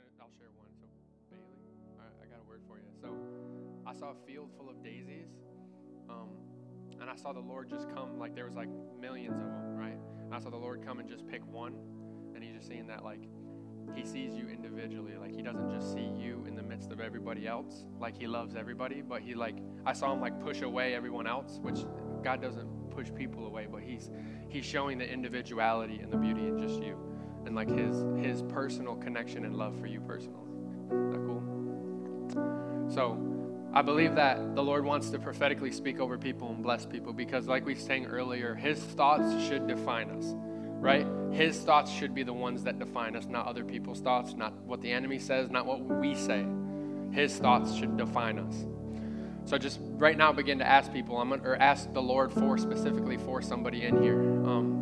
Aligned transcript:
gonna. 0.00 0.24
I'll 0.24 0.38
share 0.38 0.50
one. 0.56 0.68
So 0.80 0.86
Bailey, 1.30 1.60
I 2.22 2.26
got 2.26 2.40
a 2.40 2.48
word 2.48 2.62
for 2.66 2.78
you. 2.78 2.90
So 3.00 3.14
I 3.86 3.94
saw 3.94 4.12
a 4.12 4.26
field 4.26 4.50
full 4.56 4.68
of 4.68 4.82
daisies, 4.82 5.28
um, 6.08 6.28
and 7.00 7.10
I 7.10 7.16
saw 7.16 7.32
the 7.32 7.40
Lord 7.40 7.68
just 7.68 7.88
come 7.94 8.18
like 8.18 8.34
there 8.34 8.46
was 8.46 8.54
like 8.54 8.68
millions 9.00 9.40
of 9.40 9.48
them, 9.48 9.76
right? 9.76 9.98
And 10.24 10.34
I 10.34 10.38
saw 10.38 10.50
the 10.50 10.56
Lord 10.56 10.84
come 10.84 10.98
and 10.98 11.08
just 11.08 11.26
pick 11.26 11.44
one, 11.46 11.74
and 12.34 12.42
He's 12.42 12.54
just 12.54 12.68
seeing 12.68 12.86
that 12.88 13.04
like 13.04 13.22
He 13.94 14.04
sees 14.04 14.34
you 14.34 14.48
individually, 14.48 15.16
like 15.18 15.34
He 15.34 15.42
doesn't 15.42 15.70
just 15.70 15.92
see 15.92 16.10
you 16.16 16.44
in 16.46 16.54
the 16.54 16.62
midst 16.62 16.90
of 16.92 17.00
everybody 17.00 17.46
else, 17.46 17.84
like 17.98 18.18
He 18.18 18.26
loves 18.26 18.54
everybody, 18.54 19.02
but 19.02 19.22
He 19.22 19.34
like 19.34 19.56
I 19.86 19.92
saw 19.92 20.12
Him 20.12 20.20
like 20.20 20.40
push 20.40 20.62
away 20.62 20.94
everyone 20.94 21.26
else, 21.26 21.58
which 21.60 21.84
God 22.22 22.42
doesn't 22.42 22.90
push 22.90 23.08
people 23.14 23.46
away, 23.46 23.66
but 23.70 23.82
He's 23.82 24.10
He's 24.48 24.64
showing 24.64 24.98
the 24.98 25.10
individuality 25.10 26.00
and 26.00 26.12
the 26.12 26.16
beauty 26.16 26.48
in 26.48 26.58
just 26.58 26.82
you 26.82 27.09
and 27.46 27.54
like 27.54 27.68
his 27.68 28.04
his 28.24 28.42
personal 28.42 28.96
connection 28.96 29.44
and 29.44 29.56
love 29.56 29.78
for 29.78 29.86
you 29.86 30.00
personally. 30.00 30.50
Is 30.90 31.10
that 31.12 31.18
cool? 31.26 32.88
So 32.88 33.18
I 33.72 33.82
believe 33.82 34.16
that 34.16 34.56
the 34.56 34.62
Lord 34.62 34.84
wants 34.84 35.10
to 35.10 35.18
prophetically 35.18 35.70
speak 35.70 36.00
over 36.00 36.18
people 36.18 36.50
and 36.50 36.62
bless 36.62 36.86
people 36.86 37.12
because 37.12 37.46
like 37.46 37.64
we 37.64 37.74
sang 37.74 38.06
earlier, 38.06 38.54
his 38.54 38.78
thoughts 38.78 39.44
should 39.46 39.66
define 39.66 40.10
us. 40.10 40.34
Right? 40.80 41.06
His 41.30 41.58
thoughts 41.60 41.90
should 41.90 42.14
be 42.14 42.22
the 42.22 42.32
ones 42.32 42.64
that 42.64 42.78
define 42.78 43.14
us, 43.14 43.26
not 43.26 43.46
other 43.46 43.64
people's 43.64 44.00
thoughts, 44.00 44.34
not 44.34 44.54
what 44.62 44.80
the 44.80 44.90
enemy 44.90 45.18
says, 45.18 45.50
not 45.50 45.66
what 45.66 45.82
we 45.82 46.14
say. 46.14 46.46
His 47.12 47.36
thoughts 47.36 47.74
should 47.74 47.98
define 47.98 48.38
us. 48.38 48.64
So 49.44 49.58
just 49.58 49.78
right 49.82 50.16
now 50.16 50.32
begin 50.32 50.58
to 50.58 50.66
ask 50.66 50.92
people, 50.92 51.18
I'm 51.18 51.30
gonna, 51.30 51.42
or 51.42 51.56
ask 51.56 51.92
the 51.92 52.00
Lord 52.02 52.32
for 52.32 52.56
specifically 52.56 53.18
for 53.18 53.42
somebody 53.42 53.84
in 53.84 54.02
here. 54.02 54.20
Um, 54.20 54.79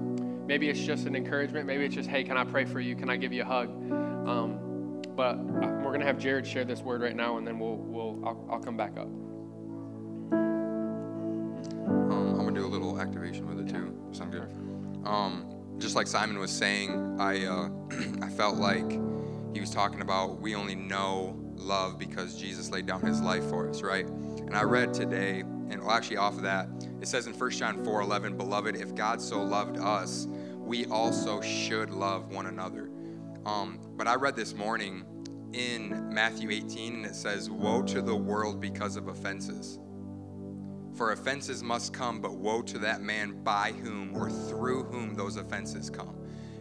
Maybe 0.48 0.70
it's 0.70 0.80
just 0.80 1.06
an 1.06 1.14
encouragement. 1.14 1.66
Maybe 1.66 1.84
it's 1.84 1.94
just, 1.94 2.08
hey, 2.08 2.24
can 2.24 2.38
I 2.38 2.44
pray 2.44 2.64
for 2.64 2.80
you? 2.80 2.96
Can 2.96 3.10
I 3.10 3.18
give 3.18 3.34
you 3.34 3.42
a 3.42 3.44
hug? 3.44 3.68
Um, 3.92 5.02
but 5.14 5.38
we're 5.38 5.82
going 5.82 6.00
to 6.00 6.06
have 6.06 6.18
Jared 6.18 6.46
share 6.46 6.64
this 6.64 6.80
word 6.80 7.02
right 7.02 7.14
now, 7.14 7.36
and 7.36 7.46
then 7.46 7.58
we'll, 7.58 7.76
we'll 7.76 8.18
I'll, 8.24 8.48
I'll 8.52 8.60
come 8.60 8.76
back 8.76 8.96
up. 8.96 9.08
Um, 12.08 12.36
I'm 12.38 12.44
gonna 12.46 12.52
do 12.52 12.64
a 12.64 12.66
little 12.66 12.98
activation 12.98 13.46
with 13.46 13.60
it 13.60 13.70
too. 13.72 13.94
Sound 14.12 14.32
good? 14.32 14.48
Um, 15.06 15.44
just 15.78 15.94
like 15.94 16.06
Simon 16.06 16.38
was 16.38 16.50
saying, 16.50 17.20
I 17.20 17.44
uh, 17.44 17.68
I 18.22 18.30
felt 18.30 18.56
like 18.56 18.90
he 19.52 19.60
was 19.60 19.70
talking 19.70 20.00
about 20.00 20.40
we 20.40 20.54
only 20.54 20.74
know 20.74 21.36
love 21.56 21.98
because 21.98 22.36
Jesus 22.40 22.70
laid 22.70 22.86
down 22.86 23.02
His 23.02 23.20
life 23.20 23.44
for 23.50 23.68
us, 23.68 23.82
right? 23.82 24.06
And 24.06 24.54
I 24.54 24.62
read 24.62 24.94
today, 24.94 25.40
and 25.40 25.82
well, 25.82 25.90
actually 25.90 26.16
off 26.18 26.34
of 26.34 26.42
that, 26.42 26.68
it 27.00 27.08
says 27.08 27.26
in 27.26 27.34
1 27.34 27.50
John 27.50 27.84
4:11, 27.84 28.36
"Beloved, 28.36 28.76
if 28.76 28.94
God 28.94 29.20
so 29.20 29.42
loved 29.42 29.78
us, 29.78 30.26
we 30.68 30.86
also 30.86 31.40
should 31.40 31.90
love 31.90 32.30
one 32.32 32.46
another." 32.46 32.90
Um, 33.46 33.80
but 33.96 34.06
I 34.06 34.14
read 34.14 34.36
this 34.36 34.54
morning 34.54 35.04
in 35.54 36.12
Matthew 36.12 36.50
18, 36.50 36.96
and 36.96 37.06
it 37.06 37.14
says, 37.14 37.50
"Woe 37.50 37.82
to 37.82 38.02
the 38.02 38.14
world 38.14 38.60
because 38.60 38.96
of 38.96 39.08
offenses." 39.08 39.78
For 40.94 41.12
offenses 41.12 41.62
must 41.62 41.92
come, 41.92 42.20
but 42.20 42.36
woe 42.36 42.60
to 42.62 42.78
that 42.80 43.02
man 43.02 43.42
by 43.42 43.72
whom 43.72 44.14
or 44.16 44.30
through 44.30 44.84
whom 44.84 45.14
those 45.14 45.36
offenses 45.36 45.88
come. 45.88 46.16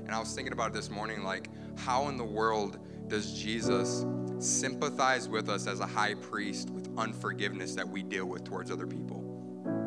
And 0.05 0.15
I 0.15 0.19
was 0.19 0.33
thinking 0.33 0.53
about 0.53 0.69
it 0.69 0.73
this 0.73 0.89
morning, 0.89 1.23
like, 1.23 1.49
how 1.75 2.07
in 2.07 2.17
the 2.17 2.23
world 2.23 2.79
does 3.07 3.33
Jesus 3.33 4.05
sympathize 4.39 5.27
with 5.27 5.49
us 5.49 5.67
as 5.67 5.79
a 5.79 5.87
high 5.87 6.13
priest 6.13 6.69
with 6.69 6.87
unforgiveness 6.97 7.73
that 7.75 7.87
we 7.87 8.03
deal 8.03 8.25
with 8.25 8.43
towards 8.43 8.71
other 8.71 8.87
people? 8.87 9.23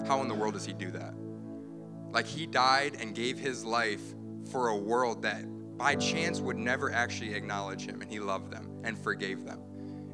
How 0.07 0.21
in 0.21 0.29
the 0.29 0.35
world 0.35 0.55
does 0.55 0.67
he 0.67 0.73
do 0.73 0.91
that? 0.91 1.15
Like, 2.13 2.27
he 2.27 2.47
died 2.47 2.97
and 3.01 3.15
gave 3.15 3.39
his 3.39 3.65
life 3.65 4.03
for 4.51 4.69
a 4.69 4.77
world 4.77 5.23
that 5.23 5.45
by 5.79 5.95
chance 5.95 6.41
would 6.41 6.57
never 6.57 6.93
actually 6.93 7.35
acknowledge 7.35 7.87
him, 7.87 8.03
and 8.03 8.11
he 8.11 8.21
loved 8.21 8.53
them 8.53 8.71
and 8.85 8.99
forgave 8.99 9.45
them. 9.45 9.61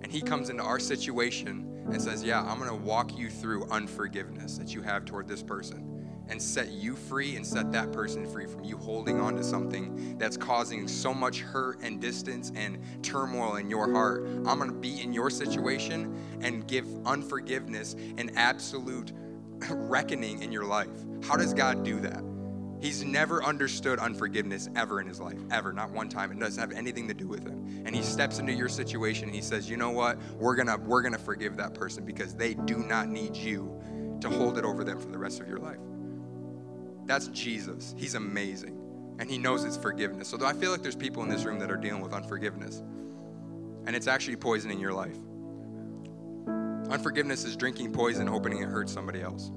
And 0.03 0.13
he 0.13 0.21
comes 0.21 0.51
into 0.51 0.63
our 0.63 0.79
situation 0.79 1.85
and 1.91 2.01
says, 2.01 2.23
Yeah, 2.23 2.43
I'm 2.43 2.65
to 2.65 2.75
walk 2.75 3.19
you 3.19 3.31
through 3.31 3.65
unforgiveness 3.71 4.59
that 4.59 4.75
you 4.75 4.83
have 4.83 5.05
toward 5.05 5.27
this 5.27 5.43
person 5.43 5.97
and 6.29 6.43
set 6.43 6.73
you 6.73 6.97
free 6.97 7.37
and 7.37 7.47
set 7.47 7.71
that 7.73 7.93
person 7.93 8.27
free 8.27 8.47
from 8.47 8.65
you 8.65 8.77
holding 8.77 9.21
on 9.21 9.37
to 9.37 9.45
something 9.45 10.19
that's 10.19 10.37
causing 10.37 10.89
so 10.89 11.15
much 11.15 11.41
hurt 11.41 11.81
and 11.83 12.01
distance 12.01 12.53
and 12.57 12.79
turmoil 13.03 13.57
in 13.57 13.71
your 13.71 13.93
heart. 13.93 14.27
I'm 14.47 14.59
going 14.59 14.71
to 14.71 14.77
be 14.77 15.01
in 15.01 15.13
your 15.13 15.31
situation 15.31 16.17
and 16.41 16.67
give 16.67 16.87
unforgiveness 17.07 17.95
an 18.19 18.33
absolute 18.37 19.13
reckoning 19.71 20.43
in 20.43 20.53
your 20.53 20.65
life. 20.65 20.91
How 21.23 21.37
does 21.37 21.55
God 21.55 21.85
do 21.85 22.01
that? 22.01 22.23
He's 22.81 23.05
never 23.05 23.43
understood 23.43 23.99
unforgiveness 23.99 24.69
ever 24.77 25.01
in 25.01 25.07
his 25.07 25.19
life, 25.19 25.39
ever, 25.51 25.73
not 25.73 25.91
one 25.91 26.09
time. 26.09 26.31
It 26.31 26.39
doesn't 26.39 26.61
have 26.61 26.73
anything 26.73 27.09
to 27.09 27.15
do 27.15 27.27
with 27.27 27.47
him. 27.47 27.83
And 27.87 27.95
he 27.95 28.03
steps 28.03 28.39
into 28.39 28.53
your 28.53 28.69
situation 28.69 29.25
and 29.25 29.35
he 29.35 29.41
says, 29.41 29.69
"You 29.71 29.77
know 29.77 29.91
what? 29.91 30.19
We're 30.39 30.57
going 30.57 30.69
to 30.69 30.77
we're 30.77 31.03
going 31.03 31.15
to 31.15 31.19
forgive 31.19 31.57
that 31.57 31.75
person 31.75 32.05
because 32.05 32.35
they 32.35 32.55
do 32.55 32.79
not 32.79 33.09
need 33.09 33.35
you 33.35 33.81
to 34.21 34.29
hold 34.29 34.59
it 34.59 34.65
over 34.65 34.85
them 34.85 35.01
for 35.01 35.09
the 35.09 35.19
rest 35.19 35.41
of 35.41 35.49
your 35.49 35.59
life." 35.59 35.79
That's 37.07 37.29
Jesus. 37.29 37.95
He's 37.97 38.15
amazing. 38.15 38.79
And 39.19 39.31
he 39.31 39.39
knows 39.39 39.65
it's 39.65 39.77
forgiveness. 39.77 40.29
So 40.29 40.45
I 40.45 40.53
feel 40.53 40.71
like 40.71 40.83
there's 40.83 40.97
people 40.97 41.23
in 41.23 41.29
this 41.29 41.45
room 41.45 41.59
that 41.61 41.71
are 41.71 41.77
dealing 41.77 42.03
with 42.03 42.13
unforgiveness. 42.13 42.83
And 43.87 43.97
it's 43.97 44.09
actually 44.09 44.37
poisoning 44.37 44.79
your 44.81 44.93
life. 44.93 45.17
Unforgiveness 46.91 47.45
is 47.45 47.57
drinking 47.57 47.93
poison, 47.93 48.27
hoping 48.27 48.61
it 48.61 48.67
hurts 48.67 48.93
somebody 48.93 49.23
else. 49.23 49.51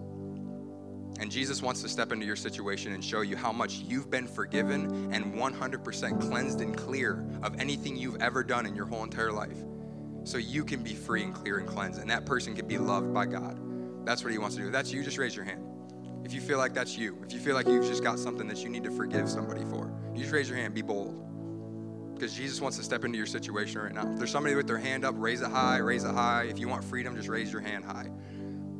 And 1.19 1.29
Jesus 1.29 1.61
wants 1.61 1.81
to 1.81 1.89
step 1.89 2.11
into 2.11 2.25
your 2.25 2.37
situation 2.37 2.93
and 2.93 3.03
show 3.03 3.21
you 3.21 3.35
how 3.35 3.51
much 3.51 3.79
you've 3.79 4.09
been 4.09 4.25
forgiven 4.25 5.13
and 5.13 5.33
100% 5.33 6.21
cleansed 6.21 6.61
and 6.61 6.75
clear 6.75 7.25
of 7.43 7.59
anything 7.59 7.97
you've 7.97 8.21
ever 8.21 8.43
done 8.43 8.65
in 8.65 8.73
your 8.75 8.85
whole 8.85 9.03
entire 9.03 9.31
life. 9.31 9.57
So 10.23 10.37
you 10.37 10.63
can 10.63 10.81
be 10.81 10.93
free 10.93 11.23
and 11.23 11.33
clear 11.33 11.57
and 11.57 11.67
cleansed, 11.67 11.99
and 11.99 12.09
that 12.09 12.25
person 12.25 12.55
can 12.55 12.67
be 12.67 12.77
loved 12.77 13.13
by 13.13 13.25
God. 13.25 13.59
That's 14.05 14.23
what 14.23 14.31
he 14.31 14.37
wants 14.37 14.55
to 14.55 14.61
do. 14.61 14.67
If 14.67 14.73
that's 14.73 14.91
you, 14.93 15.03
just 15.03 15.17
raise 15.17 15.35
your 15.35 15.45
hand. 15.45 15.65
If 16.23 16.33
you 16.33 16.41
feel 16.41 16.57
like 16.57 16.73
that's 16.73 16.97
you, 16.97 17.17
if 17.25 17.33
you 17.33 17.39
feel 17.39 17.55
like 17.55 17.67
you've 17.67 17.85
just 17.85 18.03
got 18.03 18.17
something 18.17 18.47
that 18.47 18.63
you 18.63 18.69
need 18.69 18.83
to 18.85 18.91
forgive 18.91 19.29
somebody 19.29 19.65
for, 19.65 19.91
you 20.13 20.21
just 20.21 20.33
raise 20.33 20.49
your 20.49 20.57
hand, 20.57 20.73
be 20.73 20.81
bold. 20.81 21.28
Because 22.19 22.35
Jesus 22.35 22.59
wants 22.59 22.75
to 22.77 22.83
step 22.83 23.05
into 23.05 23.17
your 23.17 23.25
situation 23.25 23.79
right 23.79 23.93
now. 23.93 24.11
If 24.11 24.17
there's 24.17 24.31
somebody 24.31 24.53
with 24.53 24.67
their 24.67 24.77
hand 24.77 25.05
up, 25.05 25.15
raise 25.17 25.39
it 25.41 25.49
high, 25.49 25.77
raise 25.77 26.03
it 26.03 26.13
high. 26.13 26.43
If 26.43 26.59
you 26.59 26.67
want 26.67 26.83
freedom, 26.83 27.15
just 27.15 27.29
raise 27.29 27.49
your 27.49 27.61
hand 27.61 27.85
high. 27.85 28.09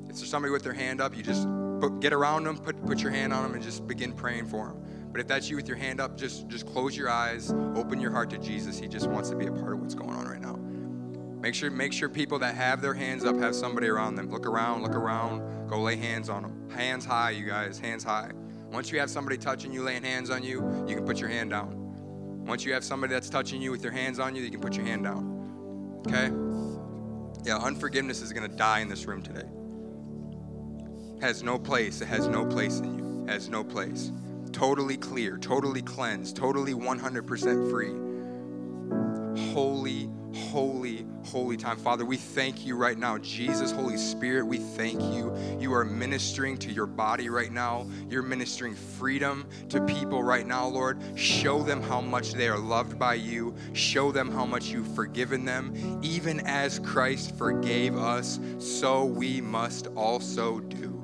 If 0.09 0.17
there's 0.17 0.29
somebody 0.29 0.51
with 0.51 0.63
their 0.63 0.73
hand 0.73 0.99
up, 0.99 1.15
you 1.15 1.23
just 1.23 1.47
put, 1.79 2.01
get 2.01 2.11
around 2.11 2.43
them, 2.43 2.57
put, 2.57 2.85
put 2.85 2.99
your 2.99 3.11
hand 3.11 3.31
on 3.31 3.43
them, 3.43 3.53
and 3.53 3.63
just 3.63 3.87
begin 3.87 4.11
praying 4.11 4.47
for 4.47 4.67
them. 4.67 4.83
But 5.13 5.21
if 5.21 5.27
that's 5.27 5.49
you 5.49 5.55
with 5.55 5.69
your 5.69 5.77
hand 5.77 6.01
up, 6.01 6.17
just, 6.17 6.49
just 6.49 6.65
close 6.65 6.97
your 6.97 7.09
eyes, 7.09 7.51
open 7.75 8.01
your 8.01 8.11
heart 8.11 8.29
to 8.31 8.37
Jesus. 8.37 8.77
He 8.77 8.89
just 8.89 9.07
wants 9.07 9.29
to 9.29 9.37
be 9.37 9.47
a 9.47 9.53
part 9.53 9.71
of 9.71 9.79
what's 9.79 9.95
going 9.95 10.13
on 10.13 10.27
right 10.27 10.41
now. 10.41 10.57
Make 11.39 11.55
sure, 11.55 11.71
make 11.71 11.93
sure 11.93 12.09
people 12.09 12.39
that 12.39 12.55
have 12.55 12.81
their 12.81 12.93
hands 12.93 13.23
up 13.23 13.37
have 13.37 13.55
somebody 13.55 13.87
around 13.87 14.15
them. 14.15 14.29
Look 14.29 14.45
around, 14.47 14.83
look 14.83 14.95
around, 14.95 15.69
go 15.69 15.79
lay 15.79 15.95
hands 15.95 16.27
on 16.27 16.41
them. 16.41 16.69
Hands 16.71 17.05
high, 17.05 17.29
you 17.29 17.45
guys, 17.45 17.79
hands 17.79 18.03
high. 18.03 18.31
Once 18.69 18.91
you 18.91 18.99
have 18.99 19.09
somebody 19.09 19.37
touching 19.37 19.71
you, 19.71 19.81
laying 19.81 20.03
hands 20.03 20.29
on 20.29 20.43
you, 20.43 20.85
you 20.85 20.97
can 20.97 21.05
put 21.05 21.19
your 21.19 21.29
hand 21.29 21.51
down. 21.51 21.78
Once 22.49 22.65
you 22.65 22.73
have 22.73 22.83
somebody 22.83 23.13
that's 23.13 23.29
touching 23.29 23.61
you 23.61 23.69
with 23.69 23.79
their 23.83 23.91
hands 23.91 24.17
on 24.17 24.35
you, 24.35 24.41
you 24.41 24.49
can 24.49 24.59
put 24.59 24.75
your 24.75 24.83
hand 24.83 25.03
down. 25.03 26.01
Okay? 26.07 26.31
Yeah, 27.47 27.57
unforgiveness 27.57 28.23
is 28.23 28.33
going 28.33 28.49
to 28.49 28.55
die 28.57 28.79
in 28.79 28.89
this 28.89 29.05
room 29.05 29.21
today. 29.21 29.47
Has 31.21 31.43
no 31.43 31.59
place. 31.59 32.01
It 32.01 32.07
has 32.07 32.27
no 32.27 32.47
place 32.47 32.79
in 32.79 32.97
you. 32.97 33.25
Has 33.27 33.49
no 33.49 33.63
place. 33.63 34.11
Totally 34.51 34.97
clear, 34.97 35.37
totally 35.37 35.83
cleansed, 35.83 36.35
totally 36.35 36.73
100% 36.73 37.69
free. 37.69 37.93
Holy, 39.53 40.09
holy, 40.33 41.05
holy 41.25 41.57
time. 41.57 41.77
Father, 41.77 42.05
we 42.05 42.17
thank 42.17 42.65
you 42.65 42.75
right 42.75 42.97
now. 42.97 43.17
Jesus, 43.17 43.71
Holy 43.71 43.97
Spirit, 43.97 44.45
we 44.45 44.57
thank 44.57 45.01
you. 45.01 45.35
You 45.59 45.73
are 45.73 45.85
ministering 45.85 46.57
to 46.59 46.71
your 46.71 46.85
body 46.85 47.29
right 47.29 47.51
now. 47.51 47.87
You're 48.09 48.23
ministering 48.23 48.75
freedom 48.75 49.47
to 49.69 49.81
people 49.81 50.23
right 50.23 50.45
now, 50.45 50.67
Lord. 50.67 50.99
Show 51.15 51.63
them 51.63 51.81
how 51.81 52.01
much 52.01 52.33
they 52.33 52.47
are 52.47 52.57
loved 52.57 52.97
by 52.97 53.15
you. 53.15 53.55
Show 53.73 54.11
them 54.11 54.31
how 54.31 54.45
much 54.45 54.67
you've 54.67 54.93
forgiven 54.95 55.45
them. 55.45 55.99
Even 56.01 56.41
as 56.41 56.79
Christ 56.79 57.35
forgave 57.37 57.97
us, 57.97 58.39
so 58.59 59.05
we 59.05 59.41
must 59.41 59.87
also 59.95 60.59
do. 60.59 60.95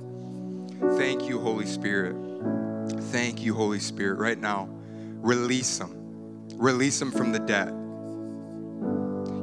Thank 0.97 1.27
you, 1.27 1.39
Holy 1.39 1.65
Spirit. 1.65 2.15
Thank 3.11 3.41
you, 3.41 3.53
Holy 3.53 3.79
Spirit, 3.79 4.19
right 4.19 4.39
now. 4.39 4.69
Release 5.21 5.77
them. 5.77 5.91
Release 6.55 6.99
them 6.99 7.11
from 7.11 7.31
the 7.31 7.39
debt. 7.39 7.73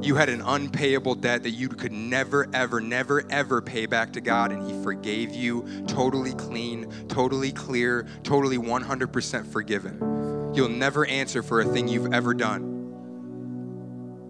You 0.03 0.15
had 0.15 0.27
an 0.27 0.41
unpayable 0.41 1.15
debt 1.15 1.43
that 1.43 1.51
you 1.51 1.69
could 1.69 1.93
never, 1.93 2.49
ever, 2.53 2.81
never, 2.81 3.23
ever 3.29 3.61
pay 3.61 3.85
back 3.85 4.11
to 4.13 4.21
God, 4.21 4.51
and 4.51 4.69
He 4.69 4.83
forgave 4.83 5.33
you 5.33 5.65
totally 5.87 6.33
clean, 6.33 6.91
totally 7.07 7.53
clear, 7.53 8.05
totally 8.23 8.57
100% 8.57 9.47
forgiven. 9.47 10.51
You'll 10.53 10.67
never 10.67 11.05
answer 11.05 11.41
for 11.41 11.61
a 11.61 11.65
thing 11.65 11.87
you've 11.87 12.13
ever 12.13 12.33
done, 12.33 12.73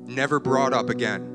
never 0.06 0.40
brought 0.40 0.74
up 0.74 0.90
again. 0.90 1.32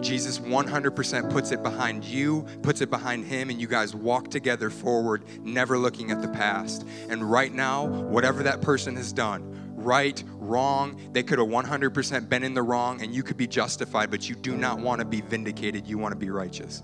Jesus 0.00 0.38
100% 0.38 1.30
puts 1.30 1.50
it 1.50 1.62
behind 1.62 2.04
you, 2.04 2.46
puts 2.62 2.82
it 2.82 2.90
behind 2.90 3.24
him, 3.24 3.50
and 3.50 3.60
you 3.60 3.66
guys 3.66 3.96
walk 3.96 4.30
together 4.30 4.70
forward, 4.70 5.24
never 5.42 5.76
looking 5.76 6.12
at 6.12 6.22
the 6.22 6.28
past. 6.28 6.86
And 7.08 7.28
right 7.28 7.52
now, 7.52 7.86
whatever 7.86 8.44
that 8.44 8.60
person 8.60 8.94
has 8.94 9.12
done, 9.12 9.63
right, 9.84 10.22
wrong. 10.28 11.00
They 11.12 11.22
could 11.22 11.38
have 11.38 11.48
100% 11.48 12.28
been 12.28 12.42
in 12.42 12.54
the 12.54 12.62
wrong 12.62 13.02
and 13.02 13.14
you 13.14 13.22
could 13.22 13.36
be 13.36 13.46
justified, 13.46 14.10
but 14.10 14.28
you 14.28 14.34
do 14.34 14.56
not 14.56 14.78
want 14.78 15.00
to 15.00 15.04
be 15.04 15.20
vindicated. 15.20 15.86
You 15.86 15.98
want 15.98 16.12
to 16.12 16.18
be 16.18 16.30
righteous. 16.30 16.82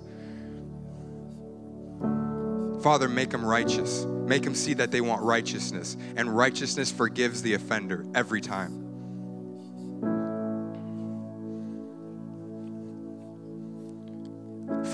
Father, 2.82 3.08
make 3.08 3.30
them 3.30 3.44
righteous. 3.44 4.04
Make 4.04 4.42
them 4.42 4.54
see 4.54 4.74
that 4.74 4.90
they 4.90 5.00
want 5.00 5.22
righteousness. 5.22 5.96
And 6.16 6.34
righteousness 6.34 6.90
forgives 6.90 7.42
the 7.42 7.54
offender 7.54 8.06
every 8.14 8.40
time. 8.40 8.86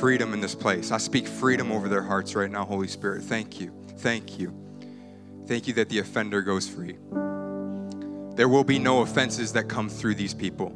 Freedom 0.00 0.35
in 0.35 0.41
this 0.41 0.55
place. 0.55 0.91
I 0.91 0.99
speak 0.99 1.26
freedom 1.26 1.70
over 1.70 1.88
their 1.88 2.02
hearts 2.02 2.35
right 2.35 2.50
now, 2.50 2.64
Holy 2.64 2.88
Spirit. 2.88 3.23
Thank 3.23 3.61
you. 3.61 3.73
Thank 3.99 4.38
you. 4.38 4.52
Thank 5.47 5.69
you 5.69 5.75
that 5.75 5.88
the 5.88 6.00
offender 6.00 6.43
goes 6.43 6.69
free. 6.69 6.97
There 8.37 8.49
will 8.49 8.65
be 8.65 8.79
no 8.79 9.00
offenses 9.00 9.53
that 9.55 9.65
come 9.65 9.88
through 9.88 10.15
these 10.15 10.35
people. 10.35 10.71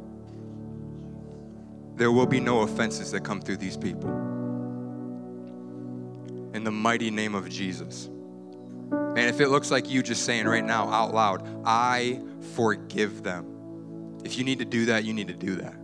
There 1.95 2.11
will 2.11 2.25
be 2.25 2.39
no 2.39 2.61
offenses 2.61 3.11
that 3.11 3.23
come 3.23 3.39
through 3.39 3.57
these 3.57 3.77
people. 3.77 4.09
In 6.55 6.63
the 6.63 6.71
mighty 6.71 7.11
name 7.11 7.35
of 7.35 7.47
Jesus. 7.49 8.07
And 8.07 9.19
if 9.19 9.39
it 9.39 9.49
looks 9.49 9.69
like 9.69 9.91
you 9.91 10.01
just 10.01 10.25
saying 10.25 10.47
right 10.47 10.65
now 10.65 10.89
out 10.89 11.13
loud, 11.13 11.47
I 11.63 12.19
forgive 12.55 13.21
them. 13.21 14.19
If 14.25 14.39
you 14.39 14.43
need 14.43 14.57
to 14.57 14.65
do 14.65 14.85
that, 14.85 15.03
you 15.03 15.13
need 15.13 15.27
to 15.27 15.35
do 15.35 15.57
that. 15.57 15.75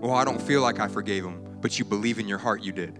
Well, 0.00 0.14
I 0.14 0.24
don't 0.24 0.40
feel 0.40 0.62
like 0.62 0.80
I 0.80 0.88
forgave 0.88 1.22
them, 1.22 1.58
but 1.60 1.78
you 1.78 1.84
believe 1.84 2.18
in 2.18 2.26
your 2.26 2.38
heart 2.38 2.62
you 2.62 2.72
did 2.72 2.98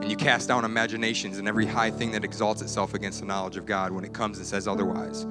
and 0.00 0.10
you 0.10 0.16
cast 0.16 0.48
down 0.48 0.64
imaginations 0.64 1.38
and 1.38 1.48
every 1.48 1.66
high 1.66 1.90
thing 1.90 2.12
that 2.12 2.24
exalts 2.24 2.62
itself 2.62 2.94
against 2.94 3.20
the 3.20 3.26
knowledge 3.26 3.56
of 3.56 3.66
God 3.66 3.92
when 3.92 4.04
it 4.04 4.12
comes 4.12 4.38
and 4.38 4.46
says 4.46 4.68
otherwise. 4.68 5.26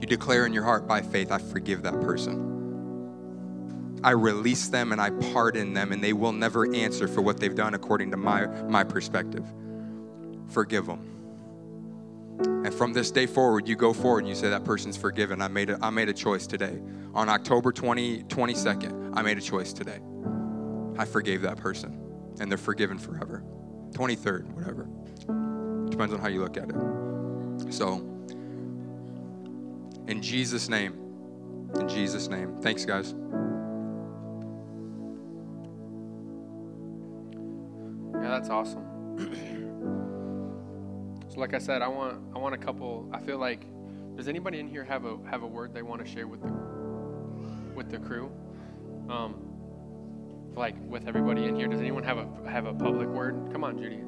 You 0.00 0.06
declare 0.06 0.46
in 0.46 0.52
your 0.52 0.64
heart 0.64 0.86
by 0.86 1.00
faith, 1.00 1.32
I 1.32 1.38
forgive 1.38 1.82
that 1.82 2.00
person. 2.00 2.54
I 4.04 4.10
release 4.10 4.68
them 4.68 4.92
and 4.92 5.00
I 5.00 5.10
pardon 5.32 5.72
them, 5.72 5.90
and 5.90 6.04
they 6.04 6.12
will 6.12 6.32
never 6.32 6.72
answer 6.74 7.08
for 7.08 7.22
what 7.22 7.40
they've 7.40 7.54
done 7.54 7.72
according 7.72 8.10
to 8.10 8.18
my, 8.18 8.46
my 8.64 8.84
perspective. 8.84 9.50
Forgive 10.50 10.86
them. 10.86 11.10
And 12.38 12.74
from 12.74 12.92
this 12.92 13.10
day 13.10 13.24
forward, 13.26 13.66
you 13.66 13.76
go 13.76 13.94
forward 13.94 14.20
and 14.20 14.28
you 14.28 14.34
say, 14.34 14.50
That 14.50 14.64
person's 14.64 14.98
forgiven. 14.98 15.40
I 15.40 15.48
made 15.48 15.70
a, 15.70 15.78
I 15.80 15.88
made 15.88 16.10
a 16.10 16.12
choice 16.12 16.46
today. 16.46 16.80
On 17.14 17.28
October 17.30 17.72
20, 17.72 18.24
22nd, 18.24 19.12
I 19.16 19.22
made 19.22 19.38
a 19.38 19.40
choice 19.40 19.72
today. 19.72 20.00
I 20.98 21.06
forgave 21.06 21.42
that 21.42 21.56
person, 21.56 21.98
and 22.40 22.50
they're 22.50 22.58
forgiven 22.58 22.98
forever. 22.98 23.42
23rd, 23.94 24.44
whatever. 24.52 24.88
Depends 25.88 26.12
on 26.12 26.20
how 26.20 26.28
you 26.28 26.40
look 26.40 26.56
at 26.56 26.68
it. 26.68 27.72
So, 27.72 27.94
in 30.08 30.20
Jesus' 30.20 30.68
name, 30.68 30.92
in 31.76 31.88
Jesus' 31.88 32.28
name. 32.28 32.56
Thanks, 32.60 32.84
guys. 32.84 33.14
Yeah, 38.20 38.28
that's 38.28 38.50
awesome. 38.50 38.84
so, 41.28 41.40
like 41.40 41.54
I 41.54 41.58
said, 41.58 41.80
I 41.80 41.88
want 41.88 42.20
I 42.34 42.38
want 42.38 42.54
a 42.54 42.58
couple. 42.58 43.08
I 43.12 43.20
feel 43.20 43.38
like 43.38 43.64
does 44.16 44.28
anybody 44.28 44.58
in 44.58 44.68
here 44.68 44.84
have 44.84 45.04
a 45.04 45.16
have 45.30 45.42
a 45.42 45.46
word 45.46 45.72
they 45.72 45.82
want 45.82 46.04
to 46.04 46.10
share 46.10 46.26
with 46.26 46.42
the 46.42 46.52
with 47.74 47.90
the 47.90 47.98
crew? 47.98 48.30
Um, 49.08 49.53
like 50.56 50.76
with 50.88 51.06
everybody 51.08 51.44
in 51.44 51.56
here, 51.56 51.66
does 51.66 51.80
anyone 51.80 52.02
have 52.04 52.18
a 52.18 52.28
have 52.48 52.66
a 52.66 52.74
public 52.74 53.08
word? 53.08 53.34
Come 53.52 53.64
on, 53.64 53.78
Judy. 53.78 54.00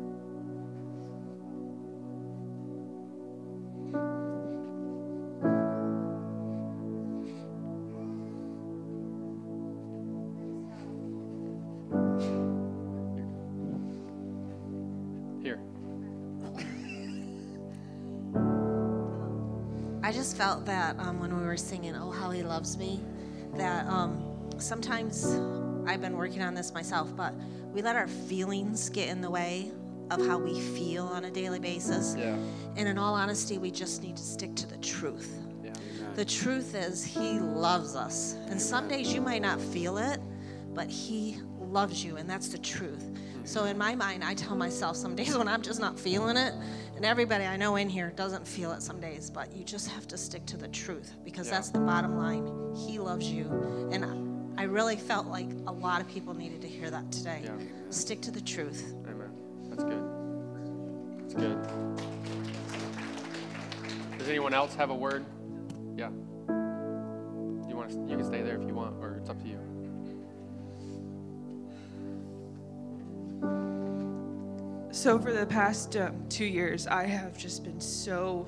Here. 15.42 15.60
I 20.02 20.12
just 20.12 20.36
felt 20.36 20.64
that 20.66 20.96
um, 20.98 21.18
when 21.20 21.36
we 21.36 21.44
were 21.44 21.56
singing 21.56 21.96
"Oh 21.96 22.10
How 22.10 22.30
He 22.30 22.42
Loves 22.42 22.78
Me," 22.78 23.00
that 23.54 23.86
um, 23.86 24.22
sometimes 24.58 25.38
I've 25.86 26.00
been 26.00 26.16
working 26.16 26.42
on 26.42 26.54
this 26.54 26.72
myself, 26.74 27.14
but 27.16 27.34
we 27.72 27.82
let 27.82 27.96
our 27.96 28.08
feelings 28.08 28.88
get 28.88 29.08
in 29.08 29.20
the 29.20 29.30
way 29.30 29.70
of 30.10 30.24
how 30.26 30.38
we 30.38 30.60
feel 30.60 31.04
on 31.06 31.24
a 31.24 31.30
daily 31.30 31.58
basis. 31.58 32.14
Yeah. 32.18 32.36
And 32.76 32.88
in 32.88 32.98
all 32.98 33.14
honesty, 33.14 33.58
we 33.58 33.70
just 33.70 34.02
need 34.02 34.16
to 34.16 34.22
stick 34.22 34.54
to 34.56 34.66
the 34.66 34.76
truth. 34.78 35.36
Yeah. 35.64 35.72
The 36.14 36.24
truth 36.24 36.74
is, 36.74 37.04
He 37.04 37.40
loves 37.40 37.96
us. 37.96 38.36
And 38.48 38.60
some 38.60 38.88
days 38.88 39.12
you 39.12 39.20
might 39.20 39.42
not 39.42 39.60
feel 39.60 39.98
it, 39.98 40.20
but 40.74 40.88
He 40.88 41.38
loves 41.58 42.04
you, 42.04 42.16
and 42.16 42.28
that's 42.30 42.48
the 42.48 42.58
truth. 42.58 43.04
Mm-hmm. 43.04 43.44
So 43.44 43.64
in 43.64 43.76
my 43.76 43.94
mind, 43.94 44.22
I 44.22 44.34
tell 44.34 44.54
myself 44.56 44.96
some 44.96 45.16
days 45.16 45.36
when 45.38 45.48
I'm 45.48 45.62
just 45.62 45.80
not 45.80 45.98
feeling 45.98 46.36
it, 46.36 46.54
and 46.94 47.04
everybody 47.04 47.44
I 47.44 47.56
know 47.56 47.76
in 47.76 47.88
here 47.88 48.12
doesn't 48.14 48.46
feel 48.46 48.72
it 48.72 48.82
some 48.82 49.00
days, 49.00 49.28
but 49.28 49.52
you 49.52 49.64
just 49.64 49.88
have 49.90 50.06
to 50.08 50.16
stick 50.16 50.46
to 50.46 50.56
the 50.56 50.68
truth 50.68 51.14
because 51.24 51.48
Yeah. 51.48 51.54
that's 51.54 51.70
the 51.70 51.80
bottom 51.80 52.16
line. 52.16 52.46
He 52.74 52.98
loves 52.98 53.30
you. 53.30 53.88
And 53.92 54.04
I- 54.56 54.62
I 54.62 54.64
really 54.64 54.96
felt 54.96 55.26
like 55.26 55.48
a 55.66 55.72
lot 55.72 56.00
of 56.00 56.08
people 56.08 56.34
needed 56.34 56.62
to 56.62 56.68
hear 56.68 56.90
that 56.90 57.10
today. 57.12 57.42
Yeah. 57.44 57.52
Stick 57.90 58.20
to 58.22 58.30
the 58.30 58.40
truth. 58.40 58.94
Amen. 59.06 59.30
That's 59.70 59.84
good. 59.84 60.02
That's 61.20 61.34
good. 61.34 61.62
Does 64.18 64.28
anyone 64.28 64.54
else 64.54 64.74
have 64.74 64.90
a 64.90 64.94
word? 64.94 65.24
Yeah. 65.96 66.10
You 67.68 67.76
want 67.76 67.90
to? 67.90 67.98
You 68.08 68.16
can 68.16 68.24
stay 68.24 68.42
there 68.42 68.56
if 68.60 68.66
you 68.66 68.74
want, 68.74 68.96
or 69.02 69.16
it's 69.16 69.30
up 69.30 69.40
to 69.42 69.48
you. 69.48 69.58
So, 74.90 75.18
for 75.18 75.32
the 75.32 75.46
past 75.46 75.96
um, 75.96 76.26
two 76.28 76.46
years, 76.46 76.86
I 76.86 77.04
have 77.04 77.36
just 77.36 77.62
been 77.62 77.80
so 77.80 78.46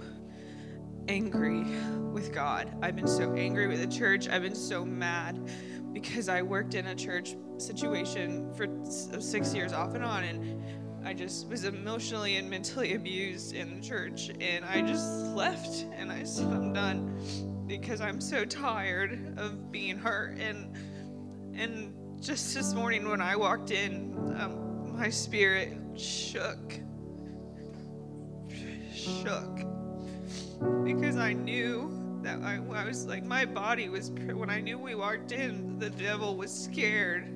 angry 1.06 1.64
with 2.12 2.32
God. 2.32 2.74
I've 2.82 2.96
been 2.96 3.06
so 3.06 3.34
angry 3.34 3.68
with 3.68 3.80
the 3.80 3.86
church. 3.86 4.28
I've 4.28 4.42
been 4.42 4.54
so 4.54 4.84
mad 4.84 5.38
because 5.92 6.28
I 6.28 6.42
worked 6.42 6.74
in 6.74 6.86
a 6.86 6.94
church 6.94 7.36
situation 7.58 8.52
for 8.54 8.66
six 9.20 9.54
years 9.54 9.72
off 9.72 9.94
and 9.94 10.04
on, 10.04 10.24
and 10.24 10.62
I 11.04 11.14
just 11.14 11.48
was 11.48 11.64
emotionally 11.64 12.36
and 12.36 12.50
mentally 12.50 12.94
abused 12.96 13.54
in 13.54 13.74
the 13.74 13.80
church. 13.80 14.30
And 14.40 14.64
I 14.64 14.82
just 14.82 15.08
left 15.34 15.86
and 15.96 16.12
I 16.12 16.24
said, 16.24 16.46
I'm 16.46 16.72
done 16.72 17.18
because 17.66 18.00
I'm 18.00 18.20
so 18.20 18.44
tired 18.44 19.34
of 19.38 19.70
being 19.70 19.98
hurt. 19.98 20.38
And, 20.38 20.76
and 21.54 21.94
just 22.20 22.54
this 22.54 22.74
morning 22.74 23.08
when 23.08 23.20
I 23.20 23.36
walked 23.36 23.70
in, 23.70 24.14
um, 24.38 24.96
my 24.98 25.08
spirit 25.08 25.78
shook. 25.96 26.74
Shook. 28.92 29.60
Because 30.84 31.16
I 31.16 31.32
knew 31.32 31.97
that 32.22 32.40
I, 32.42 32.56
I 32.74 32.84
was 32.84 33.06
like, 33.06 33.24
my 33.24 33.44
body 33.44 33.88
was, 33.88 34.10
when 34.10 34.50
I 34.50 34.60
knew 34.60 34.78
we 34.78 34.94
walked 34.94 35.32
in, 35.32 35.78
the 35.78 35.90
devil 35.90 36.36
was 36.36 36.52
scared. 36.52 37.26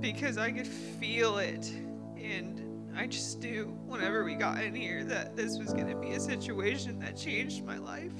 Because 0.00 0.38
I 0.38 0.50
could 0.50 0.66
feel 0.66 1.38
it. 1.38 1.72
And 2.16 2.62
I 2.96 3.06
just 3.06 3.40
knew 3.40 3.76
whenever 3.86 4.24
we 4.24 4.34
got 4.34 4.62
in 4.62 4.74
here 4.74 5.04
that 5.04 5.36
this 5.36 5.58
was 5.58 5.72
going 5.72 5.88
to 5.88 5.96
be 5.96 6.12
a 6.12 6.20
situation 6.20 6.98
that 7.00 7.16
changed 7.16 7.64
my 7.64 7.78
life. 7.78 8.12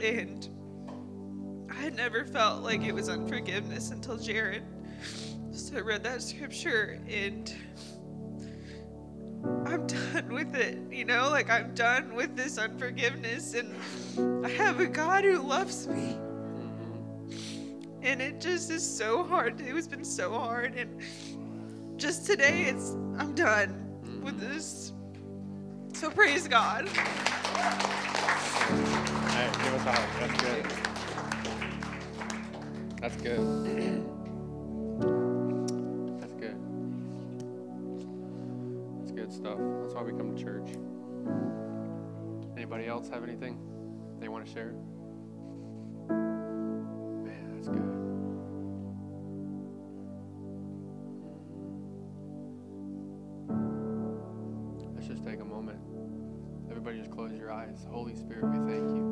And 0.00 0.48
I 1.70 1.74
had 1.74 1.96
never 1.96 2.24
felt 2.24 2.62
like 2.62 2.82
it 2.82 2.94
was 2.94 3.08
unforgiveness 3.08 3.90
until 3.90 4.16
Jared. 4.16 4.62
So 5.52 5.76
I 5.76 5.80
read 5.80 6.02
that 6.04 6.22
scripture 6.22 7.00
and 7.08 7.54
I'm 9.44 9.86
done 9.86 10.32
with 10.32 10.54
it. 10.54 10.78
You 10.90 11.04
know, 11.04 11.28
like 11.30 11.50
I'm 11.50 11.74
done 11.74 12.14
with 12.14 12.36
this 12.36 12.58
unforgiveness 12.58 13.54
and 13.54 13.74
I 14.44 14.48
have 14.50 14.80
a 14.80 14.86
God 14.86 15.24
who 15.24 15.38
loves 15.38 15.88
me. 15.88 16.18
Mm-hmm. 16.18 18.02
And 18.02 18.22
it 18.22 18.40
just 18.40 18.70
is 18.70 18.88
so 18.88 19.24
hard. 19.24 19.60
It 19.60 19.74
has 19.74 19.88
been 19.88 20.04
so 20.04 20.32
hard 20.32 20.76
and 20.76 21.00
just 21.96 22.26
today 22.26 22.64
it's 22.64 22.92
I'm 23.18 23.34
done 23.34 24.22
with 24.22 24.40
mm-hmm. 24.40 24.54
this. 24.54 24.92
So 25.94 26.10
praise 26.10 26.46
God. 26.46 26.88
Hey, 29.28 29.50
give 29.64 29.74
us 29.74 29.86
a 29.86 29.92
hug. 29.92 30.08
That's 30.20 30.42
good. 30.42 30.66
That's 33.00 33.16
good. 33.16 34.08
stuff. 39.42 39.58
That's 39.82 39.94
why 39.94 40.02
we 40.02 40.12
come 40.12 40.36
to 40.36 40.40
church. 40.40 40.68
Anybody 42.56 42.86
else 42.86 43.08
have 43.08 43.24
anything 43.24 43.58
they 44.20 44.28
want 44.28 44.46
to 44.46 44.52
share? 44.52 44.72
Man, 46.08 47.50
that's 47.52 47.66
good. 47.66 47.98
Let's 54.94 55.08
just 55.08 55.24
take 55.24 55.40
a 55.40 55.44
moment. 55.44 55.80
Everybody 56.70 56.98
just 56.98 57.10
close 57.10 57.32
your 57.32 57.50
eyes. 57.50 57.84
Holy 57.90 58.14
Spirit, 58.14 58.44
we 58.44 58.58
thank 58.58 58.94
you. 58.94 59.02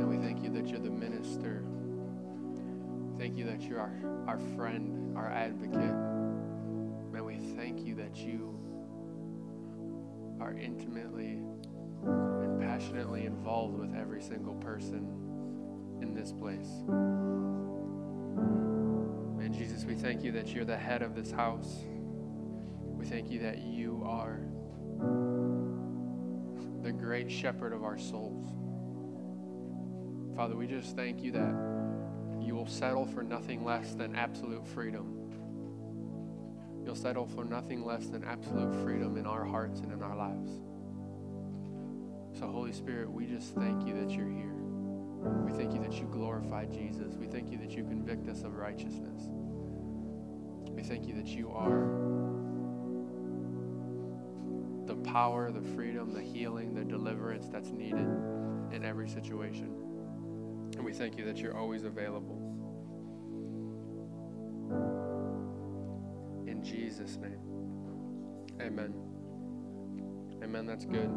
And 0.00 0.08
we 0.08 0.16
thank 0.16 0.42
you 0.42 0.48
that 0.54 0.68
you're 0.68 0.80
the 0.80 0.90
minister. 0.90 1.62
Thank 3.18 3.36
you 3.36 3.44
that 3.44 3.60
you're 3.60 3.78
our, 3.78 3.92
our 4.26 4.38
friend, 4.56 5.14
our 5.18 5.30
advocate. 5.30 5.94
Man, 7.12 7.24
we 7.26 7.36
thank 7.56 7.84
you 7.84 7.94
that 7.96 8.16
you 8.16 8.58
are 10.46 10.56
intimately 10.58 11.40
and 12.04 12.60
passionately 12.60 13.26
involved 13.26 13.76
with 13.76 13.92
every 13.96 14.22
single 14.22 14.54
person 14.54 15.08
in 16.00 16.14
this 16.14 16.30
place. 16.30 16.68
And 19.40 19.52
Jesus, 19.52 19.84
we 19.84 19.96
thank 19.96 20.22
you 20.22 20.30
that 20.32 20.54
you're 20.54 20.64
the 20.64 20.76
head 20.76 21.02
of 21.02 21.16
this 21.16 21.32
house. 21.32 21.84
We 22.84 23.06
thank 23.06 23.28
you 23.28 23.40
that 23.40 23.58
you 23.58 24.04
are 24.06 24.38
the 26.84 26.92
great 26.92 27.28
shepherd 27.30 27.72
of 27.72 27.82
our 27.82 27.98
souls. 27.98 28.48
Father, 30.36 30.54
we 30.54 30.68
just 30.68 30.94
thank 30.94 31.24
you 31.24 31.32
that 31.32 31.56
you 32.40 32.54
will 32.54 32.68
settle 32.68 33.04
for 33.04 33.24
nothing 33.24 33.64
less 33.64 33.94
than 33.94 34.14
absolute 34.14 34.64
freedom. 34.68 35.15
You'll 36.86 36.94
settle 36.94 37.26
for 37.26 37.44
nothing 37.44 37.84
less 37.84 38.06
than 38.06 38.22
absolute 38.22 38.72
freedom 38.84 39.16
in 39.16 39.26
our 39.26 39.44
hearts 39.44 39.80
and 39.80 39.92
in 39.92 40.04
our 40.04 40.14
lives. 40.14 40.52
So, 42.38 42.46
Holy 42.46 42.72
Spirit, 42.72 43.10
we 43.10 43.26
just 43.26 43.56
thank 43.56 43.84
you 43.84 43.94
that 43.94 44.10
you're 44.12 44.30
here. 44.30 44.54
We 45.44 45.50
thank 45.52 45.74
you 45.74 45.82
that 45.82 45.94
you 45.94 46.06
glorify 46.06 46.66
Jesus. 46.66 47.16
We 47.16 47.26
thank 47.26 47.50
you 47.50 47.58
that 47.58 47.72
you 47.72 47.82
convict 47.82 48.28
us 48.28 48.44
of 48.44 48.54
righteousness. 48.54 49.22
We 50.70 50.84
thank 50.84 51.08
you 51.08 51.14
that 51.14 51.26
you 51.26 51.50
are 51.50 51.88
the 54.86 54.94
power, 55.10 55.50
the 55.50 55.68
freedom, 55.74 56.12
the 56.12 56.22
healing, 56.22 56.72
the 56.72 56.84
deliverance 56.84 57.48
that's 57.48 57.70
needed 57.70 58.06
in 58.70 58.84
every 58.84 59.08
situation. 59.08 59.74
And 60.76 60.84
we 60.84 60.92
thank 60.92 61.18
you 61.18 61.24
that 61.24 61.38
you're 61.38 61.56
always 61.56 61.82
available. 61.82 62.45
Jesus' 66.66 67.16
name. 67.16 67.38
Amen. 68.60 68.94
Amen. 70.42 70.66
That's 70.66 70.84
good. 70.84 71.10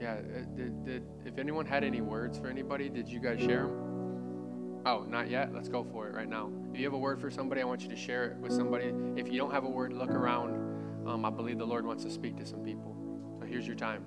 Yeah, 0.00 0.14
uh, 0.14 0.56
did, 0.56 0.84
did, 0.84 1.02
if 1.24 1.38
anyone 1.38 1.66
had 1.66 1.82
any 1.82 2.00
words 2.00 2.38
for 2.38 2.48
anybody, 2.48 2.88
did 2.88 3.08
you 3.08 3.18
guys 3.18 3.40
share 3.40 3.62
them? 3.62 4.82
Oh, 4.86 5.04
not 5.08 5.28
yet? 5.28 5.52
Let's 5.52 5.68
go 5.68 5.82
for 5.82 6.08
it 6.08 6.14
right 6.14 6.28
now. 6.28 6.52
If 6.72 6.78
you 6.78 6.84
have 6.84 6.94
a 6.94 6.98
word 6.98 7.20
for 7.20 7.30
somebody, 7.30 7.60
I 7.60 7.64
want 7.64 7.82
you 7.82 7.88
to 7.88 7.96
share 7.96 8.26
it 8.26 8.36
with 8.36 8.52
somebody. 8.52 8.92
If 9.16 9.30
you 9.32 9.38
don't 9.38 9.50
have 9.50 9.64
a 9.64 9.68
word, 9.68 9.92
look 9.92 10.10
around. 10.10 10.54
Um, 11.06 11.24
I 11.24 11.30
believe 11.30 11.58
the 11.58 11.66
Lord 11.66 11.84
wants 11.84 12.04
to 12.04 12.10
speak 12.10 12.36
to 12.36 12.46
some 12.46 12.60
people. 12.62 12.94
So 13.40 13.46
here's 13.46 13.66
your 13.66 13.76
time. 13.76 14.04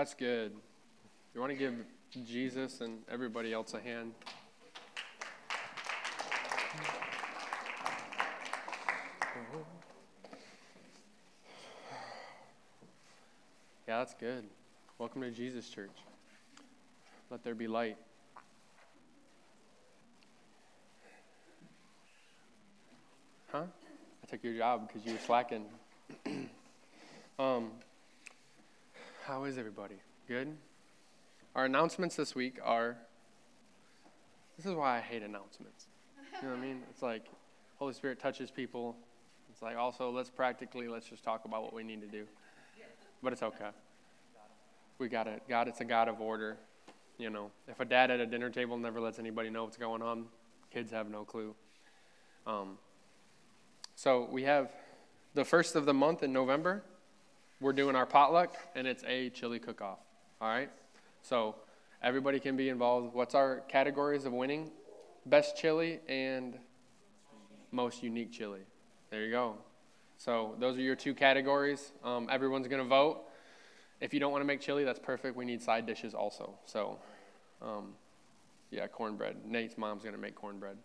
That's 0.00 0.14
good. 0.14 0.52
You 1.34 1.42
want 1.42 1.52
to 1.52 1.58
give 1.58 1.74
Jesus 2.26 2.80
and 2.80 3.00
everybody 3.06 3.52
else 3.52 3.74
a 3.74 3.80
hand? 3.80 4.14
Yeah, 13.86 13.98
that's 13.98 14.14
good. 14.14 14.44
Welcome 14.96 15.20
to 15.20 15.30
Jesus 15.30 15.68
Church. 15.68 15.90
Let 17.28 17.44
there 17.44 17.54
be 17.54 17.68
light. 17.68 17.98
Huh? 23.48 23.64
I 24.24 24.26
took 24.30 24.42
your 24.42 24.54
job 24.54 24.88
because 24.88 25.04
you 25.06 25.12
were 25.12 25.18
slacking. 25.18 25.66
um, 27.38 27.72
how 29.30 29.44
is 29.44 29.58
everybody? 29.58 29.94
Good? 30.26 30.56
Our 31.54 31.66
announcements 31.66 32.16
this 32.16 32.34
week 32.34 32.58
are 32.64 32.96
this 34.56 34.66
is 34.66 34.74
why 34.74 34.98
I 34.98 35.00
hate 35.00 35.22
announcements. 35.22 35.86
You 36.42 36.48
know 36.48 36.54
what 36.54 36.58
I 36.58 36.66
mean? 36.66 36.82
It's 36.90 37.00
like 37.00 37.26
Holy 37.78 37.92
Spirit 37.92 38.18
touches 38.18 38.50
people. 38.50 38.96
It's 39.52 39.62
like 39.62 39.76
also 39.76 40.10
let's 40.10 40.30
practically 40.30 40.88
let's 40.88 41.08
just 41.08 41.22
talk 41.22 41.44
about 41.44 41.62
what 41.62 41.72
we 41.72 41.84
need 41.84 42.00
to 42.00 42.08
do. 42.08 42.24
But 43.22 43.32
it's 43.32 43.44
okay. 43.44 43.68
We 44.98 45.06
got 45.08 45.28
it. 45.28 45.44
God 45.48 45.68
it's 45.68 45.80
a 45.80 45.84
God 45.84 46.08
of 46.08 46.20
order. 46.20 46.56
You 47.16 47.30
know, 47.30 47.52
if 47.68 47.78
a 47.78 47.84
dad 47.84 48.10
at 48.10 48.18
a 48.18 48.26
dinner 48.26 48.50
table 48.50 48.78
never 48.78 48.98
lets 48.98 49.20
anybody 49.20 49.48
know 49.48 49.62
what's 49.62 49.76
going 49.76 50.02
on, 50.02 50.24
kids 50.72 50.90
have 50.90 51.08
no 51.08 51.22
clue. 51.22 51.54
Um, 52.48 52.78
so 53.94 54.26
we 54.28 54.42
have 54.42 54.72
the 55.34 55.44
first 55.44 55.76
of 55.76 55.86
the 55.86 55.94
month 55.94 56.24
in 56.24 56.32
November 56.32 56.82
we're 57.60 57.72
doing 57.72 57.94
our 57.94 58.06
potluck 58.06 58.56
and 58.74 58.86
it's 58.86 59.04
a 59.06 59.30
chili 59.30 59.58
cook 59.58 59.82
off. 59.82 59.98
All 60.40 60.48
right? 60.48 60.70
So 61.22 61.56
everybody 62.02 62.40
can 62.40 62.56
be 62.56 62.68
involved. 62.68 63.14
What's 63.14 63.34
our 63.34 63.60
categories 63.68 64.24
of 64.24 64.32
winning? 64.32 64.70
Best 65.26 65.56
chili 65.56 66.00
and 66.08 66.58
most 67.70 68.02
unique 68.02 68.32
chili. 68.32 68.60
There 69.10 69.24
you 69.24 69.30
go. 69.30 69.56
So 70.16 70.54
those 70.58 70.76
are 70.76 70.82
your 70.82 70.96
two 70.96 71.14
categories. 71.14 71.92
Um, 72.04 72.28
everyone's 72.30 72.68
going 72.68 72.82
to 72.82 72.88
vote. 72.88 73.22
If 74.00 74.14
you 74.14 74.20
don't 74.20 74.32
want 74.32 74.42
to 74.42 74.46
make 74.46 74.60
chili, 74.60 74.84
that's 74.84 74.98
perfect. 74.98 75.36
We 75.36 75.44
need 75.44 75.60
side 75.60 75.86
dishes 75.86 76.14
also. 76.14 76.54
So, 76.64 76.98
um, 77.60 77.92
yeah, 78.70 78.86
cornbread. 78.86 79.44
Nate's 79.46 79.76
mom's 79.76 80.02
going 80.02 80.14
to 80.14 80.20
make 80.20 80.34
cornbread. 80.34 80.76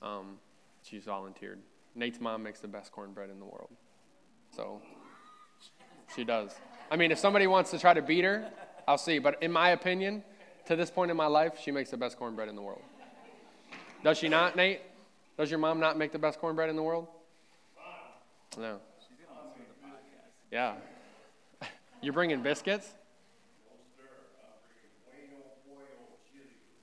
Um, 0.00 0.38
she's 0.82 1.04
volunteered. 1.04 1.58
Nate's 1.94 2.20
mom 2.20 2.42
makes 2.42 2.60
the 2.60 2.68
best 2.68 2.92
cornbread 2.92 3.28
in 3.28 3.38
the 3.38 3.44
world. 3.44 3.70
So 4.54 4.80
she 6.14 6.24
does. 6.24 6.54
I 6.90 6.96
mean, 6.96 7.10
if 7.12 7.18
somebody 7.18 7.46
wants 7.46 7.70
to 7.72 7.78
try 7.78 7.94
to 7.94 8.02
beat 8.02 8.24
her, 8.24 8.50
I'll 8.86 8.98
see. 8.98 9.18
But 9.18 9.42
in 9.42 9.52
my 9.52 9.70
opinion, 9.70 10.22
to 10.66 10.76
this 10.76 10.90
point 10.90 11.10
in 11.10 11.16
my 11.16 11.26
life, 11.26 11.58
she 11.62 11.70
makes 11.70 11.90
the 11.90 11.96
best 11.96 12.18
cornbread 12.18 12.48
in 12.48 12.56
the 12.56 12.62
world. 12.62 12.82
Does 14.02 14.18
she 14.18 14.28
not, 14.28 14.56
Nate? 14.56 14.80
Does 15.36 15.50
your 15.50 15.58
mom 15.58 15.80
not 15.80 15.98
make 15.98 16.12
the 16.12 16.18
best 16.18 16.38
cornbread 16.38 16.70
in 16.70 16.76
the 16.76 16.82
world? 16.82 17.08
No. 18.56 18.78
Yeah. 20.50 20.74
You're 22.02 22.12
bringing 22.12 22.42
biscuits? 22.42 22.94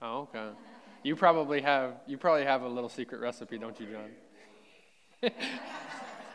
Oh, 0.01 0.27
okay. 0.34 0.50
You 1.03 1.15
probably 1.15 1.62
have 1.62 1.94
you 2.05 2.17
probably 2.17 2.46
have 2.46 2.62
a 2.62 2.67
little 2.67 2.89
secret 2.89 3.22
recipe, 3.22 3.58
don't 3.58 3.79
you, 3.79 3.88
John? 5.22 5.32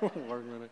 Work 0.28 0.44
minute. 0.44 0.70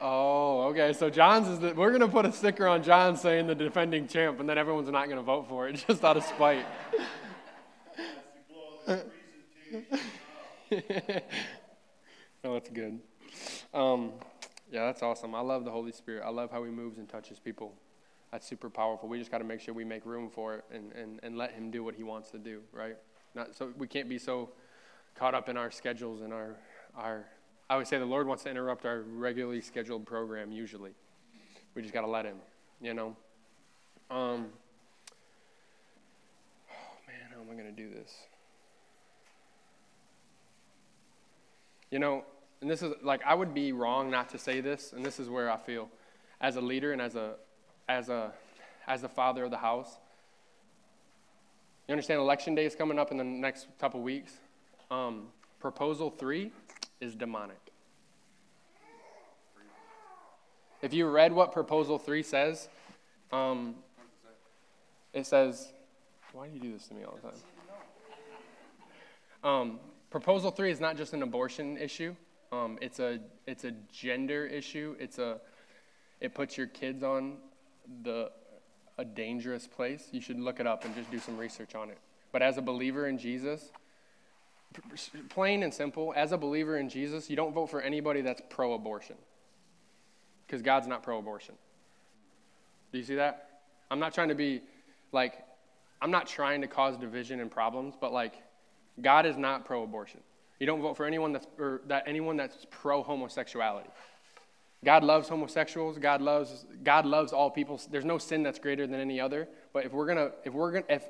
Oh, 0.00 0.68
okay. 0.68 0.92
So 0.92 1.10
John's 1.10 1.48
is 1.48 1.58
the, 1.58 1.74
we're 1.74 1.90
gonna 1.90 2.08
put 2.08 2.24
a 2.24 2.32
sticker 2.32 2.66
on 2.66 2.82
John 2.82 3.16
saying 3.16 3.46
the 3.46 3.54
defending 3.54 4.06
champ, 4.06 4.40
and 4.40 4.48
then 4.48 4.58
everyone's 4.58 4.88
not 4.90 5.08
gonna 5.08 5.22
vote 5.22 5.48
for 5.48 5.68
it 5.68 5.84
just 5.88 6.04
out 6.04 6.16
of 6.16 6.24
spite. 6.24 6.66
oh, 12.44 12.54
that's 12.54 12.70
good. 12.70 13.00
Um, 13.74 14.12
yeah, 14.70 14.86
that's 14.86 15.02
awesome. 15.02 15.34
I 15.34 15.40
love 15.40 15.64
the 15.64 15.70
Holy 15.70 15.92
Spirit. 15.92 16.22
I 16.24 16.30
love 16.30 16.50
how 16.50 16.62
He 16.64 16.70
moves 16.70 16.98
and 16.98 17.08
touches 17.08 17.38
people. 17.38 17.74
That's 18.32 18.46
super 18.46 18.68
powerful. 18.68 19.08
We 19.08 19.18
just 19.18 19.30
got 19.30 19.38
to 19.38 19.44
make 19.44 19.60
sure 19.60 19.72
we 19.72 19.84
make 19.84 20.04
room 20.04 20.28
for 20.30 20.56
it 20.56 20.64
and, 20.70 20.92
and, 20.92 21.20
and 21.22 21.36
let 21.36 21.52
Him 21.52 21.70
do 21.70 21.82
what 21.82 21.94
He 21.94 22.02
wants 22.02 22.30
to 22.30 22.38
do, 22.38 22.60
right? 22.72 22.96
Not 23.34 23.54
so 23.54 23.72
we 23.76 23.86
can't 23.86 24.08
be 24.08 24.18
so 24.18 24.50
caught 25.14 25.34
up 25.34 25.48
in 25.48 25.56
our 25.56 25.70
schedules 25.70 26.20
and 26.20 26.32
our 26.32 26.56
our. 26.94 27.26
I 27.70 27.76
would 27.76 27.86
say 27.86 27.98
the 27.98 28.06
Lord 28.06 28.26
wants 28.26 28.44
to 28.44 28.50
interrupt 28.50 28.86
our 28.86 29.00
regularly 29.00 29.60
scheduled 29.60 30.06
program. 30.06 30.50
Usually, 30.50 30.92
we 31.74 31.82
just 31.82 31.92
got 31.92 32.00
to 32.00 32.06
let 32.06 32.24
Him, 32.24 32.36
you 32.80 32.94
know. 32.94 33.16
Um. 34.10 34.46
Oh 36.70 36.96
man, 37.06 37.30
how 37.34 37.40
am 37.40 37.50
I 37.50 37.52
going 37.52 37.66
to 37.66 37.82
do 37.82 37.90
this? 37.90 38.14
You 41.90 41.98
know, 41.98 42.24
and 42.62 42.70
this 42.70 42.82
is 42.82 42.94
like 43.02 43.20
I 43.26 43.34
would 43.34 43.52
be 43.52 43.72
wrong 43.72 44.10
not 44.10 44.30
to 44.30 44.38
say 44.38 44.62
this, 44.62 44.94
and 44.94 45.04
this 45.04 45.20
is 45.20 45.28
where 45.28 45.50
I 45.50 45.58
feel 45.58 45.90
as 46.40 46.56
a 46.56 46.62
leader 46.62 46.92
and 46.92 47.02
as 47.02 47.16
a 47.16 47.34
as 47.86 48.08
a 48.08 48.32
as 48.86 49.02
the 49.02 49.08
father 49.10 49.44
of 49.44 49.50
the 49.50 49.58
house. 49.58 49.98
You 51.86 51.92
understand 51.92 52.20
election 52.20 52.54
day 52.54 52.64
is 52.64 52.74
coming 52.74 52.98
up 52.98 53.10
in 53.10 53.18
the 53.18 53.24
next 53.24 53.66
couple 53.78 54.00
weeks. 54.00 54.32
Um, 54.90 55.28
proposal 55.60 56.10
three 56.10 56.50
is 57.00 57.14
demonic. 57.14 57.60
If 60.80 60.92
you 60.92 61.08
read 61.08 61.32
what 61.32 61.52
proposal 61.52 61.98
three 61.98 62.22
says, 62.22 62.68
um, 63.32 63.74
it 65.12 65.26
says, 65.26 65.72
"Why 66.32 66.46
do 66.46 66.54
you 66.54 66.60
do 66.60 66.72
this 66.72 66.86
to 66.88 66.94
me 66.94 67.04
all 67.04 67.18
the 67.22 67.30
time?" 67.30 67.40
Um, 69.42 69.80
proposal 70.10 70.50
three 70.50 70.70
is 70.70 70.80
not 70.80 70.96
just 70.96 71.12
an 71.14 71.22
abortion 71.22 71.76
issue. 71.76 72.14
Um, 72.52 72.78
it's 72.80 73.00
a 73.00 73.20
it's 73.46 73.64
a 73.64 73.72
gender 73.92 74.46
issue. 74.46 74.96
It's 74.98 75.18
a 75.18 75.40
it 76.20 76.34
puts 76.34 76.56
your 76.56 76.68
kids 76.68 77.02
on 77.02 77.38
the 78.02 78.30
a 78.98 79.04
dangerous 79.04 79.66
place. 79.66 80.08
You 80.12 80.20
should 80.20 80.38
look 80.38 80.60
it 80.60 80.66
up 80.66 80.84
and 80.84 80.94
just 80.94 81.10
do 81.10 81.18
some 81.18 81.36
research 81.38 81.74
on 81.74 81.90
it. 81.90 81.98
But 82.32 82.42
as 82.42 82.58
a 82.58 82.62
believer 82.62 83.06
in 83.06 83.16
Jesus, 83.16 83.70
plain 85.28 85.62
and 85.62 85.72
simple, 85.72 86.12
as 86.16 86.32
a 86.32 86.38
believer 86.38 86.78
in 86.78 86.88
Jesus, 86.88 87.28
you 87.28 87.36
don't 87.36 87.52
vote 87.52 87.66
for 87.70 87.80
anybody 87.80 88.20
that's 88.20 88.42
pro-abortion. 88.48 89.16
Because 90.46 90.62
God's 90.62 90.86
not 90.86 91.02
pro-abortion. 91.02 91.54
Do 92.92 92.98
you 92.98 93.04
see 93.04 93.16
that? 93.16 93.60
I'm 93.90 93.98
not 93.98 94.14
trying 94.14 94.28
to 94.28 94.34
be 94.34 94.62
like 95.12 95.44
I'm 96.00 96.10
not 96.10 96.26
trying 96.26 96.60
to 96.60 96.68
cause 96.68 96.96
division 96.96 97.40
and 97.40 97.50
problems, 97.50 97.94
but 98.00 98.12
like 98.12 98.34
God 99.00 99.26
is 99.26 99.36
not 99.36 99.64
pro-abortion. 99.64 100.20
You 100.60 100.66
don't 100.66 100.80
vote 100.80 100.96
for 100.96 101.06
anyone 101.06 101.32
that's 101.32 101.46
or 101.58 101.82
that 101.86 102.04
anyone 102.06 102.36
that's 102.36 102.66
pro 102.70 103.02
homosexuality. 103.02 103.90
God 104.84 105.02
loves 105.02 105.28
homosexuals. 105.28 105.98
God 105.98 106.20
loves 106.20 106.66
God 106.82 107.04
loves 107.04 107.32
all 107.32 107.50
people. 107.50 107.80
There's 107.90 108.04
no 108.04 108.18
sin 108.18 108.42
that's 108.42 108.58
greater 108.58 108.86
than 108.86 109.00
any 109.00 109.20
other. 109.20 109.48
But 109.72 109.84
if 109.84 109.92
we're 109.92 110.06
gonna 110.06 110.30
if 110.44 110.52
we're 110.52 110.72
gonna 110.72 110.84
if 110.88 111.04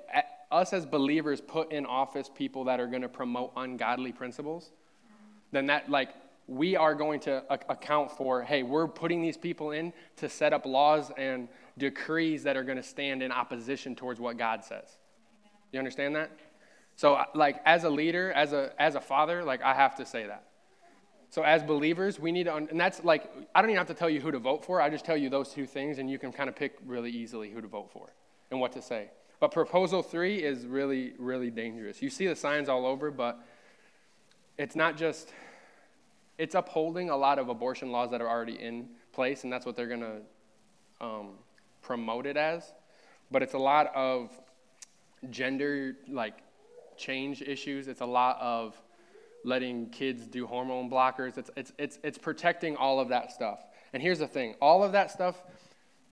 us 0.51 0.73
as 0.73 0.87
believers 0.87 1.41
put 1.41 1.73
in 1.73 1.87
office 1.87 2.31
people 2.35 2.65
that 2.65 2.81
are 2.81 2.87
gonna 2.87 3.09
promote 3.09 3.53
ungodly 3.57 4.13
principles, 4.13 4.71
then 5.53 5.67
that 5.67 5.91
like 5.91 6.11
we 6.47 6.77
are 6.77 6.95
going 6.95 7.21
to 7.21 7.45
account 7.71 8.11
for 8.11 8.43
hey 8.43 8.63
we're 8.63 8.89
putting 8.89 9.21
these 9.21 9.37
people 9.37 9.73
in 9.73 9.93
to 10.17 10.31
set 10.31 10.55
up 10.55 10.65
laws 10.65 11.13
and 11.19 11.47
decrees 11.77 12.43
that 12.43 12.57
are 12.57 12.65
going 12.65 12.79
to 12.79 12.83
stand 12.83 13.23
in 13.23 13.31
opposition 13.31 13.95
towards 13.95 14.19
what 14.19 14.39
god 14.39 14.65
says 14.65 14.97
you 15.73 15.79
understand 15.79 16.17
that 16.17 16.31
so, 16.99 17.15
uh, 17.15 17.27
like, 17.33 17.61
as 17.65 17.85
a 17.85 17.91
leader, 17.91 18.33
as 18.33 18.53
a, 18.53 18.73
as 18.77 18.97
a 18.97 19.01
father, 19.01 19.45
like, 19.45 19.63
I 19.63 19.73
have 19.73 19.95
to 19.99 20.05
say 20.05 20.27
that. 20.27 20.49
So, 21.31 21.43
as 21.43 21.63
believers, 21.63 22.19
we 22.19 22.33
need 22.33 22.45
to, 22.45 22.57
and 22.57 22.81
that's 22.81 23.05
like, 23.05 23.31
I 23.55 23.61
don't 23.61 23.71
even 23.71 23.79
have 23.79 23.87
to 23.87 23.95
tell 23.95 24.11
you 24.11 24.21
who 24.21 24.33
to 24.33 24.41
vote 24.41 24.65
for. 24.65 24.81
I 24.83 24.91
just 24.91 25.05
tell 25.05 25.17
you 25.17 25.31
those 25.31 25.51
two 25.51 25.65
things, 25.65 25.99
and 25.99 26.11
you 26.11 26.19
can 26.19 26.33
kind 26.33 26.49
of 26.49 26.57
pick 26.57 26.75
really 26.85 27.13
easily 27.13 27.51
who 27.51 27.61
to 27.61 27.69
vote 27.69 27.93
for 27.93 28.13
and 28.51 28.59
what 28.59 28.73
to 28.73 28.83
say. 28.83 29.11
But 29.41 29.53
proposal 29.53 30.03
three 30.03 30.43
is 30.43 30.67
really, 30.67 31.13
really 31.19 31.51
dangerous. 31.51 32.03
You 32.03 32.11
see 32.11 32.27
the 32.27 32.35
signs 32.35 32.69
all 32.69 32.87
over, 32.87 33.11
but 33.11 33.39
it's 34.57 34.75
not 34.75 34.97
just, 34.97 35.33
it's 36.39 36.55
upholding 36.55 37.11
a 37.11 37.17
lot 37.17 37.39
of 37.39 37.49
abortion 37.49 37.93
laws 37.93 38.11
that 38.11 38.21
are 38.21 38.29
already 38.29 38.61
in 38.61 38.89
place, 39.13 39.45
and 39.45 39.53
that's 39.53 39.65
what 39.65 39.77
they're 39.77 39.87
going 39.87 40.01
to 40.01 40.21
um, 41.01 41.29
promote 41.83 42.27
it 42.27 42.37
as. 42.37 42.73
But 43.31 43.43
it's 43.43 43.55
a 43.55 43.59
lot 43.59 43.95
of 43.95 44.31
gender, 45.31 45.97
like, 46.09 46.35
change 46.97 47.41
issues. 47.43 47.87
It's 47.87 48.01
a 48.01 48.07
lot 48.07 48.39
of 48.41 48.75
letting 49.45 49.91
kids 49.91 50.27
do 50.27 50.47
hormone 50.47 50.91
blockers. 50.91 51.39
It's, 51.39 51.51
it's, 51.57 51.73
it's, 51.79 51.99
it's 52.03 52.19
protecting 52.19 52.77
all 52.77 52.99
of 52.99 53.11
that 53.11 53.31
stuff. 53.31 53.61
And 53.93 54.03
here's 54.03 54.19
the 54.19 54.27
thing 54.27 54.57
all 54.61 54.83
of 54.83 54.93
that 54.93 55.13
stuff, 55.13 55.41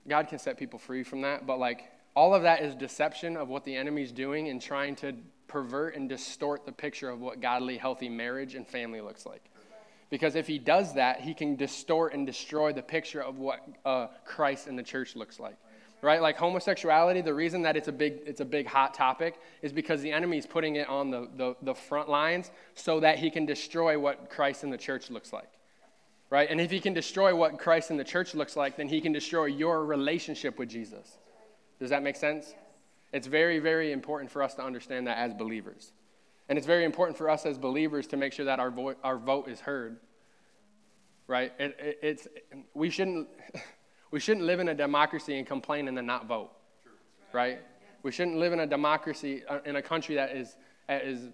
God 0.07 0.29
can 0.29 0.39
set 0.39 0.57
people 0.57 0.79
free 0.79 1.03
from 1.03 1.23
that, 1.23 1.47
but 1.47 1.59
like 1.59 1.91
all 2.17 2.35
of 2.35 2.43
that 2.43 2.63
is 2.63 2.75
deception 2.75 3.37
of 3.37 3.49
what 3.49 3.65
the 3.65 3.77
enemy's 3.77 4.11
doing 4.11 4.49
and 4.49 4.61
trying 4.61 4.97
to 4.97 5.15
pervert 5.47 5.95
and 5.95 6.09
distort 6.09 6.67
the 6.67 6.73
picture 6.73 7.09
of 7.09 7.21
what 7.21 7.41
godly, 7.41 7.77
healthy 7.77 8.09
marriage 8.09 8.57
and 8.57 8.67
family 8.67 9.01
looks 9.01 9.25
like. 9.25 9.45
Because 10.11 10.35
if 10.35 10.47
he 10.47 10.59
does 10.59 10.95
that, 10.95 11.21
he 11.21 11.35
can 11.35 11.57
distort 11.57 12.15
and 12.15 12.27
destroy 12.27 12.73
the 12.73 12.83
picture 12.83 13.23
of 13.23 13.39
what 13.39 13.61
uh, 13.85 14.09
Christ 14.25 14.67
and 14.67 14.79
the 14.79 14.83
church 14.83 15.15
looks 15.15 15.39
like 15.39 15.57
right? 16.03 16.21
Like 16.21 16.37
homosexuality, 16.37 17.21
the 17.21 17.35
reason 17.35 17.63
that 17.63 17.77
it's 17.77 17.89
a 17.89 17.93
big, 17.93 18.21
it's 18.27 18.41
a 18.41 18.45
big 18.45 18.67
hot 18.67 18.95
topic 18.95 19.41
is 19.63 19.73
because 19.73 20.03
the 20.03 20.13
enemy 20.13 20.39
is 20.39 20.47
putting 20.47 20.77
it 20.77 20.89
on 20.89 21.11
the, 21.11 21.29
the, 21.37 21.57
the 21.63 21.75
front 21.75 22.09
lines 22.09 22.51
so 22.75 23.01
that 23.01 23.19
he 23.19 23.31
can 23.31 23.47
destroy 23.47 23.99
what 23.99 24.31
Christ 24.31 24.63
and 24.63 24.73
the 24.73 24.79
church 24.79 25.11
looks 25.11 25.33
like, 25.33 25.51
right? 26.31 26.49
And 26.49 26.61
if 26.61 26.71
he 26.71 26.81
can 26.81 26.93
destroy 26.93 27.35
what 27.35 27.59
Christ 27.59 27.91
and 27.91 27.99
the 27.99 28.05
church 28.05 28.35
looks 28.35 28.57
like, 28.57 28.77
then 28.77 28.89
he 28.89 29.01
can 29.01 29.13
destroy 29.13 29.47
your 29.47 29.85
relationship 29.85 30.59
with 30.59 30.69
Jesus. 30.69 31.19
Does 31.79 31.91
that 31.91 32.03
make 32.03 32.17
sense? 32.17 32.55
It's 33.13 33.27
very, 33.27 33.59
very 33.59 33.93
important 33.93 34.31
for 34.31 34.43
us 34.43 34.55
to 34.55 34.65
understand 34.65 35.07
that 35.07 35.19
as 35.19 35.35
believers. 35.35 35.93
And 36.49 36.59
it's 36.59 36.67
very 36.67 36.85
important 36.85 37.19
for 37.19 37.29
us 37.29 37.45
as 37.47 37.59
believers 37.59 38.07
to 38.09 38.17
make 38.17 38.33
sure 38.33 38.45
that 38.47 38.61
our, 38.61 38.71
vo- 38.71 38.97
our 39.03 39.19
vote 39.19 39.49
is 39.49 39.61
heard, 39.61 39.99
right? 41.27 41.53
It, 41.59 41.77
it, 41.81 41.99
it's, 42.03 42.29
we 42.75 42.91
shouldn't. 42.91 43.29
We 44.11 44.21
shouldn't 44.21 44.47
live 44.47 44.61
in 44.61 44.69
a 44.69 44.75
democracy 44.75 45.37
and 45.37 45.47
complain 45.47 45.89
and 45.89 45.97
then 45.97 46.07
not 46.07 46.27
vote, 46.27 46.51
right? 47.33 47.61
We 48.03 48.13
shouldn't 48.13 48.37
live 48.37 48.53
in 48.53 48.61
a 48.61 48.67
democracy, 48.67 49.43
uh, 49.49 49.59
in 49.65 49.77
a 49.77 49.83
country 49.83 50.15
that 50.15 50.37
is, 50.37 50.57
is 50.89 51.29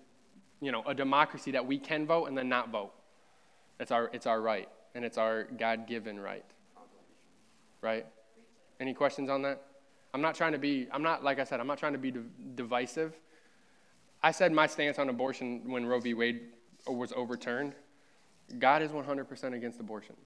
you 0.60 0.72
know, 0.72 0.82
a 0.86 0.94
democracy 0.94 1.50
that 1.50 1.66
we 1.66 1.78
can 1.78 2.06
vote 2.06 2.26
and 2.26 2.36
then 2.36 2.48
not 2.48 2.70
vote. 2.70 2.92
It's 3.78 3.92
our, 3.92 4.10
it's 4.12 4.26
our 4.26 4.40
right, 4.40 4.68
and 4.94 5.04
it's 5.04 5.18
our 5.18 5.44
God 5.44 5.86
given 5.86 6.18
right. 6.18 6.44
Right? 7.82 8.06
Any 8.80 8.94
questions 8.94 9.28
on 9.28 9.42
that? 9.42 9.62
I'm 10.14 10.20
not 10.20 10.34
trying 10.34 10.52
to 10.52 10.58
be, 10.58 10.88
I'm 10.92 11.02
not, 11.02 11.24
like 11.24 11.38
I 11.38 11.44
said, 11.44 11.60
I'm 11.60 11.66
not 11.66 11.78
trying 11.78 11.92
to 11.92 11.98
be 11.98 12.12
divisive. 12.54 13.14
I 14.22 14.30
said 14.30 14.52
my 14.52 14.66
stance 14.66 14.98
on 14.98 15.08
abortion 15.08 15.62
when 15.66 15.86
Roe 15.86 16.00
v. 16.00 16.14
Wade 16.14 16.40
was 16.86 17.12
overturned. 17.16 17.74
God 18.58 18.82
is 18.82 18.90
100% 18.90 19.54
against 19.54 19.80
abortion 19.80 20.16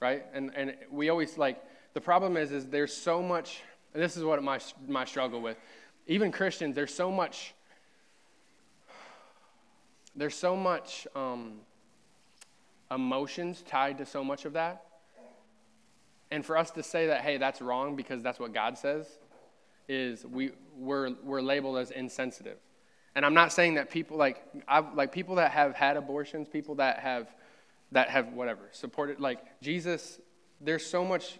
right? 0.00 0.24
And, 0.32 0.50
and 0.56 0.74
we 0.90 1.10
always 1.10 1.38
like, 1.38 1.62
the 1.92 2.00
problem 2.00 2.36
is, 2.36 2.50
is 2.52 2.66
there's 2.66 2.96
so 2.96 3.22
much, 3.22 3.62
this 3.92 4.16
is 4.16 4.24
what 4.24 4.42
my, 4.42 4.58
my 4.88 5.04
struggle 5.04 5.40
with. 5.40 5.56
Even 6.06 6.32
Christians, 6.32 6.74
there's 6.74 6.94
so 6.94 7.10
much, 7.10 7.54
there's 10.16 10.34
so 10.34 10.56
much 10.56 11.06
um, 11.14 11.60
emotions 12.90 13.62
tied 13.66 13.98
to 13.98 14.06
so 14.06 14.24
much 14.24 14.44
of 14.44 14.54
that. 14.54 14.86
And 16.30 16.44
for 16.44 16.56
us 16.56 16.70
to 16.72 16.82
say 16.82 17.08
that, 17.08 17.22
hey, 17.22 17.38
that's 17.38 17.60
wrong 17.60 17.96
because 17.96 18.22
that's 18.22 18.38
what 18.38 18.54
God 18.54 18.78
says, 18.78 19.06
is 19.88 20.24
we, 20.24 20.52
we're, 20.76 21.10
we're 21.24 21.42
labeled 21.42 21.78
as 21.78 21.90
insensitive. 21.90 22.58
And 23.14 23.26
I'm 23.26 23.34
not 23.34 23.52
saying 23.52 23.74
that 23.74 23.90
people 23.90 24.16
like 24.16 24.44
I've, 24.68 24.94
like 24.94 25.12
people 25.12 25.36
that 25.36 25.50
have 25.50 25.74
had 25.74 25.96
abortions, 25.96 26.48
people 26.48 26.76
that 26.76 27.00
have 27.00 27.28
that 27.92 28.08
have 28.08 28.32
whatever 28.32 28.68
supported 28.72 29.20
like 29.20 29.40
Jesus. 29.60 30.20
There's 30.60 30.86
so 30.86 31.04
much. 31.04 31.38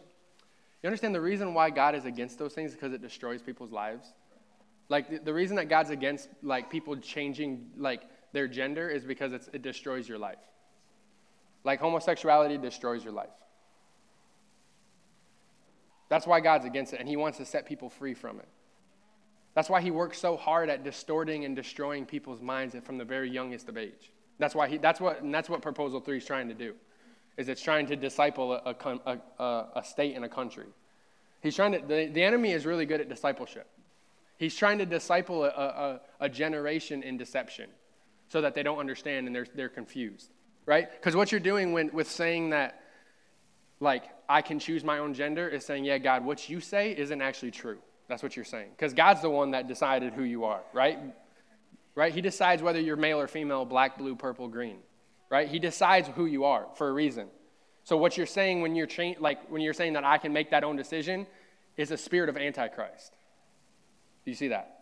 You 0.82 0.88
understand 0.88 1.14
the 1.14 1.20
reason 1.20 1.54
why 1.54 1.70
God 1.70 1.94
is 1.94 2.06
against 2.06 2.38
those 2.38 2.54
things 2.54 2.72
because 2.72 2.92
it 2.92 3.02
destroys 3.02 3.40
people's 3.42 3.70
lives. 3.70 4.12
Like 4.88 5.10
the, 5.10 5.18
the 5.18 5.34
reason 5.34 5.56
that 5.56 5.68
God's 5.68 5.90
against 5.90 6.28
like 6.42 6.70
people 6.70 6.96
changing 6.96 7.70
like 7.76 8.02
their 8.32 8.48
gender 8.48 8.88
is 8.88 9.04
because 9.04 9.32
it 9.32 9.62
destroys 9.62 10.08
your 10.08 10.18
life. 10.18 10.38
Like 11.62 11.78
homosexuality 11.78 12.58
destroys 12.58 13.04
your 13.04 13.12
life. 13.12 13.28
That's 16.10 16.26
why 16.26 16.40
God's 16.40 16.66
against 16.66 16.92
it, 16.92 17.00
and 17.00 17.08
He 17.08 17.16
wants 17.16 17.38
to 17.38 17.46
set 17.46 17.64
people 17.64 17.88
free 17.88 18.12
from 18.12 18.38
it. 18.38 18.48
That's 19.54 19.70
why 19.70 19.80
He 19.80 19.90
works 19.90 20.18
so 20.18 20.36
hard 20.36 20.68
at 20.68 20.84
distorting 20.84 21.46
and 21.46 21.56
destroying 21.56 22.04
people's 22.04 22.42
minds 22.42 22.76
from 22.84 22.98
the 22.98 23.04
very 23.06 23.30
youngest 23.30 23.70
of 23.70 23.78
age. 23.78 24.12
That's 24.40 24.54
why 24.54 24.68
he, 24.68 24.78
that's 24.78 25.00
what, 25.00 25.22
and 25.22 25.32
that's 25.32 25.48
what 25.48 25.60
Proposal 25.62 26.00
3 26.00 26.16
is 26.16 26.24
trying 26.24 26.48
to 26.48 26.54
do, 26.54 26.74
is 27.36 27.48
it's 27.48 27.62
trying 27.62 27.86
to 27.86 27.96
disciple 27.96 28.54
a, 28.54 28.74
a, 28.82 29.18
a, 29.38 29.66
a 29.76 29.84
state 29.84 30.16
and 30.16 30.24
a 30.24 30.28
country. 30.28 30.66
He's 31.42 31.54
trying 31.54 31.72
to, 31.72 31.78
the, 31.78 32.06
the 32.06 32.24
enemy 32.24 32.52
is 32.52 32.66
really 32.66 32.86
good 32.86 33.02
at 33.02 33.08
discipleship. 33.08 33.68
He's 34.38 34.56
trying 34.56 34.78
to 34.78 34.86
disciple 34.86 35.44
a, 35.44 35.48
a, 35.48 36.00
a 36.20 36.28
generation 36.28 37.02
in 37.02 37.18
deception 37.18 37.68
so 38.28 38.40
that 38.40 38.54
they 38.54 38.62
don't 38.62 38.78
understand 38.78 39.26
and 39.26 39.36
they're, 39.36 39.46
they're 39.54 39.68
confused, 39.68 40.30
right? 40.64 40.90
Because 40.90 41.14
what 41.14 41.30
you're 41.30 41.40
doing 41.40 41.74
when, 41.74 41.90
with 41.92 42.10
saying 42.10 42.50
that 42.50 42.80
like, 43.80 44.04
I 44.28 44.42
can 44.42 44.58
choose 44.58 44.84
my 44.84 44.98
own 44.98 45.14
gender 45.14 45.48
is 45.48 45.64
saying, 45.64 45.84
yeah, 45.84 45.98
God, 45.98 46.24
what 46.24 46.48
you 46.48 46.60
say 46.60 46.96
isn't 46.96 47.20
actually 47.20 47.50
true. 47.50 47.78
That's 48.08 48.22
what 48.22 48.36
you're 48.36 48.44
saying. 48.44 48.70
Because 48.76 48.92
God's 48.92 49.22
the 49.22 49.30
one 49.30 49.52
that 49.52 49.66
decided 49.66 50.12
who 50.12 50.22
you 50.24 50.44
are, 50.44 50.60
right? 50.72 50.98
Right? 51.94 52.12
He 52.12 52.20
decides 52.20 52.62
whether 52.62 52.80
you're 52.80 52.96
male 52.96 53.20
or 53.20 53.26
female, 53.26 53.64
black, 53.64 53.98
blue, 53.98 54.14
purple, 54.14 54.48
green, 54.48 54.78
right? 55.30 55.48
He 55.48 55.58
decides 55.58 56.08
who 56.08 56.26
you 56.26 56.44
are 56.44 56.66
for 56.74 56.88
a 56.88 56.92
reason. 56.92 57.28
So 57.84 57.96
what 57.96 58.16
you're 58.16 58.26
saying 58.26 58.60
when 58.60 58.76
you're 58.76 58.86
cha- 58.86 59.14
like 59.18 59.48
when 59.48 59.62
you're 59.62 59.72
saying 59.72 59.94
that 59.94 60.04
I 60.04 60.18
can 60.18 60.32
make 60.32 60.50
that 60.50 60.64
own 60.64 60.76
decision 60.76 61.26
is 61.76 61.90
a 61.90 61.96
spirit 61.96 62.28
of 62.28 62.36
antichrist. 62.36 63.12
Do 64.24 64.30
you 64.30 64.36
see 64.36 64.48
that? 64.48 64.80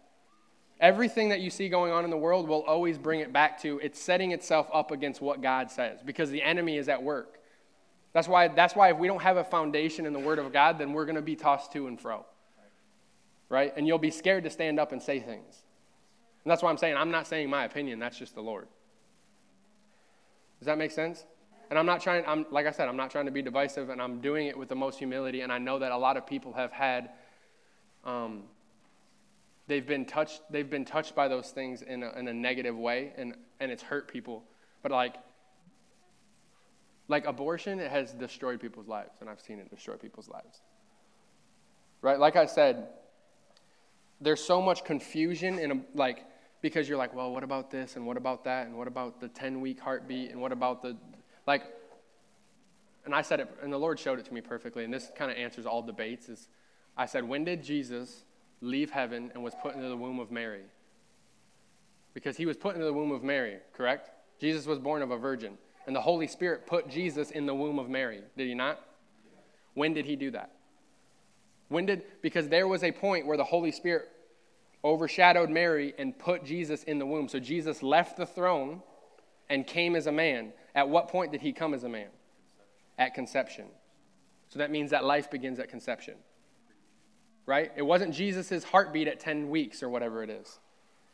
Everything 0.81 1.31
that 1.31 1.41
you 1.41 1.51
see 1.51 1.69
going 1.69 1.93
on 1.93 2.05
in 2.05 2.11
the 2.11 2.17
world 2.17 2.49
will 2.49 2.63
always 2.63 2.99
bring 2.99 3.21
it 3.21 3.33
back 3.33 3.61
to 3.63 3.81
it's 3.83 4.01
setting 4.01 4.33
itself 4.33 4.69
up 4.73 4.91
against 4.91 5.21
what 5.21 5.41
God 5.41 5.71
says 5.71 6.01
because 6.05 6.31
the 6.31 6.43
enemy 6.43 6.77
is 6.77 6.89
at 6.89 7.03
work. 7.03 7.38
That's 8.12 8.27
why, 8.27 8.49
that's 8.49 8.75
why 8.75 8.90
if 8.90 8.99
we 8.99 9.07
don't 9.07 9.23
have 9.23 9.37
a 9.37 9.44
foundation 9.44 10.07
in 10.07 10.12
the 10.12 10.18
Word 10.18 10.38
of 10.38 10.53
God, 10.53 10.79
then 10.79 10.92
we're 10.92 11.05
going 11.05 11.16
to 11.16 11.23
be 11.23 11.37
tossed 11.37 11.73
to 11.73 11.87
and 11.87 12.01
fro. 12.01 12.25
Right? 13.49 13.73
And 13.77 13.87
you'll 13.87 13.99
be 13.99 14.11
scared 14.11 14.44
to 14.44 14.51
stand 14.51 14.81
up 14.81 14.92
and 14.92 15.03
say 15.03 15.21
things. 15.21 15.62
And 16.44 16.51
that's 16.51 16.62
why 16.62 16.71
I'm 16.71 16.79
saying, 16.79 16.97
I'm 16.97 17.11
not 17.11 17.27
saying 17.27 17.51
my 17.51 17.64
opinion, 17.64 17.99
that's 17.99 18.18
just 18.18 18.35
the 18.35 18.40
Lord. 18.40 18.68
Does 20.59 20.66
that 20.66 20.79
make 20.79 20.90
sense? 20.90 21.25
And 21.71 21.79
I'm 21.79 21.87
not 21.87 22.01
trying, 22.01 22.25
I'm, 22.27 22.47
like 22.51 22.66
I 22.66 22.71
said, 22.71 22.88
I'm 22.88 22.97
not 22.97 23.11
trying 23.11 23.27
to 23.27 23.31
be 23.31 23.42
divisive, 23.42 23.90
and 23.90 24.01
I'm 24.01 24.21
doing 24.21 24.47
it 24.47 24.57
with 24.57 24.68
the 24.68 24.75
most 24.75 24.99
humility. 24.99 25.42
And 25.42 25.53
I 25.53 25.59
know 25.59 25.79
that 25.79 25.92
a 25.92 25.97
lot 25.97 26.16
of 26.16 26.27
people 26.27 26.55
have 26.55 26.73
had, 26.73 27.11
um, 28.05 28.44
they've 29.66 29.87
been 29.87 30.07
touched, 30.07 30.40
they've 30.51 30.68
been 30.68 30.87
touched 30.87 31.14
by 31.14 31.29
those 31.29 31.51
things 31.51 31.83
in 31.83 32.03
a, 32.03 32.11
in 32.18 32.27
a 32.29 32.33
negative 32.33 32.77
way, 32.77 33.12
and, 33.18 33.35
and 33.61 33.71
it's 33.71 33.83
hurt 33.83 34.09
people. 34.09 34.44
But 34.83 34.92
like, 34.92 35.16
like 37.09 37.27
abortion, 37.27 37.81
it 37.81 37.90
has 37.90 38.12
destroyed 38.12 38.61
people's 38.61 38.87
lives, 38.87 39.16
and 39.21 39.29
I've 39.29 39.40
seen 39.40 39.59
it 39.59 39.71
destroy 39.71 39.97
people's 39.97 40.29
lives. 40.29 40.61
Right? 42.03 42.18
Like 42.18 42.37
I 42.37 42.47
said, 42.47 42.88
there's 44.21 44.42
so 44.42 44.61
much 44.61 44.85
confusion 44.85 45.59
in 45.59 45.73
a, 45.73 45.81
like 45.94 46.25
because 46.61 46.88
you're 46.88 46.99
like, 46.99 47.14
well, 47.14 47.33
what 47.33 47.44
about 47.44 47.71
this 47.71 47.97
and 47.97 48.07
what 48.07 48.16
about 48.16 48.44
that 48.44 48.66
and 48.66 48.77
what 48.77 48.88
about 48.88 49.21
the 49.21 49.29
10 49.29 49.61
week 49.61 49.81
heartbeat 49.81 50.31
and 50.31 50.40
what 50.40 50.53
about 50.53 50.83
the 50.83 50.97
like 51.47 51.62
and 53.05 53.14
I 53.14 53.23
said 53.23 53.40
it 53.40 53.49
and 53.62 53.73
the 53.73 53.79
Lord 53.79 53.99
showed 53.99 54.18
it 54.18 54.25
to 54.27 54.35
me 54.35 54.40
perfectly 54.40 54.85
and 54.85 54.92
this 54.92 55.11
kind 55.16 55.31
of 55.31 55.37
answers 55.37 55.66
all 55.66 55.83
debates 55.83 56.29
is 56.29 56.49
I 56.97 57.07
said, 57.07 57.23
when 57.23 57.44
did 57.44 57.62
Jesus 57.62 58.25
leave 58.61 58.90
heaven 58.90 59.31
and 59.33 59.44
was 59.44 59.55
put 59.62 59.77
into 59.77 59.88
the 59.88 59.97
womb 59.97 60.18
of 60.18 60.33
Mary? 60.33 60.64
Because 62.12 62.37
he 62.37 62.44
was 62.44 62.57
put 62.57 62.75
into 62.75 62.85
the 62.85 62.92
womb 62.92 63.12
of 63.12 63.23
Mary, 63.23 63.59
correct? 63.73 64.11
Jesus 64.40 64.66
was 64.66 64.81
born 64.81 65.01
of 65.01 65.12
a 65.12 65.16
virgin. 65.16 65.57
And 65.88 65.96
the 65.96 66.03
Holy 66.03 66.27
Spirit 66.27 66.66
put 66.66 66.90
Jesus 66.90 67.31
in 67.31 67.46
the 67.46 67.55
womb 67.55 67.79
of 67.79 67.88
Mary, 67.88 68.20
did 68.37 68.46
he 68.46 68.53
not? 68.53 68.79
When 69.72 69.94
did 69.94 70.05
he 70.05 70.16
do 70.16 70.31
that? 70.33 70.53
When 71.68 71.87
did, 71.87 72.03
because 72.20 72.46
there 72.51 72.68
was 72.68 72.85
a 72.85 72.92
point 72.92 73.27
where 73.27 73.38
the 73.38 73.44
Holy 73.44 73.72
Spirit 73.72 74.07
overshadowed 74.85 75.48
Mary 75.48 75.94
and 75.96 76.16
put 76.18 76.44
Jesus 76.44 76.83
in 76.83 76.98
the 76.98 77.07
womb. 77.07 77.27
So 77.27 77.40
Jesus 77.40 77.83
left 77.83 78.18
the 78.18 78.27
throne 78.27 78.83
and 79.48 79.66
came 79.66 79.96
as 79.96 80.07
a 80.07 80.12
man. 80.12 80.53
At 80.74 80.90
what 80.90 81.09
point 81.09 81.33
did 81.33 81.40
he 81.40 81.55
come 81.55 81.72
as 81.72 81.85
a 81.85 81.88
man? 81.88 82.09
At 82.98 83.14
conception. 83.14 83.64
So 84.51 84.59
that 84.59 84.70
means 84.70 84.90
that 84.90 85.07
life 85.07 85.31
begins 85.31 85.59
at 85.59 85.70
conception. 85.70 86.16
Right? 87.46 87.72
It 87.77 87.83
wasn't 87.83 88.12
Jesus' 88.12 88.62
heartbeat 88.62 89.09
at 89.09 89.20
10 89.20 89.48
weeks 89.48 89.83
or 89.83 89.88
whatever 89.88 90.22
it 90.22 90.29
is. 90.29 90.59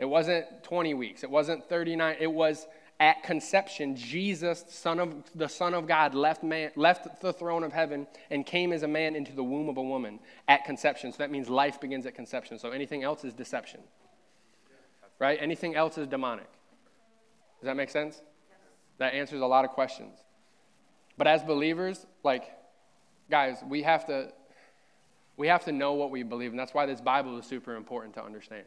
It 0.00 0.06
wasn't 0.06 0.64
20 0.64 0.94
weeks. 0.94 1.22
It 1.22 1.30
wasn't 1.30 1.68
39. 1.68 2.16
It 2.18 2.32
was 2.32 2.66
at 3.00 3.22
conception, 3.24 3.96
Jesus, 3.96 4.64
son 4.68 5.00
of, 5.00 5.14
the 5.35 5.48
Son 5.48 5.74
of 5.74 5.87
God, 5.87 6.14
left, 6.14 6.42
man, 6.44 6.70
left 6.76 7.20
the 7.20 7.33
throne 7.33 7.64
of 7.64 7.72
heaven 7.72 8.07
and 8.30 8.46
came 8.46 8.72
as 8.72 8.83
a 8.83 8.88
man 8.88 9.16
into 9.16 9.33
the 9.33 9.42
womb 9.42 9.68
of 9.68 9.76
a 9.76 9.83
woman 9.83 10.20
at 10.46 10.64
conception. 10.64 11.11
So 11.12 11.18
that 11.18 11.30
means 11.30 11.48
life 11.48 11.80
begins 11.80 12.07
at 12.07 12.14
conception. 12.14 12.59
So 12.59 12.70
anything 12.70 13.02
else 13.02 13.24
is 13.24 13.33
deception. 13.33 13.80
Right? 15.18 15.38
Anything 15.40 15.74
else 15.74 15.98
is 15.98 16.07
demonic. 16.07 16.48
Does 17.61 17.66
that 17.66 17.76
make 17.76 17.90
sense? 17.90 18.20
That 18.98 19.14
answers 19.14 19.40
a 19.40 19.46
lot 19.46 19.64
of 19.64 19.72
questions. 19.72 20.16
But 21.16 21.26
as 21.26 21.42
believers, 21.42 22.07
like, 22.22 22.44
guys, 23.30 23.59
we 23.68 23.83
have 23.83 24.07
to 24.07 24.33
we 25.37 25.48
have 25.48 25.64
to 25.64 25.72
know 25.72 25.94
what 25.94 26.12
we 26.12 26.22
believe, 26.22 26.50
and 26.50 26.59
that's 26.59 26.72
why 26.72 26.87
this 26.87 27.00
Bible 27.00 27.37
is 27.38 27.44
super 27.44 27.74
important 27.74 28.14
to 28.14 28.24
understand 28.24 28.66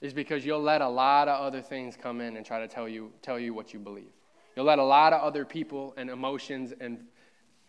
is 0.00 0.14
because 0.14 0.44
you'll 0.46 0.62
let 0.62 0.80
a 0.80 0.88
lot 0.88 1.28
of 1.28 1.40
other 1.40 1.60
things 1.60 1.96
come 1.96 2.20
in 2.20 2.36
and 2.36 2.46
try 2.46 2.60
to 2.60 2.68
tell 2.68 2.88
you, 2.88 3.12
tell 3.22 3.38
you 3.38 3.52
what 3.52 3.72
you 3.72 3.78
believe. 3.78 4.12
You'll 4.56 4.66
let 4.66 4.78
a 4.78 4.84
lot 4.84 5.12
of 5.12 5.20
other 5.20 5.44
people 5.44 5.94
and 5.96 6.08
emotions 6.08 6.72
and, 6.80 7.04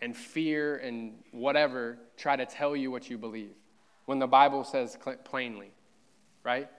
and 0.02 0.16
fear 0.16 0.78
and 0.78 1.14
whatever 1.32 1.98
try 2.18 2.36
to 2.36 2.46
tell 2.46 2.76
you 2.76 2.90
what 2.90 3.10
you 3.10 3.18
believe 3.18 3.54
when 4.06 4.20
the 4.20 4.28
Bible 4.28 4.64
says 4.64 4.98
plainly, 5.24 5.72
right? 6.44 6.70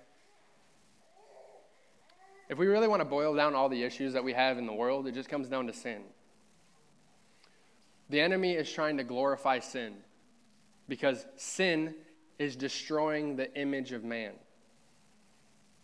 If 2.48 2.58
we 2.58 2.66
really 2.66 2.88
want 2.88 3.00
to 3.00 3.06
boil 3.06 3.34
down 3.34 3.54
all 3.54 3.68
the 3.68 3.82
issues 3.82 4.12
that 4.12 4.24
we 4.24 4.32
have 4.32 4.58
in 4.58 4.66
the 4.66 4.72
world, 4.72 5.06
it 5.06 5.12
just 5.12 5.28
comes 5.28 5.48
down 5.48 5.66
to 5.68 5.72
sin. 5.72 6.02
The 8.10 8.20
enemy 8.20 8.52
is 8.52 8.70
trying 8.70 8.98
to 8.98 9.04
glorify 9.04 9.60
sin 9.60 9.94
because 10.88 11.24
sin 11.36 11.94
is 12.38 12.56
destroying 12.56 13.36
the 13.36 13.54
image 13.58 13.92
of 13.92 14.04
man. 14.04 14.32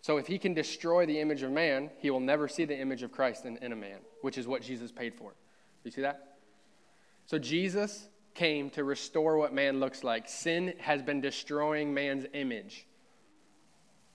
So 0.01 0.17
if 0.17 0.27
he 0.27 0.39
can 0.39 0.55
destroy 0.55 1.07
the 1.07 1.21
image 1.21 1.43
of 1.43 1.51
man, 1.51 1.91
he 1.99 2.11
will 2.11 2.21
never 2.21 2.49
see 2.49 2.65
the 2.65 2.79
image 2.79 3.03
of 3.03 3.13
Christ 3.13 3.45
in, 3.45 3.57
in 3.59 3.73
a 3.73 3.77
man, 3.77 3.99
which 4.23 4.39
is 4.39 4.47
what 4.47 4.63
Jesus 4.63 4.93
paid 4.93 5.15
for. 5.15 5.35
You 5.85 5.91
see 5.91 6.03
that? 6.03 6.37
So 7.27 7.39
Jesus 7.39 8.09
came 8.35 8.71
to 8.71 8.85
restore 8.85 9.37
what 9.37 9.53
man 9.53 9.81
looks 9.81 10.05
like. 10.05 10.29
Sin 10.29 10.75
has 10.79 11.03
been 11.03 11.21
destroying 11.21 11.93
man's 11.93 12.25
image. 12.33 12.87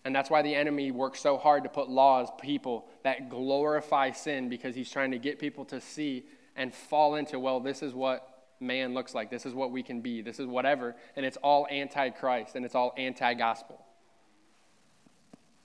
And 0.06 0.16
that's 0.16 0.30
why 0.30 0.42
the 0.42 0.54
enemy 0.54 0.92
works 0.92 1.22
so 1.22 1.38
hard 1.38 1.64
to 1.64 1.70
put 1.70 1.90
laws, 1.90 2.30
people 2.42 2.88
that 3.04 3.30
glorify 3.30 4.12
sin, 4.12 4.50
because 4.50 4.76
he's 4.76 4.90
trying 4.90 5.12
to 5.12 5.20
get 5.20 5.40
people 5.40 5.66
to 5.66 5.80
see 5.80 6.26
and 6.56 6.74
fall 6.74 7.16
into, 7.16 7.40
well, 7.40 7.60
this 7.60 7.82
is 7.82 7.94
what 7.94 8.34
man 8.60 8.94
looks 8.94 9.14
like. 9.14 9.30
This 9.30 9.46
is 9.46 9.54
what 9.54 9.72
we 9.72 9.84
can 9.84 10.02
be. 10.02 10.22
This 10.22 10.40
is 10.40 10.48
whatever. 10.48 10.96
And 11.16 11.26
it's 11.26 11.38
all 11.38 11.68
anti 11.70 12.10
Christ 12.10 12.56
and 12.56 12.66
it's 12.66 12.76
all 12.76 12.94
anti 12.98 13.34
gospel. 13.34 13.83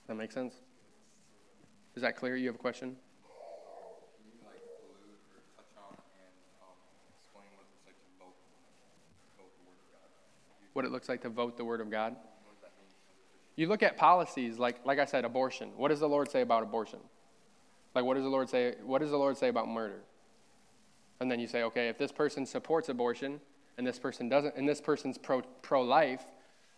That 0.09 0.15
make 0.15 0.31
sense? 0.31 0.55
Is 1.95 2.01
that 2.01 2.15
clear? 2.15 2.35
You 2.35 2.47
have 2.47 2.55
a 2.55 2.57
question? 2.57 2.95
What 10.73 10.83
it 10.85 10.91
looks 10.91 11.09
like 11.09 11.21
to 11.21 11.29
vote 11.29 11.57
the 11.57 11.63
Word 11.63 11.79
of 11.79 11.91
God? 11.91 12.15
You 13.55 13.67
look 13.67 13.83
at 13.83 13.97
policies 13.97 14.57
like, 14.57 14.83
like 14.83 14.97
I 14.97 15.05
said, 15.05 15.25
abortion. 15.25 15.73
What 15.77 15.89
does 15.89 15.99
the 15.99 16.09
Lord 16.09 16.31
say 16.31 16.41
about 16.41 16.63
abortion? 16.63 16.99
Like, 17.93 18.03
what 18.03 18.15
does 18.15 18.23
the 18.23 18.29
Lord 18.29 18.49
say? 18.49 18.77
What 18.83 19.01
does 19.01 19.11
the 19.11 19.17
Lord 19.17 19.37
say 19.37 19.49
about 19.49 19.67
murder? 19.67 20.01
And 21.19 21.29
then 21.29 21.39
you 21.39 21.45
say, 21.45 21.61
okay, 21.61 21.87
if 21.87 21.99
this 21.99 22.11
person 22.11 22.47
supports 22.47 22.89
abortion 22.89 23.39
and 23.77 23.85
this 23.85 23.99
person 23.99 24.27
doesn't, 24.27 24.55
and 24.55 24.67
this 24.67 24.81
person's 24.81 25.19
pro 25.19 25.43
pro 25.61 25.83
life, 25.83 26.23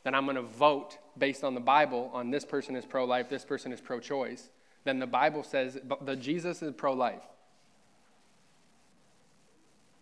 then 0.03 0.15
I'm 0.15 0.25
going 0.25 0.35
to 0.35 0.41
vote 0.41 0.97
based 1.17 1.43
on 1.43 1.53
the 1.53 1.61
Bible 1.61 2.09
on 2.13 2.31
this 2.31 2.45
person 2.45 2.75
is 2.75 2.85
pro 2.85 3.05
life, 3.05 3.29
this 3.29 3.45
person 3.45 3.71
is 3.71 3.81
pro 3.81 3.99
choice. 3.99 4.49
then 4.83 4.99
the 4.99 5.07
Bible 5.07 5.43
says 5.43 5.79
the 6.01 6.15
Jesus 6.15 6.61
is 6.61 6.73
pro 6.73 6.93
life. 6.93 7.23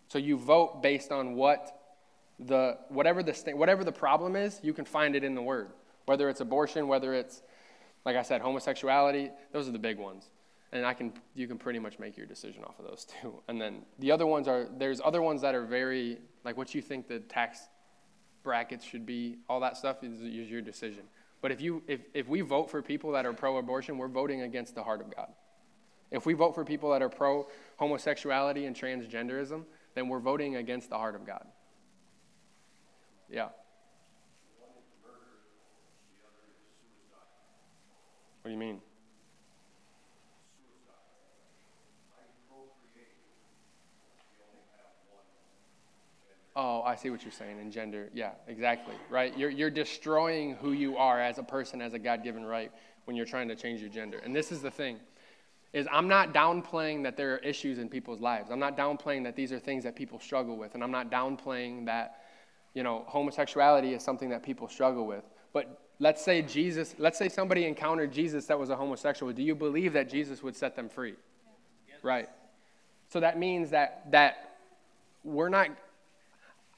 So 0.08 0.18
you 0.18 0.36
vote 0.36 0.82
based 0.82 1.12
on 1.12 1.34
what 1.34 1.76
the 2.38 2.78
whatever 2.88 3.22
the 3.22 3.32
whatever 3.54 3.84
the 3.84 3.92
problem 3.92 4.34
is, 4.34 4.58
you 4.62 4.72
can 4.72 4.84
find 4.84 5.14
it 5.14 5.22
in 5.22 5.34
the 5.34 5.42
word. 5.42 5.68
Whether 6.06 6.28
it's 6.28 6.40
abortion, 6.40 6.88
whether 6.88 7.14
it's 7.14 7.42
like 8.04 8.16
I 8.16 8.22
said, 8.22 8.40
homosexuality, 8.40 9.30
those 9.52 9.68
are 9.68 9.72
the 9.72 9.78
big 9.78 9.98
ones. 9.98 10.30
And 10.72 10.86
I 10.86 10.94
can 10.94 11.12
you 11.34 11.46
can 11.46 11.58
pretty 11.58 11.78
much 11.78 11.98
make 11.98 12.16
your 12.16 12.26
decision 12.26 12.64
off 12.64 12.78
of 12.78 12.86
those 12.86 13.06
too. 13.22 13.34
And 13.48 13.60
then 13.60 13.82
the 13.98 14.10
other 14.10 14.26
ones 14.26 14.48
are 14.48 14.68
there's 14.78 15.00
other 15.04 15.22
ones 15.22 15.42
that 15.42 15.54
are 15.54 15.64
very 15.64 16.18
like 16.44 16.56
what 16.56 16.74
you 16.74 16.82
think 16.82 17.06
the 17.06 17.20
tax 17.20 17.68
brackets 18.42 18.84
should 18.84 19.06
be, 19.06 19.38
all 19.48 19.60
that 19.60 19.76
stuff 19.76 20.02
is, 20.02 20.20
is 20.20 20.50
your 20.50 20.62
decision. 20.62 21.04
But 21.42 21.52
if 21.52 21.60
you 21.60 21.82
if, 21.86 22.00
if 22.12 22.28
we 22.28 22.42
vote 22.42 22.70
for 22.70 22.82
people 22.82 23.12
that 23.12 23.24
are 23.24 23.32
pro 23.32 23.56
abortion, 23.56 23.98
we're 23.98 24.08
voting 24.08 24.42
against 24.42 24.74
the 24.74 24.82
heart 24.82 25.00
of 25.00 25.14
God. 25.14 25.28
If 26.10 26.26
we 26.26 26.34
vote 26.34 26.54
for 26.54 26.64
people 26.64 26.90
that 26.90 27.02
are 27.02 27.08
pro 27.08 27.46
homosexuality 27.76 28.66
and 28.66 28.76
transgenderism, 28.76 29.64
then 29.94 30.08
we're 30.08 30.18
voting 30.18 30.56
against 30.56 30.90
the 30.90 30.98
heart 30.98 31.14
of 31.14 31.26
God. 31.26 31.46
Yeah. 33.30 33.48
What 38.42 38.46
do 38.46 38.50
you 38.50 38.58
mean? 38.58 38.80
Oh, 46.56 46.82
I 46.82 46.96
see 46.96 47.10
what 47.10 47.22
you're 47.22 47.32
saying 47.32 47.60
in 47.60 47.70
gender. 47.70 48.10
Yeah, 48.12 48.32
exactly. 48.48 48.94
Right? 49.08 49.36
You're, 49.38 49.50
you're 49.50 49.70
destroying 49.70 50.56
who 50.56 50.72
you 50.72 50.96
are 50.96 51.20
as 51.20 51.38
a 51.38 51.42
person, 51.42 51.80
as 51.80 51.94
a 51.94 51.98
God 51.98 52.24
given 52.24 52.44
right, 52.44 52.72
when 53.04 53.16
you're 53.16 53.26
trying 53.26 53.48
to 53.48 53.56
change 53.56 53.80
your 53.80 53.90
gender. 53.90 54.18
And 54.18 54.34
this 54.34 54.50
is 54.50 54.60
the 54.60 54.70
thing 54.70 54.98
is 55.72 55.86
I'm 55.90 56.08
not 56.08 56.34
downplaying 56.34 57.04
that 57.04 57.16
there 57.16 57.34
are 57.34 57.38
issues 57.38 57.78
in 57.78 57.88
people's 57.88 58.20
lives. 58.20 58.50
I'm 58.50 58.58
not 58.58 58.76
downplaying 58.76 59.22
that 59.24 59.36
these 59.36 59.52
are 59.52 59.58
things 59.58 59.84
that 59.84 59.94
people 59.94 60.18
struggle 60.18 60.56
with. 60.56 60.74
And 60.74 60.82
I'm 60.82 60.90
not 60.90 61.10
downplaying 61.10 61.86
that, 61.86 62.22
you 62.74 62.82
know, 62.82 63.04
homosexuality 63.06 63.94
is 63.94 64.02
something 64.02 64.30
that 64.30 64.42
people 64.42 64.68
struggle 64.68 65.06
with. 65.06 65.24
But 65.52 65.80
let's 66.00 66.24
say 66.24 66.42
Jesus, 66.42 66.94
let's 66.98 67.18
say 67.18 67.28
somebody 67.28 67.66
encountered 67.66 68.12
Jesus 68.12 68.46
that 68.46 68.58
was 68.58 68.70
a 68.70 68.76
homosexual. 68.76 69.32
Do 69.32 69.42
you 69.42 69.54
believe 69.54 69.92
that 69.92 70.08
Jesus 70.08 70.42
would 70.42 70.56
set 70.56 70.74
them 70.74 70.88
free? 70.88 71.14
Yes. 71.88 71.98
Right. 72.02 72.28
So 73.08 73.20
that 73.20 73.38
means 73.38 73.70
that 73.70 74.10
that 74.10 74.56
we're 75.22 75.48
not 75.48 75.68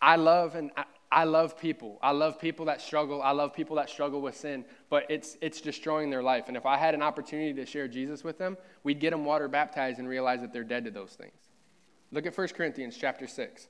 I 0.03 0.17
love 0.17 0.57
and 0.57 0.73
I, 0.77 0.85
I 1.12 1.25
love 1.25 1.59
people. 1.59 1.99
I 2.03 2.11
love 2.11 2.41
people 2.41 2.67
that 2.67 2.81
struggle. 2.81 3.23
I 3.23 3.31
love 3.31 3.55
people 3.55 3.77
that 3.77 3.88
struggle 3.88 4.21
with 4.21 4.37
sin, 4.37 4.65
but 4.91 5.07
it's 5.09 5.37
it's 5.41 5.61
destroying 5.61 6.11
their 6.11 6.23
life. 6.23 6.49
And 6.49 6.57
if 6.57 6.67
I 6.67 6.77
had 6.77 6.95
an 6.95 7.03
opportunity 7.03 7.53
to 7.55 7.65
share 7.65 7.87
Jesus 7.87 8.25
with 8.25 8.37
them, 8.37 8.57
we'd 8.83 8.99
get 8.99 9.11
them 9.11 9.25
water 9.25 9.47
baptized 9.47 10.01
and 10.01 10.09
realize 10.09 10.41
that 10.41 10.53
they're 10.53 10.65
dead 10.65 10.85
to 10.87 10.91
those 10.91 11.12
things. 11.12 11.33
Look 12.11 12.27
at 12.27 12.37
1 12.37 12.49
Corinthians 12.49 12.97
chapter 12.99 13.27
6. 13.27 13.69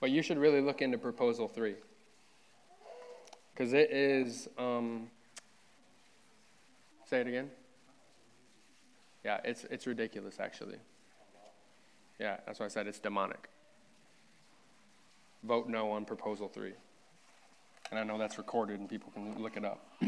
But 0.00 0.10
you 0.10 0.22
should 0.22 0.38
really 0.38 0.62
look 0.62 0.80
into 0.80 0.96
proposal 0.96 1.46
three. 1.46 1.74
Because 3.52 3.74
it 3.74 3.90
is, 3.90 4.48
um, 4.56 5.10
say 7.10 7.20
it 7.20 7.26
again. 7.26 7.50
Yeah, 9.24 9.40
it's, 9.44 9.64
it's 9.64 9.86
ridiculous, 9.88 10.38
actually. 10.38 10.76
Yeah, 12.20 12.36
that's 12.46 12.60
why 12.60 12.66
I 12.66 12.68
said 12.68 12.86
it's 12.86 13.00
demonic. 13.00 13.48
Vote 15.42 15.68
no 15.68 15.90
on 15.90 16.04
proposal 16.04 16.48
three. 16.48 16.74
And 17.90 17.98
I 17.98 18.04
know 18.04 18.16
that's 18.16 18.38
recorded 18.38 18.78
and 18.78 18.88
people 18.88 19.10
can 19.12 19.42
look 19.42 19.56
it 19.56 19.64
up. 19.64 19.84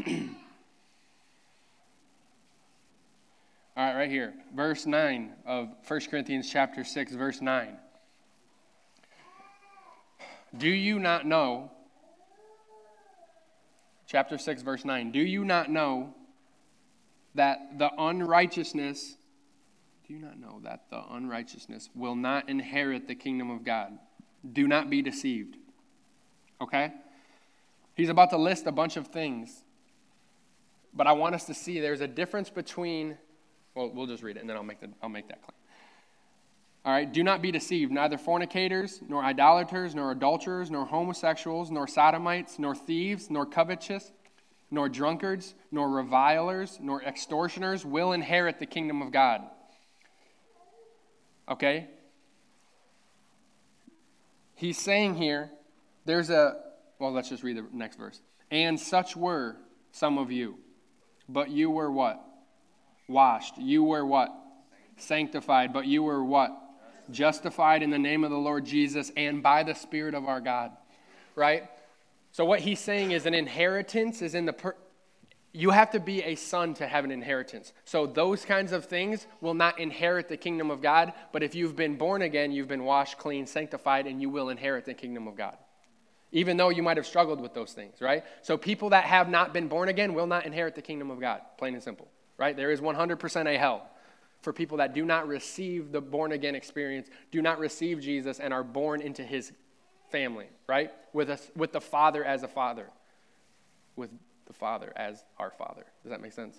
All 3.75 3.83
right, 3.85 3.95
right 3.95 4.09
here. 4.09 4.33
Verse 4.55 4.85
9 4.85 5.33
of 5.45 5.69
1 5.85 5.99
Corinthians 6.09 6.49
chapter 6.49 6.85
6, 6.85 7.15
verse 7.15 7.41
9. 7.41 7.75
Do 10.57 10.69
you 10.69 10.99
not 10.99 11.25
know, 11.25 11.71
chapter 14.07 14.37
6, 14.37 14.61
verse 14.61 14.85
9, 14.85 15.11
do 15.11 15.19
you 15.19 15.43
not 15.43 15.69
know 15.69 16.13
that 17.35 17.77
the 17.79 17.89
unrighteousness, 17.97 19.15
do 20.07 20.13
you 20.13 20.19
not 20.19 20.39
know 20.39 20.59
that 20.63 20.89
the 20.89 21.01
unrighteousness 21.11 21.89
will 21.95 22.15
not 22.15 22.49
inherit 22.49 23.07
the 23.07 23.15
kingdom 23.15 23.49
of 23.49 23.63
God? 23.63 23.97
Do 24.51 24.67
not 24.67 24.89
be 24.89 25.01
deceived. 25.01 25.57
Okay? 26.61 26.91
He's 27.95 28.09
about 28.09 28.29
to 28.31 28.37
list 28.37 28.65
a 28.67 28.71
bunch 28.71 28.97
of 28.97 29.07
things. 29.07 29.63
But 30.93 31.07
I 31.07 31.13
want 31.13 31.35
us 31.35 31.45
to 31.45 31.53
see 31.53 31.79
there's 31.79 32.01
a 32.01 32.07
difference 32.07 32.49
between, 32.49 33.17
well, 33.75 33.89
we'll 33.93 34.07
just 34.07 34.21
read 34.21 34.37
it 34.37 34.41
and 34.41 34.49
then 34.49 34.57
I'll 34.57 34.63
make, 34.63 34.79
the, 34.79 34.89
I'll 35.01 35.09
make 35.09 35.27
that 35.29 35.41
claim. 35.41 35.57
All 36.85 36.91
right, 36.91 37.11
do 37.11 37.23
not 37.23 37.41
be 37.41 37.49
deceived. 37.49 37.93
Neither 37.93 38.17
fornicators, 38.17 38.99
nor 39.07 39.23
idolaters, 39.23 39.95
nor 39.95 40.11
adulterers, 40.11 40.69
nor 40.69 40.85
homosexuals, 40.85 41.71
nor 41.71 41.87
sodomites, 41.87 42.59
nor 42.59 42.75
thieves, 42.75 43.29
nor 43.29 43.45
covetous, 43.45 44.11
nor 44.73 44.89
drunkards, 44.89 45.53
nor 45.71 45.87
revilers, 45.87 46.79
nor 46.81 47.03
extortioners 47.03 47.85
will 47.85 48.11
inherit 48.11 48.59
the 48.59 48.65
kingdom 48.65 49.01
of 49.01 49.11
God. 49.11 49.41
Okay? 51.47 51.87
He's 54.55 54.77
saying 54.77 55.15
here, 55.15 55.51
there's 56.05 56.29
a, 56.29 56.59
well, 56.97 57.11
let's 57.11 57.29
just 57.29 57.43
read 57.43 57.57
the 57.57 57.65
next 57.71 57.97
verse. 57.97 58.19
And 58.49 58.79
such 58.79 59.15
were 59.15 59.57
some 59.91 60.17
of 60.17 60.31
you, 60.31 60.57
but 61.29 61.49
you 61.49 61.69
were 61.69 61.91
what? 61.91 62.19
Washed. 63.07 63.57
You 63.59 63.83
were 63.83 64.05
what? 64.05 64.29
Sanctified. 64.97 65.71
But 65.71 65.85
you 65.85 66.01
were 66.01 66.23
what? 66.23 66.51
justified 67.11 67.83
in 67.83 67.89
the 67.89 67.99
name 67.99 68.23
of 68.23 68.31
the 68.31 68.37
Lord 68.37 68.65
Jesus 68.65 69.11
and 69.15 69.43
by 69.43 69.63
the 69.63 69.73
Spirit 69.73 70.15
of 70.15 70.25
our 70.25 70.41
God. 70.41 70.71
Right? 71.35 71.69
So, 72.33 72.45
what 72.45 72.61
he's 72.61 72.79
saying 72.79 73.11
is 73.11 73.25
an 73.27 73.35
inheritance 73.35 74.21
is 74.21 74.35
in 74.35 74.45
the. 74.45 74.53
Per- 74.53 74.75
you 75.55 75.69
have 75.69 75.91
to 75.91 75.99
be 75.99 76.23
a 76.23 76.33
son 76.33 76.73
to 76.73 76.87
have 76.87 77.05
an 77.05 77.11
inheritance. 77.11 77.73
So, 77.85 78.07
those 78.07 78.43
kinds 78.43 78.71
of 78.71 78.85
things 78.85 79.27
will 79.39 79.53
not 79.53 79.79
inherit 79.79 80.27
the 80.27 80.35
kingdom 80.35 80.71
of 80.71 80.81
God, 80.81 81.13
but 81.31 81.43
if 81.43 81.53
you've 81.53 81.75
been 81.75 81.95
born 81.95 82.23
again, 82.23 82.51
you've 82.51 82.67
been 82.67 82.85
washed, 82.85 83.19
clean, 83.19 83.45
sanctified, 83.45 84.07
and 84.07 84.19
you 84.19 84.31
will 84.31 84.49
inherit 84.49 84.83
the 84.83 84.95
kingdom 84.95 85.27
of 85.27 85.37
God. 85.37 85.55
Even 86.31 86.57
though 86.57 86.69
you 86.69 86.81
might 86.81 86.97
have 86.97 87.05
struggled 87.05 87.39
with 87.39 87.53
those 87.53 87.71
things, 87.71 88.01
right? 88.01 88.23
So, 88.41 88.57
people 88.57 88.89
that 88.89 89.03
have 89.03 89.29
not 89.29 89.53
been 89.53 89.67
born 89.67 89.87
again 89.89 90.15
will 90.15 90.27
not 90.27 90.47
inherit 90.47 90.73
the 90.73 90.81
kingdom 90.81 91.11
of 91.11 91.19
God, 91.19 91.41
plain 91.59 91.75
and 91.75 91.83
simple, 91.83 92.07
right? 92.39 92.57
There 92.57 92.71
is 92.71 92.81
100% 92.81 93.45
a 93.45 93.59
hell 93.59 93.87
for 94.41 94.51
people 94.51 94.77
that 94.77 94.95
do 94.95 95.05
not 95.05 95.27
receive 95.27 95.91
the 95.91 96.01
born 96.01 96.31
again 96.31 96.55
experience, 96.55 97.09
do 97.31 97.43
not 97.43 97.59
receive 97.59 98.01
Jesus, 98.01 98.39
and 98.39 98.51
are 98.51 98.63
born 98.63 99.01
into 99.01 99.23
his 99.23 99.51
family, 100.13 100.45
right? 100.67 100.91
With, 101.11 101.31
us, 101.31 101.51
with 101.55 101.73
the 101.73 101.81
Father 101.81 102.23
as 102.23 102.43
a 102.43 102.47
Father, 102.47 102.85
with 103.95 104.11
the 104.45 104.53
Father 104.53 104.93
as 104.95 105.23
our 105.39 105.49
Father. 105.49 105.83
Does 106.03 106.11
that 106.11 106.21
make 106.21 106.33
sense? 106.33 106.55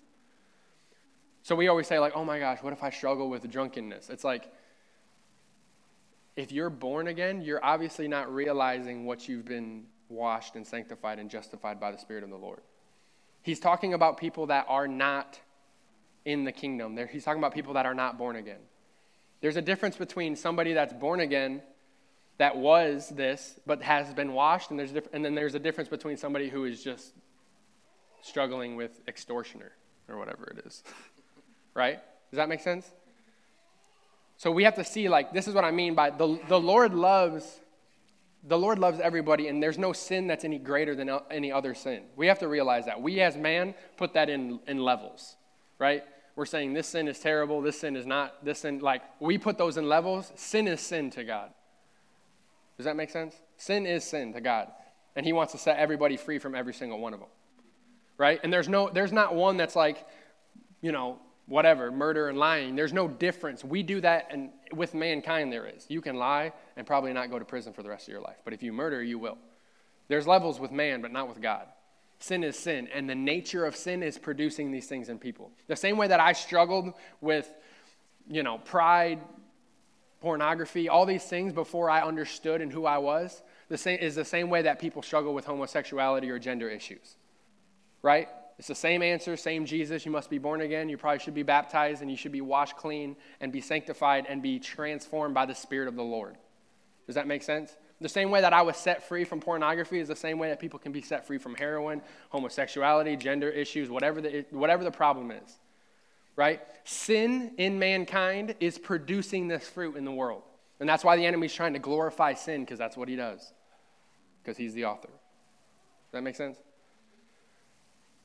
So 1.45 1.55
we 1.55 1.69
always 1.69 1.87
say, 1.87 2.01
like, 2.01 2.15
oh 2.17 2.25
my 2.25 2.41
gosh, 2.41 2.59
what 2.63 2.73
if 2.73 2.83
I 2.83 2.91
struggle 2.91 3.31
with 3.31 3.49
drunkenness? 3.49 4.11
It's 4.11 4.25
like, 4.25 4.53
if 6.35 6.51
you're 6.51 6.69
born 6.69 7.07
again, 7.07 7.43
you're 7.43 7.65
obviously 7.65 8.09
not 8.09 8.35
realizing 8.35 9.07
what 9.07 9.29
you've 9.29 9.45
been 9.45 9.85
washed 10.09 10.57
and 10.57 10.67
sanctified 10.67 11.21
and 11.21 11.31
justified 11.31 11.79
by 11.79 11.93
the 11.93 11.99
Spirit 11.99 12.25
of 12.25 12.31
the 12.31 12.37
Lord. 12.37 12.61
He's 13.43 13.61
talking 13.61 13.95
about 13.95 14.19
people 14.19 14.47
that 14.47 14.67
are 14.69 14.89
not 14.89 15.39
in 16.25 16.43
the 16.43 16.51
kingdom. 16.53 16.99
He's 17.13 17.23
talking 17.25 17.41
about 17.41 17.55
people 17.55 17.75
that 17.75 17.87
are 17.87 17.95
not 17.95 18.19
born 18.19 18.35
again. 18.35 18.63
There's 19.43 19.57
a 19.57 19.63
difference 19.63 19.97
between 19.97 20.35
somebody 20.35 20.73
that's 20.73 20.93
born 20.93 21.21
again 21.21 21.63
that 22.39 22.57
was 22.57 23.09
this 23.11 23.59
but 23.67 23.83
has 23.83 24.13
been 24.15 24.33
washed, 24.33 24.71
and, 24.71 24.79
there's 24.79 24.93
and 25.13 25.25
then 25.25 25.35
there's 25.35 25.55
a 25.55 25.59
difference 25.59 25.89
between 25.89 26.17
somebody 26.17 26.49
who 26.49 26.65
is 26.65 26.83
just 26.83 27.13
struggling 28.23 28.77
with 28.77 29.01
extortioner 29.07 29.73
or 30.09 30.19
whatever 30.19 30.45
it 30.47 30.65
is. 30.67 30.83
right? 31.75 32.01
Does 32.31 32.37
that 32.37 32.49
make 32.49 32.61
sense? 32.61 32.91
So 34.37 34.51
we 34.51 34.65
have 34.65 34.75
to 34.75 34.85
see, 34.85 35.09
like, 35.09 35.33
this 35.33 35.47
is 35.47 35.55
what 35.55 35.65
I 35.65 35.71
mean 35.71 35.95
by 35.95 36.11
the, 36.11 36.39
the 36.49 36.59
Lord 36.59 36.95
loves. 36.95 37.61
The 38.47 38.59
Lord 38.59 38.79
loves 38.79 39.01
everybody, 39.01 39.49
and 39.49 39.63
there's 39.63 39.79
no 39.79 39.93
sin 39.93 40.27
that's 40.27 40.45
any 40.45 40.59
greater 40.59 40.95
than 40.95 41.09
any 41.31 41.51
other 41.51 41.75
sin. 41.75 42.03
We 42.17 42.27
have 42.27 42.41
to 42.41 42.49
realize 42.49 42.87
that. 42.87 43.01
We, 43.01 43.21
as 43.21 43.37
man, 43.37 43.75
put 43.97 44.15
that 44.15 44.29
in, 44.29 44.61
in 44.67 44.79
levels, 44.79 45.37
right? 45.79 46.03
we're 46.37 46.47
saying 46.47 46.73
this 46.73 46.89
sin 46.89 47.09
is 47.09 47.19
terrible, 47.19 47.61
this 47.61 47.81
sin 47.81 47.97
is 47.97 48.07
not, 48.07 48.45
this 48.45 48.61
sin, 48.61 48.81
like, 48.81 49.03
we 49.21 49.39
put 49.39 49.57
those 49.57 49.77
in 49.77 49.89
levels. 49.89 50.33
Sin 50.35 50.67
is 50.67 50.81
sin 50.81 51.11
to 51.11 51.25
God. 51.25 51.51
Does 52.77 52.87
that 52.87 52.97
make 52.97 53.11
sense? 53.11 53.35
Sin 53.57 53.87
is 53.87 54.05
sin 54.05 54.33
to 54.33 54.41
God. 54.41 54.69
And 55.17 55.25
He 55.25 55.33
wants 55.33 55.53
to 55.53 55.59
set 55.59 55.79
everybody 55.79 56.17
free 56.17 56.39
from 56.39 56.55
every 56.55 56.75
single 56.75 56.99
one 56.99 57.15
of 57.15 57.21
them. 57.21 57.29
Right? 58.19 58.41
And 58.43 58.53
there's 58.53 58.69
no, 58.69 58.91
there's 58.93 59.13
not 59.13 59.35
one 59.35 59.57
that's 59.57 59.77
like, 59.77 60.07
you 60.81 60.93
know, 60.93 61.19
whatever, 61.47 61.91
murder 61.91 62.29
and 62.29 62.39
lying. 62.39 62.75
There's 62.75 62.93
no 62.93 63.09
difference. 63.09 63.65
We 63.65 63.83
do 63.83 64.01
that 64.01 64.29
and 64.31 64.51
with 64.73 64.95
mankind, 64.95 65.53
there 65.53 65.67
is. 65.67 65.87
You 65.89 66.01
can 66.01 66.17
lie 66.17 66.53
and 66.77 66.87
probably 66.87 67.13
not 67.13 67.31
go 67.31 67.39
to 67.39 67.45
prison 67.45 67.73
for 67.73 67.83
the 67.83 67.89
rest 67.89 68.09
of 68.09 68.13
your 68.13 68.21
life. 68.21 68.37
But 68.45 68.55
if 68.55 68.63
you 68.63 68.73
murder, 68.73 69.03
you 69.03 69.19
will. 69.19 69.39
There's 70.09 70.27
levels 70.27 70.61
with 70.61 70.71
man, 70.71 71.03
but 71.03 71.13
not 71.13 71.29
with 71.29 71.41
God. 71.41 71.67
Sin 72.19 72.45
is 72.45 72.59
sin, 72.59 72.89
and 72.95 73.09
the 73.09 73.15
nature 73.15 73.67
of 73.67 73.77
sin 73.77 74.03
is 74.03 74.19
producing 74.19 74.71
these 74.71 74.87
things 74.87 75.09
in 75.09 75.19
people. 75.19 75.51
The 75.67 75.77
same 75.77 75.97
way 75.97 76.09
that 76.09 76.21
I 76.21 76.33
struggled 76.33 76.95
with, 77.21 77.51
you 78.29 78.43
know, 78.43 78.59
pride, 78.59 79.21
pornography, 80.25 80.89
all 80.89 81.07
these 81.07 81.25
things 81.25 81.53
before 81.53 81.89
I 81.89 82.03
understood 82.03 82.61
and 82.61 82.73
who 82.73 82.87
I 82.87 82.99
was, 82.99 83.43
the 83.69 83.79
same 83.79 83.99
is 84.01 84.15
the 84.15 84.25
same 84.25 84.51
way 84.51 84.63
that 84.63 84.81
people 84.81 85.03
struggle 85.03 85.35
with 85.35 85.45
homosexuality 85.45 86.31
or 86.31 86.39
gender 86.39 86.69
issues. 86.69 87.17
Right? 88.03 88.29
It's 88.59 88.69
the 88.69 88.75
same 88.75 89.03
answer, 89.03 89.37
same 89.37 89.67
Jesus. 89.67 90.05
You 90.05 90.13
must 90.13 90.31
be 90.31 90.39
born 90.39 90.61
again. 90.61 90.89
You 90.89 90.97
probably 90.97 91.19
should 91.19 91.35
be 91.35 91.43
baptized 91.43 92.03
and 92.03 92.11
you 92.11 92.17
should 92.17 92.33
be 92.33 92.41
washed 92.41 92.77
clean 92.77 93.17
and 93.41 93.53
be 93.53 93.61
sanctified 93.61 94.27
and 94.29 94.43
be 94.43 94.59
transformed 94.59 95.35
by 95.35 95.47
the 95.47 95.55
Spirit 95.55 95.89
of 95.89 95.97
the 95.97 96.03
Lord. 96.03 96.37
Does 97.07 97.17
that 97.17 97.27
make 97.27 97.43
sense? 97.43 97.77
The 98.01 98.09
same 98.09 98.31
way 98.31 98.41
that 98.41 98.53
I 98.53 98.63
was 98.63 98.77
set 98.77 99.09
free 99.09 99.25
from 99.25 99.41
pornography 99.41 99.99
is 99.99 100.09
the 100.09 100.17
same 100.17 100.39
way 100.39 100.49
that 100.49 100.61
people 100.61 100.79
can 100.79 100.93
be 100.93 101.01
set 101.01 101.27
free 101.27 101.39
from 101.39 101.55
heroin, 101.55 102.03
homosexuality, 102.31 103.17
gender 103.17 103.49
issues, 103.49 103.91
whatever 103.91 104.21
the, 104.21 104.45
whatever 104.51 104.85
the 104.85 104.91
problem 104.91 105.31
is. 105.31 105.59
Right? 106.37 106.61
Sin 106.85 107.53
in 107.59 107.79
mankind 107.79 108.57
is 108.61 108.79
producing 108.79 109.49
this 109.49 109.69
fruit 109.69 109.97
in 109.97 110.05
the 110.05 110.13
world. 110.13 110.43
And 110.81 110.89
that's 110.89 111.05
why 111.05 111.17
the 111.17 111.25
enemy's 111.25 111.55
trying 111.55 111.75
to 111.75 111.79
glorify 111.79 112.35
sin, 112.35 112.63
because 112.63 112.79
that's 112.79 112.97
what 112.97 113.09
he 113.09 113.17
does, 113.17 113.53
because 114.43 114.57
he's 114.57 114.75
the 114.75 114.85
author. 114.85 115.09
Does 115.09 116.13
that 116.13 116.23
make 116.23 116.37
sense? 116.37 116.59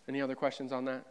Any 0.08 0.22
other 0.22 0.36
questions 0.36 0.72
on 0.72 0.86
that? 0.86 1.06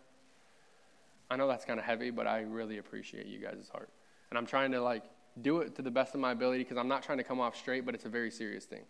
I 1.31 1.37
know 1.37 1.47
that's 1.47 1.65
kind 1.65 1.79
of 1.79 1.87
heavy, 1.87 2.11
but 2.11 2.27
I 2.27 2.41
really 2.41 2.79
appreciate 2.79 3.27
you 3.27 3.39
guys' 3.39 3.69
heart. 3.71 3.91
And 4.31 4.39
I'm 4.39 4.47
trying 4.47 4.73
to 4.73 4.81
like 4.81 5.05
do 5.41 5.61
it 5.61 5.77
to 5.77 5.83
the 5.83 5.91
best 5.91 6.15
of 6.15 6.21
my 6.21 6.33
ability 6.33 6.65
because 6.65 6.77
I'm 6.77 6.89
not 6.89 7.03
trying 7.03 7.19
to 7.19 7.25
come 7.25 7.39
off 7.39 7.57
straight, 7.57 7.87
but 7.87 7.95
it's 7.95 8.07
a 8.07 8.09
very 8.09 8.31
serious 8.31 8.65
thing. 8.65 8.83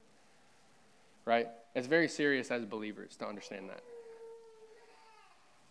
Right? 1.24 1.48
It's 1.74 1.86
very 1.86 2.08
serious 2.08 2.50
as 2.50 2.64
believers 2.64 3.16
to 3.16 3.26
understand 3.26 3.68
that. 3.68 3.82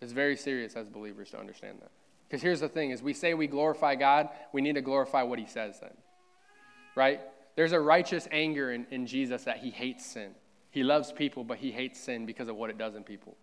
It's 0.01 0.11
very 0.11 0.37
serious 0.37 0.75
as 0.75 0.87
believers 0.87 1.31
to 1.31 1.39
understand 1.39 1.79
that. 1.81 1.91
Because 2.27 2.41
here's 2.41 2.59
the 2.59 2.69
thing 2.69 2.91
is 2.91 3.01
we 3.01 3.13
say 3.13 3.33
we 3.33 3.47
glorify 3.47 3.95
God, 3.95 4.29
we 4.51 4.61
need 4.61 4.75
to 4.75 4.81
glorify 4.81 5.23
what 5.23 5.39
he 5.39 5.45
says 5.45 5.79
then. 5.79 5.93
Right? 6.95 7.21
There's 7.55 7.71
a 7.71 7.79
righteous 7.79 8.27
anger 8.31 8.71
in, 8.71 8.85
in 8.91 9.07
Jesus 9.07 9.43
that 9.45 9.57
he 9.57 9.69
hates 9.69 10.05
sin. 10.05 10.31
He 10.69 10.83
loves 10.83 11.11
people, 11.11 11.43
but 11.43 11.57
he 11.57 11.71
hates 11.71 11.99
sin 11.99 12.25
because 12.25 12.47
of 12.49 12.55
what 12.55 12.69
it 12.69 12.77
does 12.77 12.95
in 12.95 13.03
people 13.03 13.37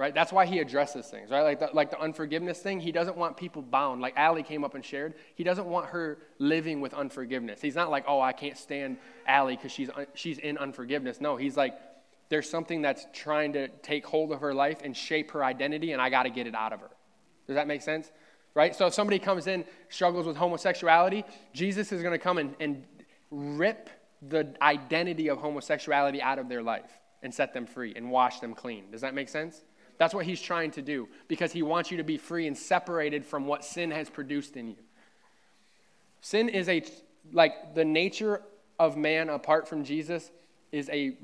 right? 0.00 0.14
That's 0.14 0.32
why 0.32 0.46
he 0.46 0.60
addresses 0.60 1.08
things, 1.08 1.30
right? 1.30 1.42
Like 1.42 1.60
the, 1.60 1.68
like 1.74 1.90
the 1.90 2.00
unforgiveness 2.00 2.60
thing, 2.60 2.80
he 2.80 2.90
doesn't 2.90 3.18
want 3.18 3.36
people 3.36 3.60
bound. 3.60 4.00
Like 4.00 4.14
Allie 4.16 4.42
came 4.42 4.64
up 4.64 4.74
and 4.74 4.82
shared, 4.82 5.12
he 5.34 5.44
doesn't 5.44 5.66
want 5.66 5.88
her 5.88 6.16
living 6.38 6.80
with 6.80 6.94
unforgiveness. 6.94 7.60
He's 7.60 7.74
not 7.74 7.90
like, 7.90 8.04
oh, 8.08 8.18
I 8.18 8.32
can't 8.32 8.56
stand 8.56 8.96
Allie 9.26 9.56
because 9.56 9.72
she's, 9.72 9.90
she's 10.14 10.38
in 10.38 10.56
unforgiveness. 10.56 11.20
No, 11.20 11.36
he's 11.36 11.54
like, 11.54 11.78
there's 12.30 12.48
something 12.48 12.80
that's 12.80 13.06
trying 13.12 13.52
to 13.52 13.68
take 13.82 14.06
hold 14.06 14.32
of 14.32 14.40
her 14.40 14.54
life 14.54 14.78
and 14.82 14.96
shape 14.96 15.32
her 15.32 15.44
identity, 15.44 15.92
and 15.92 16.00
I 16.00 16.08
got 16.08 16.22
to 16.22 16.30
get 16.30 16.46
it 16.46 16.54
out 16.54 16.72
of 16.72 16.80
her. 16.80 16.90
Does 17.46 17.56
that 17.56 17.66
make 17.66 17.82
sense? 17.82 18.10
Right? 18.54 18.74
So 18.74 18.86
if 18.86 18.94
somebody 18.94 19.18
comes 19.18 19.46
in, 19.46 19.64
struggles 19.88 20.26
with 20.26 20.36
homosexuality, 20.36 21.24
Jesus 21.52 21.92
is 21.92 22.02
going 22.02 22.12
to 22.12 22.18
come 22.18 22.38
and, 22.38 22.54
and 22.60 22.84
rip 23.30 23.90
the 24.22 24.54
identity 24.62 25.28
of 25.28 25.38
homosexuality 25.38 26.22
out 26.22 26.38
of 26.38 26.48
their 26.48 26.62
life 26.62 26.90
and 27.22 27.34
set 27.34 27.52
them 27.52 27.66
free 27.66 27.92
and 27.96 28.10
wash 28.10 28.40
them 28.40 28.54
clean. 28.54 28.90
Does 28.90 29.00
that 29.00 29.14
make 29.14 29.28
sense? 29.28 29.62
That's 29.98 30.14
what 30.14 30.24
he's 30.24 30.40
trying 30.40 30.70
to 30.72 30.82
do 30.82 31.08
because 31.28 31.52
he 31.52 31.62
wants 31.62 31.90
you 31.90 31.96
to 31.98 32.04
be 32.04 32.16
free 32.16 32.46
and 32.46 32.56
separated 32.56 33.24
from 33.24 33.46
what 33.46 33.64
sin 33.64 33.90
has 33.90 34.08
produced 34.08 34.56
in 34.56 34.68
you. 34.68 34.76
Sin 36.20 36.48
is 36.48 36.68
a, 36.68 36.82
like, 37.32 37.74
the 37.74 37.84
nature 37.84 38.42
of 38.78 38.96
man 38.96 39.28
apart 39.28 39.68
from 39.68 39.84
Jesus 39.84 40.30
is 40.72 40.88
a, 40.90 41.16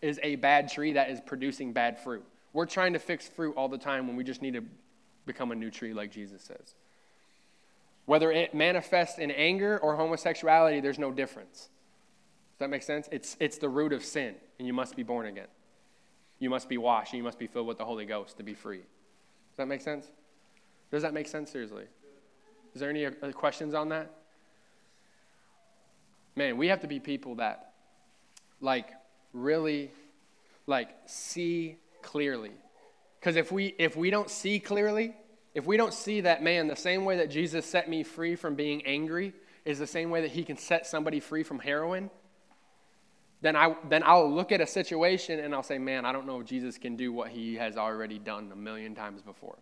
is 0.00 0.20
a 0.22 0.36
bad 0.36 0.70
tree 0.70 0.92
that 0.92 1.10
is 1.10 1.20
producing 1.20 1.72
bad 1.72 1.98
fruit. 1.98 2.24
We're 2.52 2.66
trying 2.66 2.92
to 2.94 2.98
fix 2.98 3.28
fruit 3.28 3.54
all 3.56 3.68
the 3.68 3.78
time 3.78 4.06
when 4.06 4.16
we 4.16 4.24
just 4.24 4.42
need 4.42 4.54
to 4.54 4.62
become 5.26 5.52
a 5.52 5.54
new 5.54 5.70
tree, 5.70 5.92
like 5.92 6.10
Jesus 6.10 6.42
says. 6.42 6.74
Whether 8.06 8.32
it 8.32 8.54
manifests 8.54 9.18
in 9.18 9.30
anger 9.30 9.78
or 9.78 9.96
homosexuality, 9.96 10.80
there's 10.80 10.98
no 10.98 11.10
difference. 11.10 11.68
Does 12.58 12.60
that 12.60 12.70
make 12.70 12.82
sense? 12.82 13.08
It's, 13.12 13.36
it's 13.38 13.58
the 13.58 13.68
root 13.68 13.92
of 13.92 14.04
sin, 14.04 14.34
and 14.58 14.66
you 14.66 14.72
must 14.72 14.96
be 14.96 15.02
born 15.02 15.26
again. 15.26 15.46
You 16.38 16.50
must 16.50 16.68
be 16.68 16.78
washed 16.78 17.12
and 17.12 17.18
you 17.18 17.24
must 17.24 17.38
be 17.38 17.46
filled 17.46 17.66
with 17.66 17.78
the 17.78 17.84
Holy 17.84 18.06
Ghost 18.06 18.36
to 18.38 18.42
be 18.42 18.54
free. 18.54 18.78
Does 18.78 19.56
that 19.56 19.66
make 19.66 19.80
sense? 19.80 20.06
Does 20.90 21.02
that 21.02 21.12
make 21.12 21.28
sense, 21.28 21.50
seriously? 21.50 21.84
Is 22.74 22.80
there 22.80 22.90
any 22.90 23.06
uh, 23.06 23.10
questions 23.32 23.74
on 23.74 23.88
that? 23.90 24.10
Man, 26.36 26.56
we 26.56 26.68
have 26.68 26.80
to 26.80 26.86
be 26.86 27.00
people 27.00 27.34
that, 27.36 27.72
like, 28.60 28.90
really, 29.42 29.90
like, 30.66 30.90
see 31.06 31.76
clearly. 32.02 32.52
Because 33.20 33.36
if 33.36 33.50
we, 33.50 33.74
if 33.78 33.96
we 33.96 34.10
don't 34.10 34.30
see 34.30 34.60
clearly, 34.60 35.14
if 35.54 35.66
we 35.66 35.76
don't 35.76 35.92
see 35.92 36.22
that, 36.22 36.42
man, 36.42 36.68
the 36.68 36.76
same 36.76 37.04
way 37.04 37.16
that 37.18 37.30
Jesus 37.30 37.66
set 37.66 37.88
me 37.88 38.02
free 38.02 38.36
from 38.36 38.54
being 38.54 38.86
angry 38.86 39.32
is 39.64 39.78
the 39.78 39.86
same 39.86 40.10
way 40.10 40.22
that 40.22 40.30
he 40.30 40.44
can 40.44 40.56
set 40.56 40.86
somebody 40.86 41.20
free 41.20 41.42
from 41.42 41.58
heroin, 41.58 42.10
then, 43.40 43.56
I, 43.56 43.76
then 43.88 44.02
I'll 44.04 44.30
look 44.30 44.52
at 44.52 44.60
a 44.60 44.66
situation 44.66 45.38
and 45.40 45.54
I'll 45.54 45.62
say, 45.62 45.78
man, 45.78 46.04
I 46.04 46.12
don't 46.12 46.26
know 46.26 46.40
if 46.40 46.46
Jesus 46.46 46.78
can 46.78 46.96
do 46.96 47.12
what 47.12 47.28
he 47.28 47.56
has 47.56 47.76
already 47.76 48.18
done 48.18 48.50
a 48.52 48.56
million 48.56 48.94
times 48.94 49.22
before. 49.22 49.58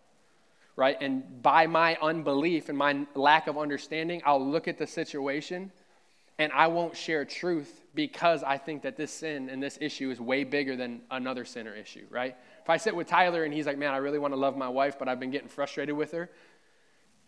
Right? 0.75 0.97
And 1.01 1.41
by 1.41 1.67
my 1.67 1.97
unbelief 2.01 2.69
and 2.69 2.77
my 2.77 3.05
lack 3.15 3.47
of 3.47 3.57
understanding, 3.57 4.21
I'll 4.25 4.45
look 4.45 4.67
at 4.67 4.77
the 4.77 4.87
situation 4.87 5.71
and 6.39 6.51
I 6.51 6.67
won't 6.67 6.95
share 6.95 7.25
truth 7.25 7.81
because 7.95 8.43
I 8.43 8.57
think 8.57 8.83
that 8.83 8.95
this 8.95 9.11
sin 9.11 9.49
and 9.49 9.61
this 9.61 9.77
issue 9.81 10.11
is 10.11 10.21
way 10.21 10.43
bigger 10.43 10.75
than 10.75 11.01
another 11.09 11.45
sin 11.45 11.67
or 11.67 11.73
issue, 11.73 12.05
right? 12.09 12.35
If 12.61 12.69
I 12.69 12.77
sit 12.77 12.95
with 12.95 13.07
Tyler 13.07 13.43
and 13.43 13.53
he's 13.53 13.65
like, 13.65 13.77
man, 13.77 13.93
I 13.93 13.97
really 13.97 14.19
want 14.19 14.33
to 14.33 14.39
love 14.39 14.55
my 14.55 14.69
wife, 14.69 14.99
but 14.99 15.07
I've 15.07 15.19
been 15.19 15.31
getting 15.31 15.47
frustrated 15.47 15.95
with 15.95 16.11
her, 16.11 16.29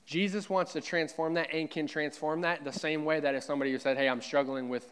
Jesus 0.06 0.50
wants 0.50 0.74
to 0.74 0.82
transform 0.82 1.36
that 1.36 1.54
and 1.54 1.70
can 1.70 1.88
transform 1.88 2.42
that 2.42 2.64
the 2.64 2.72
same 2.72 3.06
way 3.06 3.20
that 3.20 3.36
if 3.36 3.44
somebody 3.44 3.72
who 3.72 3.80
said, 3.80 3.98
Hey, 3.98 4.10
I'm 4.10 4.22
struggling 4.22 4.70
with 4.70 4.92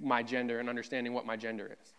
my 0.00 0.22
gender 0.22 0.60
and 0.60 0.68
understanding 0.68 1.12
what 1.12 1.26
my 1.26 1.36
gender 1.36 1.66
is. 1.66 1.92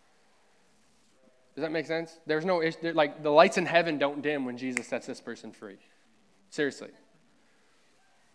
Does 1.56 1.64
that 1.64 1.72
make 1.72 1.88
sense? 1.88 2.20
There's 2.26 2.46
no 2.46 2.62
issue, 2.62 2.94
like 2.94 3.24
the 3.24 3.32
lights 3.32 3.58
in 3.58 3.66
heaven 3.66 3.98
don't 3.98 4.22
dim 4.22 4.46
when 4.46 4.58
Jesus 4.58 4.88
sets 4.88 5.08
this 5.08 5.20
person 5.20 5.52
free. 5.52 5.78
Seriously. 6.52 6.90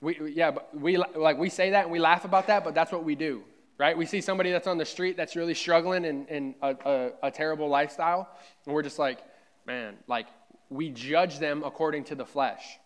We, 0.05 0.33
yeah, 0.35 0.51
but 0.51 0.79
we 0.79 0.97
like 0.97 1.39
we 1.39 1.49
say 1.49 1.71
that 1.71 1.85
and 1.85 1.93
we 1.93 1.99
laugh 1.99 2.25
about 2.25 2.47
that, 2.49 2.63
but 2.63 2.75
that's 2.75 2.93
what 2.93 3.05
we 3.05 3.15
do, 3.15 3.43
right? 3.79 3.97
We 3.97 4.07
see 4.07 4.21
somebody 4.21 4.53
that's 4.53 4.67
on 4.67 4.79
the 4.79 4.85
street 4.85 5.17
that's 5.17 5.35
really 5.35 5.55
struggling 5.55 6.05
in, 6.05 6.27
in 6.27 6.55
a, 6.63 6.77
a, 6.85 7.11
a 7.25 7.31
terrible 7.31 7.69
lifestyle, 7.69 8.29
and 8.67 8.75
we're 8.75 8.83
just 8.83 8.99
like, 8.99 9.19
man, 9.67 9.97
like 10.07 10.27
we 10.69 10.91
judge 10.91 11.39
them 11.39 11.63
according 11.65 12.05
to 12.05 12.15
the 12.15 12.27
flesh 12.27 12.79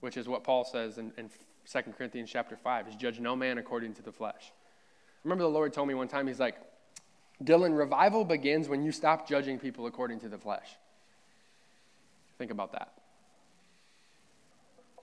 which 0.00 0.16
is 0.16 0.26
what 0.26 0.44
Paul 0.44 0.64
says 0.64 0.98
in, 0.98 1.12
in 1.16 1.30
2 1.70 1.92
Corinthians 1.96 2.30
chapter 2.30 2.56
5, 2.56 2.88
is 2.88 2.96
judge 2.96 3.20
no 3.20 3.36
man 3.36 3.58
according 3.58 3.94
to 3.94 4.02
the 4.02 4.12
flesh. 4.12 4.52
Remember 5.24 5.44
the 5.44 5.50
Lord 5.50 5.72
told 5.72 5.88
me 5.88 5.94
one 5.94 6.08
time, 6.08 6.26
he's 6.26 6.40
like, 6.40 6.56
Dylan, 7.44 7.76
revival 7.76 8.24
begins 8.24 8.68
when 8.68 8.82
you 8.82 8.92
stop 8.92 9.28
judging 9.28 9.58
people 9.58 9.86
according 9.86 10.20
to 10.20 10.28
the 10.28 10.38
flesh. 10.38 10.68
Think 12.38 12.50
about 12.50 12.72
that. 12.72 12.92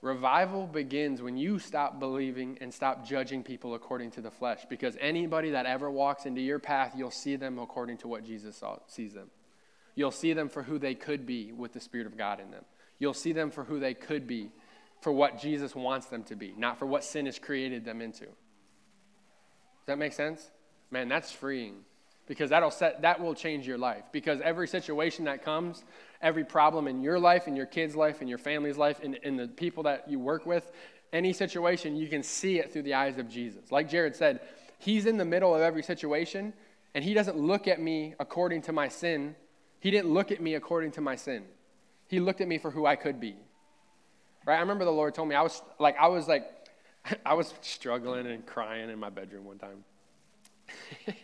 Revival 0.01 0.67
begins 0.67 1.21
when 1.21 1.38
you 1.38 1.60
stop 1.60 1.99
believing 1.99 2.57
and 2.62 2.73
stop 2.73 3.05
judging 3.05 3.43
people 3.43 3.73
according 3.73 4.12
to 4.12 4.21
the 4.21 4.29
flesh. 4.29 4.65
Because 4.69 4.95
anybody 4.99 5.51
that 5.51 5.65
ever 5.65 5.89
walks 5.89 6.25
into 6.25 6.41
your 6.41 6.60
path, 6.60 6.93
you'll 6.95 7.12
see 7.12 7.36
them 7.36 7.57
according 7.57 7.97
to 7.99 8.07
what 8.07 8.23
Jesus 8.23 8.57
saw, 8.57 8.77
sees 8.88 9.13
them. 9.13 9.29
You'll 9.95 10.12
see 10.12 10.33
them 10.33 10.49
for 10.49 10.62
who 10.62 10.77
they 10.77 10.93
could 10.93 11.25
be 11.25 11.51
with 11.51 11.73
the 11.73 11.79
Spirit 11.79 12.05
of 12.05 12.17
God 12.17 12.39
in 12.39 12.51
them. 12.51 12.63
You'll 13.00 13.15
see 13.15 13.31
them 13.31 13.50
for 13.50 13.63
who 13.63 13.79
they 13.79 13.95
could 13.95 14.27
be 14.27 14.52
for 15.02 15.12
what 15.12 15.39
Jesus 15.39 15.75
wants 15.75 16.08
them 16.08 16.23
to 16.25 16.35
be, 16.35 16.54
not 16.58 16.77
for 16.79 16.85
what 16.85 17.04
sin 17.04 17.25
has 17.25 17.39
created 17.39 17.85
them 17.85 18.02
into. 18.02 18.25
Does 18.25 18.33
that 19.87 19.98
make 19.98 20.13
sense? 20.13 20.52
Man, 20.91 21.08
that's 21.08 21.31
freeing 21.31 21.83
because 22.28 22.50
that'll 22.50 22.71
set 22.71 23.02
that 23.02 23.19
will 23.19 23.34
change 23.34 23.67
your 23.67 23.78
life. 23.78 24.04
Because 24.12 24.42
every 24.42 24.67
situation 24.67 25.25
that 25.25 25.44
comes 25.44 25.84
every 26.21 26.44
problem 26.44 26.88
in 26.88 27.02
your 27.02 27.19
life 27.19 27.48
in 27.48 27.56
your 27.56 27.65
kids 27.65 27.96
life 27.96 28.21
in 28.21 28.28
your 28.28 28.38
family's 28.38 28.78
life 28.78 29.00
in, 29.02 29.15
in 29.15 29.38
the 29.38 29.48
people 29.48 29.84
that 29.84 30.10
you 30.10 30.19
work 30.19 30.46
with 30.46 30.71
any 31.13 31.32
situation 31.32 31.96
you 31.96 32.08
can 32.08 32.23
see 32.23 32.60
it 32.60 32.73
through 32.73 32.82
the 32.82 32.94
eyes 32.94 33.17
of 33.17 33.30
jesus. 33.30 33.71
Like 33.71 33.90
jared 33.90 34.15
said 34.15 34.42
he's 34.80 35.06
in 35.06 35.17
the 35.17 35.25
middle 35.25 35.54
of 35.54 35.62
every 35.62 35.84
situation 35.84 36.54
and 36.94 37.04
he 37.04 37.13
doesn't 37.13 37.38
look 37.38 37.67
at 37.67 37.80
me 37.80 38.15
according 38.19 38.63
to 38.63 38.71
my 38.71 38.88
sin. 38.88 39.36
He 39.80 39.92
didn't 39.92 40.12
look 40.12 40.32
at 40.32 40.42
me 40.42 40.56
according 40.56 40.92
to 40.94 41.02
my 41.02 41.15
sin. 41.15 41.44
He 42.08 42.19
looked 42.19 42.42
at 42.42 42.48
me 42.48 42.58
for 42.58 42.71
who 42.71 42.86
i 42.86 42.96
could 42.96 43.19
be. 43.19 43.36
Right? 44.46 44.56
I 44.56 44.62
remember 44.62 44.86
the 44.86 44.92
Lord 44.92 45.13
told 45.13 45.30
me 45.30 45.36
I 45.36 45.44
was 45.44 45.62
like 45.80 45.98
I 46.00 46.08
was 46.08 46.28
like 46.28 46.48
I 47.25 47.36
was 47.36 47.54
struggling 47.62 48.25
and 48.25 48.46
crying 48.46 48.90
in 48.90 48.98
my 49.00 49.10
bedroom 49.10 49.46
one 49.46 49.60
time. 49.60 49.84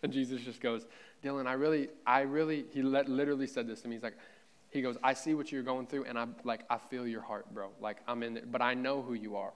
and 0.02 0.12
Jesus 0.12 0.40
just 0.42 0.60
goes, 0.60 0.86
Dylan, 1.22 1.46
I 1.46 1.52
really, 1.52 1.88
I 2.06 2.20
really, 2.20 2.64
he 2.72 2.82
let, 2.82 3.08
literally 3.08 3.46
said 3.46 3.66
this 3.66 3.82
to 3.82 3.88
me. 3.88 3.96
He's 3.96 4.02
like, 4.02 4.16
He 4.70 4.82
goes, 4.82 4.96
I 5.02 5.14
see 5.14 5.34
what 5.34 5.52
you're 5.52 5.62
going 5.62 5.86
through, 5.86 6.04
and 6.04 6.18
I'm 6.18 6.34
like, 6.44 6.62
I 6.70 6.78
feel 6.78 7.06
your 7.06 7.22
heart, 7.22 7.52
bro. 7.52 7.70
Like, 7.80 7.98
I'm 8.06 8.22
in 8.22 8.36
it, 8.36 8.50
but 8.50 8.62
I 8.62 8.74
know 8.74 9.02
who 9.02 9.14
you 9.14 9.36
are. 9.36 9.52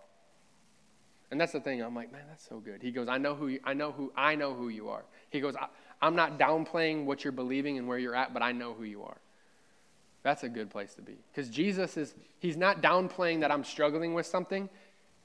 And 1.30 1.40
that's 1.40 1.52
the 1.52 1.60
thing. 1.60 1.82
I'm 1.82 1.94
like, 1.94 2.12
man, 2.12 2.22
that's 2.28 2.46
so 2.46 2.60
good. 2.60 2.82
He 2.82 2.92
goes, 2.92 3.08
I 3.08 3.18
know 3.18 3.34
who 3.34 3.48
you, 3.48 3.60
I 3.64 3.74
know 3.74 3.90
who 3.90 4.12
I 4.16 4.34
know 4.36 4.54
who 4.54 4.68
you 4.68 4.88
are. 4.90 5.04
He 5.30 5.40
goes, 5.40 5.54
I'm 6.00 6.14
not 6.14 6.38
downplaying 6.38 7.06
what 7.06 7.24
you're 7.24 7.32
believing 7.32 7.78
and 7.78 7.88
where 7.88 7.98
you're 7.98 8.14
at, 8.14 8.32
but 8.32 8.42
I 8.42 8.52
know 8.52 8.74
who 8.74 8.84
you 8.84 9.02
are. 9.02 9.16
That's 10.22 10.42
a 10.42 10.48
good 10.48 10.70
place 10.70 10.94
to 10.94 11.02
be. 11.02 11.16
Because 11.32 11.50
Jesus 11.50 11.96
is, 11.96 12.14
he's 12.38 12.56
not 12.56 12.82
downplaying 12.82 13.40
that 13.40 13.50
I'm 13.50 13.64
struggling 13.64 14.14
with 14.14 14.26
something. 14.26 14.68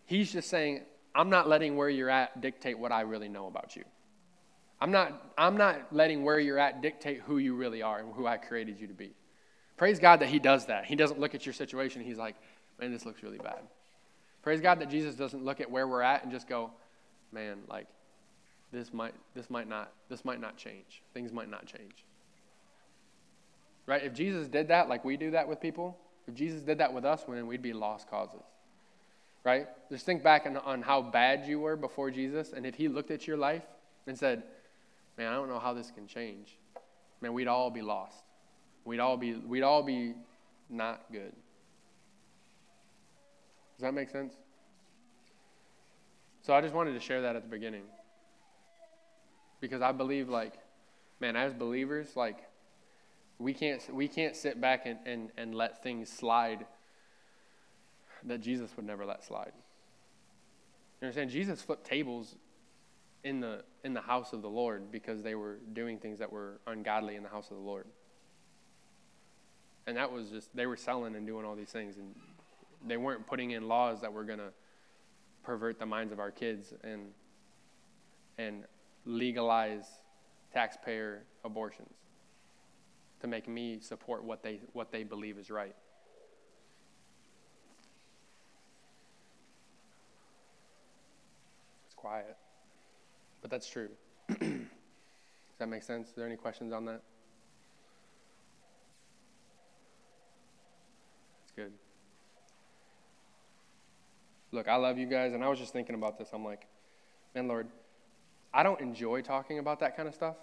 He's 0.06 0.32
just 0.32 0.50
saying, 0.50 0.82
I'm 1.16 1.30
not 1.30 1.48
letting 1.48 1.76
where 1.78 1.90
you're 1.90 2.10
at 2.10 2.42
dictate 2.42 2.78
what 2.78 2.92
I 2.92 3.02
really 3.02 3.30
know 3.30 3.48
about 3.48 3.76
you. 3.76 3.84
I'm 4.82 4.92
not, 4.92 5.34
I'm 5.38 5.58
not 5.58 5.94
letting 5.94 6.24
where 6.24 6.40
you're 6.40 6.60
at 6.60 6.82
dictate 6.82 7.22
who 7.22 7.38
you 7.38 7.54
really 7.54 7.82
are 7.82 8.00
and 8.00 8.14
who 8.14 8.26
I 8.26 8.38
created 8.38 8.80
you 8.80 8.88
to 8.88 8.94
be. 8.94 9.12
Praise 9.78 10.00
God 10.00 10.22
that 10.22 10.30
He 10.30 10.40
does 10.40 10.68
that. 10.68 10.86
He 10.86 10.96
doesn't 10.96 11.20
look 11.20 11.36
at 11.36 11.46
your 11.46 11.54
situation. 11.54 12.02
He's 12.02 12.18
like, 12.18 12.36
man, 12.80 12.92
this 12.92 13.06
looks 13.06 13.24
really 13.24 13.38
bad. 13.38 13.60
Praise 14.42 14.62
God 14.62 14.80
that 14.80 14.90
Jesus 14.90 15.16
doesn't 15.16 15.44
look 15.44 15.60
at 15.60 15.70
where 15.70 15.88
we're 15.88 16.02
at 16.02 16.24
and 16.24 16.32
just 16.32 16.48
go, 16.48 16.72
man, 17.32 17.60
like, 17.68 17.88
this 18.72 18.94
might, 18.94 19.14
this 19.36 19.50
might 19.50 19.68
not, 19.68 19.92
this 20.10 20.24
might 20.24 20.40
not 20.40 20.56
change. 20.56 21.02
Things 21.14 21.34
might 21.34 21.50
not 21.50 21.66
change. 21.66 22.06
Right? 23.86 24.04
If 24.04 24.14
Jesus 24.14 24.48
did 24.48 24.68
that 24.68 24.88
like 24.88 25.04
we 25.04 25.18
do 25.18 25.32
that 25.32 25.48
with 25.48 25.60
people, 25.60 25.98
if 26.28 26.36
Jesus 26.36 26.62
did 26.62 26.78
that 26.78 26.94
with 26.94 27.06
us, 27.06 27.24
then 27.28 27.48
we'd 27.48 27.62
be 27.62 27.74
lost 27.74 28.10
causes. 28.10 28.44
Right? 29.44 29.68
Just 29.90 30.06
think 30.06 30.24
back 30.24 30.46
on, 30.46 30.58
on 30.58 30.82
how 30.84 31.02
bad 31.02 31.48
you 31.48 31.60
were 31.60 31.76
before 31.76 32.12
Jesus, 32.12 32.54
and 32.54 32.66
if 32.66 32.76
he 32.76 32.88
looked 32.88 33.12
at 33.12 33.28
your 33.28 33.38
life 33.38 33.64
and 34.06 34.18
said, 34.18 34.44
man, 35.20 35.28
I 35.28 35.36
don't 35.36 35.50
know 35.50 35.60
how 35.60 35.74
this 35.74 35.92
can 35.92 36.08
change, 36.08 36.58
man, 37.20 37.34
we'd 37.34 37.50
all 37.50 37.70
be 37.70 37.82
lost. 37.82 38.24
We'd 38.86 39.02
all 39.02 39.18
be, 39.18 39.34
we'd 39.34 39.64
all 39.64 39.84
be 39.84 40.14
not 40.70 41.02
good. 41.12 41.34
Does 43.76 43.82
that 43.82 43.94
make 43.94 44.10
sense? 44.10 44.34
So 46.42 46.54
I 46.54 46.62
just 46.62 46.74
wanted 46.74 46.94
to 46.94 47.02
share 47.02 47.22
that 47.24 47.36
at 47.36 47.44
the 47.44 47.50
beginning. 47.50 47.84
Because 49.60 49.82
I 49.82 49.92
believe, 49.92 50.30
like, 50.30 50.54
man, 51.20 51.36
as 51.36 51.54
believers, 51.54 52.16
like, 52.16 52.38
we 53.40 53.54
can't, 53.54 53.82
we 53.94 54.08
can't 54.08 54.38
sit 54.38 54.62
back 54.62 54.86
and, 54.86 55.00
and, 55.06 55.32
and 55.38 55.54
let 55.54 55.84
things 55.84 56.10
slide 56.10 56.66
that 58.24 58.40
Jesus 58.40 58.72
would 58.78 58.86
never 58.86 59.06
let 59.06 59.22
slide. 59.26 59.52
You 61.02 61.08
understand? 61.08 61.30
Jesus 61.30 61.62
flipped 61.62 61.86
tables 61.86 62.36
in 63.24 63.40
the, 63.40 63.64
in 63.84 63.94
the 63.94 64.02
house 64.02 64.34
of 64.34 64.42
the 64.42 64.50
Lord 64.50 64.92
because 64.92 65.24
they 65.24 65.36
were 65.36 65.60
doing 65.74 65.98
things 65.98 66.20
that 66.20 66.32
were 66.32 66.60
ungodly 66.68 67.16
in 67.16 67.24
the 67.24 67.30
house 67.30 67.52
of 67.52 67.58
the 67.58 67.64
Lord. 67.64 67.86
And 69.88 69.98
that 69.98 70.12
was 70.12 70.30
just, 70.30 70.56
they 70.56 70.66
were 70.66 70.78
selling 70.78 71.16
and 71.16 71.26
doing 71.26 71.46
all 71.46 71.56
these 71.56 71.72
things. 71.72 71.98
And 71.98 72.16
they 72.88 72.98
weren't 72.98 73.26
putting 73.28 73.52
in 73.52 73.68
laws 73.68 74.02
that 74.02 74.14
were 74.14 74.24
going 74.24 74.40
to 74.40 74.52
pervert 75.44 75.80
the 75.80 75.86
minds 75.86 76.14
of 76.14 76.20
our 76.20 76.32
kids 76.32 76.74
and, 76.84 77.08
and 78.38 78.64
legalize 79.06 79.86
taxpayer 80.54 81.24
abortions 81.44 81.94
to 83.22 83.28
make 83.28 83.48
me 83.48 83.80
support 83.82 84.24
what 84.24 84.44
they, 84.44 84.60
what 84.74 84.92
they 84.92 85.04
believe 85.04 85.38
is 85.38 85.50
right. 85.50 85.76
It's 91.86 91.96
quiet. 91.96 92.38
But 93.50 93.56
that's 93.56 93.70
true. 93.70 93.90
Does 94.30 94.38
that 95.58 95.70
make 95.70 95.82
sense? 95.82 96.10
Are 96.10 96.14
there 96.18 96.28
any 96.28 96.36
questions 96.36 96.72
on 96.72 96.86
that? 96.86 97.02
That's 101.42 101.52
good. 101.56 101.72
Look, 104.52 104.68
I 104.68 104.76
love 104.76 105.00
you 105.00 105.08
guys, 105.08 105.34
and 105.34 105.44
I 105.44 105.48
was 105.48 105.58
just 105.58 105.74
thinking 105.74 105.96
about 105.96 106.20
this. 106.20 106.30
I'm 106.32 106.46
like, 106.46 106.68
man, 107.34 107.48
Lord, 107.48 107.68
I 108.54 108.62
don't 108.62 108.80
enjoy 108.82 109.22
talking 109.22 109.58
about 109.58 109.80
that 109.80 109.98
kind 109.98 110.08
of 110.08 110.14
stuff. 110.14 110.36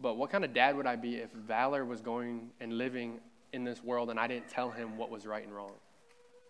But 0.00 0.16
what 0.16 0.30
kind 0.30 0.44
of 0.44 0.54
dad 0.54 0.76
would 0.76 0.86
I 0.86 0.96
be 0.96 1.16
if 1.16 1.30
Valor 1.32 1.84
was 1.84 2.00
going 2.00 2.50
and 2.60 2.78
living 2.78 3.18
in 3.52 3.64
this 3.64 3.82
world 3.82 4.10
and 4.10 4.18
I 4.18 4.26
didn't 4.26 4.48
tell 4.48 4.70
him 4.70 4.96
what 4.96 5.10
was 5.10 5.26
right 5.26 5.44
and 5.44 5.54
wrong? 5.54 5.72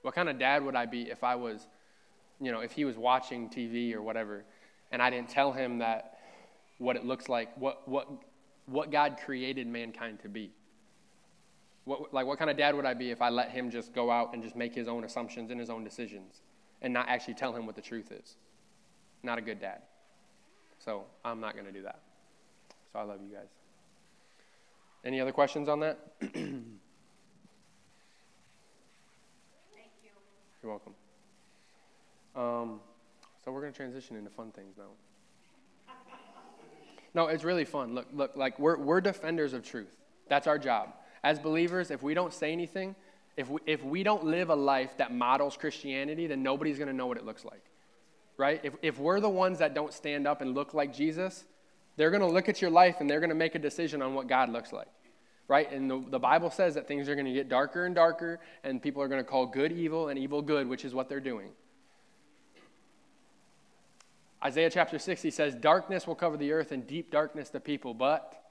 What 0.02 0.14
kind 0.14 0.28
of 0.28 0.38
dad 0.38 0.64
would 0.64 0.76
I 0.76 0.86
be 0.86 1.10
if 1.10 1.24
I 1.24 1.36
was, 1.36 1.68
you 2.40 2.52
know, 2.52 2.60
if 2.60 2.72
he 2.72 2.84
was 2.84 2.96
watching 2.96 3.48
TV 3.48 3.94
or 3.94 4.02
whatever 4.02 4.44
and 4.93 5.03
I 5.03 5.11
didn't 5.11 5.30
tell 5.30 5.53
him 5.53 5.78
that 5.78 6.18
what 6.78 6.97
it 6.97 7.05
looks 7.05 7.28
like, 7.28 7.57
what, 7.57 7.88
what, 7.88 8.09
what 8.66 8.93
God 8.93 9.18
created 9.24 9.66
mankind 9.66 10.20
to 10.20 10.28
be? 10.28 10.53
What, 11.84 12.14
like, 12.14 12.26
what 12.26 12.38
kind 12.38 12.51
of 12.51 12.57
dad 12.57 12.76
would 12.76 12.84
I 12.84 12.95
be 12.95 13.11
if 13.11 13.20
I 13.20 13.30
let 13.30 13.51
him 13.51 13.70
just 13.70 13.93
go 13.93 14.11
out 14.11 14.34
and 14.34 14.43
just 14.43 14.55
make 14.55 14.74
his 14.74 14.86
own 14.86 15.03
assumptions 15.03 15.51
and 15.51 15.59
his 15.59 15.70
own 15.70 15.82
decisions 15.82 16.43
and 16.80 16.93
not 16.93 17.09
actually 17.09 17.34
tell 17.34 17.55
him 17.55 17.66
what 17.66 17.74
the 17.74 17.82
truth 17.82 18.12
is? 18.12 18.36
Not 19.22 19.38
a 19.38 19.40
good 19.40 19.61
dad. 19.61 19.82
So 20.78 21.05
I'm 21.24 21.40
not 21.40 21.55
going 21.55 21.66
to 21.66 21.72
do 21.72 21.82
that. 21.82 22.01
So 22.93 22.99
I 22.99 23.03
love 23.03 23.20
you 23.22 23.34
guys. 23.34 23.49
Any 25.05 25.20
other 25.20 25.32
questions 25.32 25.68
on 25.68 25.80
that? 25.80 25.99
Thank 26.20 26.34
you. 26.36 26.62
You're 30.62 30.70
welcome. 30.70 30.95
Um, 32.36 32.80
so 33.45 33.53
we're 33.53 33.61
going 33.61 33.72
to 33.72 33.76
transition 33.76 34.16
into 34.16 34.30
fun 34.30 34.53
things 34.53 34.76
now. 34.78 34.84
No, 37.14 37.26
it's 37.26 37.45
really 37.45 37.64
fun. 37.64 37.95
Look, 37.95 38.07
look, 38.12 38.36
like 38.36 38.59
we're, 38.59 38.78
we're 38.78 39.01
defenders 39.01 39.53
of 39.53 39.62
truth. 39.62 39.95
That's 40.28 40.47
our 40.47 40.59
job. 40.59 40.95
As 41.22 41.38
believers, 41.38 41.90
if 41.90 42.03
we 42.03 42.14
don't 42.14 42.32
say 42.32 42.53
anything, 42.53 42.95
if 43.36 43.49
we, 43.49 43.61
if 43.66 43.84
we 43.84 44.03
don't 44.03 44.24
live 44.24 44.51
a 44.51 44.55
life 44.55 44.97
that 44.97 45.12
models 45.12 45.57
Christianity, 45.57 46.26
then 46.26 46.43
nobody's 46.43 46.78
going 46.78 46.88
to 46.88 46.95
know 46.95 47.07
what 47.07 47.18
it 47.18 47.26
looks 47.26 47.45
like. 47.45 47.62
Right? 48.38 48.61
If, 48.62 48.74
if 48.82 48.99
we're 48.99 49.20
the 49.20 49.28
ones 49.28 49.59
that 49.59 49.74
don't 49.74 49.93
stand 49.93 50.26
up 50.26 50.40
and 50.40 50.55
look 50.55 50.72
like 50.72 50.95
Jesus, 50.95 51.45
they're 51.97 52.11
going 52.11 52.22
to 52.22 52.32
look 52.32 52.49
at 52.49 52.62
your 52.62 52.70
life 52.70 52.97
and 53.01 53.09
they're 53.09 53.20
going 53.20 53.30
to 53.30 53.36
make 53.36 53.55
a 53.55 53.59
decision 53.59 54.01
on 54.01 54.14
what 54.14 54.26
God 54.26 54.49
looks 54.49 54.72
like. 54.72 54.88
Right? 55.49 55.70
And 55.70 55.90
the, 55.90 56.03
the 56.09 56.18
Bible 56.18 56.51
says 56.51 56.74
that 56.74 56.88
things 56.88 57.09
are 57.09 57.14
going 57.14 57.26
to 57.26 57.32
get 57.32 57.49
darker 57.49 57.84
and 57.84 57.95
darker, 57.95 58.40
and 58.64 58.80
people 58.80 59.03
are 59.03 59.09
going 59.09 59.22
to 59.22 59.28
call 59.28 59.45
good 59.45 59.70
evil 59.70 60.09
and 60.09 60.18
evil 60.18 60.40
good, 60.40 60.66
which 60.66 60.84
is 60.84 60.95
what 60.95 61.11
they're 61.11 61.20
doing. 61.20 61.51
Isaiah 64.45 64.70
chapter 64.70 64.99
60 64.99 65.30
says, 65.30 65.55
Darkness 65.55 66.07
will 66.07 66.14
cover 66.14 66.36
the 66.36 66.53
earth 66.53 66.72
and 66.72 66.86
deep 66.86 67.11
darkness 67.11 67.49
the 67.51 67.61
people, 67.61 67.95
but 67.95 68.43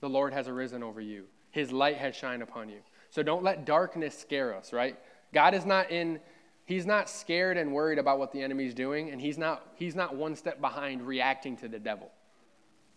the 0.00 0.08
Lord 0.08 0.32
has 0.32 0.46
arisen 0.46 0.82
over 0.82 1.00
you. 1.00 1.24
His 1.50 1.72
light 1.72 1.96
has 1.96 2.14
shined 2.14 2.42
upon 2.42 2.68
you. 2.68 2.78
So 3.10 3.22
don't 3.22 3.42
let 3.42 3.64
darkness 3.64 4.16
scare 4.16 4.54
us, 4.54 4.72
right? 4.72 4.98
God 5.32 5.54
is 5.54 5.64
not 5.64 5.90
in 5.90 6.20
he's 6.66 6.84
not 6.84 7.08
scared 7.08 7.56
and 7.56 7.72
worried 7.72 7.98
about 7.98 8.18
what 8.18 8.32
the 8.32 8.42
enemy's 8.42 8.74
doing 8.74 9.10
and 9.10 9.20
he's 9.20 9.38
not 9.38 9.66
he's 9.76 9.94
not 9.94 10.14
one 10.14 10.36
step 10.36 10.60
behind 10.60 11.06
reacting 11.06 11.56
to 11.56 11.68
the 11.68 11.78
devil 11.78 12.10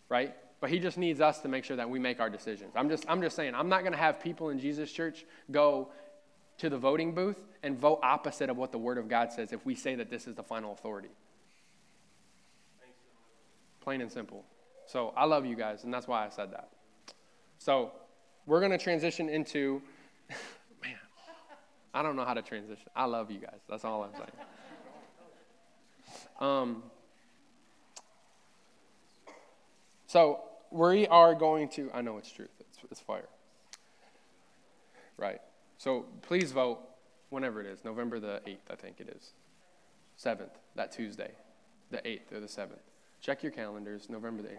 right 0.10 0.36
but 0.60 0.70
he 0.70 0.80
just 0.80 0.98
needs 0.98 1.22
us 1.22 1.40
to 1.40 1.48
make 1.48 1.64
sure 1.64 1.78
that 1.78 1.90
we 1.90 2.00
make 2.00 2.20
our 2.20 2.30
decisions 2.30 2.72
i'm 2.76 2.90
just 2.90 3.06
i'm 3.08 3.22
just 3.22 3.36
saying 3.36 3.56
i'm 3.56 3.70
not 3.70 3.82
going 3.82 3.94
to 3.94 3.98
have 3.98 4.20
people 4.20 4.50
in 4.50 4.60
jesus 4.60 4.92
church 4.92 5.26
go 5.52 5.90
to 6.60 6.70
the 6.70 6.78
voting 6.78 7.14
booth 7.14 7.43
and 7.64 7.78
vote 7.78 7.99
opposite 8.03 8.49
of 8.49 8.57
what 8.57 8.72
the 8.72 8.78
word 8.78 8.97
of 8.97 9.07
god 9.07 9.32
says 9.32 9.51
if 9.51 9.66
we 9.66 9.76
say 9.76 9.95
that 9.95 10.10
this 10.10 10.28
is 10.28 10.36
the 10.36 10.43
final 10.43 10.72
authority 10.72 11.10
plain 13.82 14.01
and 14.01 14.12
simple 14.12 14.45
so 14.86 15.14
i 15.18 15.26
love 15.26 15.45
you 15.45 15.55
guys 15.55 15.84
and 15.84 15.93
that's 15.93 16.07
why 16.07 16.26
i 16.26 16.30
said 16.30 16.51
that 16.51 16.70
so 17.57 17.91
we're 18.45 18.60
going 18.60 18.72
to 18.72 18.78
transition 18.78 19.30
into 19.30 19.82
man, 20.82 20.95
I 21.93 22.01
don't 22.01 22.16
know 22.16 22.26
how 22.26 22.34
to 22.34 22.41
transition. 22.41 22.88
I 22.95 23.05
love 23.05 23.30
you 23.32 23.39
guys. 23.39 23.60
That's 23.70 23.86
all 23.86 24.03
I'm 24.03 24.14
saying. 24.14 24.32
Um, 26.39 26.84
so 30.07 30.41
we 30.72 31.05
are 31.07 31.36
going 31.36 31.70
to, 31.70 31.91
I 31.93 32.01
know 32.01 32.18
it's 32.18 32.32
truth, 32.32 32.49
it's, 32.60 32.80
it's 32.89 33.01
fire. 33.01 33.28
Right. 35.18 35.41
So 35.80 36.06
please 36.22 36.52
vote 36.52 36.82
whenever 37.30 37.62
it 37.62 37.66
is, 37.66 37.86
November 37.86 38.20
the 38.20 38.42
8th, 38.46 38.70
I 38.70 38.76
think 38.76 39.00
it 39.00 39.08
is. 39.16 39.32
7th, 40.22 40.50
that 40.76 40.92
Tuesday, 40.92 41.32
the 41.90 42.00
8th 42.00 42.34
or 42.34 42.42
the 42.42 42.48
7th. 42.48 42.84
Check 43.22 43.42
your 43.42 43.54
calendars, 43.54 44.10
November 44.10 44.44
the 44.44 44.50
8th. 44.50 44.58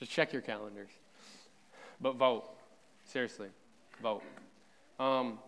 Just 0.00 0.10
check 0.10 0.32
your 0.32 0.40
calendars. 0.40 0.88
But 2.00 2.16
vote. 2.16 2.48
Seriously, 3.04 3.48
vote. 4.02 4.22
Um, 4.98 5.38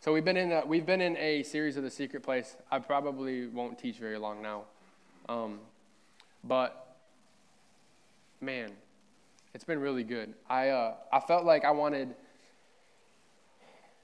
so 0.00 0.12
we've 0.12 0.24
been 0.24 0.36
in 0.36 0.52
a, 0.52 0.64
we've 0.64 0.86
been 0.86 1.00
in 1.00 1.16
a 1.16 1.42
series 1.42 1.76
of 1.76 1.82
the 1.82 1.90
secret 1.90 2.22
place. 2.22 2.56
I 2.70 2.78
probably 2.78 3.48
won't 3.48 3.80
teach 3.80 3.96
very 3.96 4.18
long 4.18 4.42
now, 4.42 4.62
um, 5.28 5.58
but 6.44 6.98
man, 8.40 8.70
it's 9.56 9.64
been 9.64 9.80
really 9.80 10.04
good. 10.04 10.34
I 10.50 10.68
uh, 10.68 10.94
I 11.10 11.18
felt 11.18 11.46
like 11.46 11.64
I 11.64 11.70
wanted. 11.70 12.14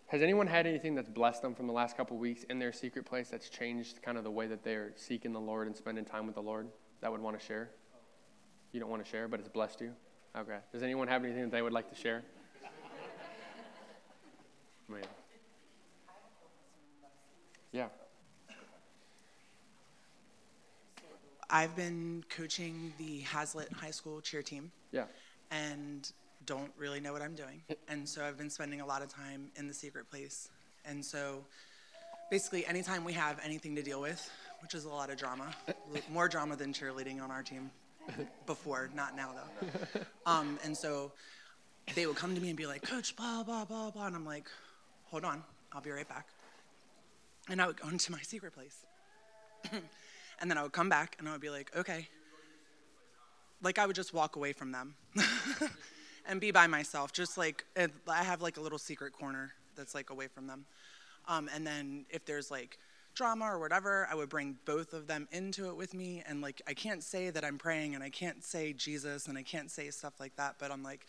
Has 0.07 0.23
anyone 0.23 0.47
had 0.47 0.67
anything 0.67 0.95
that's 0.95 1.11
blessed 1.11 1.43
them 1.43 1.55
from 1.55 1.67
the 1.67 1.75
last 1.75 1.95
couple 1.95 2.17
weeks 2.17 2.43
in 2.45 2.59
their 2.59 2.73
secret 2.73 3.05
place 3.05 3.29
that's 3.29 3.51
changed 3.51 4.01
kind 4.01 4.17
of 4.17 4.25
the 4.25 4.31
way 4.31 4.47
that 4.47 4.65
they're 4.65 4.93
seeking 4.97 5.35
the 5.35 5.41
Lord 5.41 5.67
and 5.67 5.77
spending 5.77 6.07
time 6.07 6.25
with 6.25 6.37
the 6.37 6.43
Lord 6.43 6.69
that 7.03 7.13
would 7.13 7.21
want 7.21 7.39
to 7.39 7.45
share? 7.45 7.69
You 8.73 8.81
don't 8.81 8.89
want 8.89 9.05
to 9.05 9.11
share, 9.11 9.29
but 9.29 9.41
it's 9.41 9.49
blessed 9.51 9.83
you? 9.83 9.93
Okay. 10.35 10.57
Does 10.73 10.83
anyone 10.83 11.07
have 11.07 11.23
anything 11.23 11.43
that 11.43 11.53
they 11.53 11.61
would 11.61 11.75
like 11.75 11.91
to 11.91 11.95
share? 11.95 12.23
Man. 14.89 15.03
Yeah. 17.73 17.89
I've 21.51 21.77
been 21.77 22.25
coaching 22.31 22.95
the 22.97 23.21
Haslett 23.21 23.71
High 23.75 23.91
School 23.91 24.23
cheer 24.23 24.43
team 24.43 24.73
Yeah. 24.91 25.05
And 25.53 26.11
don't 26.47 26.73
really 26.77 27.01
know 27.01 27.13
what 27.13 27.23
I'm 27.23 27.35
doing. 27.35 27.63
And 27.89 28.09
so 28.09 28.25
I've 28.25 28.39
been 28.39 28.51
spending 28.51 28.81
a 28.81 28.87
lot 28.87 29.03
of 29.03 29.09
time 29.09 29.51
in 29.57 29.69
the 29.69 29.75
secret 29.75 30.11
place. 30.11 30.49
And 30.85 31.05
so 31.05 31.45
basically, 32.31 32.67
anytime 32.67 33.05
we 33.05 33.13
have 33.13 33.39
anything 33.45 33.77
to 33.77 33.83
deal 33.83 34.01
with, 34.01 34.29
which 34.61 34.75
is 34.75 34.85
a 34.85 34.89
lot 34.89 35.11
of 35.11 35.17
drama, 35.17 35.55
more 36.11 36.29
drama 36.29 36.57
than 36.57 36.73
cheerleading 36.73 37.23
on 37.23 37.31
our 37.31 37.43
team 37.43 37.71
before, 38.47 38.91
not 38.95 39.15
now 39.17 39.31
though. 39.35 40.01
Um, 40.27 40.59
and 40.65 40.77
so 40.77 41.13
they 41.95 42.07
would 42.07 42.17
come 42.17 42.35
to 42.35 42.41
me 42.41 42.49
and 42.49 42.57
be 42.57 42.67
like, 42.67 42.83
Coach, 42.83 43.15
blah, 43.17 43.43
blah, 43.43 43.65
blah, 43.65 43.91
blah. 43.91 44.07
And 44.07 44.17
I'm 44.17 44.25
like, 44.25 44.47
hold 45.05 45.25
on, 45.25 45.43
I'll 45.73 45.81
be 45.81 45.91
right 45.91 46.09
back. 46.09 46.27
And 47.49 47.61
I 47.61 47.67
would 47.67 47.81
go 47.81 47.89
into 47.89 48.13
my 48.13 48.21
secret 48.23 48.55
place. 48.55 48.77
and 50.41 50.51
then 50.51 50.59
I 50.59 50.63
would 50.63 50.73
come 50.73 50.89
back 50.89 51.17
and 51.19 51.29
I 51.29 51.33
would 51.33 51.41
be 51.41 51.51
like, 51.51 51.75
okay. 51.77 52.09
Like 53.63 53.79
I 53.79 53.87
would 53.87 53.97
just 53.97 54.13
walk 54.13 54.37
away 54.37 54.53
from 54.53 54.73
them 54.73 54.95
and 56.27 56.41
be 56.41 56.51
by 56.51 56.67
myself. 56.67 57.13
Just 57.13 57.39
like 57.39 57.65
I 57.77 58.23
have 58.23 58.43
like 58.43 58.57
a 58.57 58.61
little 58.61 58.79
secret 58.79 59.13
corner 59.13 59.53
that's 59.77 59.95
like 59.95 60.11
away 60.11 60.29
from 60.29 60.47
them. 60.47 60.65
Um, 61.29 61.49
and 61.55 61.67
then 61.67 62.05
if 62.11 62.25
there's 62.25 62.51
like 62.51 62.79
drama 63.15 63.45
or 63.45 63.59
whatever, 63.59 64.09
I 64.11 64.15
would 64.15 64.29
bring 64.29 64.57
both 64.65 64.93
of 64.93 65.07
them 65.07 65.29
into 65.31 65.69
it 65.69 65.77
with 65.77 65.95
me. 65.95 66.23
And 66.27 66.41
like 66.41 66.63
I 66.67 66.75
can't 66.75 67.03
say 67.03 67.31
that 67.31 67.45
I'm 67.45 67.59
praying 67.59 67.95
and 67.95 68.03
I 68.03 68.11
can't 68.11 68.43
say 68.43 68.73
Jesus 68.73 69.27
and 69.27 69.39
I 69.39 69.43
can't 69.43 69.71
say 69.71 69.91
stuff 69.91 70.15
like 70.19 70.37
that, 70.37 70.57
but 70.59 70.71
I'm 70.71 70.83
like, 70.83 71.07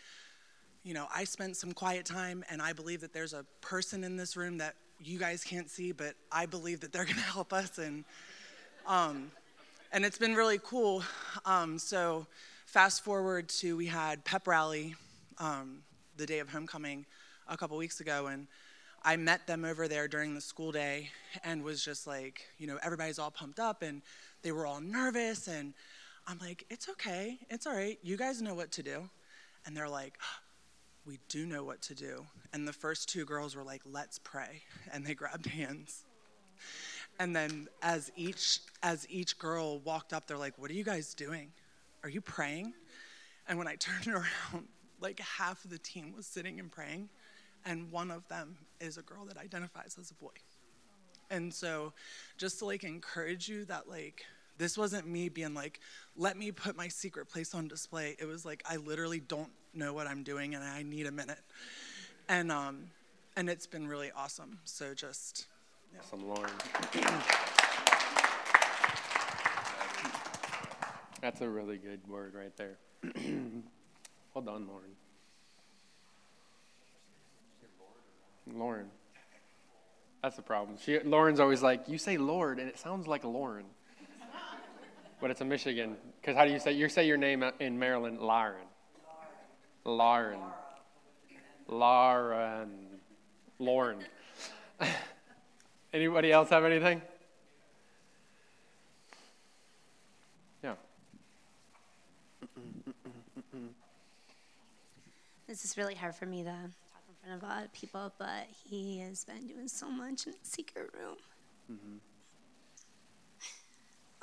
you 0.84 0.94
know, 0.94 1.08
I 1.14 1.24
spent 1.24 1.56
some 1.56 1.72
quiet 1.72 2.06
time 2.06 2.44
and 2.50 2.62
I 2.62 2.74
believe 2.74 3.02
that 3.02 3.14
there's 3.14 3.34
a 3.34 3.46
person 3.62 4.04
in 4.04 4.18
this 4.18 4.36
room 4.36 4.58
that 4.58 4.76
you 5.02 5.18
guys 5.18 5.44
can't 5.44 5.70
see, 5.70 5.92
but 5.92 6.16
I 6.32 6.46
believe 6.46 6.82
that 6.82 6.92
they're 6.92 7.06
gonna 7.14 7.22
help 7.22 7.54
us 7.54 7.78
and 7.78 8.04
um, 8.86 9.32
and 9.94 10.04
it's 10.04 10.18
been 10.18 10.34
really 10.34 10.60
cool. 10.64 11.04
Um, 11.46 11.78
so, 11.78 12.26
fast 12.66 13.04
forward 13.04 13.48
to 13.48 13.78
we 13.78 13.86
had 13.86 14.26
pep 14.26 14.48
rally 14.48 14.96
um, 15.38 15.84
the 16.18 16.26
day 16.26 16.40
of 16.40 16.50
homecoming 16.50 17.06
a 17.48 17.56
couple 17.56 17.78
weeks 17.78 18.00
ago, 18.00 18.26
and 18.26 18.48
I 19.04 19.18
met 19.18 19.46
them 19.46 19.64
over 19.64 19.88
there 19.88 20.08
during 20.08 20.34
the 20.34 20.42
school 20.42 20.72
day 20.72 21.12
and 21.44 21.64
was 21.64 21.86
just 21.86 22.08
like, 22.08 22.42
you 22.58 22.66
know, 22.66 22.80
everybody's 22.82 23.20
all 23.20 23.30
pumped 23.30 23.60
up 23.60 23.84
and 23.84 24.02
they 24.42 24.52
were 24.52 24.66
all 24.66 24.80
nervous. 24.82 25.48
And 25.48 25.74
I'm 26.26 26.40
like, 26.40 26.66
it's 26.70 26.90
okay, 26.90 27.38
it's 27.50 27.68
all 27.68 27.76
right, 27.76 28.00
you 28.02 28.18
guys 28.18 28.42
know 28.42 28.56
what 28.56 28.72
to 28.72 28.84
do. 28.84 29.10
And 29.66 29.78
they're 29.78 29.90
like, 29.90 30.18
we 31.06 31.20
do 31.30 31.46
know 31.46 31.64
what 31.64 31.82
to 31.84 31.96
do. 31.96 32.26
And 32.52 32.68
the 32.68 32.74
first 32.74 33.10
two 33.10 33.26
girls 33.26 33.56
were 33.56 33.64
like, 33.64 33.82
let's 33.86 34.18
pray. 34.20 34.64
And 34.92 35.06
they 35.06 35.14
grabbed 35.14 35.46
hands. 35.46 36.04
And 37.20 37.36
then 37.36 37.68
as 37.82 38.12
each 38.16 38.60
as 38.82 39.08
each 39.10 39.38
girl 39.38 39.80
walked 39.80 40.14
up, 40.14 40.28
they're 40.28 40.38
like, 40.38 40.58
"What 40.58 40.72
are 40.72 40.74
you 40.74 40.84
guys 40.84 41.14
doing? 41.14 41.52
Are 42.04 42.10
you 42.10 42.22
praying?" 42.22 42.74
And 43.48 43.58
when 43.58 43.68
I 43.68 43.76
turned 43.80 44.08
around, 44.08 44.68
like 45.00 45.20
half 45.20 45.64
of 45.64 45.72
the 45.72 45.78
team 45.78 46.14
was 46.16 46.26
sitting 46.26 46.60
and 46.60 46.72
praying, 46.72 47.10
and 47.66 47.92
one 47.92 48.12
of 48.12 48.28
them 48.28 48.58
is 48.80 48.98
a 48.98 49.02
girl 49.02 49.26
that 49.26 49.38
identifies 49.38 49.98
as 50.00 50.12
a 50.12 50.16
boy. 50.16 50.34
And 51.30 51.54
so, 51.54 51.94
just 52.38 52.60
to 52.60 52.66
like 52.66 52.84
encourage 52.84 53.48
you 53.48 53.66
that 53.66 53.88
like 53.88 54.26
this 54.58 54.78
wasn't 54.78 55.08
me 55.08 55.30
being 55.30 55.54
like, 55.54 55.80
"Let 56.16 56.38
me 56.38 56.52
put 56.52 56.76
my 56.76 56.88
secret 56.88 57.30
place 57.30 57.54
on 57.54 57.68
display." 57.68 58.16
It 58.20 58.26
was 58.26 58.46
like 58.46 58.64
I 58.70 58.78
literally 58.78 59.20
don't 59.20 59.52
know 59.74 59.94
what 59.94 60.08
I'm 60.08 60.24
doing 60.24 60.56
and 60.56 60.64
I 60.64 60.84
need 60.84 61.08
a 61.08 61.12
minute. 61.12 61.40
And 62.30 62.52
um, 62.52 62.86
and 63.36 63.50
it's 63.50 63.68
been 63.68 63.88
really 63.88 64.12
awesome. 64.16 64.60
So 64.66 64.94
just 64.94 65.48
Awesome, 66.00 66.28
Lauren. 66.28 66.52
That's 71.22 71.42
a 71.42 71.50
really 71.50 71.78
good 71.78 72.06
word 72.08 72.34
right 72.34 72.56
there. 72.58 72.78
well 74.34 74.44
done, 74.44 74.68
Lauren. 74.68 74.92
Lauren. 78.54 78.88
That's 80.22 80.36
the 80.36 80.42
problem. 80.42 80.78
She, 80.84 81.00
Lauren's 81.00 81.40
always 81.40 81.62
like, 81.62 81.88
you 81.88 81.98
say 81.98 82.18
Lord, 82.18 82.60
and 82.60 82.68
it 82.68 82.78
sounds 82.78 83.08
like 83.08 83.24
Lauren. 83.24 83.66
But 85.22 85.32
it's 85.32 85.42
a 85.42 85.46
Michigan. 85.46 85.96
Because 86.20 86.36
how 86.36 86.44
do 86.46 86.52
you 86.52 86.60
say, 86.60 86.74
you 86.74 86.90
say 86.90 87.08
your 87.08 87.18
name 87.18 87.44
in 87.60 87.80
Maryland, 87.80 88.20
Lauren. 88.20 88.66
Lauren. 89.86 90.40
Lauren. 91.68 92.70
Lauren. 93.60 94.00
Anybody 95.94 96.32
else 96.32 96.50
have 96.50 96.66
anything? 96.66 97.02
Yeah. 100.64 100.74
This 105.48 105.64
is 105.66 105.78
really 105.78 105.94
hard 105.94 106.16
for 106.16 106.26
me 106.26 106.42
to 106.42 106.50
talk 106.50 107.04
in 107.08 107.16
front 107.24 107.38
of 107.38 107.44
a 107.44 107.46
lot 107.46 107.64
of 107.64 107.72
people, 107.74 108.12
but 108.18 108.48
he 108.68 109.02
has 109.02 109.24
been 109.24 109.46
doing 109.46 109.68
so 109.68 109.88
much 109.88 110.26
in 110.26 110.32
the 110.32 110.40
secret 110.42 110.90
room. 110.98 111.18
Mm-hmm. 111.72 111.98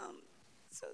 Um, 0.01 0.17
so, 0.71 0.87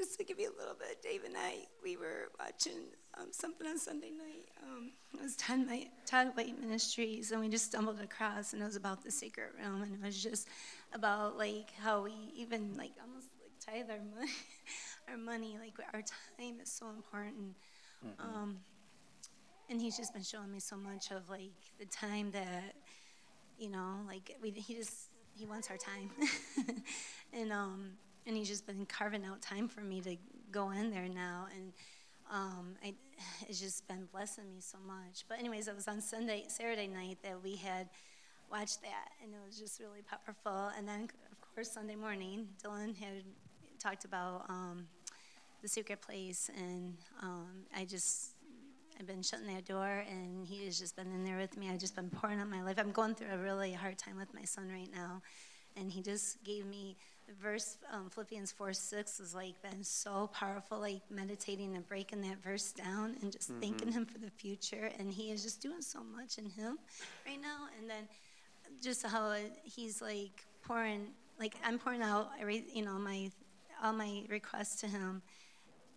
just 0.00 0.16
to 0.16 0.24
give 0.24 0.40
you 0.40 0.48
a 0.48 0.56
little 0.58 0.74
bit, 0.74 1.02
Dave 1.02 1.24
and 1.24 1.36
I, 1.36 1.66
we 1.82 1.98
were 1.98 2.30
watching 2.38 2.88
um, 3.18 3.26
something 3.32 3.66
on 3.66 3.78
Sunday 3.78 4.08
night. 4.10 4.48
Um, 4.62 4.92
it 5.12 5.22
was 5.22 5.36
Todd, 5.36 5.66
Todd 6.06 6.28
White 6.34 6.58
Ministries, 6.58 7.32
and 7.32 7.40
we 7.40 7.50
just 7.50 7.66
stumbled 7.66 8.00
across, 8.00 8.54
and 8.54 8.62
it 8.62 8.64
was 8.64 8.76
about 8.76 9.04
the 9.04 9.10
secret 9.10 9.52
room, 9.62 9.82
and 9.82 9.94
it 9.94 10.02
was 10.02 10.22
just 10.22 10.48
about 10.94 11.36
like 11.36 11.70
how 11.82 12.02
we 12.02 12.14
even 12.34 12.74
like 12.78 12.92
almost 13.02 13.28
like 13.42 13.52
tithe 13.60 13.90
our 13.90 14.02
money, 14.18 14.32
our 15.08 15.18
money, 15.18 15.58
like 15.60 15.74
our 15.92 16.00
time 16.00 16.60
is 16.62 16.72
so 16.72 16.88
important. 16.88 17.54
Mm-hmm. 18.02 18.36
Um, 18.36 18.56
and 19.68 19.82
he's 19.82 19.98
just 19.98 20.14
been 20.14 20.22
showing 20.22 20.50
me 20.50 20.60
so 20.60 20.76
much 20.76 21.10
of 21.10 21.28
like 21.28 21.52
the 21.78 21.84
time 21.84 22.30
that, 22.30 22.74
you 23.58 23.68
know, 23.68 23.96
like 24.06 24.34
we 24.40 24.50
he 24.50 24.76
just 24.76 25.10
he 25.34 25.44
wants 25.44 25.68
our 25.68 25.76
time, 25.76 26.10
and 27.34 27.52
um 27.52 27.90
and 28.26 28.36
he's 28.36 28.48
just 28.48 28.66
been 28.66 28.86
carving 28.86 29.24
out 29.24 29.42
time 29.42 29.68
for 29.68 29.80
me 29.80 30.00
to 30.02 30.16
go 30.50 30.70
in 30.70 30.90
there 30.90 31.08
now 31.08 31.46
and 31.54 31.72
um, 32.30 32.76
I, 32.82 32.94
it's 33.48 33.60
just 33.60 33.86
been 33.88 34.06
blessing 34.12 34.44
me 34.48 34.60
so 34.60 34.78
much. 34.86 35.24
But 35.28 35.38
anyways, 35.38 35.68
it 35.68 35.74
was 35.74 35.88
on 35.88 36.00
Sunday, 36.00 36.44
Saturday 36.48 36.86
night 36.86 37.18
that 37.22 37.42
we 37.42 37.56
had 37.56 37.88
watched 38.50 38.82
that, 38.82 39.08
and 39.22 39.32
it 39.32 39.38
was 39.46 39.58
just 39.58 39.80
really 39.80 40.02
powerful. 40.02 40.70
And 40.76 40.88
then, 40.88 41.08
of 41.30 41.54
course, 41.54 41.72
Sunday 41.72 41.96
morning, 41.96 42.48
Dylan 42.64 42.96
had 42.96 43.24
talked 43.78 44.04
about 44.04 44.46
um, 44.48 44.86
the 45.62 45.68
secret 45.68 46.00
place, 46.00 46.50
and 46.56 46.96
um, 47.22 47.64
I 47.76 47.84
just 47.84 48.34
I've 48.98 49.06
been 49.06 49.22
shutting 49.22 49.46
that 49.48 49.64
door, 49.64 50.04
and 50.08 50.46
he 50.46 50.64
has 50.66 50.78
just 50.78 50.94
been 50.96 51.10
in 51.12 51.24
there 51.24 51.38
with 51.38 51.56
me. 51.56 51.70
I've 51.70 51.80
just 51.80 51.96
been 51.96 52.10
pouring 52.10 52.40
out 52.40 52.48
my 52.48 52.62
life. 52.62 52.76
I'm 52.78 52.92
going 52.92 53.14
through 53.14 53.32
a 53.32 53.38
really 53.38 53.72
hard 53.72 53.98
time 53.98 54.16
with 54.16 54.32
my 54.34 54.44
son 54.44 54.68
right 54.70 54.90
now, 54.94 55.22
and 55.76 55.90
he 55.90 56.02
just 56.02 56.42
gave 56.44 56.66
me 56.66 56.96
verse 57.40 57.78
um, 57.92 58.10
philippians 58.10 58.52
4 58.52 58.72
6 58.72 59.18
has 59.18 59.34
like 59.34 59.60
been 59.62 59.82
so 59.82 60.30
powerful 60.32 60.80
like 60.80 61.02
meditating 61.10 61.76
and 61.76 61.86
breaking 61.86 62.20
that 62.22 62.42
verse 62.42 62.72
down 62.72 63.16
and 63.22 63.32
just 63.32 63.50
mm-hmm. 63.50 63.60
thanking 63.60 63.92
him 63.92 64.06
for 64.06 64.18
the 64.18 64.30
future. 64.30 64.90
And 64.98 65.12
he 65.12 65.30
is 65.30 65.42
just 65.42 65.60
doing 65.60 65.82
so 65.82 66.02
much 66.02 66.38
in 66.38 66.44
him 66.44 66.78
right 67.26 67.40
now. 67.40 67.68
And 67.78 67.88
then 67.88 68.08
just 68.82 69.06
how 69.06 69.34
he's 69.64 70.00
like 70.00 70.44
pouring 70.62 71.08
like 71.38 71.54
i'm 71.64 71.78
pouring 71.78 72.02
out 72.02 72.30
every 72.40 72.64
you 72.72 72.84
know 72.84 72.92
my 72.92 73.30
all 73.82 73.92
my 73.92 74.22
requests 74.28 74.80
to 74.80 74.86
him 74.86 75.22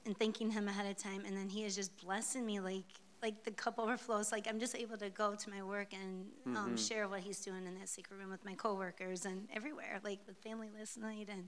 and 0.06 0.18
thanking 0.18 0.52
him 0.52 0.68
ahead 0.68 0.86
of 0.86 0.98
time. 0.98 1.24
And 1.26 1.36
then 1.36 1.50
he 1.50 1.64
is 1.64 1.76
just 1.76 1.96
blessing 2.04 2.46
me 2.46 2.60
like 2.60 2.86
like 3.24 3.44
the 3.44 3.52
cup 3.52 3.80
overflows. 3.80 4.32
Like 4.32 4.48
I'm 4.48 4.60
just 4.60 4.76
able 4.76 4.98
to 4.98 5.10
go 5.10 5.34
to 5.34 5.50
my 5.50 5.64
work 5.64 5.94
and 5.94 6.26
um, 6.46 6.56
mm-hmm. 6.56 6.76
share 6.76 7.08
what 7.08 7.22
he's 7.22 7.40
doing 7.40 7.66
in 7.66 7.74
that 7.80 7.90
secret 7.90 8.18
room 8.20 8.30
with 8.30 8.46
my 8.46 8.54
coworkers 8.54 9.26
and 9.26 9.48
everywhere, 9.56 10.00
like 10.04 10.20
with 10.28 10.38
family 10.38 10.68
last 10.78 11.00
night, 11.00 11.30
and 11.32 11.48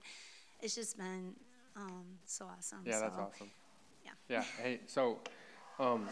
it's 0.62 0.74
just 0.74 0.98
been 0.98 1.34
um, 1.76 2.06
so 2.26 2.46
awesome. 2.58 2.80
Yeah, 2.86 2.94
so, 2.94 3.02
that's 3.02 3.18
awesome. 3.18 3.52
Yeah. 4.04 4.12
Yeah. 4.30 4.44
Hey, 4.64 4.80
so 4.88 5.20
um, 5.78 6.08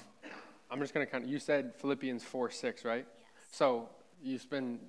I'm 0.69 0.79
just 0.79 0.93
gonna 0.93 1.05
kind 1.05 1.23
of. 1.23 1.29
You 1.29 1.39
said 1.39 1.73
Philippians 1.77 2.23
four 2.23 2.51
six, 2.51 2.83
right? 2.83 3.07
Yes. 3.07 3.47
So 3.51 3.89
you've 4.21 4.47
been 4.49 4.79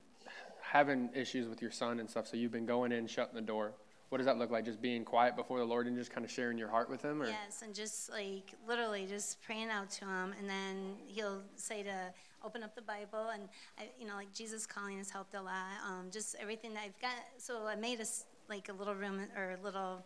having 0.61 1.09
issues 1.15 1.49
with 1.49 1.63
your 1.63 1.71
son 1.71 2.01
and 2.01 2.11
stuff. 2.11 2.27
So 2.27 2.37
you've 2.37 2.53
been 2.53 2.67
going 2.67 2.91
in, 2.91 3.07
shutting 3.07 3.37
the 3.37 3.41
door 3.41 3.73
what 4.15 4.19
does 4.19 4.27
that 4.27 4.39
look 4.39 4.53
like? 4.53 4.65
Just 4.65 4.81
being 4.81 5.05
quiet 5.05 5.35
before 5.35 5.59
the 5.59 5.65
Lord 5.65 5.89
and 5.89 5.97
just 5.97 6.13
kind 6.13 6.25
of 6.25 6.31
sharing 6.31 6.57
your 6.57 6.69
heart 6.69 6.89
with 6.89 7.03
Him? 7.03 7.21
Or? 7.21 7.27
Yes, 7.27 7.63
and 7.65 7.75
just 7.75 8.09
like 8.13 8.55
literally 8.65 9.07
just 9.09 9.43
praying 9.43 9.71
out 9.71 9.91
to 9.91 10.05
Him, 10.05 10.33
and 10.39 10.49
then 10.49 10.95
He'll 11.09 11.43
say 11.57 11.83
to 11.83 12.13
open 12.45 12.63
up 12.63 12.77
the 12.77 12.83
Bible, 12.83 13.31
and 13.35 13.49
I, 13.77 13.89
you 13.99 14.07
know, 14.07 14.15
like 14.15 14.33
Jesus 14.33 14.67
calling 14.67 14.99
has 14.99 15.11
helped 15.11 15.35
a 15.35 15.43
lot. 15.43 15.67
Um, 15.85 16.11
just 16.13 16.37
everything 16.39 16.75
that 16.75 16.85
I've 16.85 17.01
got. 17.01 17.11
So 17.39 17.67
I 17.67 17.75
made 17.75 17.99
a 17.99 18.05
like 18.49 18.69
a 18.69 18.73
little 18.73 18.95
room 18.95 19.21
or 19.37 19.57
a 19.61 19.65
little 19.65 20.05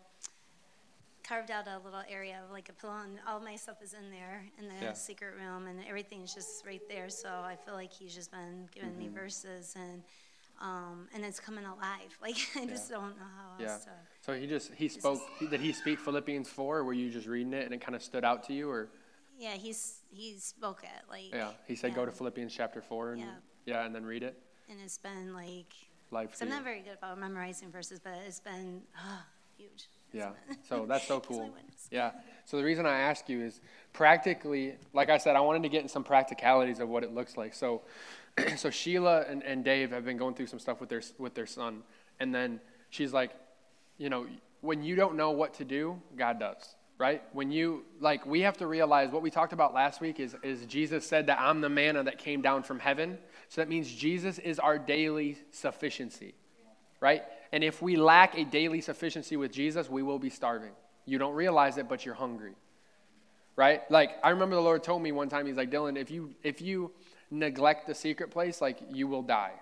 carved 1.22 1.50
out 1.50 1.66
a 1.68 1.78
little 1.84 2.00
area 2.08 2.40
of 2.42 2.50
like 2.50 2.70
a 2.70 2.72
pillow, 2.72 3.00
and 3.04 3.18
all 3.28 3.40
my 3.40 3.56
stuff 3.56 3.76
is 3.82 3.92
in 3.92 4.10
there 4.10 4.42
in 4.58 4.68
the 4.68 4.86
Yeah. 4.86 4.92
secret 4.94 5.34
room, 5.38 5.66
and 5.66 5.80
everything's 5.86 6.32
just 6.34 6.64
right 6.64 6.80
there. 6.88 7.10
So 7.10 7.28
I 7.28 7.56
feel 7.62 7.74
like 7.74 7.92
he's 7.92 8.14
just 8.14 8.30
been 8.30 8.70
giving 8.74 8.88
Mm-hmm. 8.92 8.98
me 9.00 9.08
verses, 9.08 9.74
and 9.76 10.02
um, 10.60 11.08
and 11.14 11.24
it's 11.24 11.40
coming 11.40 11.64
alive. 11.64 12.16
Like 12.22 12.36
I 12.56 12.66
just 12.66 12.90
don't 12.90 13.16
know 13.18 13.24
how 13.36 13.62
Yeah. 13.64 13.72
else 13.72 13.84
to. 13.84 13.90
So 14.20 14.34
he 14.34 14.46
just 14.46 14.72
he 14.74 14.88
spoke. 14.88 15.20
Did 15.50 15.60
he 15.60 15.72
speak 15.72 15.98
Philippians 15.98 16.48
four? 16.48 16.84
Were 16.84 16.92
you 16.92 17.10
just 17.10 17.26
reading 17.26 17.52
it 17.52 17.64
and 17.64 17.72
it 17.74 17.80
kind 17.80 17.94
of 17.94 18.02
stood 18.02 18.24
out 18.24 18.42
to 18.44 18.52
you, 18.52 18.70
or 18.70 18.88
Yeah, 19.38 19.54
he's 19.54 20.02
he 20.10 20.36
spoke 20.38 20.82
it 20.82 21.08
like. 21.10 21.32
yeah? 21.32 21.50
He 21.66 21.74
said 21.76 21.94
go 21.94 22.04
to. 22.04 22.12
Philippians 22.12 22.52
chapter 22.54 22.82
four 22.82 23.12
and 23.12 23.20
Yeah. 23.20 23.26
yeah, 23.66 23.86
and 23.86 23.94
then 23.94 24.04
read 24.04 24.22
it. 24.22 24.36
And 24.68 24.78
it's 24.84 24.98
been 24.98 25.32
like, 25.32 25.72
Life. 26.10 26.34
so 26.34 26.38
for 26.40 26.44
I'm 26.44 26.50
not 26.50 26.64
very 26.64 26.80
good 26.80 26.98
about 26.98 27.18
memorizing 27.18 27.70
verses, 27.70 28.00
but 28.00 28.14
it's 28.26 28.40
been 28.40 28.82
ah, 28.96 29.24
huge. 29.56 29.88
Yeah. 30.12 30.30
So 30.68 30.84
that's 30.86 31.06
so 31.06 31.20
cool. 31.20 31.50
Yeah. 31.90 32.10
So 32.44 32.56
the 32.58 32.64
reason 32.64 32.84
I 32.84 32.98
ask 32.98 33.28
you 33.28 33.40
is 33.40 33.60
practically, 33.94 34.74
like 34.92 35.08
I 35.08 35.18
said, 35.18 35.36
I 35.36 35.40
wanted 35.40 35.62
to 35.62 35.68
get 35.70 35.82
in 35.82 35.88
some 35.88 36.04
practicalities 36.04 36.80
of 36.80 36.88
what 36.88 37.02
it 37.04 37.14
looks 37.14 37.36
like. 37.36 37.54
So, 37.54 37.82
so 38.56 38.70
Sheila 38.70 39.22
and, 39.28 39.42
and 39.42 39.64
Dave 39.64 39.90
have 39.90 40.04
been 40.04 40.16
going 40.16 40.34
through 40.34 40.46
some 40.46 40.58
stuff 40.58 40.80
with 40.80 40.88
their 40.88 41.02
with 41.18 41.34
their 41.34 41.46
son, 41.46 41.82
and 42.20 42.34
then 42.34 42.60
she's 42.90 43.12
like, 43.12 43.30
you 43.96 44.10
know, 44.10 44.26
when 44.60 44.82
you 44.82 44.96
don't 44.96 45.16
know 45.16 45.30
what 45.30 45.54
to 45.54 45.64
do, 45.64 46.00
God 46.16 46.38
does. 46.40 46.74
Right? 46.98 47.22
When 47.32 47.52
you 47.52 47.84
like 48.00 48.26
we 48.26 48.40
have 48.40 48.56
to 48.56 48.66
realize 48.66 49.10
what 49.10 49.22
we 49.22 49.30
talked 49.30 49.52
about 49.52 49.72
last 49.72 50.00
week 50.00 50.18
is 50.18 50.34
is 50.42 50.66
Jesus 50.66 51.06
said 51.06 51.26
that 51.28 51.38
I'm 51.40 51.60
the 51.60 51.68
manna 51.68 52.02
that 52.02 52.18
came 52.18 52.42
down 52.42 52.64
from 52.64 52.80
heaven. 52.80 53.18
So 53.48 53.60
that 53.60 53.68
means 53.68 53.90
Jesus 53.90 54.38
is 54.40 54.58
our 54.58 54.78
daily 54.78 55.38
sufficiency 55.52 56.34
right? 57.00 57.22
And 57.52 57.64
if 57.64 57.80
we 57.80 57.96
lack 57.96 58.36
a 58.36 58.44
daily 58.44 58.80
sufficiency 58.80 59.36
with 59.36 59.52
Jesus, 59.52 59.88
we 59.88 60.02
will 60.02 60.18
be 60.18 60.30
starving. 60.30 60.72
You 61.06 61.18
don't 61.18 61.34
realize 61.34 61.78
it, 61.78 61.88
but 61.88 62.04
you're 62.04 62.14
hungry. 62.14 62.54
Right? 63.56 63.88
Like 63.90 64.10
I 64.22 64.30
remember 64.30 64.54
the 64.54 64.62
Lord 64.62 64.84
told 64.84 65.02
me 65.02 65.10
one 65.12 65.28
time, 65.28 65.46
He's 65.46 65.56
like, 65.56 65.70
Dylan, 65.70 65.96
if 65.96 66.10
you 66.10 66.30
if 66.44 66.60
you 66.60 66.92
neglect 67.30 67.86
the 67.86 67.94
secret 67.94 68.30
place, 68.30 68.60
like 68.60 68.78
you 68.90 69.06
will 69.06 69.22
die. 69.22 69.52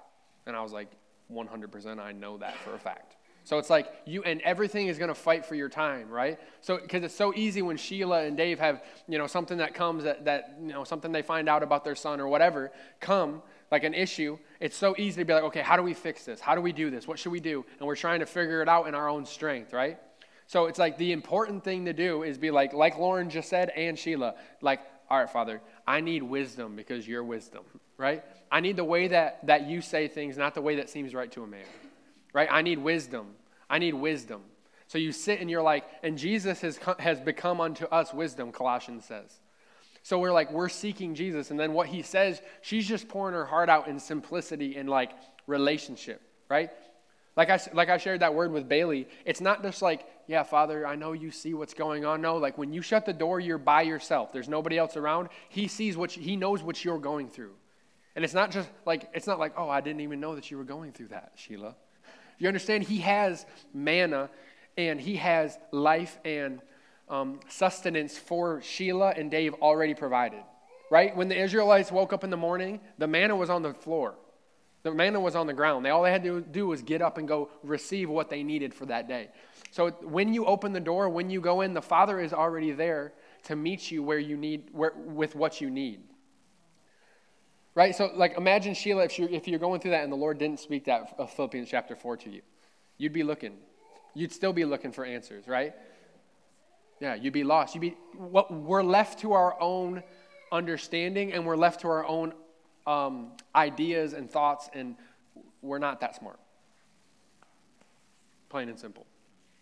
And 0.46 0.56
I 0.56 0.62
was 0.62 0.72
like, 0.72 0.90
100%, 1.32 1.98
I 1.98 2.12
know 2.12 2.38
that 2.38 2.56
for 2.58 2.74
a 2.74 2.78
fact. 2.78 3.16
So 3.46 3.58
it's 3.58 3.70
like 3.70 3.92
you 4.06 4.24
and 4.24 4.40
everything 4.40 4.88
is 4.88 4.98
going 4.98 5.08
to 5.08 5.14
fight 5.14 5.46
for 5.46 5.54
your 5.54 5.68
time, 5.68 6.08
right? 6.08 6.40
So 6.62 6.78
because 6.78 7.04
it's 7.04 7.14
so 7.14 7.32
easy 7.32 7.62
when 7.62 7.76
Sheila 7.76 8.24
and 8.24 8.36
Dave 8.36 8.58
have, 8.58 8.82
you 9.06 9.18
know, 9.18 9.28
something 9.28 9.58
that 9.58 9.72
comes 9.72 10.02
that 10.02 10.24
that 10.24 10.56
you 10.60 10.72
know 10.72 10.82
something 10.82 11.12
they 11.12 11.22
find 11.22 11.48
out 11.48 11.62
about 11.62 11.84
their 11.84 11.94
son 11.94 12.20
or 12.20 12.26
whatever 12.26 12.72
come 12.98 13.42
like 13.70 13.84
an 13.84 13.94
issue. 13.94 14.36
It's 14.58 14.76
so 14.76 14.96
easy 14.98 15.20
to 15.20 15.24
be 15.24 15.32
like, 15.32 15.44
okay, 15.44 15.60
how 15.60 15.76
do 15.76 15.84
we 15.84 15.94
fix 15.94 16.24
this? 16.24 16.40
How 16.40 16.56
do 16.56 16.60
we 16.60 16.72
do 16.72 16.90
this? 16.90 17.06
What 17.06 17.20
should 17.20 17.30
we 17.30 17.38
do? 17.38 17.64
And 17.78 17.86
we're 17.86 17.94
trying 17.94 18.18
to 18.18 18.26
figure 18.26 18.62
it 18.62 18.68
out 18.68 18.88
in 18.88 18.96
our 18.96 19.08
own 19.08 19.24
strength, 19.24 19.72
right? 19.72 19.98
So 20.48 20.66
it's 20.66 20.78
like 20.78 20.98
the 20.98 21.12
important 21.12 21.62
thing 21.62 21.84
to 21.84 21.92
do 21.92 22.24
is 22.24 22.38
be 22.38 22.50
like, 22.50 22.72
like 22.72 22.98
Lauren 22.98 23.30
just 23.30 23.48
said 23.48 23.70
and 23.70 23.98
Sheila, 23.98 24.34
like, 24.60 24.80
all 25.08 25.18
right, 25.18 25.30
Father, 25.30 25.60
I 25.86 26.00
need 26.00 26.22
wisdom 26.22 26.76
because 26.76 27.06
you're 27.06 27.24
wisdom, 27.24 27.64
right? 27.96 28.24
I 28.50 28.60
need 28.60 28.76
the 28.76 28.84
way 28.84 29.08
that 29.08 29.46
that 29.46 29.66
you 29.66 29.80
say 29.80 30.08
things, 30.08 30.36
not 30.36 30.54
the 30.54 30.62
way 30.62 30.76
that 30.76 30.90
seems 30.90 31.14
right 31.14 31.30
to 31.32 31.42
a 31.42 31.46
man 31.46 31.64
right? 32.36 32.48
I 32.52 32.60
need 32.60 32.78
wisdom. 32.78 33.28
I 33.70 33.78
need 33.78 33.94
wisdom. 33.94 34.42
So 34.88 34.98
you 34.98 35.10
sit 35.10 35.40
and 35.40 35.50
you're 35.50 35.62
like, 35.62 35.84
and 36.02 36.18
Jesus 36.18 36.60
has, 36.60 36.78
has 36.98 37.18
become 37.18 37.62
unto 37.62 37.86
us 37.86 38.12
wisdom, 38.12 38.52
Colossians 38.52 39.06
says. 39.06 39.40
So 40.02 40.18
we're 40.18 40.34
like, 40.34 40.52
we're 40.52 40.68
seeking 40.68 41.14
Jesus. 41.14 41.50
And 41.50 41.58
then 41.58 41.72
what 41.72 41.86
he 41.88 42.02
says, 42.02 42.42
she's 42.60 42.86
just 42.86 43.08
pouring 43.08 43.34
her 43.34 43.46
heart 43.46 43.70
out 43.70 43.88
in 43.88 43.98
simplicity 43.98 44.76
and 44.76 44.86
like 44.86 45.12
relationship, 45.46 46.20
right? 46.50 46.68
Like 47.36 47.50
I, 47.50 47.60
like 47.74 47.90
I 47.90 47.98
shared 47.98 48.20
that 48.20 48.34
word 48.34 48.50
with 48.50 48.68
Bailey, 48.68 49.08
it's 49.26 49.42
not 49.42 49.62
just 49.62 49.82
like, 49.82 50.06
yeah, 50.26 50.42
Father, 50.42 50.86
I 50.86 50.96
know 50.96 51.12
you 51.12 51.30
see 51.30 51.52
what's 51.52 51.74
going 51.74 52.04
on. 52.04 52.22
No, 52.22 52.38
like 52.38 52.56
when 52.56 52.72
you 52.72 52.80
shut 52.80 53.04
the 53.04 53.12
door, 53.12 53.40
you're 53.40 53.58
by 53.58 53.82
yourself. 53.82 54.32
There's 54.32 54.48
nobody 54.48 54.78
else 54.78 54.96
around. 54.96 55.28
He 55.50 55.68
sees 55.68 55.96
what, 55.96 56.16
you, 56.16 56.22
he 56.22 56.36
knows 56.36 56.62
what 56.62 56.82
you're 56.82 56.98
going 56.98 57.28
through. 57.28 57.52
And 58.14 58.24
it's 58.24 58.32
not 58.32 58.50
just 58.50 58.70
like, 58.86 59.10
it's 59.12 59.26
not 59.26 59.38
like, 59.38 59.52
oh, 59.58 59.68
I 59.68 59.82
didn't 59.82 60.00
even 60.00 60.18
know 60.18 60.34
that 60.34 60.50
you 60.50 60.56
were 60.56 60.64
going 60.64 60.92
through 60.92 61.08
that, 61.08 61.32
Sheila. 61.36 61.76
You 62.38 62.48
understand? 62.48 62.84
He 62.84 62.98
has 62.98 63.44
manna 63.74 64.30
and 64.78 64.98
he 64.98 65.16
has 65.16 65.58
life 65.72 66.18
and 66.24 66.60
um, 67.08 67.40
sustenance 67.48 68.16
for 68.16 68.62
Sheila 68.62 69.10
and 69.10 69.30
Dave 69.30 69.52
already 69.54 69.94
provided. 69.94 70.40
Right? 70.90 71.14
When 71.14 71.28
the 71.28 71.38
Israelites 71.38 71.92
woke 71.92 72.14
up 72.14 72.24
in 72.24 72.30
the 72.30 72.36
morning, 72.36 72.80
the 72.96 73.06
manna 73.06 73.36
was 73.36 73.50
on 73.50 73.62
the 73.62 73.74
floor. 73.74 74.14
The 74.86 74.94
manna 74.94 75.18
was 75.18 75.34
on 75.34 75.48
the 75.48 75.52
ground. 75.52 75.84
They 75.84 75.90
all 75.90 76.04
they 76.04 76.12
had 76.12 76.22
to 76.22 76.40
do 76.40 76.68
was 76.68 76.80
get 76.80 77.02
up 77.02 77.18
and 77.18 77.26
go 77.26 77.50
receive 77.64 78.08
what 78.08 78.30
they 78.30 78.44
needed 78.44 78.72
for 78.72 78.86
that 78.86 79.08
day. 79.08 79.30
So 79.72 79.90
when 79.90 80.32
you 80.32 80.44
open 80.46 80.72
the 80.72 80.78
door, 80.78 81.08
when 81.08 81.28
you 81.28 81.40
go 81.40 81.62
in, 81.62 81.74
the 81.74 81.82
Father 81.82 82.20
is 82.20 82.32
already 82.32 82.70
there 82.70 83.12
to 83.46 83.56
meet 83.56 83.90
you 83.90 84.04
where 84.04 84.20
you 84.20 84.36
need, 84.36 84.68
where, 84.70 84.92
with 84.94 85.34
what 85.34 85.60
you 85.60 85.70
need. 85.70 86.04
Right? 87.74 87.96
So, 87.96 88.12
like, 88.14 88.36
imagine 88.36 88.74
Sheila, 88.74 89.02
if 89.02 89.18
you're, 89.18 89.28
if 89.28 89.48
you're 89.48 89.58
going 89.58 89.80
through 89.80 89.90
that 89.90 90.04
and 90.04 90.12
the 90.12 90.16
Lord 90.16 90.38
didn't 90.38 90.60
speak 90.60 90.84
that 90.84 91.16
of 91.18 91.32
Philippians 91.32 91.68
chapter 91.68 91.96
4 91.96 92.18
to 92.18 92.30
you, 92.30 92.42
you'd 92.96 93.12
be 93.12 93.24
looking. 93.24 93.56
You'd 94.14 94.30
still 94.30 94.52
be 94.52 94.64
looking 94.64 94.92
for 94.92 95.04
answers, 95.04 95.48
right? 95.48 95.74
Yeah, 97.00 97.16
you'd 97.16 97.32
be 97.32 97.42
lost. 97.42 97.74
You'd 97.74 97.80
be, 97.80 97.96
what, 98.16 98.52
we're 98.52 98.84
left 98.84 99.18
to 99.22 99.32
our 99.32 99.60
own 99.60 100.04
understanding 100.52 101.32
and 101.32 101.44
we're 101.44 101.56
left 101.56 101.80
to 101.80 101.88
our 101.88 102.06
own 102.06 102.34
um, 102.86 103.32
ideas 103.54 104.12
and 104.12 104.30
thoughts, 104.30 104.68
and 104.72 104.96
we're 105.62 105.78
not 105.78 106.00
that 106.00 106.16
smart. 106.16 106.38
Plain 108.48 108.68
and 108.68 108.78
simple. 108.78 109.06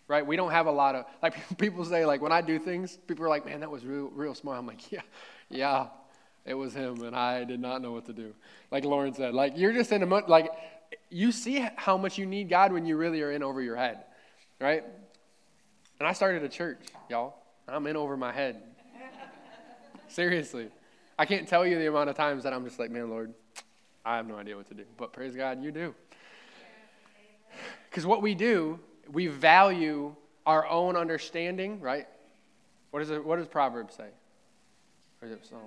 Right? 0.06 0.26
We 0.26 0.36
don't 0.36 0.50
have 0.50 0.66
a 0.66 0.72
lot 0.72 0.94
of, 0.94 1.06
like, 1.22 1.34
people 1.58 1.84
say, 1.84 2.04
like, 2.04 2.20
when 2.20 2.32
I 2.32 2.40
do 2.40 2.58
things, 2.58 2.98
people 3.06 3.24
are 3.24 3.28
like, 3.28 3.46
man, 3.46 3.60
that 3.60 3.70
was 3.70 3.84
real, 3.84 4.10
real 4.14 4.34
smart. 4.34 4.58
I'm 4.58 4.66
like, 4.66 4.92
yeah, 4.92 5.00
yeah, 5.48 5.86
it 6.44 6.54
was 6.54 6.74
him, 6.74 7.02
and 7.02 7.16
I 7.16 7.44
did 7.44 7.60
not 7.60 7.80
know 7.80 7.92
what 7.92 8.06
to 8.06 8.12
do. 8.12 8.34
Like 8.70 8.84
Lauren 8.84 9.14
said, 9.14 9.34
like 9.34 9.56
you're 9.56 9.72
just 9.72 9.92
in 9.92 10.02
a 10.02 10.06
like 10.06 10.50
you 11.10 11.32
see 11.32 11.66
how 11.76 11.96
much 11.96 12.18
you 12.18 12.26
need 12.26 12.48
God 12.48 12.72
when 12.72 12.84
you 12.84 12.96
really 12.96 13.22
are 13.22 13.30
in 13.30 13.42
over 13.42 13.62
your 13.62 13.76
head, 13.76 14.04
right? 14.60 14.84
And 15.98 16.08
I 16.08 16.12
started 16.12 16.42
a 16.42 16.48
church, 16.48 16.80
y'all. 17.08 17.34
I'm 17.66 17.86
in 17.86 17.96
over 17.96 18.16
my 18.16 18.32
head. 18.32 18.60
Seriously, 20.08 20.68
I 21.18 21.26
can't 21.26 21.46
tell 21.46 21.66
you 21.66 21.78
the 21.78 21.88
amount 21.88 22.10
of 22.10 22.16
times 22.16 22.42
that 22.44 22.52
I'm 22.52 22.64
just 22.64 22.78
like, 22.78 22.90
man, 22.90 23.10
Lord, 23.10 23.32
I 24.04 24.16
have 24.16 24.26
no 24.26 24.36
idea 24.36 24.56
what 24.56 24.66
to 24.68 24.74
do. 24.74 24.84
But 24.96 25.12
praise 25.12 25.34
God, 25.34 25.62
you 25.62 25.70
do. 25.70 25.94
Because 27.88 28.04
what 28.04 28.22
we 28.22 28.34
do, 28.34 28.80
we 29.12 29.28
value 29.28 30.14
our 30.46 30.66
own 30.66 30.96
understanding, 30.96 31.80
right? 31.80 32.06
What, 32.90 33.02
is 33.02 33.10
it, 33.10 33.24
what 33.24 33.36
does 33.36 33.46
Proverbs 33.46 33.94
say? 33.94 34.08
Or 35.22 35.28
is 35.28 35.32
it 35.32 35.46
Psalm? 35.46 35.60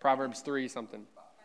Proverbs 0.00 0.40
3 0.40 0.68
something. 0.68 1.04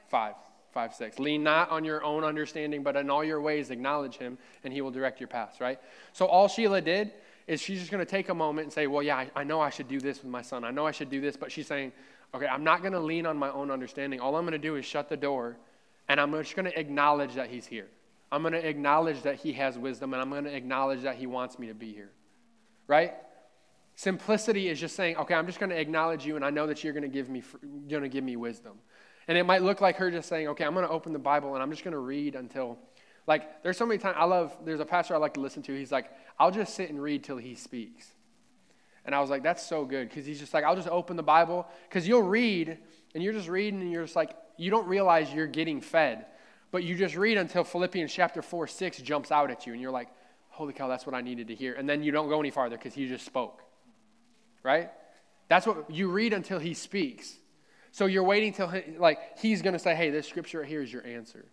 5. 0.09 0.35
5, 0.73 0.93
6. 0.95 1.19
Lean 1.19 1.43
not 1.43 1.69
on 1.69 1.83
your 1.83 2.03
own 2.03 2.23
understanding, 2.23 2.83
but 2.83 2.95
in 2.95 3.09
all 3.09 3.23
your 3.23 3.41
ways 3.41 3.69
acknowledge 3.69 4.17
him, 4.17 4.37
and 4.63 4.73
he 4.73 4.81
will 4.81 4.91
direct 4.91 5.19
your 5.19 5.27
paths, 5.27 5.59
right? 5.59 5.79
So 6.13 6.25
all 6.25 6.47
Sheila 6.47 6.81
did 6.81 7.11
is 7.47 7.61
she's 7.61 7.79
just 7.79 7.91
going 7.91 8.03
to 8.03 8.09
take 8.09 8.29
a 8.29 8.33
moment 8.33 8.65
and 8.65 8.73
say, 8.73 8.87
well, 8.87 9.03
yeah, 9.03 9.17
I, 9.17 9.31
I 9.35 9.43
know 9.43 9.59
I 9.59 9.69
should 9.69 9.87
do 9.87 9.99
this 9.99 10.23
with 10.23 10.31
my 10.31 10.41
son. 10.41 10.63
I 10.63 10.71
know 10.71 10.87
I 10.87 10.91
should 10.91 11.09
do 11.09 11.21
this. 11.21 11.35
But 11.35 11.51
she's 11.51 11.67
saying, 11.67 11.91
okay, 12.33 12.47
I'm 12.47 12.63
not 12.63 12.81
going 12.81 12.93
to 12.93 12.99
lean 12.99 13.25
on 13.25 13.37
my 13.37 13.51
own 13.51 13.71
understanding. 13.71 14.19
All 14.19 14.35
I'm 14.35 14.43
going 14.43 14.53
to 14.53 14.57
do 14.57 14.75
is 14.75 14.85
shut 14.85 15.09
the 15.09 15.17
door, 15.17 15.57
and 16.07 16.19
I'm 16.19 16.31
just 16.31 16.55
going 16.55 16.65
to 16.65 16.79
acknowledge 16.79 17.35
that 17.35 17.49
he's 17.49 17.65
here. 17.65 17.87
I'm 18.31 18.41
going 18.41 18.53
to 18.53 18.67
acknowledge 18.67 19.21
that 19.23 19.35
he 19.35 19.53
has 19.53 19.77
wisdom, 19.77 20.13
and 20.13 20.21
I'm 20.21 20.29
going 20.29 20.45
to 20.45 20.55
acknowledge 20.55 21.03
that 21.03 21.15
he 21.15 21.27
wants 21.27 21.59
me 21.59 21.67
to 21.67 21.73
be 21.73 21.93
here, 21.93 22.11
right? 22.87 23.13
Simplicity 23.95 24.69
is 24.69 24.79
just 24.79 24.95
saying, 24.95 25.17
okay, 25.17 25.35
I'm 25.35 25.45
just 25.45 25.59
going 25.59 25.69
to 25.69 25.79
acknowledge 25.79 26.25
you, 26.25 26.35
and 26.35 26.43
I 26.43 26.49
know 26.49 26.65
that 26.67 26.83
you're 26.83 26.93
going 26.93 27.03
to 27.03 27.09
give 27.09 27.29
me, 27.29 27.43
going 27.87 28.03
to 28.03 28.09
give 28.09 28.23
me 28.23 28.35
wisdom. 28.35 28.73
And 29.27 29.37
it 29.37 29.45
might 29.45 29.61
look 29.61 29.81
like 29.81 29.97
her 29.97 30.11
just 30.11 30.27
saying, 30.27 30.47
okay, 30.49 30.65
I'm 30.65 30.73
going 30.73 30.85
to 30.85 30.91
open 30.91 31.13
the 31.13 31.19
Bible 31.19 31.53
and 31.53 31.63
I'm 31.63 31.71
just 31.71 31.83
going 31.83 31.93
to 31.93 31.99
read 31.99 32.35
until, 32.35 32.77
like, 33.27 33.63
there's 33.63 33.77
so 33.77 33.85
many 33.85 33.97
times 33.97 34.15
I 34.19 34.25
love. 34.25 34.55
There's 34.65 34.79
a 34.79 34.85
pastor 34.85 35.15
I 35.15 35.17
like 35.17 35.35
to 35.35 35.39
listen 35.39 35.63
to. 35.63 35.73
He's 35.73 35.91
like, 35.91 36.11
I'll 36.37 36.51
just 36.51 36.75
sit 36.75 36.89
and 36.89 37.01
read 37.01 37.23
till 37.23 37.37
he 37.37 37.55
speaks. 37.55 38.12
And 39.05 39.13
I 39.13 39.19
was 39.19 39.29
like, 39.29 39.43
that's 39.43 39.65
so 39.65 39.85
good 39.85 40.09
because 40.09 40.25
he's 40.25 40.39
just 40.39 40.53
like, 40.53 40.63
I'll 40.63 40.75
just 40.75 40.87
open 40.87 41.17
the 41.17 41.23
Bible 41.23 41.67
because 41.89 42.07
you'll 42.07 42.23
read 42.23 42.77
and 43.13 43.23
you're 43.23 43.33
just 43.33 43.49
reading 43.49 43.81
and 43.81 43.91
you're 43.91 44.03
just 44.03 44.15
like, 44.15 44.35
you 44.57 44.71
don't 44.71 44.87
realize 44.87 45.33
you're 45.33 45.47
getting 45.47 45.81
fed, 45.81 46.25
but 46.71 46.83
you 46.83 46.95
just 46.95 47.15
read 47.15 47.37
until 47.37 47.63
Philippians 47.63 48.13
chapter 48.13 48.41
four, 48.41 48.67
six 48.67 48.97
jumps 48.99 49.31
out 49.31 49.51
at 49.51 49.65
you, 49.67 49.73
and 49.73 49.81
you're 49.81 49.91
like, 49.91 50.09
holy 50.49 50.73
cow, 50.73 50.87
that's 50.87 51.05
what 51.05 51.15
I 51.15 51.21
needed 51.21 51.47
to 51.47 51.55
hear. 51.55 51.73
And 51.73 51.89
then 51.89 52.03
you 52.03 52.11
don't 52.11 52.29
go 52.29 52.39
any 52.39 52.51
farther 52.51 52.77
because 52.77 52.93
he 52.93 53.07
just 53.07 53.25
spoke 53.25 53.63
right? 54.63 54.89
That's 55.49 55.67
what 55.67 55.91
you 55.91 56.09
read 56.09 56.33
until 56.33 56.57
he 56.57 56.73
speaks. 56.73 57.35
So 57.91 58.07
you're 58.07 58.23
waiting 58.23 58.53
till 58.53 58.69
he, 58.69 58.97
like 58.97 59.19
he's 59.37 59.61
going 59.61 59.73
to 59.73 59.79
say, 59.79 59.93
"Hey, 59.93 60.09
this 60.09 60.27
scripture 60.27 60.61
right 60.61 60.67
here 60.67 60.81
is 60.81 60.91
your 60.91 61.05
answer. 61.05 61.45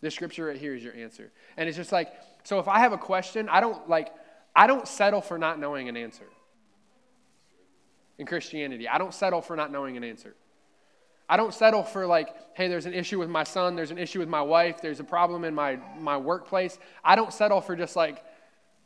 This 0.00 0.14
scripture 0.14 0.46
right 0.46 0.56
here 0.56 0.74
is 0.74 0.84
your 0.84 0.94
answer." 0.94 1.32
And 1.56 1.68
it's 1.68 1.76
just 1.76 1.90
like, 1.90 2.12
so 2.44 2.60
if 2.60 2.68
I 2.68 2.78
have 2.78 2.92
a 2.92 2.98
question, 2.98 3.48
I 3.48 3.60
don't 3.60 3.88
like 3.88 4.12
I 4.54 4.66
don't 4.66 4.86
settle 4.86 5.20
for 5.20 5.38
not 5.38 5.58
knowing 5.58 5.88
an 5.88 5.96
answer. 5.96 6.26
In 8.20 8.26
Christianity, 8.26 8.86
I 8.86 8.98
don't 8.98 9.14
settle 9.14 9.40
for 9.40 9.56
not 9.56 9.72
knowing 9.72 9.96
an 9.96 10.04
answer. 10.04 10.36
I 11.26 11.36
don't 11.36 11.54
settle 11.54 11.82
for 11.82 12.06
like, 12.06 12.28
hey, 12.54 12.68
there's 12.68 12.86
an 12.86 12.92
issue 12.92 13.18
with 13.18 13.30
my 13.30 13.44
son, 13.44 13.76
there's 13.76 13.90
an 13.90 13.98
issue 13.98 14.18
with 14.18 14.28
my 14.28 14.42
wife, 14.42 14.82
there's 14.82 15.00
a 15.00 15.04
problem 15.04 15.44
in 15.44 15.54
my 15.54 15.78
my 15.98 16.18
workplace. 16.18 16.78
I 17.02 17.16
don't 17.16 17.32
settle 17.32 17.60
for 17.60 17.74
just 17.74 17.96
like 17.96 18.22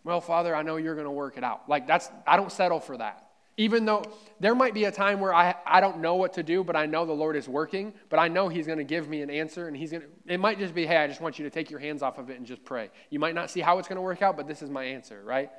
Well, 0.05 0.21
Father, 0.21 0.55
I 0.55 0.63
know 0.63 0.77
you're 0.77 0.95
going 0.95 1.07
to 1.07 1.11
work 1.11 1.39
it 1.39 1.45
out. 1.45 1.69
Like, 1.69 1.87
that's, 1.87 2.11
I 2.27 2.37
don't 2.37 2.53
settle 2.53 2.79
for 2.79 2.99
that. 2.99 3.27
Even 3.57 3.85
though 3.85 4.03
there 4.41 4.55
might 4.55 4.75
be 4.75 4.85
a 4.85 4.93
time 4.93 5.21
where 5.21 5.33
I, 5.33 5.55
I 5.65 5.81
don't 5.81 6.01
know 6.01 6.17
what 6.17 6.35
to 6.35 6.43
do, 6.43 6.65
but 6.65 6.77
I 6.77 6.87
know 6.87 7.07
the 7.07 7.13
Lord 7.13 7.37
is 7.37 7.49
working, 7.49 7.95
but 8.11 8.19
I 8.19 8.29
know 8.29 8.49
He's 8.49 8.67
going 8.67 8.79
to 8.79 8.85
give 8.85 9.09
me 9.09 9.23
an 9.23 9.31
answer, 9.31 9.69
and 9.69 9.77
He's 9.77 9.93
going 9.93 10.03
to, 10.03 10.09
it 10.27 10.39
might 10.39 10.59
just 10.59 10.75
be, 10.75 10.87
hey, 10.87 10.97
I 10.97 11.07
just 11.07 11.21
want 11.21 11.39
you 11.39 11.45
to 11.45 11.51
take 11.51 11.71
your 11.71 11.79
hands 11.81 12.03
off 12.03 12.19
of 12.19 12.31
it 12.31 12.37
and 12.37 12.45
just 12.45 12.65
pray. 12.65 12.91
You 13.11 13.19
might 13.19 13.35
not 13.35 13.51
see 13.51 13.61
how 13.61 13.79
it's 13.79 13.89
going 13.89 13.97
to 13.97 14.03
work 14.03 14.23
out, 14.23 14.37
but 14.37 14.49
this 14.49 14.61
is 14.61 14.71
my 14.71 14.85
answer, 14.85 15.23
right? 15.25 15.51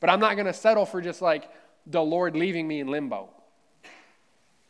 But 0.00 0.10
I'm 0.10 0.20
not 0.20 0.34
going 0.34 0.46
to 0.46 0.52
settle 0.52 0.84
for 0.84 1.00
just 1.00 1.22
like 1.22 1.48
the 1.86 2.02
Lord 2.02 2.36
leaving 2.36 2.66
me 2.66 2.80
in 2.80 2.88
limbo. 2.88 3.30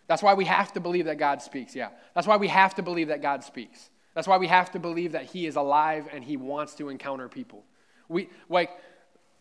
That's 0.06 0.22
why 0.22 0.34
we 0.34 0.44
have 0.44 0.72
to 0.74 0.80
believe 0.80 1.06
that 1.06 1.18
God 1.18 1.42
speaks, 1.42 1.74
yeah. 1.74 1.88
That's 2.14 2.26
why 2.26 2.36
we 2.36 2.48
have 2.48 2.74
to 2.76 2.82
believe 2.82 3.08
that 3.08 3.22
God 3.22 3.42
speaks. 3.42 3.90
That's 4.14 4.28
why 4.28 4.38
we 4.38 4.46
have 4.46 4.70
to 4.72 4.78
believe 4.78 5.12
that 5.12 5.24
He 5.24 5.46
is 5.46 5.56
alive 5.56 6.08
and 6.12 6.22
He 6.22 6.36
wants 6.36 6.74
to 6.76 6.88
encounter 6.88 7.28
people. 7.28 7.64
We, 8.08 8.30
like, 8.48 8.70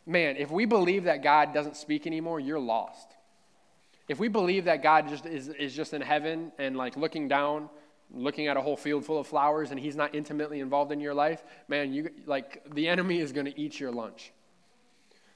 man, 0.06 0.38
if 0.38 0.50
we 0.52 0.66
believe 0.66 1.04
that 1.06 1.22
God 1.22 1.54
doesn't 1.54 1.78
speak 1.78 2.08
anymore, 2.08 2.40
you're 2.40 2.60
lost. 2.60 3.08
If 4.08 4.20
we 4.20 4.28
believe 4.28 4.66
that 4.66 4.84
God 4.84 5.08
just 5.08 5.26
is, 5.26 5.50
is 5.50 5.76
just 5.76 5.94
in 5.94 6.02
heaven 6.02 6.52
and 6.58 6.76
like 6.76 6.96
looking 6.96 7.28
down, 7.28 7.70
looking 8.12 8.48
at 8.48 8.58
a 8.58 8.62
whole 8.62 8.78
field 8.78 9.06
full 9.06 9.20
of 9.20 9.28
flowers 9.28 9.72
and 9.72 9.80
he's 9.80 9.96
not 9.96 10.14
intimately 10.14 10.60
involved 10.60 10.92
in 10.92 11.00
your 11.00 11.14
life, 11.14 11.44
man, 11.68 11.92
you 11.92 12.10
like 12.26 12.64
the 12.74 12.88
enemy 12.88 13.20
is 13.20 13.32
going 13.32 13.46
to 13.46 13.60
eat 13.60 13.80
your 13.80 13.92
lunch. 13.92 14.32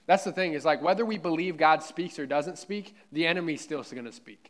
That's 0.10 0.24
the 0.24 0.32
thing, 0.32 0.54
is 0.54 0.66
like 0.66 0.82
whether 0.82 1.06
we 1.06 1.20
believe 1.20 1.56
God 1.56 1.84
speaks 1.84 2.18
or 2.18 2.26
doesn't 2.26 2.58
speak, 2.58 2.96
the 3.12 3.28
enemy's 3.28 3.62
still 3.62 3.84
going 3.84 4.06
to 4.06 4.12
speak. 4.12 4.50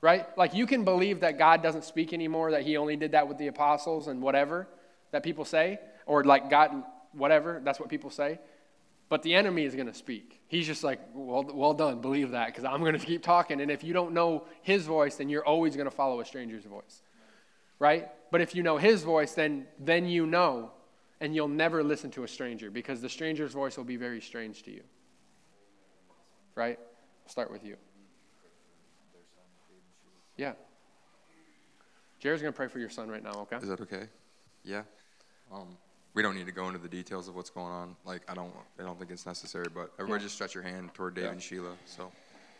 Right? 0.00 0.24
Like 0.38 0.54
you 0.54 0.66
can 0.66 0.84
believe 0.84 1.18
that 1.22 1.36
God 1.36 1.64
doesn't 1.64 1.82
speak 1.82 2.12
anymore, 2.12 2.52
that 2.52 2.62
he 2.62 2.76
only 2.76 2.94
did 2.94 3.10
that 3.10 3.26
with 3.26 3.38
the 3.38 3.48
apostles 3.48 4.06
and 4.06 4.22
whatever 4.22 4.68
that 5.10 5.24
people 5.24 5.44
say, 5.44 5.80
or 6.06 6.22
like 6.22 6.48
God, 6.48 6.84
whatever, 7.10 7.60
that's 7.64 7.80
what 7.80 7.88
people 7.88 8.08
say. 8.08 8.38
But 9.08 9.24
the 9.24 9.34
enemy 9.34 9.64
is 9.64 9.74
going 9.74 9.88
to 9.88 9.94
speak. 9.94 10.40
He's 10.46 10.68
just 10.68 10.84
like, 10.84 11.00
well, 11.12 11.42
well 11.52 11.74
done, 11.74 12.00
believe 12.00 12.30
that, 12.30 12.46
because 12.46 12.62
I'm 12.62 12.78
going 12.82 12.92
to 13.00 13.04
keep 13.04 13.24
talking. 13.24 13.60
And 13.60 13.68
if 13.68 13.82
you 13.82 13.92
don't 13.92 14.14
know 14.14 14.44
his 14.62 14.86
voice, 14.86 15.16
then 15.16 15.28
you're 15.28 15.44
always 15.44 15.74
going 15.74 15.90
to 15.90 15.96
follow 15.96 16.20
a 16.20 16.24
stranger's 16.24 16.64
voice. 16.66 17.02
Right? 17.80 18.08
But 18.30 18.42
if 18.42 18.54
you 18.54 18.62
know 18.62 18.76
his 18.76 19.02
voice, 19.02 19.32
then, 19.32 19.66
then 19.80 20.06
you 20.06 20.24
know, 20.24 20.70
and 21.20 21.34
you'll 21.34 21.48
never 21.48 21.82
listen 21.82 22.10
to 22.12 22.24
a 22.24 22.28
stranger, 22.28 22.70
because 22.70 23.00
the 23.00 23.08
stranger's 23.08 23.52
voice 23.52 23.76
will 23.76 23.84
be 23.84 23.96
very 23.96 24.20
strange 24.20 24.62
to 24.64 24.70
you. 24.70 24.82
Right? 26.54 26.78
I'll 27.24 27.30
start 27.30 27.50
with 27.50 27.64
you. 27.64 27.76
Yeah. 30.36 30.52
Jared's 32.18 32.42
going 32.42 32.52
to 32.52 32.56
pray 32.56 32.68
for 32.68 32.78
your 32.78 32.90
son 32.90 33.08
right 33.08 33.22
now, 33.22 33.32
okay? 33.42 33.56
Is 33.56 33.68
that 33.68 33.80
okay? 33.80 34.08
Yeah. 34.64 34.82
Um, 35.52 35.76
we 36.14 36.22
don't 36.22 36.34
need 36.34 36.46
to 36.46 36.52
go 36.52 36.66
into 36.66 36.78
the 36.78 36.88
details 36.88 37.28
of 37.28 37.36
what's 37.36 37.50
going 37.50 37.72
on. 37.72 37.96
Like 38.04 38.22
I 38.28 38.34
don't, 38.34 38.52
I 38.78 38.82
don't 38.82 38.98
think 38.98 39.10
it's 39.10 39.26
necessary. 39.26 39.66
But 39.72 39.90
everybody, 39.98 40.20
yeah. 40.20 40.26
just 40.26 40.34
stretch 40.34 40.54
your 40.54 40.62
hand 40.62 40.92
toward 40.94 41.14
Dave 41.14 41.24
yeah. 41.24 41.30
and 41.30 41.42
Sheila. 41.42 41.72
So, 41.86 42.10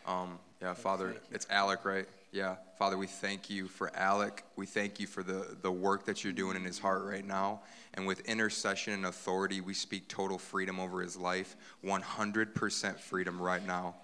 um, 0.05 0.39
yeah, 0.61 0.73
Father, 0.73 1.15
it's 1.31 1.47
Alec, 1.49 1.85
right? 1.85 2.07
Yeah, 2.31 2.55
Father, 2.77 2.97
we 2.97 3.07
thank 3.07 3.49
you 3.49 3.67
for 3.67 3.93
Alec. 3.95 4.43
We 4.55 4.65
thank 4.65 4.99
you 4.99 5.07
for 5.07 5.21
the 5.21 5.57
the 5.61 5.71
work 5.71 6.05
that 6.05 6.23
you're 6.23 6.31
doing 6.31 6.55
in 6.55 6.63
his 6.63 6.79
heart 6.79 7.03
right 7.03 7.25
now. 7.25 7.61
And 7.93 8.07
with 8.07 8.21
intercession 8.21 8.93
and 8.93 9.05
authority, 9.05 9.59
we 9.59 9.73
speak 9.73 10.07
total 10.07 10.37
freedom 10.37 10.79
over 10.79 11.01
his 11.01 11.17
life, 11.17 11.57
100% 11.83 12.99
freedom 12.99 13.41
right 13.41 13.65
now, 13.67 13.95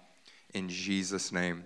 in 0.52 0.68
Jesus' 0.68 1.32
name. 1.32 1.64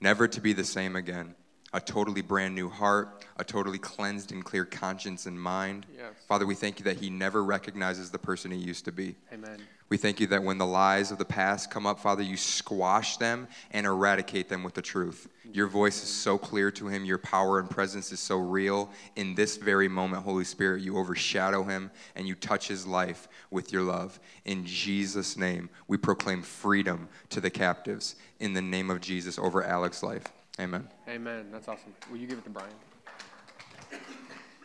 Never 0.00 0.28
to 0.28 0.40
be 0.40 0.52
the 0.52 0.64
same 0.64 0.96
again 0.96 1.34
a 1.72 1.80
totally 1.80 2.22
brand 2.22 2.54
new 2.54 2.68
heart, 2.68 3.24
a 3.36 3.44
totally 3.44 3.78
cleansed 3.78 4.32
and 4.32 4.44
clear 4.44 4.64
conscience 4.64 5.26
and 5.26 5.40
mind. 5.40 5.84
Yes. 5.94 6.12
Father, 6.28 6.46
we 6.46 6.54
thank 6.54 6.78
you 6.78 6.84
that 6.84 6.96
he 6.96 7.10
never 7.10 7.44
recognizes 7.44 8.10
the 8.10 8.18
person 8.18 8.50
he 8.50 8.58
used 8.58 8.84
to 8.86 8.92
be. 8.92 9.14
Amen. 9.32 9.60
We 9.88 9.96
thank 9.96 10.18
you 10.18 10.26
that 10.28 10.42
when 10.42 10.58
the 10.58 10.66
lies 10.66 11.12
of 11.12 11.18
the 11.18 11.24
past 11.24 11.70
come 11.70 11.86
up, 11.86 12.00
Father, 12.00 12.22
you 12.22 12.36
squash 12.36 13.18
them 13.18 13.46
and 13.70 13.86
eradicate 13.86 14.48
them 14.48 14.64
with 14.64 14.74
the 14.74 14.82
truth. 14.82 15.28
Your 15.52 15.68
voice 15.68 16.02
is 16.02 16.08
so 16.08 16.36
clear 16.38 16.72
to 16.72 16.88
him, 16.88 17.04
your 17.04 17.18
power 17.18 17.60
and 17.60 17.70
presence 17.70 18.10
is 18.10 18.18
so 18.18 18.36
real. 18.36 18.90
In 19.14 19.36
this 19.36 19.56
very 19.56 19.86
moment, 19.86 20.24
Holy 20.24 20.42
Spirit, 20.42 20.82
you 20.82 20.98
overshadow 20.98 21.62
him 21.62 21.92
and 22.16 22.26
you 22.26 22.34
touch 22.34 22.66
his 22.66 22.84
life 22.84 23.28
with 23.52 23.72
your 23.72 23.82
love. 23.82 24.18
In 24.44 24.66
Jesus' 24.66 25.36
name, 25.36 25.70
we 25.86 25.96
proclaim 25.96 26.42
freedom 26.42 27.08
to 27.30 27.40
the 27.40 27.50
captives. 27.50 28.16
In 28.40 28.54
the 28.54 28.62
name 28.62 28.90
of 28.90 29.00
Jesus 29.00 29.38
over 29.38 29.62
Alex's 29.62 30.02
life. 30.02 30.24
Amen. 30.58 30.88
Amen. 31.08 31.46
That's 31.52 31.68
awesome. 31.68 31.94
Will 32.10 32.18
you 32.18 32.26
give 32.26 32.38
it 32.38 32.44
to 32.44 32.50
Brian? 32.50 32.68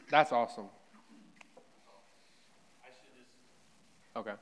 That's 0.09 0.31
awesome. 0.31 0.65
Okay. 4.15 4.33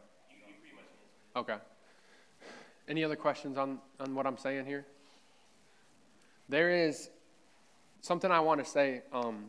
Okay. 1.39 1.55
Any 2.89 3.05
other 3.05 3.15
questions 3.15 3.57
on, 3.57 3.79
on 3.97 4.13
what 4.13 4.27
I'm 4.27 4.37
saying 4.37 4.65
here? 4.65 4.85
There 6.49 6.69
is 6.69 7.09
something 8.01 8.29
I 8.29 8.41
want 8.41 8.61
to 8.61 8.69
say. 8.69 9.03
Um, 9.13 9.45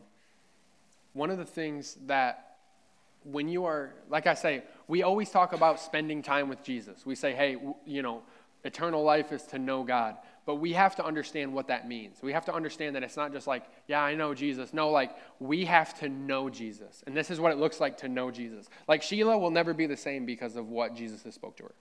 one 1.11 1.29
of 1.29 1.37
the 1.37 1.43
things 1.43 1.97
that 2.05 2.55
when 3.25 3.49
you 3.49 3.65
are, 3.65 3.93
like 4.09 4.25
I 4.25 4.35
say, 4.35 4.63
we 4.87 5.03
always 5.03 5.31
talk 5.31 5.51
about 5.51 5.81
spending 5.81 6.21
time 6.21 6.47
with 6.47 6.63
Jesus. 6.63 7.05
We 7.05 7.15
say, 7.15 7.33
hey, 7.33 7.57
you 7.85 8.01
know, 8.01 8.21
eternal 8.63 9.03
life 9.03 9.33
is 9.33 9.43
to 9.47 9.59
know 9.59 9.83
God 9.83 10.15
but 10.51 10.57
we 10.57 10.73
have 10.73 10.97
to 10.97 11.05
understand 11.05 11.53
what 11.53 11.69
that 11.69 11.87
means. 11.87 12.17
We 12.21 12.33
have 12.33 12.43
to 12.43 12.53
understand 12.53 12.97
that 12.97 13.03
it's 13.03 13.15
not 13.15 13.31
just 13.31 13.47
like, 13.47 13.63
yeah, 13.87 14.01
I 14.01 14.15
know 14.15 14.33
Jesus. 14.33 14.73
No, 14.73 14.89
like, 14.89 15.15
we 15.39 15.63
have 15.63 15.97
to 15.99 16.09
know 16.09 16.49
Jesus. 16.49 17.05
And 17.07 17.15
this 17.15 17.31
is 17.31 17.39
what 17.39 17.53
it 17.53 17.57
looks 17.57 17.79
like 17.79 17.99
to 17.99 18.09
know 18.09 18.31
Jesus. 18.31 18.67
Like, 18.85 19.01
Sheila 19.01 19.37
will 19.37 19.49
never 19.49 19.73
be 19.73 19.87
the 19.87 19.95
same 19.95 20.25
because 20.25 20.57
of 20.57 20.67
what 20.67 20.93
Jesus 20.93 21.23
has 21.23 21.35
spoke 21.35 21.55
to 21.55 21.63
her. 21.63 21.75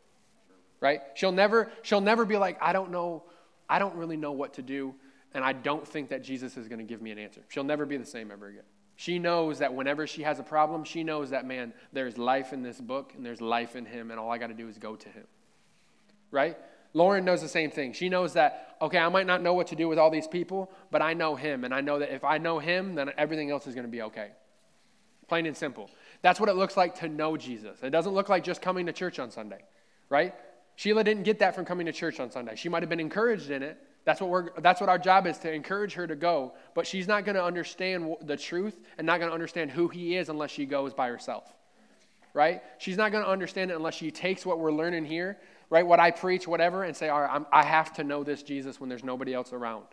Right? 0.78 1.00
She'll 1.14 1.32
never, 1.32 1.72
she'll 1.82 2.00
never 2.00 2.24
be 2.24 2.36
like, 2.36 2.62
I 2.62 2.72
don't 2.72 2.92
know, 2.92 3.24
I 3.68 3.80
don't 3.80 3.96
really 3.96 4.16
know 4.16 4.30
what 4.30 4.54
to 4.54 4.62
do, 4.62 4.94
and 5.34 5.44
I 5.44 5.52
don't 5.52 5.84
think 5.84 6.10
that 6.10 6.22
Jesus 6.22 6.56
is 6.56 6.68
going 6.68 6.78
to 6.78 6.84
give 6.84 7.02
me 7.02 7.10
an 7.10 7.18
answer. 7.18 7.40
She'll 7.48 7.64
never 7.64 7.84
be 7.84 7.96
the 7.96 8.06
same 8.06 8.30
ever 8.30 8.46
again. 8.46 8.62
She 8.94 9.18
knows 9.18 9.58
that 9.58 9.74
whenever 9.74 10.06
she 10.06 10.22
has 10.22 10.38
a 10.38 10.44
problem, 10.44 10.84
she 10.84 11.02
knows 11.02 11.30
that, 11.30 11.44
man, 11.44 11.72
there's 11.92 12.16
life 12.16 12.52
in 12.52 12.62
this 12.62 12.80
book 12.80 13.14
and 13.16 13.26
there's 13.26 13.40
life 13.40 13.74
in 13.74 13.84
him, 13.84 14.12
and 14.12 14.20
all 14.20 14.30
I 14.30 14.38
got 14.38 14.46
to 14.46 14.54
do 14.54 14.68
is 14.68 14.78
go 14.78 14.94
to 14.94 15.08
him. 15.08 15.24
Right? 16.30 16.56
Lauren 16.93 17.24
knows 17.24 17.41
the 17.41 17.49
same 17.49 17.70
thing. 17.70 17.93
She 17.93 18.09
knows 18.09 18.32
that, 18.32 18.76
okay, 18.82 18.99
I 18.99 19.09
might 19.09 19.26
not 19.26 19.43
know 19.43 19.55
what 19.55 19.68
to 19.68 19.76
do 19.76 19.88
with 19.88 19.99
all 19.99 20.11
these 20.11 20.26
people, 20.26 20.70
but 20.91 21.03
I 21.03 21.14
know 21.14 21.36
him. 21.36 21.64
And 21.64 21.72
I 21.72 21.80
know 21.80 22.01
that 22.01 22.12
if 22.12 22.24
I 22.24 22.38
know 22.38 22.59
him, 22.59 22.95
then 22.95 23.11
everything 23.16 23.51
else 23.51 23.66
is 23.66 23.74
going 23.74 23.86
to 23.86 23.91
be 23.91 24.03
okay. 24.03 24.30
Plain 25.28 25.47
and 25.47 25.57
simple. 25.57 25.88
That's 26.22 26.41
what 26.41 26.49
it 26.49 26.57
looks 26.57 26.76
like 26.76 26.97
to 26.97 27.09
know 27.09 27.36
Jesus. 27.36 27.78
It 27.82 27.91
doesn't 27.91 28.12
look 28.12 28.28
like 28.28 28.43
just 28.43 28.61
coming 28.61 28.86
to 28.86 28.93
church 28.93 29.20
on 29.20 29.30
Sunday, 29.30 29.61
right? 30.09 30.34
Sheila 30.74 31.05
didn't 31.05 31.22
get 31.22 31.38
that 31.38 31.55
from 31.55 31.64
coming 31.64 31.86
to 31.86 31.93
church 31.93 32.18
on 32.18 32.30
Sunday. 32.30 32.57
She 32.57 32.68
might 32.68 32.82
have 32.82 32.91
been 32.91 33.01
encouraged 33.01 33.51
in 33.51 33.62
it. 33.62 33.78
That's 34.05 34.20
what, 34.20 34.30
we're, 34.30 34.61
that's 34.61 34.80
what 34.80 34.88
our 34.88 34.99
job 34.99 35.26
is 35.26 35.38
to 35.38 35.53
encourage 35.53 35.93
her 35.93 36.07
to 36.07 36.16
go. 36.16 36.55
But 36.74 36.86
she's 36.86 37.07
not 37.07 37.24
going 37.24 37.36
to 37.36 37.45
understand 37.45 38.16
the 38.22 38.36
truth 38.36 38.80
and 38.99 39.07
not 39.07 39.20
going 39.20 39.28
to 39.28 39.34
understand 39.34 39.70
who 39.70 39.88
he 39.88 40.16
is 40.16 40.28
unless 40.28 40.51
she 40.51 40.66
goes 40.66 40.95
by 40.95 41.09
herself, 41.09 41.45
right? 42.34 42.62
She's 42.78 42.97
not 42.97 43.12
going 43.12 43.22
to 43.22 43.30
understand 43.30 43.70
it 43.70 43.74
unless 43.74 43.95
she 43.95 44.11
takes 44.11 44.45
what 44.45 44.59
we're 44.59 44.72
learning 44.72 45.05
here 45.05 45.38
right? 45.70 45.86
What 45.86 46.00
I 46.00 46.10
preach, 46.10 46.46
whatever, 46.46 46.82
and 46.82 46.96
say, 46.96 47.08
all 47.08 47.22
right, 47.22 47.42
I 47.52 47.62
have 47.62 47.92
to 47.94 48.04
know 48.04 48.24
this 48.24 48.42
Jesus 48.42 48.80
when 48.80 48.88
there's 48.88 49.04
nobody 49.04 49.32
else 49.32 49.52
around. 49.52 49.86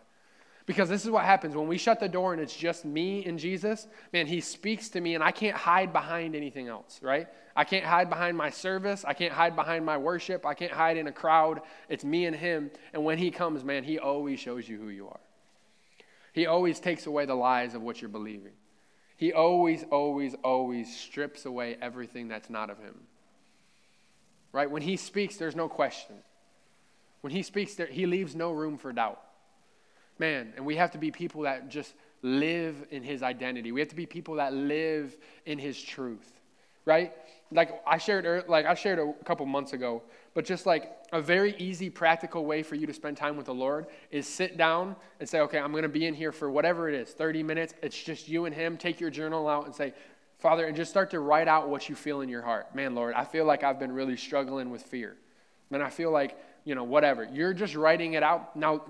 Because 0.65 0.89
this 0.89 1.05
is 1.05 1.11
what 1.11 1.23
happens 1.23 1.55
when 1.55 1.69
we 1.69 1.77
shut 1.77 2.01
the 2.01 2.09
door 2.09 2.33
and 2.33 2.41
it's 2.41 2.55
just 2.55 2.83
me 2.83 3.23
and 3.25 3.39
Jesus, 3.39 3.87
man, 4.11 4.27
he 4.27 4.41
speaks 4.41 4.89
to 4.89 4.99
me 4.99 5.15
and 5.15 5.23
I 5.23 5.31
can't 5.31 5.55
hide 5.55 5.93
behind 5.93 6.35
anything 6.35 6.67
else, 6.67 6.99
right? 7.01 7.27
I 7.55 7.63
can't 7.63 7.85
hide 7.85 8.09
behind 8.09 8.35
my 8.35 8.49
service. 8.49 9.05
I 9.07 9.13
can't 9.13 9.31
hide 9.31 9.55
behind 9.55 9.85
my 9.85 9.97
worship. 9.97 10.45
I 10.45 10.55
can't 10.55 10.73
hide 10.73 10.97
in 10.97 11.07
a 11.07 11.11
crowd. 11.11 11.61
It's 11.87 12.03
me 12.03 12.25
and 12.25 12.35
him. 12.35 12.69
And 12.91 13.05
when 13.05 13.17
he 13.17 13.31
comes, 13.31 13.63
man, 13.63 13.85
he 13.85 13.97
always 13.97 14.41
shows 14.41 14.67
you 14.67 14.77
who 14.77 14.89
you 14.89 15.07
are. 15.07 15.19
He 16.33 16.47
always 16.47 16.81
takes 16.81 17.05
away 17.05 17.25
the 17.25 17.35
lies 17.35 17.73
of 17.73 17.81
what 17.81 18.01
you're 18.01 18.09
believing. 18.09 18.51
He 19.15 19.31
always, 19.31 19.85
always, 19.89 20.35
always 20.43 20.93
strips 20.93 21.45
away 21.45 21.77
everything 21.81 22.27
that's 22.27 22.49
not 22.49 22.69
of 22.69 22.77
him 22.77 23.07
right? 24.51 24.69
When 24.69 24.81
he 24.81 24.97
speaks, 24.97 25.37
there's 25.37 25.55
no 25.55 25.67
question. 25.69 26.15
When 27.21 27.31
he 27.31 27.43
speaks, 27.43 27.75
there, 27.75 27.87
he 27.87 28.05
leaves 28.05 28.35
no 28.35 28.51
room 28.51 28.77
for 28.77 28.91
doubt. 28.93 29.21
Man, 30.19 30.53
and 30.55 30.65
we 30.65 30.75
have 30.77 30.91
to 30.91 30.97
be 30.97 31.11
people 31.11 31.41
that 31.43 31.69
just 31.69 31.93
live 32.21 32.87
in 32.89 33.03
his 33.03 33.21
identity. 33.21 33.71
We 33.71 33.79
have 33.79 33.89
to 33.89 33.95
be 33.95 34.05
people 34.05 34.35
that 34.35 34.53
live 34.53 35.15
in 35.45 35.59
his 35.59 35.79
truth, 35.81 36.31
right? 36.85 37.13
Like 37.51 37.81
I 37.85 37.97
shared, 37.97 38.47
like 38.49 38.65
I 38.65 38.73
shared 38.73 38.99
a 38.99 39.13
couple 39.23 39.45
months 39.45 39.73
ago, 39.73 40.01
but 40.33 40.43
just 40.43 40.65
like 40.65 40.91
a 41.13 41.21
very 41.21 41.55
easy, 41.57 41.89
practical 41.89 42.45
way 42.45 42.63
for 42.63 42.75
you 42.75 42.87
to 42.87 42.93
spend 42.93 43.17
time 43.17 43.37
with 43.37 43.45
the 43.45 43.53
Lord 43.53 43.87
is 44.11 44.27
sit 44.27 44.57
down 44.57 44.95
and 45.19 45.29
say, 45.29 45.39
okay, 45.41 45.59
I'm 45.59 45.71
going 45.71 45.83
to 45.83 45.89
be 45.89 46.05
in 46.05 46.13
here 46.13 46.31
for 46.31 46.49
whatever 46.49 46.89
it 46.89 46.95
is, 46.95 47.09
30 47.11 47.43
minutes. 47.43 47.73
It's 47.81 48.01
just 48.01 48.27
you 48.27 48.45
and 48.45 48.53
him. 48.53 48.75
Take 48.77 48.99
your 48.99 49.09
journal 49.09 49.47
out 49.47 49.65
and 49.65 49.73
say, 49.73 49.93
Father, 50.39 50.65
and 50.65 50.75
just 50.75 50.91
start 50.91 51.11
to 51.11 51.19
write 51.19 51.47
out 51.47 51.69
what 51.69 51.89
you 51.89 51.95
feel 51.95 52.21
in 52.21 52.29
your 52.29 52.41
heart. 52.41 52.75
Man, 52.75 52.93
Lord, 52.93 53.15
I 53.15 53.23
feel 53.23 53.45
like 53.45 53.63
I've 53.63 53.79
been 53.79 53.91
really 53.91 54.17
struggling 54.17 54.69
with 54.69 54.83
fear. 54.83 55.17
Man, 55.69 55.81
I 55.81 55.89
feel 55.89 56.11
like, 56.11 56.37
you 56.63 56.75
know, 56.75 56.83
whatever. 56.83 57.23
You're 57.23 57.53
just 57.53 57.75
writing 57.75 58.13
it 58.13 58.23
out. 58.23 58.55
Now, 58.55 58.83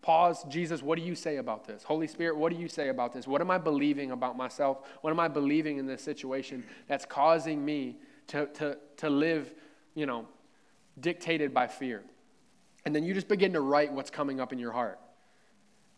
pause. 0.00 0.44
Jesus, 0.48 0.82
what 0.82 0.98
do 0.98 1.04
you 1.04 1.14
say 1.14 1.36
about 1.36 1.66
this? 1.66 1.82
Holy 1.82 2.06
Spirit, 2.06 2.36
what 2.36 2.50
do 2.50 2.58
you 2.58 2.68
say 2.68 2.88
about 2.88 3.12
this? 3.12 3.26
What 3.26 3.40
am 3.40 3.50
I 3.50 3.58
believing 3.58 4.10
about 4.10 4.36
myself? 4.36 4.78
What 5.02 5.10
am 5.10 5.20
I 5.20 5.28
believing 5.28 5.76
in 5.76 5.86
this 5.86 6.02
situation 6.02 6.64
that's 6.88 7.04
causing 7.04 7.62
me 7.64 7.98
to, 8.28 8.46
to, 8.46 8.78
to 8.98 9.10
live 9.10 9.52
you 9.94 10.06
know, 10.06 10.26
dictated 10.98 11.52
by 11.52 11.66
fear. 11.66 12.02
And 12.84 12.94
then 12.94 13.04
you 13.04 13.14
just 13.14 13.28
begin 13.28 13.52
to 13.52 13.60
write 13.60 13.92
what's 13.92 14.10
coming 14.10 14.40
up 14.40 14.52
in 14.52 14.58
your 14.58 14.72
heart. 14.72 14.98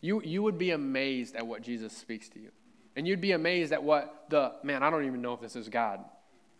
You, 0.00 0.20
you 0.22 0.42
would 0.42 0.58
be 0.58 0.72
amazed 0.72 1.36
at 1.36 1.46
what 1.46 1.62
Jesus 1.62 1.96
speaks 1.96 2.28
to 2.30 2.40
you. 2.40 2.50
And 2.96 3.06
you'd 3.08 3.20
be 3.20 3.32
amazed 3.32 3.72
at 3.72 3.82
what 3.82 4.26
the, 4.28 4.52
man, 4.62 4.82
I 4.82 4.90
don't 4.90 5.04
even 5.04 5.22
know 5.22 5.32
if 5.32 5.40
this 5.40 5.56
is 5.56 5.68
God. 5.68 6.00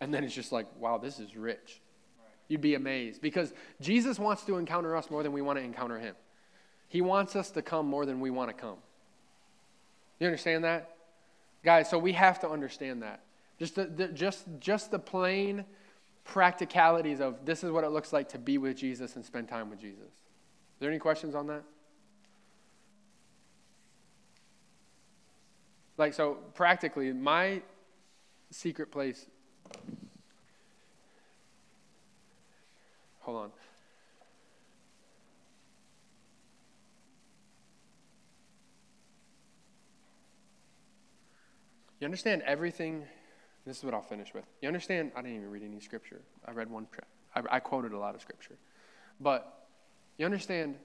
And 0.01 0.13
then 0.13 0.23
it's 0.23 0.33
just 0.33 0.51
like, 0.51 0.67
wow, 0.79 0.97
this 0.97 1.19
is 1.19 1.35
rich. 1.35 1.79
You'd 2.47 2.61
be 2.61 2.75
amazed 2.75 3.21
because 3.21 3.53
Jesus 3.79 4.19
wants 4.19 4.43
to 4.43 4.57
encounter 4.57 4.95
us 4.95 5.09
more 5.09 5.23
than 5.23 5.31
we 5.31 5.41
want 5.41 5.59
to 5.59 5.63
encounter 5.63 5.97
him. 5.97 6.15
He 6.89 7.01
wants 7.01 7.35
us 7.35 7.51
to 7.51 7.61
come 7.61 7.87
more 7.87 8.05
than 8.05 8.19
we 8.19 8.29
want 8.29 8.49
to 8.49 8.53
come. 8.53 8.77
You 10.19 10.27
understand 10.27 10.63
that? 10.63 10.95
Guys, 11.63 11.89
so 11.89 11.97
we 11.97 12.13
have 12.13 12.39
to 12.41 12.49
understand 12.49 13.01
that. 13.01 13.21
Just 13.57 13.75
the, 13.75 13.85
the, 13.85 14.07
just, 14.09 14.45
just 14.59 14.91
the 14.91 14.99
plain 14.99 15.65
practicalities 16.23 17.19
of 17.19 17.45
this 17.45 17.63
is 17.63 17.71
what 17.71 17.83
it 17.83 17.89
looks 17.89 18.13
like 18.13 18.29
to 18.29 18.37
be 18.37 18.57
with 18.57 18.77
Jesus 18.77 19.15
and 19.15 19.25
spend 19.25 19.47
time 19.47 19.69
with 19.69 19.79
Jesus. 19.79 20.03
Is 20.03 20.79
there 20.79 20.89
any 20.89 20.99
questions 20.99 21.35
on 21.35 21.47
that? 21.47 21.63
Like, 25.97 26.13
so 26.13 26.37
practically, 26.55 27.11
my 27.13 27.61
secret 28.49 28.91
place. 28.91 29.25
Hold 33.21 33.37
on. 33.37 33.51
You 41.99 42.05
understand 42.05 42.41
everything. 42.45 43.05
This 43.65 43.77
is 43.77 43.83
what 43.85 43.93
I'll 43.93 44.01
finish 44.01 44.33
with. 44.33 44.43
You 44.61 44.67
understand? 44.67 45.13
I 45.15 45.21
didn't 45.21 45.37
even 45.37 45.49
read 45.49 45.63
any 45.63 45.79
scripture. 45.79 46.19
I 46.45 46.51
read 46.51 46.69
one. 46.69 46.85
I, 47.33 47.41
I 47.49 47.59
quoted 47.61 47.93
a 47.93 47.97
lot 47.97 48.13
of 48.13 48.21
scripture. 48.21 48.57
But 49.21 49.67
you 50.17 50.25
understand 50.25 50.75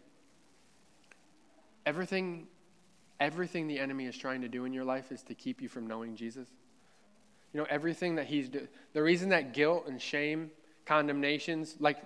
everything 1.85 2.47
everything 3.21 3.67
the 3.67 3.79
enemy 3.79 4.07
is 4.07 4.17
trying 4.17 4.43
to 4.43 4.49
do 4.49 4.65
in 4.65 4.73
your 4.73 4.85
life 4.85 5.13
is 5.13 5.23
to 5.25 5.35
keep 5.35 5.61
you 5.61 5.69
from 5.69 5.87
knowing 5.87 6.17
Jesus. 6.17 6.49
You 7.53 7.61
know, 7.61 7.67
everything 7.71 8.17
that 8.17 8.27
he's 8.27 8.49
doing, 8.49 8.69
the 8.93 9.03
reason 9.03 9.31
that 9.31 9.55
guilt 9.55 9.87
and 9.89 10.01
shame, 10.01 10.51
condemnations, 10.85 11.77
like, 11.81 11.99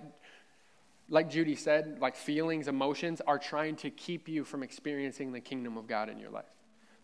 like 1.09 1.29
Judy 1.29 1.55
said, 1.55 1.97
like 1.99 2.15
feelings, 2.15 2.67
emotions, 2.67 3.21
are 3.27 3.37
trying 3.37 3.75
to 3.77 3.89
keep 3.89 4.27
you 4.27 4.43
from 4.43 4.63
experiencing 4.63 5.31
the 5.31 5.41
kingdom 5.41 5.77
of 5.77 5.87
God 5.87 6.09
in 6.09 6.17
your 6.17 6.31
life. 6.31 6.45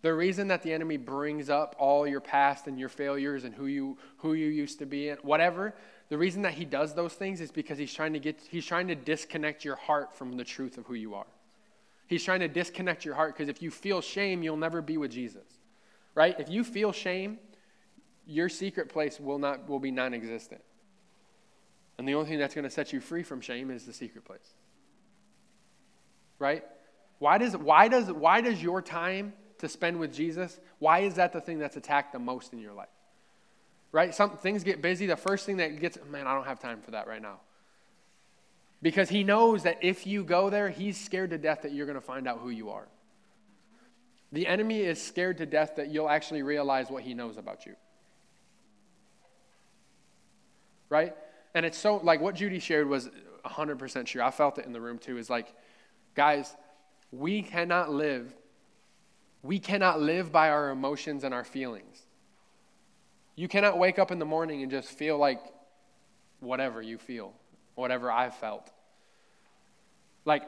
The 0.02 0.14
reason 0.14 0.48
that 0.48 0.64
the 0.64 0.74
enemy 0.74 0.96
brings 0.96 1.50
up 1.50 1.76
all 1.78 2.08
your 2.08 2.22
past 2.22 2.68
and 2.68 2.80
your 2.80 2.88
failures 2.88 3.44
and 3.44 3.54
who 3.54 3.66
you, 3.66 3.98
who 4.18 4.34
you 4.34 4.48
used 4.48 4.80
to 4.80 4.86
be 4.86 5.10
and 5.10 5.20
whatever, 5.22 5.74
the 6.08 6.18
reason 6.18 6.42
that 6.44 6.54
he 6.54 6.64
does 6.64 6.94
those 6.94 7.14
things 7.14 7.42
is 7.42 7.52
because 7.52 7.78
he's 7.78 7.94
trying 7.94 8.14
to 8.14 8.20
get, 8.20 8.40
he's 8.50 8.66
trying 8.66 8.88
to 8.88 8.96
disconnect 8.96 9.66
your 9.66 9.76
heart 9.76 10.14
from 10.16 10.38
the 10.38 10.46
truth 10.46 10.78
of 10.78 10.86
who 10.86 10.94
you 10.94 11.16
are. 11.16 11.28
He's 12.10 12.24
trying 12.24 12.40
to 12.40 12.48
disconnect 12.48 13.06
your 13.06 13.14
heart 13.14 13.36
because 13.36 13.50
if 13.50 13.62
you 13.62 13.70
feel 13.70 14.02
shame, 14.02 14.42
you'll 14.42 14.58
never 14.58 14.82
be 14.82 14.98
with 14.98 15.12
Jesus. 15.12 15.46
Right? 16.16 16.36
If 16.40 16.50
you 16.50 16.64
feel 16.64 16.92
shame, 16.92 17.38
your 18.26 18.50
secret 18.50 18.90
place 18.90 19.20
will 19.20 19.38
not 19.38 19.70
will 19.70 19.80
be 19.80 19.92
non-existent. 19.92 20.62
And 22.00 22.08
the 22.08 22.16
only 22.16 22.28
thing 22.28 22.40
that's 22.40 22.56
going 22.56 22.64
to 22.64 22.70
set 22.72 22.92
you 22.92 23.00
free 23.00 23.22
from 23.22 23.42
shame 23.42 23.70
is 23.70 23.86
the 23.86 23.94
secret 23.94 24.26
place. 24.26 24.56
Right? 26.40 26.64
Why 27.20 27.38
does 27.38 27.56
why 27.56 27.88
does 27.90 28.12
why 28.12 28.42
does 28.42 28.62
your 28.62 28.82
time 28.82 29.34
to 29.60 29.70
spend 29.70 30.00
with 30.00 30.12
Jesus, 30.12 30.60
why 30.80 31.00
is 31.00 31.16
that 31.16 31.32
the 31.32 31.42
thing 31.42 31.60
that's 31.60 31.78
attacked 31.78 32.14
the 32.14 32.20
most 32.20 32.54
in 32.54 32.60
your 32.60 32.74
life? 32.74 32.90
Right? 33.92 34.16
Some 34.16 34.32
things 34.38 34.64
get 34.64 34.82
busy. 34.82 35.06
The 35.06 35.16
first 35.16 35.46
thing 35.46 35.58
that 35.58 35.80
gets, 35.80 36.00
man, 36.10 36.26
I 36.26 36.34
don't 36.34 36.46
have 36.46 36.60
time 36.60 36.82
for 36.82 36.92
that 36.92 37.08
right 37.08 37.22
now. 37.22 37.40
Because 38.82 39.10
he 39.10 39.24
knows 39.24 39.64
that 39.64 39.78
if 39.82 40.08
you 40.08 40.24
go 40.24 40.50
there, 40.50 40.70
he's 40.70 40.98
scared 40.98 41.32
to 41.32 41.38
death 41.38 41.64
that 41.64 41.74
you're 41.74 41.86
going 41.86 42.00
to 42.00 42.06
find 42.06 42.28
out 42.28 42.40
who 42.40 42.50
you 42.50 42.70
are. 42.70 42.88
The 44.32 44.48
enemy 44.48 44.82
is 44.82 45.02
scared 45.02 45.40
to 45.40 45.46
death 45.46 45.76
that 45.78 45.90
you'll 45.90 46.10
actually 46.10 46.44
realize 46.44 46.90
what 46.90 47.04
he 47.04 47.14
knows 47.14 47.38
about 47.38 47.66
you. 47.66 47.76
Right? 50.90 51.14
And 51.54 51.66
it's 51.66 51.78
so, 51.78 51.98
like 51.98 52.22
what 52.22 52.36
Judy 52.36 52.60
shared 52.60 52.88
was 52.88 53.10
100% 53.46 54.06
true. 54.06 54.22
I 54.22 54.32
felt 54.32 54.58
it 54.60 54.66
in 54.66 54.72
the 54.72 54.82
room 54.82 54.98
too. 54.98 55.18
Is 55.18 55.30
like, 55.30 55.54
guys, 56.16 56.56
we 57.12 57.42
cannot 57.42 57.92
live, 57.92 58.34
we 59.42 59.60
cannot 59.60 60.00
live 60.00 60.32
by 60.32 60.50
our 60.50 60.70
emotions 60.70 61.24
and 61.24 61.34
our 61.34 61.44
feelings. 61.44 62.06
You 63.36 63.48
cannot 63.48 63.78
wake 63.78 64.00
up 64.00 64.12
in 64.12 64.20
the 64.20 64.26
morning 64.26 64.62
and 64.62 64.72
just 64.72 64.90
feel 64.90 65.18
like 65.18 65.42
whatever 66.40 66.82
you 66.82 66.98
feel 66.98 67.34
whatever 67.80 68.12
I've 68.12 68.36
felt. 68.36 68.70
Like, 70.26 70.44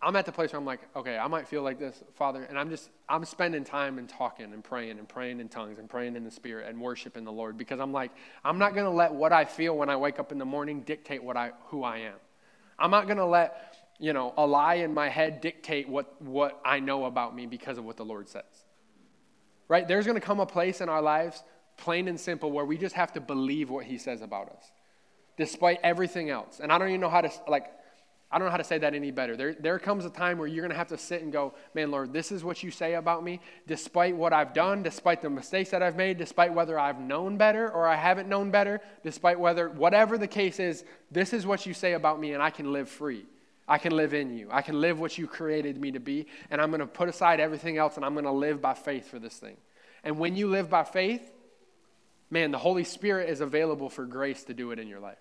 I'm 0.00 0.14
at 0.14 0.26
the 0.26 0.32
place 0.32 0.52
where 0.52 0.60
I'm 0.60 0.66
like, 0.66 0.80
okay, 0.94 1.18
I 1.18 1.26
might 1.26 1.48
feel 1.48 1.62
like 1.62 1.80
this, 1.80 2.04
Father, 2.14 2.44
and 2.44 2.56
I'm 2.56 2.70
just, 2.70 2.88
I'm 3.08 3.24
spending 3.24 3.64
time 3.64 3.98
and 3.98 4.08
talking 4.08 4.52
and 4.52 4.62
praying 4.62 4.98
and 4.98 5.08
praying 5.08 5.40
in 5.40 5.48
tongues 5.48 5.78
and 5.78 5.90
praying 5.90 6.14
in 6.14 6.22
the 6.22 6.30
Spirit 6.30 6.68
and 6.68 6.80
worshiping 6.80 7.24
the 7.24 7.32
Lord 7.32 7.58
because 7.58 7.80
I'm 7.80 7.92
like, 7.92 8.12
I'm 8.44 8.58
not 8.58 8.74
going 8.74 8.84
to 8.84 8.92
let 8.92 9.12
what 9.12 9.32
I 9.32 9.44
feel 9.44 9.76
when 9.76 9.90
I 9.90 9.96
wake 9.96 10.20
up 10.20 10.30
in 10.30 10.38
the 10.38 10.44
morning 10.44 10.82
dictate 10.82 11.22
what 11.22 11.36
I, 11.36 11.50
who 11.66 11.82
I 11.82 11.98
am. 11.98 12.14
I'm 12.78 12.92
not 12.92 13.06
going 13.06 13.16
to 13.16 13.26
let, 13.26 13.76
you 13.98 14.12
know, 14.12 14.34
a 14.36 14.46
lie 14.46 14.74
in 14.74 14.94
my 14.94 15.08
head 15.08 15.40
dictate 15.40 15.88
what, 15.88 16.22
what 16.22 16.60
I 16.64 16.78
know 16.78 17.06
about 17.06 17.34
me 17.34 17.46
because 17.46 17.76
of 17.76 17.84
what 17.84 17.96
the 17.96 18.04
Lord 18.04 18.28
says. 18.28 18.44
Right? 19.66 19.86
There's 19.88 20.06
going 20.06 20.20
to 20.20 20.24
come 20.24 20.38
a 20.38 20.46
place 20.46 20.80
in 20.80 20.88
our 20.88 21.02
lives, 21.02 21.42
plain 21.76 22.06
and 22.06 22.20
simple, 22.20 22.52
where 22.52 22.64
we 22.64 22.78
just 22.78 22.94
have 22.94 23.12
to 23.14 23.20
believe 23.20 23.68
what 23.68 23.84
He 23.84 23.98
says 23.98 24.22
about 24.22 24.50
us 24.50 24.70
despite 25.38 25.78
everything 25.82 26.28
else. 26.28 26.60
And 26.60 26.70
I 26.70 26.78
don't 26.78 26.88
even 26.88 27.00
know 27.00 27.08
how 27.08 27.22
to, 27.22 27.30
like, 27.48 27.72
I 28.30 28.36
don't 28.36 28.48
know 28.48 28.50
how 28.50 28.58
to 28.58 28.64
say 28.64 28.76
that 28.76 28.94
any 28.94 29.10
better. 29.10 29.36
There, 29.36 29.54
there 29.54 29.78
comes 29.78 30.04
a 30.04 30.10
time 30.10 30.36
where 30.36 30.46
you're 30.46 30.60
going 30.60 30.72
to 30.72 30.76
have 30.76 30.88
to 30.88 30.98
sit 30.98 31.22
and 31.22 31.32
go, 31.32 31.54
man, 31.72 31.90
Lord, 31.90 32.12
this 32.12 32.30
is 32.30 32.44
what 32.44 32.62
you 32.62 32.70
say 32.70 32.94
about 32.94 33.24
me, 33.24 33.40
despite 33.66 34.14
what 34.14 34.34
I've 34.34 34.52
done, 34.52 34.82
despite 34.82 35.22
the 35.22 35.30
mistakes 35.30 35.70
that 35.70 35.82
I've 35.82 35.96
made, 35.96 36.18
despite 36.18 36.52
whether 36.52 36.78
I've 36.78 37.00
known 37.00 37.38
better 37.38 37.70
or 37.70 37.88
I 37.88 37.96
haven't 37.96 38.28
known 38.28 38.50
better, 38.50 38.82
despite 39.02 39.40
whether, 39.40 39.70
whatever 39.70 40.18
the 40.18 40.26
case 40.26 40.60
is, 40.60 40.84
this 41.10 41.32
is 41.32 41.46
what 41.46 41.64
you 41.64 41.72
say 41.72 41.94
about 41.94 42.20
me, 42.20 42.34
and 42.34 42.42
I 42.42 42.50
can 42.50 42.70
live 42.70 42.90
free. 42.90 43.24
I 43.66 43.78
can 43.78 43.96
live 43.96 44.12
in 44.12 44.36
you. 44.36 44.48
I 44.50 44.60
can 44.60 44.78
live 44.78 45.00
what 45.00 45.16
you 45.16 45.26
created 45.26 45.80
me 45.80 45.92
to 45.92 46.00
be, 46.00 46.26
and 46.50 46.60
I'm 46.60 46.70
going 46.70 46.80
to 46.80 46.86
put 46.86 47.08
aside 47.08 47.40
everything 47.40 47.78
else, 47.78 47.96
and 47.96 48.04
I'm 48.04 48.12
going 48.12 48.24
to 48.24 48.30
live 48.30 48.60
by 48.60 48.74
faith 48.74 49.08
for 49.08 49.18
this 49.18 49.36
thing. 49.36 49.56
And 50.04 50.18
when 50.18 50.36
you 50.36 50.48
live 50.48 50.68
by 50.68 50.84
faith, 50.84 51.30
man, 52.30 52.50
the 52.50 52.58
Holy 52.58 52.84
Spirit 52.84 53.30
is 53.30 53.40
available 53.40 53.88
for 53.88 54.04
grace 54.04 54.44
to 54.44 54.54
do 54.54 54.70
it 54.70 54.78
in 54.78 54.86
your 54.86 55.00
life. 55.00 55.18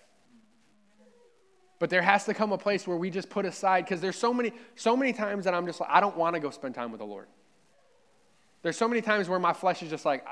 But 1.79 1.89
there 1.89 2.01
has 2.01 2.25
to 2.25 2.33
come 2.33 2.51
a 2.51 2.57
place 2.57 2.87
where 2.87 2.97
we 2.97 3.09
just 3.09 3.29
put 3.29 3.45
aside, 3.45 3.85
because 3.85 4.01
there's 4.01 4.15
so 4.15 4.33
many, 4.33 4.51
so 4.75 4.97
many 4.97 5.13
times 5.13 5.45
that 5.45 5.53
I'm 5.53 5.65
just 5.65 5.79
like, 5.79 5.89
I 5.91 5.99
don't 5.99 6.17
want 6.17 6.33
to 6.33 6.39
go 6.39 6.49
spend 6.49 6.73
time 6.73 6.91
with 6.91 6.99
the 6.99 7.05
Lord. 7.05 7.27
There's 8.63 8.77
so 8.77 8.87
many 8.87 9.01
times 9.01 9.29
where 9.29 9.39
my 9.39 9.53
flesh 9.53 9.83
is 9.83 9.89
just 9.89 10.03
like, 10.03 10.25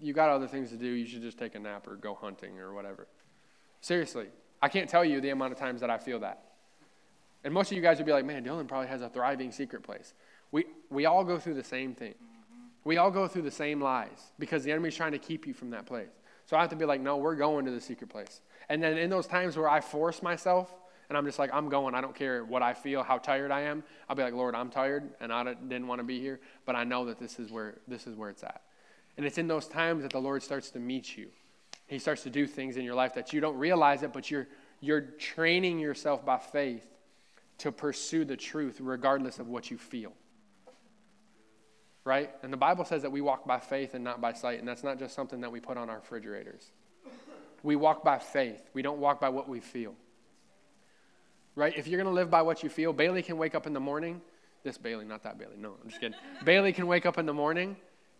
you 0.00 0.12
got 0.12 0.30
other 0.30 0.46
things 0.46 0.70
to 0.70 0.76
do. 0.76 0.86
You 0.86 1.06
should 1.06 1.22
just 1.22 1.38
take 1.38 1.54
a 1.54 1.58
nap 1.58 1.86
or 1.86 1.96
go 1.96 2.14
hunting 2.14 2.58
or 2.58 2.72
whatever. 2.72 3.06
Seriously, 3.80 4.28
I 4.62 4.68
can't 4.68 4.88
tell 4.88 5.04
you 5.04 5.20
the 5.20 5.30
amount 5.30 5.52
of 5.52 5.58
times 5.58 5.80
that 5.82 5.90
I 5.90 5.98
feel 5.98 6.20
that. 6.20 6.42
And 7.44 7.52
most 7.52 7.70
of 7.70 7.76
you 7.76 7.82
guys 7.82 7.98
would 7.98 8.06
be 8.06 8.12
like, 8.12 8.24
man, 8.24 8.44
Dylan 8.44 8.66
probably 8.66 8.88
has 8.88 9.02
a 9.02 9.08
thriving 9.08 9.52
secret 9.52 9.82
place. 9.82 10.14
We, 10.50 10.64
we 10.90 11.06
all 11.06 11.24
go 11.24 11.38
through 11.38 11.54
the 11.54 11.64
same 11.64 11.94
thing. 11.94 12.14
We 12.84 12.96
all 12.96 13.10
go 13.10 13.28
through 13.28 13.42
the 13.42 13.50
same 13.50 13.80
lies 13.80 14.32
because 14.38 14.64
the 14.64 14.72
enemy's 14.72 14.96
trying 14.96 15.12
to 15.12 15.18
keep 15.18 15.46
you 15.46 15.52
from 15.52 15.70
that 15.70 15.84
place. 15.84 16.08
So 16.46 16.56
I 16.56 16.60
have 16.62 16.70
to 16.70 16.76
be 16.76 16.86
like, 16.86 17.00
no, 17.00 17.18
we're 17.18 17.36
going 17.36 17.66
to 17.66 17.70
the 17.70 17.80
secret 17.80 18.08
place. 18.08 18.40
And 18.68 18.82
then 18.82 18.98
in 18.98 19.10
those 19.10 19.26
times 19.26 19.56
where 19.56 19.68
I 19.68 19.80
force 19.80 20.22
myself 20.22 20.72
and 21.08 21.16
I'm 21.16 21.24
just 21.24 21.38
like, 21.38 21.50
I'm 21.54 21.68
going, 21.68 21.94
I 21.94 22.00
don't 22.00 22.14
care 22.14 22.44
what 22.44 22.62
I 22.62 22.74
feel, 22.74 23.02
how 23.02 23.16
tired 23.18 23.50
I 23.50 23.62
am, 23.62 23.82
I'll 24.08 24.16
be 24.16 24.22
like, 24.22 24.34
Lord, 24.34 24.54
I'm 24.54 24.68
tired 24.68 25.10
and 25.20 25.32
I 25.32 25.42
didn't 25.44 25.86
want 25.86 26.00
to 26.00 26.04
be 26.04 26.20
here, 26.20 26.38
but 26.66 26.76
I 26.76 26.84
know 26.84 27.06
that 27.06 27.18
this 27.18 27.38
is 27.38 27.50
where 27.50 27.78
this 27.88 28.06
is 28.06 28.14
where 28.14 28.30
it's 28.30 28.42
at. 28.42 28.62
And 29.16 29.26
it's 29.26 29.38
in 29.38 29.48
those 29.48 29.66
times 29.66 30.02
that 30.02 30.12
the 30.12 30.20
Lord 30.20 30.42
starts 30.42 30.70
to 30.72 30.78
meet 30.78 31.16
you. 31.16 31.28
He 31.86 31.98
starts 31.98 32.22
to 32.24 32.30
do 32.30 32.46
things 32.46 32.76
in 32.76 32.84
your 32.84 32.94
life 32.94 33.14
that 33.14 33.32
you 33.32 33.40
don't 33.40 33.56
realize 33.56 34.02
it, 34.02 34.12
but 34.12 34.30
you're 34.30 34.46
you're 34.80 35.00
training 35.00 35.78
yourself 35.78 36.24
by 36.24 36.38
faith 36.38 36.86
to 37.58 37.72
pursue 37.72 38.24
the 38.24 38.36
truth 38.36 38.78
regardless 38.80 39.38
of 39.38 39.48
what 39.48 39.70
you 39.70 39.78
feel. 39.78 40.12
Right? 42.04 42.30
And 42.42 42.52
the 42.52 42.58
Bible 42.58 42.84
says 42.84 43.02
that 43.02 43.10
we 43.10 43.20
walk 43.20 43.46
by 43.46 43.58
faith 43.58 43.94
and 43.94 44.04
not 44.04 44.20
by 44.20 44.32
sight, 44.32 44.60
and 44.60 44.68
that's 44.68 44.84
not 44.84 44.98
just 44.98 45.14
something 45.14 45.40
that 45.40 45.50
we 45.50 45.60
put 45.60 45.76
on 45.76 45.90
our 45.90 45.96
refrigerators. 45.96 46.70
We 47.62 47.76
walk 47.76 48.04
by 48.04 48.18
faith. 48.18 48.62
We 48.74 48.82
don't 48.82 48.98
walk 48.98 49.20
by 49.20 49.28
what 49.28 49.48
we 49.48 49.60
feel. 49.60 49.94
Right? 51.54 51.76
If 51.76 51.88
you're 51.88 52.00
going 52.00 52.12
to 52.12 52.14
live 52.14 52.30
by 52.30 52.42
what 52.42 52.62
you 52.62 52.68
feel, 52.68 52.92
Bailey 52.92 53.22
can 53.22 53.36
wake 53.36 53.54
up 53.54 53.66
in 53.66 53.72
the 53.72 53.80
morning. 53.80 54.20
This 54.62 54.78
Bailey, 54.78 55.04
not 55.04 55.22
that 55.24 55.38
Bailey. 55.38 55.56
No, 55.58 55.74
I'm 55.82 55.88
just 55.88 56.00
kidding. 56.00 56.16
Bailey 56.44 56.72
can 56.72 56.86
wake 56.86 57.06
up 57.06 57.18
in 57.18 57.26
the 57.26 57.34
morning 57.34 57.76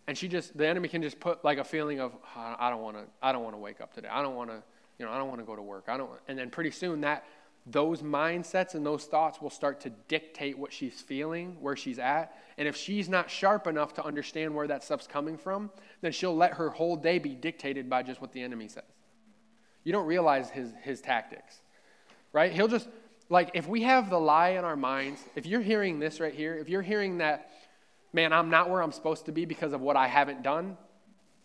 and 0.08 0.16
she 0.16 0.26
just 0.26 0.56
the 0.56 0.66
enemy 0.66 0.88
can 0.88 1.02
just 1.02 1.20
put 1.20 1.44
like 1.44 1.58
a 1.58 1.64
feeling 1.64 2.00
of 2.00 2.12
oh, 2.36 2.56
I 2.58 2.70
don't 2.70 2.82
want 2.82 2.96
to 2.96 3.04
I 3.22 3.30
don't 3.30 3.44
want 3.44 3.54
to 3.54 3.60
wake 3.60 3.80
up 3.80 3.92
today. 3.92 4.08
I 4.10 4.22
don't 4.22 4.34
want 4.34 4.50
to, 4.50 4.62
you 4.98 5.04
know, 5.04 5.12
I 5.12 5.18
don't 5.18 5.28
want 5.28 5.40
to 5.40 5.44
go 5.44 5.54
to 5.54 5.62
work. 5.62 5.84
I 5.88 5.96
don't 5.96 6.10
and 6.26 6.38
then 6.38 6.50
pretty 6.50 6.70
soon 6.70 7.02
that 7.02 7.24
those 7.66 8.00
mindsets 8.00 8.74
and 8.74 8.84
those 8.84 9.04
thoughts 9.04 9.42
will 9.42 9.50
start 9.50 9.80
to 9.80 9.90
dictate 10.08 10.58
what 10.58 10.72
she's 10.72 11.00
feeling, 11.00 11.58
where 11.60 11.76
she's 11.76 11.98
at. 11.98 12.34
And 12.56 12.66
if 12.66 12.76
she's 12.76 13.08
not 13.08 13.30
sharp 13.30 13.66
enough 13.66 13.92
to 13.94 14.04
understand 14.04 14.54
where 14.54 14.66
that 14.66 14.82
stuff's 14.82 15.06
coming 15.06 15.36
from, 15.36 15.70
then 16.00 16.12
she'll 16.12 16.34
let 16.34 16.54
her 16.54 16.70
whole 16.70 16.96
day 16.96 17.18
be 17.18 17.34
dictated 17.34 17.90
by 17.90 18.02
just 18.02 18.22
what 18.22 18.32
the 18.32 18.40
enemy 18.42 18.68
says. 18.68 18.84
You 19.88 19.92
don't 19.92 20.04
realize 20.04 20.50
his, 20.50 20.70
his 20.82 21.00
tactics. 21.00 21.62
right? 22.34 22.52
He'll 22.52 22.68
just, 22.68 22.86
like, 23.30 23.52
if 23.54 23.66
we 23.66 23.84
have 23.84 24.10
the 24.10 24.20
lie 24.20 24.50
in 24.50 24.64
our 24.66 24.76
minds, 24.76 25.18
if 25.34 25.46
you're 25.46 25.62
hearing 25.62 25.98
this 25.98 26.20
right 26.20 26.34
here, 26.34 26.56
if 26.56 26.68
you're 26.68 26.82
hearing 26.82 27.16
that, 27.18 27.50
man, 28.12 28.34
I'm 28.34 28.50
not 28.50 28.68
where 28.68 28.82
I'm 28.82 28.92
supposed 28.92 29.24
to 29.24 29.32
be 29.32 29.46
because 29.46 29.72
of 29.72 29.80
what 29.80 29.96
I 29.96 30.06
haven't 30.06 30.42
done, 30.42 30.76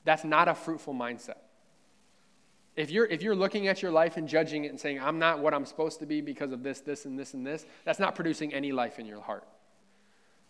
that's 0.04 0.26
not 0.26 0.50
a 0.50 0.56
fruitful 0.56 0.94
mindset. 0.94 1.38
If 2.76 2.91
you're, 2.91 3.06
if 3.06 3.24
you're 3.24 3.34
looking 3.34 3.70
at 3.70 3.82
your 3.82 3.94
life 3.94 4.18
and 4.18 4.28
judging 4.28 4.66
it 4.66 4.72
and 4.72 4.78
saying, 4.78 5.00
I'm 5.00 5.20
not 5.20 5.39
what 5.39 5.54
I'm 5.54 5.66
supposed 5.66 6.00
to 6.00 6.06
be 6.06 6.20
because 6.20 6.52
of 6.52 6.64
this, 6.64 6.82
this, 6.82 7.06
and 7.06 7.18
this, 7.18 7.34
and 7.34 7.48
this, 7.48 7.66
that's 7.86 8.00
not 8.00 8.14
producing 8.14 8.54
any 8.54 8.74
life 8.74 9.00
in 9.00 9.06
your 9.06 9.22
heart. 9.22 9.48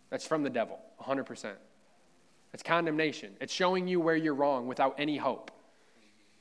That's 0.10 0.26
from 0.26 0.41
the 0.41 0.50
devil, 0.50 0.80
100%. 1.00 1.52
It's 2.56 2.64
condemnation. 2.64 3.36
It's 3.39 3.54
showing 3.54 3.88
you 3.88 4.00
where 4.00 4.16
you're 4.16 4.34
wrong 4.34 4.66
without 4.66 4.96
any 4.98 5.18
hope. 5.18 5.52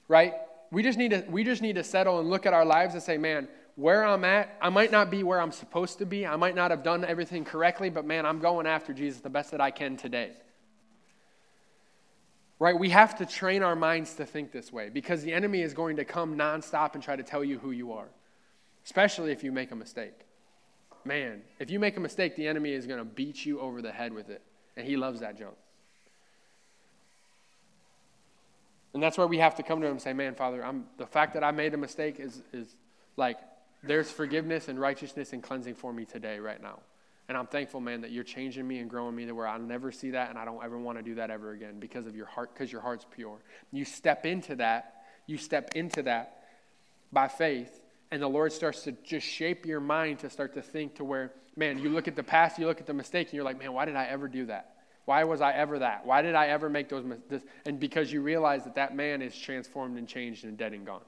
Right? 0.08 0.32
We 0.72 0.82
just 0.82 0.98
need 0.98 1.10
to, 1.10 1.22
we 1.28 1.44
just 1.44 1.60
need 1.60 1.74
to 1.74 1.84
settle 1.84 2.18
and 2.18 2.30
look 2.30 2.46
at 2.46 2.54
our 2.54 2.64
lives 2.64 2.94
and 2.94 3.02
say, 3.02 3.18
man, 3.18 3.46
where 3.76 4.04
I'm 4.04 4.24
at, 4.24 4.56
I 4.60 4.70
might 4.70 4.90
not 4.90 5.10
be 5.10 5.22
where 5.22 5.38
I'm 5.38 5.52
supposed 5.52 5.98
to 5.98 6.06
be. 6.06 6.26
I 6.26 6.36
might 6.36 6.54
not 6.54 6.70
have 6.70 6.82
done 6.82 7.04
everything 7.04 7.44
correctly, 7.44 7.90
but 7.90 8.06
man, 8.06 8.24
I'm 8.24 8.38
going 8.38 8.66
after 8.66 8.94
Jesus 8.94 9.20
the 9.20 9.28
best 9.28 9.50
that 9.50 9.60
I 9.60 9.70
can 9.70 9.98
today. 9.98 10.32
Right? 12.58 12.78
We 12.78 12.88
have 12.88 13.18
to 13.18 13.26
train 13.26 13.62
our 13.62 13.76
minds 13.76 14.14
to 14.14 14.24
think 14.24 14.50
this 14.50 14.72
way 14.72 14.88
because 14.88 15.22
the 15.22 15.34
enemy 15.34 15.60
is 15.60 15.74
going 15.74 15.96
to 15.96 16.06
come 16.06 16.38
nonstop 16.38 16.94
and 16.94 17.02
try 17.02 17.16
to 17.16 17.22
tell 17.22 17.44
you 17.44 17.58
who 17.58 17.70
you 17.70 17.92
are, 17.92 18.08
especially 18.86 19.30
if 19.30 19.44
you 19.44 19.52
make 19.52 19.72
a 19.72 19.76
mistake. 19.76 20.14
Man, 21.04 21.42
if 21.58 21.70
you 21.70 21.80
make 21.80 21.98
a 21.98 22.00
mistake, 22.00 22.34
the 22.34 22.48
enemy 22.48 22.72
is 22.72 22.86
going 22.86 22.98
to 22.98 23.04
beat 23.04 23.44
you 23.44 23.60
over 23.60 23.82
the 23.82 23.92
head 23.92 24.14
with 24.14 24.30
it, 24.30 24.40
and 24.78 24.86
he 24.86 24.96
loves 24.96 25.20
that 25.20 25.36
junk. 25.36 25.56
And 28.94 29.02
that's 29.02 29.16
where 29.16 29.26
we 29.26 29.38
have 29.38 29.54
to 29.56 29.62
come 29.62 29.80
to 29.80 29.86
him 29.86 29.92
and 29.92 30.02
say, 30.02 30.12
Man, 30.12 30.34
Father, 30.34 30.64
I'm, 30.64 30.84
the 30.98 31.06
fact 31.06 31.34
that 31.34 31.44
I 31.44 31.50
made 31.50 31.74
a 31.74 31.78
mistake 31.78 32.20
is, 32.20 32.42
is 32.52 32.76
like 33.16 33.38
there's 33.82 34.10
forgiveness 34.10 34.68
and 34.68 34.78
righteousness 34.78 35.32
and 35.32 35.42
cleansing 35.42 35.74
for 35.74 35.92
me 35.92 36.04
today, 36.04 36.38
right 36.38 36.62
now. 36.62 36.80
And 37.28 37.38
I'm 37.38 37.46
thankful, 37.46 37.80
man, 37.80 38.02
that 38.02 38.10
you're 38.10 38.24
changing 38.24 38.66
me 38.66 38.78
and 38.78 38.90
growing 38.90 39.14
me 39.14 39.26
to 39.26 39.32
where 39.32 39.46
I'll 39.46 39.58
never 39.58 39.92
see 39.92 40.10
that 40.10 40.30
and 40.30 40.38
I 40.38 40.44
don't 40.44 40.62
ever 40.62 40.78
want 40.78 40.98
to 40.98 41.02
do 41.02 41.14
that 41.14 41.30
ever 41.30 41.52
again 41.52 41.78
because 41.78 42.06
of 42.06 42.14
your 42.14 42.26
heart, 42.26 42.52
because 42.52 42.70
your 42.70 42.80
heart's 42.80 43.06
pure. 43.14 43.38
You 43.70 43.84
step 43.84 44.26
into 44.26 44.56
that, 44.56 45.04
you 45.26 45.38
step 45.38 45.70
into 45.74 46.02
that 46.02 46.42
by 47.12 47.28
faith, 47.28 47.80
and 48.10 48.20
the 48.20 48.28
Lord 48.28 48.52
starts 48.52 48.82
to 48.82 48.92
just 48.92 49.26
shape 49.26 49.64
your 49.64 49.80
mind 49.80 50.18
to 50.20 50.30
start 50.30 50.54
to 50.54 50.62
think 50.62 50.96
to 50.96 51.04
where, 51.04 51.32
man, 51.56 51.78
you 51.78 51.88
look 51.88 52.08
at 52.08 52.16
the 52.16 52.22
past, 52.22 52.58
you 52.58 52.66
look 52.66 52.80
at 52.80 52.86
the 52.86 52.92
mistake, 52.92 53.28
and 53.28 53.34
you're 53.34 53.44
like, 53.44 53.58
man, 53.58 53.72
why 53.72 53.86
did 53.86 53.96
I 53.96 54.04
ever 54.04 54.28
do 54.28 54.46
that? 54.46 54.76
Why 55.04 55.24
was 55.24 55.40
I 55.40 55.52
ever 55.52 55.80
that? 55.80 56.06
Why 56.06 56.22
did 56.22 56.34
I 56.34 56.48
ever 56.48 56.68
make 56.68 56.88
those 56.88 57.04
mistakes? 57.04 57.44
And 57.66 57.80
because 57.80 58.12
you 58.12 58.22
realize 58.22 58.64
that 58.64 58.76
that 58.76 58.94
man 58.94 59.20
is 59.20 59.36
transformed 59.36 59.98
and 59.98 60.06
changed 60.06 60.44
and 60.44 60.56
dead 60.56 60.72
and 60.72 60.86
gone. 60.86 61.02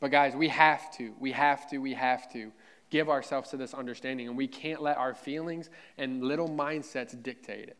But 0.00 0.10
guys, 0.10 0.34
we 0.34 0.48
have 0.48 0.90
to, 0.96 1.14
we 1.20 1.32
have 1.32 1.68
to, 1.70 1.78
we 1.78 1.94
have 1.94 2.30
to 2.32 2.52
give 2.90 3.08
ourselves 3.08 3.50
to 3.50 3.56
this 3.56 3.74
understanding. 3.74 4.28
And 4.28 4.36
we 4.36 4.48
can't 4.48 4.82
let 4.82 4.96
our 4.96 5.14
feelings 5.14 5.70
and 5.98 6.22
little 6.22 6.48
mindsets 6.48 7.20
dictate 7.22 7.68
it. 7.68 7.76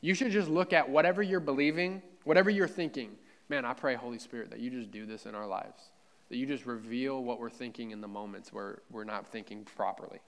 You 0.00 0.14
should 0.14 0.30
just 0.30 0.48
look 0.48 0.72
at 0.72 0.88
whatever 0.88 1.22
you're 1.22 1.40
believing, 1.40 2.02
whatever 2.24 2.48
you're 2.48 2.68
thinking. 2.68 3.16
Man, 3.48 3.64
I 3.64 3.74
pray, 3.74 3.96
Holy 3.96 4.18
Spirit, 4.18 4.50
that 4.50 4.60
you 4.60 4.70
just 4.70 4.90
do 4.90 5.04
this 5.04 5.26
in 5.26 5.34
our 5.34 5.46
lives, 5.46 5.90
that 6.28 6.36
you 6.36 6.46
just 6.46 6.64
reveal 6.64 7.22
what 7.22 7.40
we're 7.40 7.50
thinking 7.50 7.90
in 7.90 8.00
the 8.00 8.08
moments 8.08 8.52
where 8.52 8.82
we're 8.90 9.04
not 9.04 9.26
thinking 9.26 9.64
properly. 9.64 10.20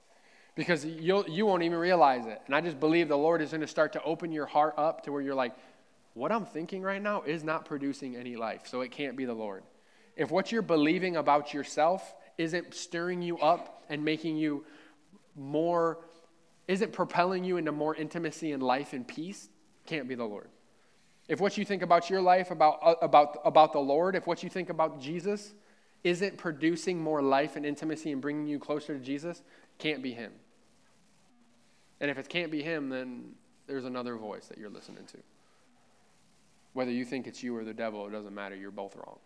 Because 0.55 0.84
you'll, 0.84 1.28
you 1.28 1.46
won't 1.46 1.62
even 1.62 1.78
realize 1.78 2.26
it. 2.26 2.40
And 2.46 2.55
I 2.55 2.61
just 2.61 2.78
believe 2.78 3.09
the 3.09 3.16
Lord 3.16 3.40
is 3.40 3.50
going 3.50 3.62
to 3.62 3.66
start 3.66 3.94
to 3.94 4.03
open 4.03 4.32
your 4.32 4.46
heart 4.46 4.74
up 4.76 5.05
to 5.05 5.12
where 5.12 5.22
you're 5.22 5.34
like, 5.34 5.55
what 6.14 6.30
I'm 6.30 6.44
thinking 6.44 6.82
right 6.82 7.00
now 7.00 7.22
is 7.22 7.42
not 7.42 7.64
producing 7.64 8.16
any 8.16 8.36
life, 8.36 8.66
so 8.66 8.82
it 8.82 8.90
can't 8.90 9.16
be 9.16 9.24
the 9.24 9.32
Lord. 9.32 9.62
If 10.14 10.30
what 10.30 10.53
you're 10.53 10.61
believing 10.61 11.16
about 11.16 11.55
yourself 11.55 12.14
isn't 12.36 12.74
stirring 12.74 13.22
you 13.22 13.38
up 13.38 13.84
and 13.88 14.05
making 14.05 14.36
you 14.36 14.64
more, 15.34 16.00
isn't 16.68 16.92
propelling 16.92 17.44
you 17.44 17.57
into 17.57 17.72
more 17.72 17.94
intimacy 17.94 18.53
and 18.53 18.62
life 18.62 18.92
and 18.92 19.09
peace, 19.09 19.48
can't 19.86 20.07
be 20.07 20.14
the 20.14 20.24
Lord. 20.24 20.48
If 21.28 21.40
what 21.40 21.57
you 21.57 21.64
think 21.64 21.82
about 21.82 22.11
your 22.11 22.20
life, 22.20 22.50
about, 22.50 22.78
uh, 22.82 22.94
about, 23.00 23.38
about 23.44 23.72
the 23.72 23.78
Lord, 23.78 24.14
if 24.16 24.26
what 24.26 24.42
you 24.42 24.50
think 24.50 24.68
about 24.68 25.00
Jesus 25.00 25.55
isn't 26.05 26.36
producing 26.36 27.00
more 27.00 27.22
life 27.22 27.57
and 27.57 27.64
intimacy 27.64 28.12
and 28.12 28.20
bringing 28.20 28.46
you 28.46 28.59
closer 28.59 28.98
to 28.98 29.03
Jesus, 29.03 29.42
can't 29.78 30.03
be 30.03 30.12
Him. 30.12 30.32
And 32.03 32.11
if 32.11 32.18
it 32.18 32.28
can't 32.28 32.50
be 32.50 32.62
Him, 32.62 32.90
then 32.90 33.30
there's 33.66 33.84
another 33.84 34.16
voice 34.16 34.46
that 34.48 34.59
you're 34.59 34.68
listening 34.68 35.07
to. 35.12 35.18
Whether 36.74 36.90
you 36.90 37.05
think 37.05 37.26
it's 37.26 37.42
you 37.42 37.57
or 37.57 37.64
the 37.64 37.72
devil, 37.72 38.07
it 38.07 38.11
doesn't 38.11 38.34
matter. 38.34 38.57
You're 38.57 38.72
both 38.72 38.96
wrong. 38.96 39.18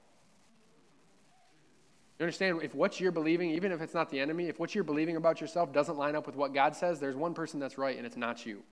You 2.19 2.25
understand? 2.25 2.61
If 2.63 2.75
what 2.75 3.01
you're 3.01 3.13
believing, 3.13 3.51
even 3.51 3.73
if 3.73 3.81
it's 3.81 3.95
not 3.95 4.11
the 4.11 4.21
enemy, 4.21 4.49
if 4.49 4.59
what 4.59 4.75
you're 4.75 4.85
believing 4.85 5.17
about 5.17 5.41
yourself 5.41 5.73
doesn't 5.73 5.97
line 5.97 6.15
up 6.15 6.27
with 6.27 6.37
what 6.37 6.53
God 6.53 6.77
says, 6.77 7.01
there's 7.01 7.17
one 7.17 7.35
person 7.35 7.59
that's 7.61 7.79
right, 7.79 7.97
and 7.97 8.07
it's 8.07 8.17
not 8.17 8.45
you. 8.45 8.63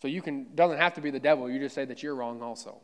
So 0.00 0.08
you 0.08 0.22
can 0.22 0.54
doesn't 0.54 0.78
have 0.78 0.94
to 0.94 1.00
be 1.00 1.10
the 1.10 1.20
devil. 1.20 1.50
You 1.50 1.58
just 1.58 1.74
say 1.74 1.84
that 1.84 2.02
you're 2.02 2.14
wrong 2.14 2.40
also. 2.40 2.78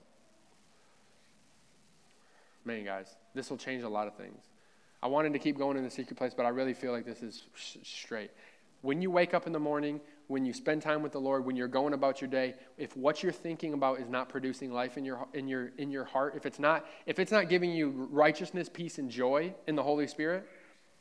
Man, 2.65 2.85
guys, 2.85 3.09
this 3.35 3.51
will 3.51 3.57
change 3.57 3.85
a 3.85 3.89
lot 3.89 4.09
of 4.09 4.17
things. 4.17 4.43
I 5.01 5.07
wanted 5.07 5.33
to 5.33 5.39
keep 5.39 5.57
going 5.57 5.77
in 5.77 5.85
the 5.85 5.91
secret 5.91 6.17
place, 6.17 6.35
but 6.35 6.45
I 6.45 6.49
really 6.49 6.75
feel 6.75 6.91
like 6.91 7.05
this 7.05 7.23
is 7.23 7.45
straight. 7.85 8.31
When 8.83 9.03
you 9.03 9.11
wake 9.11 9.35
up 9.35 9.47
in 9.47 9.53
the 9.53 9.59
morning, 9.59 10.01
when 10.29 10.45
you 10.45 10.53
spend 10.53 10.83
time 10.83 11.03
with 11.03 11.13
the 11.13 11.21
Lord, 11.21 11.45
when 11.45 11.57
you're 11.57 11.69
going 11.69 11.95
about 11.95 12.21
your 12.21 12.29
day, 12.29 12.55
if 12.77 12.97
what 12.97 13.23
you're 13.23 13.33
thinking 13.33 13.73
about 13.73 13.99
is 13.99 14.09
not 14.09 14.29
producing 14.29 14.73
life 14.73 14.97
in 14.97 15.05
your 15.05 15.27
in 15.35 15.49
your 15.49 15.73
in 15.79 15.91
your 15.91 16.05
heart, 16.05 16.35
if 16.37 16.47
it's 16.47 16.59
not 16.59 16.87
if 17.07 17.19
it's 17.19 17.33
not 17.33 17.49
giving 17.49 17.73
you 17.73 18.09
righteousness, 18.11 18.69
peace 18.73 18.99
and 18.99 19.11
joy 19.11 19.53
in 19.67 19.75
the 19.75 19.83
Holy 19.83 20.07
Spirit, 20.07 20.47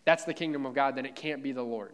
that's 0.05 0.23
the 0.23 0.34
kingdom 0.34 0.65
of 0.65 0.73
God, 0.73 0.95
then 0.95 1.05
it 1.05 1.15
can't 1.15 1.43
be 1.43 1.51
the 1.51 1.61
Lord. 1.61 1.93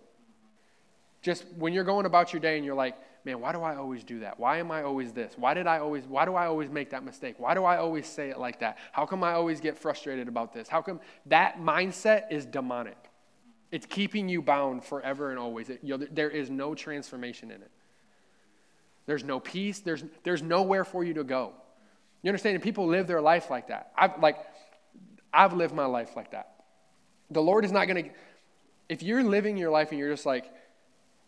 Just 1.22 1.46
when 1.58 1.74
you're 1.74 1.84
going 1.84 2.06
about 2.06 2.34
your 2.34 2.40
day 2.40 2.58
and 2.58 2.66
you're 2.66 2.76
like, 2.76 2.96
man, 3.26 3.40
why 3.40 3.52
do 3.52 3.62
I 3.62 3.76
always 3.76 4.04
do 4.04 4.20
that? 4.20 4.40
Why 4.40 4.58
am 4.58 4.72
I 4.72 4.84
always 4.84 5.14
this? 5.14 5.34
Why 5.38 5.54
did 5.54 5.68
I 5.68 5.80
always 5.80 6.04
why 6.06 6.26
do 6.26 6.36
I 6.36 6.46
always 6.46 6.70
make 6.70 6.92
that 6.92 7.04
mistake? 7.04 7.36
Why 7.40 7.54
do 7.54 7.66
I 7.66 7.78
always 7.78 8.06
say 8.06 8.30
it 8.30 8.40
like 8.40 8.60
that? 8.60 8.78
How 8.92 9.06
come 9.06 9.24
I 9.24 9.34
always 9.34 9.60
get 9.60 9.78
frustrated 9.78 10.28
about 10.28 10.54
this? 10.54 10.68
How 10.68 10.82
come 10.82 11.00
that 11.26 11.60
mindset 11.60 12.32
is 12.32 12.46
demonic? 12.46 12.98
It's 13.74 13.88
keeping 13.88 14.30
you 14.30 14.44
bound 14.44 14.84
forever 14.84 15.32
and 15.32 15.40
always. 15.40 15.68
It, 15.68 15.80
you 15.82 15.98
know, 15.98 16.06
there 16.12 16.30
is 16.30 16.52
no 16.52 16.76
transformation 16.76 17.50
in 17.50 17.60
it. 17.64 17.72
There's 19.08 19.24
no 19.24 19.40
peace. 19.40 19.80
There's, 19.80 20.04
there's 20.22 20.44
nowhere 20.44 20.86
for 20.86 21.04
you 21.04 21.16
to 21.16 21.24
go. 21.24 21.54
You 22.22 22.30
understand? 22.30 22.54
And 22.54 22.64
people 22.64 22.86
live 22.86 23.08
their 23.08 23.20
life 23.20 23.50
like 23.50 23.70
that. 23.70 23.92
I've, 23.98 24.22
like, 24.22 24.38
I've 25.34 25.54
lived 25.54 25.74
my 25.74 25.86
life 25.86 26.16
like 26.16 26.34
that. 26.34 26.66
The 27.32 27.42
Lord 27.42 27.66
is 27.66 27.72
not 27.72 27.86
going 27.88 28.04
to, 28.04 28.10
if 28.90 29.02
you're 29.02 29.24
living 29.24 29.58
your 29.58 29.72
life 29.72 29.90
and 29.90 29.98
you're 29.98 30.12
just 30.12 30.28
like, 30.28 30.46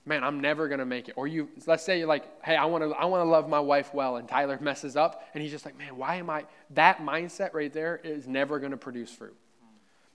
man, 0.05 0.23
I'm 0.23 0.39
never 0.39 0.67
going 0.67 0.77
to 0.77 0.85
make 0.85 1.09
it. 1.09 1.15
Or 1.17 1.25
you, 1.25 1.49
let's 1.65 1.83
say 1.83 1.97
you're 1.97 2.07
like, 2.07 2.25
hey, 2.45 2.55
I 2.55 2.65
want 2.65 2.83
to 2.83 2.91
I 2.91 3.05
wanna 3.05 3.25
love 3.25 3.49
my 3.49 3.59
wife 3.59 3.91
well, 3.91 4.17
and 4.17 4.29
Tyler 4.29 4.59
messes 4.61 4.95
up, 4.95 5.27
and 5.33 5.41
he's 5.41 5.51
just 5.51 5.65
like, 5.65 5.75
man, 5.79 5.97
why 5.97 6.17
am 6.17 6.29
I, 6.29 6.45
that 6.75 6.99
mindset 6.99 7.55
right 7.55 7.73
there 7.73 7.99
is 8.03 8.27
never 8.27 8.59
going 8.59 8.69
to 8.69 8.77
produce 8.77 9.09
fruit. 9.09 9.35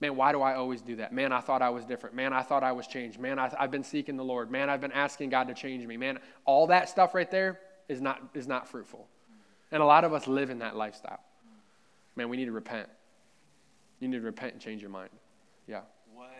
Man, 0.00 0.16
why 0.16 0.32
do 0.32 0.40
I 0.40 0.54
always 0.54 0.80
do 0.80 0.96
that? 0.96 1.12
Man, 1.12 1.30
I 1.30 1.40
thought 1.40 1.60
I 1.60 1.68
was 1.68 1.84
different. 1.84 2.16
Man, 2.16 2.32
I 2.32 2.42
thought 2.42 2.64
I 2.64 2.72
was 2.72 2.86
changed. 2.86 3.20
Man, 3.20 3.38
I, 3.38 3.50
have 3.58 3.70
been 3.70 3.84
seeking 3.84 4.16
the 4.16 4.24
Lord. 4.24 4.50
Man, 4.50 4.70
I've 4.70 4.80
been 4.80 4.92
asking 4.92 5.28
God 5.28 5.48
to 5.48 5.54
change 5.54 5.86
me. 5.86 5.98
Man, 5.98 6.18
all 6.46 6.66
that 6.68 6.88
stuff 6.88 7.14
right 7.14 7.30
there 7.30 7.60
is 7.88 8.00
not, 8.00 8.22
is 8.32 8.46
not 8.46 8.66
fruitful. 8.66 9.06
And 9.70 9.82
a 9.82 9.86
lot 9.86 10.04
of 10.04 10.14
us 10.14 10.26
live 10.26 10.48
in 10.48 10.60
that 10.60 10.74
lifestyle. 10.74 11.20
Man, 12.16 12.28
we 12.30 12.38
need 12.38 12.46
to 12.46 12.52
repent. 12.52 12.88
You 14.00 14.08
need 14.08 14.18
to 14.18 14.22
repent 14.22 14.54
and 14.54 14.60
change 14.60 14.80
your 14.80 14.90
mind. 14.90 15.10
Yeah. 15.66 15.82
What 16.14 16.30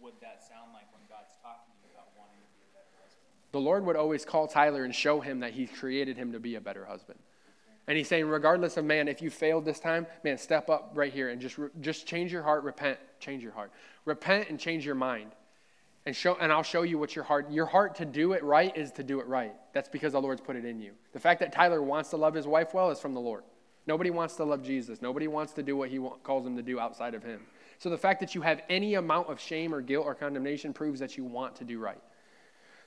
would 0.00 0.14
that 0.20 0.42
sound 0.46 0.72
like 0.74 0.84
when 0.92 1.02
God's 1.08 1.32
talking 1.42 1.72
to 1.80 1.88
you 1.88 1.94
about 1.94 2.08
wanting 2.18 2.36
to 2.36 2.52
be 2.52 2.64
a 2.68 2.72
better 2.76 3.02
husband? 3.02 3.24
The 3.52 3.60
Lord 3.60 3.86
would 3.86 3.96
always 3.96 4.26
call 4.26 4.46
Tyler 4.46 4.84
and 4.84 4.94
show 4.94 5.20
him 5.20 5.40
that 5.40 5.52
He 5.52 5.66
created 5.66 6.18
him 6.18 6.32
to 6.32 6.38
be 6.38 6.54
a 6.56 6.60
better 6.60 6.84
husband. 6.84 7.18
And 7.88 7.96
he's 7.96 8.08
saying, 8.08 8.26
regardless 8.26 8.76
of 8.76 8.84
man, 8.84 9.06
if 9.06 9.22
you 9.22 9.30
failed 9.30 9.64
this 9.64 9.78
time, 9.78 10.06
man, 10.24 10.38
step 10.38 10.68
up 10.68 10.90
right 10.94 11.12
here 11.12 11.28
and 11.28 11.40
just, 11.40 11.56
just 11.80 12.06
change 12.06 12.32
your 12.32 12.42
heart, 12.42 12.64
repent, 12.64 12.98
change 13.20 13.42
your 13.42 13.52
heart. 13.52 13.70
Repent 14.04 14.50
and 14.50 14.58
change 14.58 14.84
your 14.84 14.96
mind. 14.96 15.30
And, 16.04 16.14
show, 16.14 16.36
and 16.40 16.52
I'll 16.52 16.62
show 16.62 16.82
you 16.82 16.98
what 16.98 17.14
your 17.16 17.24
heart, 17.24 17.50
your 17.50 17.66
heart 17.66 17.96
to 17.96 18.04
do 18.04 18.32
it 18.32 18.42
right 18.42 18.76
is 18.76 18.92
to 18.92 19.02
do 19.02 19.20
it 19.20 19.26
right. 19.26 19.54
That's 19.72 19.88
because 19.88 20.12
the 20.12 20.20
Lord's 20.20 20.40
put 20.40 20.56
it 20.56 20.64
in 20.64 20.80
you. 20.80 20.92
The 21.12 21.20
fact 21.20 21.40
that 21.40 21.52
Tyler 21.52 21.82
wants 21.82 22.10
to 22.10 22.16
love 22.16 22.34
his 22.34 22.46
wife 22.46 22.74
well 22.74 22.90
is 22.90 23.00
from 23.00 23.14
the 23.14 23.20
Lord. 23.20 23.42
Nobody 23.86 24.10
wants 24.10 24.34
to 24.36 24.44
love 24.44 24.62
Jesus. 24.62 25.00
Nobody 25.00 25.28
wants 25.28 25.52
to 25.54 25.62
do 25.62 25.76
what 25.76 25.90
he 25.90 26.00
calls 26.22 26.46
him 26.46 26.56
to 26.56 26.62
do 26.62 26.80
outside 26.80 27.14
of 27.14 27.22
him. 27.22 27.40
So 27.78 27.90
the 27.90 27.98
fact 27.98 28.20
that 28.20 28.34
you 28.34 28.40
have 28.42 28.62
any 28.68 28.94
amount 28.94 29.28
of 29.28 29.40
shame 29.40 29.74
or 29.74 29.80
guilt 29.80 30.06
or 30.06 30.14
condemnation 30.14 30.72
proves 30.72 30.98
that 31.00 31.16
you 31.16 31.24
want 31.24 31.56
to 31.56 31.64
do 31.64 31.78
right. 31.78 32.00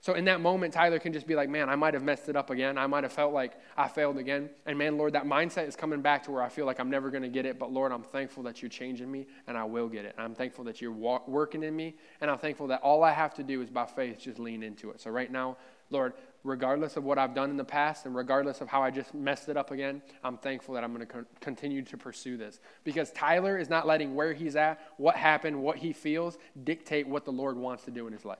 So 0.02 0.14
in 0.14 0.26
that 0.26 0.39
moment, 0.39 0.74
Tyler 0.74 0.97
can 0.97 1.12
just 1.12 1.28
be 1.28 1.36
like, 1.36 1.50
man, 1.50 1.70
I 1.70 1.76
might 1.76 1.93
have 1.93 2.04
messed 2.04 2.30
it 2.30 2.38
up 2.38 2.50
again. 2.50 2.78
I 2.78 2.88
might 2.88 3.04
have 3.04 3.12
felt 3.12 3.34
like 3.34 3.60
I 3.76 3.89
failed 3.89 4.18
again. 4.18 4.50
And 4.66 4.78
man, 4.78 4.97
Lord, 4.97 5.14
that 5.14 5.26
mindset 5.26 5.68
is 5.68 5.76
coming 5.76 6.02
back 6.02 6.24
to 6.24 6.32
where 6.32 6.41
I 6.41 6.47
feel 6.47 6.66
like 6.66 6.80
I'm 6.80 6.89
never 6.89 7.10
going 7.10 7.24
to 7.24 7.30
get 7.30 7.45
it. 7.45 7.60
But 7.60 7.74
Lord, 7.74 7.91
I'm 7.91 8.04
thankful 8.04 8.43
that 8.43 8.62
you're 8.62 8.70
changing 8.70 9.12
me 9.12 9.28
and 9.47 9.58
I 9.58 9.66
will 9.66 9.89
get 9.89 10.06
it. 10.06 10.16
And 10.18 10.24
I'm 10.24 10.36
thankful 10.36 10.64
that 10.66 10.82
you're 10.82 10.93
working 10.93 11.64
in 11.64 11.76
me. 11.76 11.95
And 12.22 12.32
I'm 12.32 12.38
thankful 12.38 12.68
that 12.68 12.82
all 12.82 13.04
I 13.04 13.12
have 13.12 13.34
to 13.36 13.43
do 13.43 13.62
is 13.62 13.70
by 13.70 13.86
faith 13.86 14.20
just 14.20 14.39
lean 14.39 14.64
into 14.64 14.89
it. 14.91 15.02
So 15.02 15.12
right 15.12 15.30
now, 15.30 15.58
Lord, 15.91 16.14
regardless 16.45 16.95
of 16.95 17.04
what 17.04 17.18
I've 17.18 17.34
done 17.36 17.50
in 17.50 17.58
the 17.58 17.66
past 17.66 18.06
and 18.06 18.16
regardless 18.16 18.62
of 18.62 18.70
how 18.70 18.82
I 18.82 18.91
just 18.91 19.14
messed 19.14 19.50
it 19.50 19.58
up 19.58 19.72
again, 19.72 20.02
I'm 20.24 20.38
thankful 20.38 20.76
that 20.76 20.84
I'm 20.86 20.93
going 20.93 21.06
to 21.06 21.12
con- 21.12 21.26
continue 21.41 21.82
to 21.82 21.97
pursue 21.97 22.38
this. 22.38 22.62
Because 22.86 23.12
Tyler 23.12 23.58
is 23.58 23.70
not 23.70 23.86
letting 23.86 24.16
where 24.16 24.32
he's 24.32 24.56
at, 24.56 24.80
what 24.95 25.16
happened, 25.16 25.62
what 25.62 25.78
he 25.78 25.91
feels 25.91 26.38
dictate 26.64 27.06
what 27.06 27.26
the 27.26 27.32
Lord 27.32 27.58
wants 27.58 27.84
to 27.84 27.91
do 27.91 28.08
in 28.08 28.14
his 28.14 28.24
life. 28.24 28.39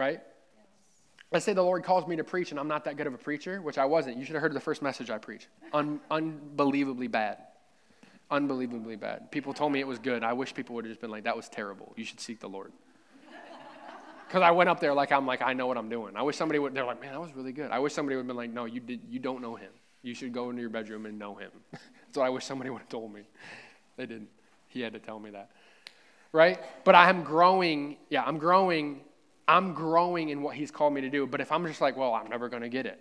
Right? 0.00 0.22
Let's 1.30 1.44
say 1.44 1.52
the 1.52 1.62
Lord 1.62 1.84
calls 1.84 2.06
me 2.06 2.16
to 2.16 2.24
preach 2.24 2.52
and 2.52 2.58
I'm 2.58 2.68
not 2.68 2.86
that 2.86 2.96
good 2.96 3.06
of 3.06 3.12
a 3.12 3.18
preacher, 3.18 3.60
which 3.60 3.76
I 3.76 3.84
wasn't. 3.84 4.16
You 4.16 4.24
should 4.24 4.34
have 4.34 4.40
heard 4.40 4.54
the 4.54 4.58
first 4.58 4.80
message 4.80 5.10
I 5.10 5.18
preached. 5.18 5.48
Un- 5.74 6.00
unbelievably 6.10 7.08
bad. 7.08 7.36
Unbelievably 8.30 8.96
bad. 8.96 9.30
People 9.30 9.52
told 9.52 9.72
me 9.72 9.80
it 9.80 9.86
was 9.86 9.98
good. 9.98 10.24
I 10.24 10.32
wish 10.32 10.54
people 10.54 10.74
would 10.76 10.86
have 10.86 10.90
just 10.90 11.02
been 11.02 11.10
like, 11.10 11.24
that 11.24 11.36
was 11.36 11.50
terrible. 11.50 11.92
You 11.96 12.06
should 12.06 12.18
seek 12.18 12.40
the 12.40 12.48
Lord. 12.48 12.72
Because 14.26 14.42
I 14.42 14.52
went 14.52 14.70
up 14.70 14.80
there 14.80 14.94
like 14.94 15.12
I'm 15.12 15.26
like, 15.26 15.42
I 15.42 15.52
know 15.52 15.66
what 15.66 15.76
I'm 15.76 15.90
doing. 15.90 16.16
I 16.16 16.22
wish 16.22 16.36
somebody 16.36 16.58
would, 16.58 16.72
they're 16.72 16.86
like, 16.86 17.00
man, 17.02 17.12
that 17.12 17.20
was 17.20 17.34
really 17.34 17.52
good. 17.52 17.70
I 17.70 17.80
wish 17.80 17.92
somebody 17.92 18.16
would 18.16 18.22
have 18.22 18.28
been 18.28 18.36
like, 18.36 18.52
no, 18.52 18.64
you, 18.64 18.80
did, 18.80 19.00
you 19.10 19.18
don't 19.18 19.42
know 19.42 19.54
him. 19.54 19.72
You 20.02 20.14
should 20.14 20.32
go 20.32 20.48
into 20.48 20.62
your 20.62 20.70
bedroom 20.70 21.04
and 21.04 21.18
know 21.18 21.34
him. 21.34 21.50
That's 21.72 22.16
what 22.16 22.24
I 22.24 22.30
wish 22.30 22.46
somebody 22.46 22.70
would 22.70 22.78
have 22.78 22.88
told 22.88 23.12
me. 23.12 23.22
They 23.96 24.06
didn't. 24.06 24.30
He 24.68 24.80
had 24.80 24.94
to 24.94 24.98
tell 24.98 25.18
me 25.18 25.30
that. 25.30 25.50
Right? 26.32 26.58
But 26.84 26.94
I 26.94 27.10
am 27.10 27.22
growing. 27.22 27.96
Yeah, 28.08 28.22
I'm 28.22 28.38
growing 28.38 29.00
I'm 29.50 29.74
growing 29.74 30.28
in 30.28 30.42
what 30.42 30.54
He's 30.54 30.70
called 30.70 30.94
me 30.94 31.00
to 31.00 31.10
do. 31.10 31.26
But 31.26 31.40
if 31.40 31.50
I'm 31.50 31.66
just 31.66 31.80
like, 31.80 31.96
well, 31.96 32.14
I'm 32.14 32.28
never 32.28 32.48
going 32.48 32.62
to 32.62 32.68
get 32.68 32.86
it, 32.86 33.00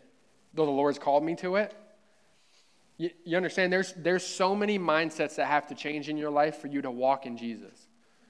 though 0.55 0.65
the 0.65 0.71
Lord's 0.71 0.97
called 0.97 1.23
me 1.23 1.35
to 1.35 1.57
it, 1.57 1.75
you, 2.97 3.11
you 3.23 3.37
understand? 3.37 3.71
There's, 3.71 3.93
there's 3.93 4.25
so 4.25 4.55
many 4.55 4.79
mindsets 4.79 5.35
that 5.35 5.45
have 5.45 5.67
to 5.67 5.75
change 5.75 6.09
in 6.09 6.17
your 6.17 6.31
life 6.31 6.57
for 6.57 6.65
you 6.65 6.81
to 6.81 6.89
walk 6.89 7.27
in 7.27 7.37
Jesus. 7.37 7.87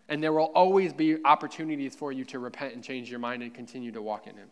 And 0.09 0.21
there 0.21 0.33
will 0.33 0.51
always 0.53 0.91
be 0.91 1.23
opportunities 1.23 1.95
for 1.95 2.11
you 2.11 2.25
to 2.25 2.39
repent 2.39 2.73
and 2.73 2.83
change 2.83 3.09
your 3.09 3.19
mind 3.19 3.41
and 3.41 3.53
continue 3.53 3.93
to 3.93 4.01
walk 4.01 4.27
in 4.27 4.35
Him. 4.35 4.49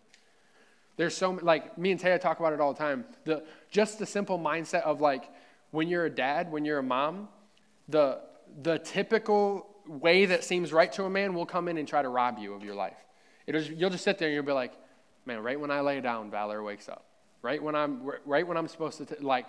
There's 0.95 1.15
so 1.15 1.31
like 1.41 1.77
me 1.77 1.91
and 1.91 1.99
Taya 1.99 2.21
talk 2.21 2.39
about 2.39 2.53
it 2.53 2.61
all 2.61 2.71
the 2.71 2.79
time. 2.79 3.03
The 3.25 3.43
just 3.69 3.99
the 3.99 4.05
simple 4.05 4.39
mindset 4.39 4.83
of 4.83 5.01
like 5.01 5.29
when 5.71 5.89
you're 5.89 6.05
a 6.05 6.09
dad, 6.09 6.51
when 6.51 6.63
you're 6.63 6.79
a 6.79 6.83
mom, 6.83 7.27
the 7.89 8.21
the 8.61 8.79
typical 8.79 9.67
way 9.85 10.25
that 10.25 10.43
seems 10.43 10.71
right 10.71 10.91
to 10.93 11.03
a 11.03 11.09
man 11.09 11.33
will 11.33 11.45
come 11.45 11.67
in 11.67 11.77
and 11.77 11.87
try 11.87 12.01
to 12.01 12.09
rob 12.09 12.39
you 12.39 12.53
of 12.53 12.63
your 12.63 12.75
life. 12.75 12.97
It'll, 13.47 13.61
you'll 13.61 13.89
just 13.89 14.03
sit 14.03 14.17
there 14.17 14.27
and 14.27 14.35
you'll 14.35 14.43
be 14.43 14.51
like, 14.51 14.73
man, 15.25 15.41
right 15.41 15.59
when 15.59 15.71
I 15.71 15.81
lay 15.81 15.99
down, 16.01 16.29
Valor 16.29 16.61
wakes 16.61 16.87
up. 16.89 17.05
Right 17.41 17.61
when 17.61 17.75
I'm, 17.75 18.01
right 18.25 18.45
when 18.45 18.57
I'm 18.57 18.67
supposed 18.67 18.97
to, 18.99 19.05
t- 19.05 19.15
like, 19.21 19.45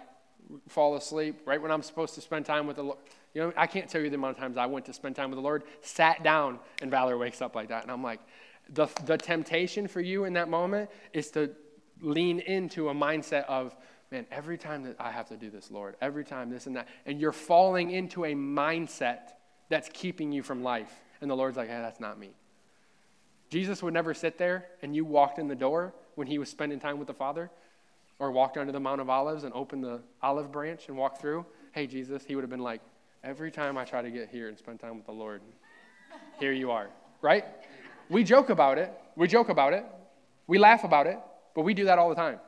fall 0.68 0.96
asleep, 0.96 1.40
right 1.44 1.60
when 1.60 1.70
I'm 1.70 1.82
supposed 1.82 2.14
to 2.14 2.20
spend 2.20 2.46
time 2.46 2.66
with 2.66 2.76
the 2.76 2.84
Lord. 2.84 2.98
You 3.34 3.42
know, 3.42 3.52
I 3.56 3.66
can't 3.66 3.88
tell 3.88 4.00
you 4.00 4.08
the 4.08 4.16
amount 4.16 4.36
of 4.36 4.40
times 4.40 4.56
I 4.56 4.66
went 4.66 4.86
to 4.86 4.92
spend 4.92 5.16
time 5.16 5.30
with 5.30 5.36
the 5.36 5.42
Lord, 5.42 5.64
sat 5.82 6.22
down, 6.22 6.58
and 6.80 6.90
Valor 6.90 7.18
wakes 7.18 7.42
up 7.42 7.54
like 7.54 7.68
that. 7.68 7.82
And 7.82 7.90
I'm 7.90 8.02
like, 8.02 8.20
the, 8.70 8.86
the 9.04 9.16
temptation 9.16 9.88
for 9.88 10.00
you 10.00 10.24
in 10.24 10.34
that 10.34 10.48
moment 10.48 10.90
is 11.12 11.30
to 11.32 11.50
lean 12.00 12.40
into 12.40 12.88
a 12.88 12.94
mindset 12.94 13.44
of, 13.44 13.76
man, 14.10 14.26
every 14.30 14.58
time 14.58 14.84
that 14.84 14.96
I 14.98 15.10
have 15.10 15.28
to 15.28 15.36
do 15.36 15.50
this, 15.50 15.70
Lord, 15.70 15.96
every 16.00 16.24
time 16.24 16.50
this 16.50 16.66
and 16.66 16.76
that. 16.76 16.88
And 17.06 17.20
you're 17.20 17.32
falling 17.32 17.90
into 17.90 18.24
a 18.24 18.34
mindset 18.34 19.32
that's 19.68 19.88
keeping 19.92 20.32
you 20.32 20.42
from 20.42 20.62
life. 20.62 20.92
And 21.20 21.30
the 21.30 21.36
Lord's 21.36 21.56
like, 21.56 21.68
hey, 21.68 21.80
that's 21.80 22.00
not 22.00 22.18
me. 22.18 22.30
Jesus 23.50 23.82
would 23.82 23.94
never 23.94 24.12
sit 24.12 24.38
there 24.38 24.66
and 24.82 24.94
you 24.94 25.04
walked 25.04 25.38
in 25.38 25.48
the 25.48 25.54
door 25.54 25.94
when 26.16 26.26
he 26.26 26.38
was 26.38 26.48
spending 26.48 26.78
time 26.78 26.98
with 26.98 27.06
the 27.06 27.14
Father 27.14 27.50
or 28.18 28.30
walked 28.30 28.58
onto 28.58 28.72
the 28.72 28.80
Mount 28.80 29.00
of 29.00 29.08
Olives 29.08 29.44
and 29.44 29.54
opened 29.54 29.84
the 29.84 30.00
olive 30.22 30.52
branch 30.52 30.88
and 30.88 30.96
walked 30.96 31.20
through. 31.20 31.46
Hey, 31.72 31.86
Jesus, 31.86 32.24
he 32.24 32.34
would 32.34 32.42
have 32.42 32.50
been 32.50 32.60
like, 32.60 32.80
every 33.24 33.50
time 33.50 33.78
I 33.78 33.84
try 33.84 34.02
to 34.02 34.10
get 34.10 34.28
here 34.28 34.48
and 34.48 34.58
spend 34.58 34.80
time 34.80 34.96
with 34.96 35.06
the 35.06 35.12
Lord, 35.12 35.40
here 36.38 36.52
you 36.52 36.70
are, 36.70 36.88
right? 37.22 37.44
We 38.10 38.24
joke 38.24 38.50
about 38.50 38.78
it. 38.78 38.92
We 39.16 39.28
joke 39.28 39.48
about 39.48 39.72
it. 39.72 39.84
We 40.46 40.58
laugh 40.58 40.84
about 40.84 41.06
it, 41.06 41.18
but 41.54 41.62
we 41.62 41.74
do 41.74 41.84
that 41.84 41.98
all 41.98 42.08
the 42.08 42.14
time. 42.14 42.40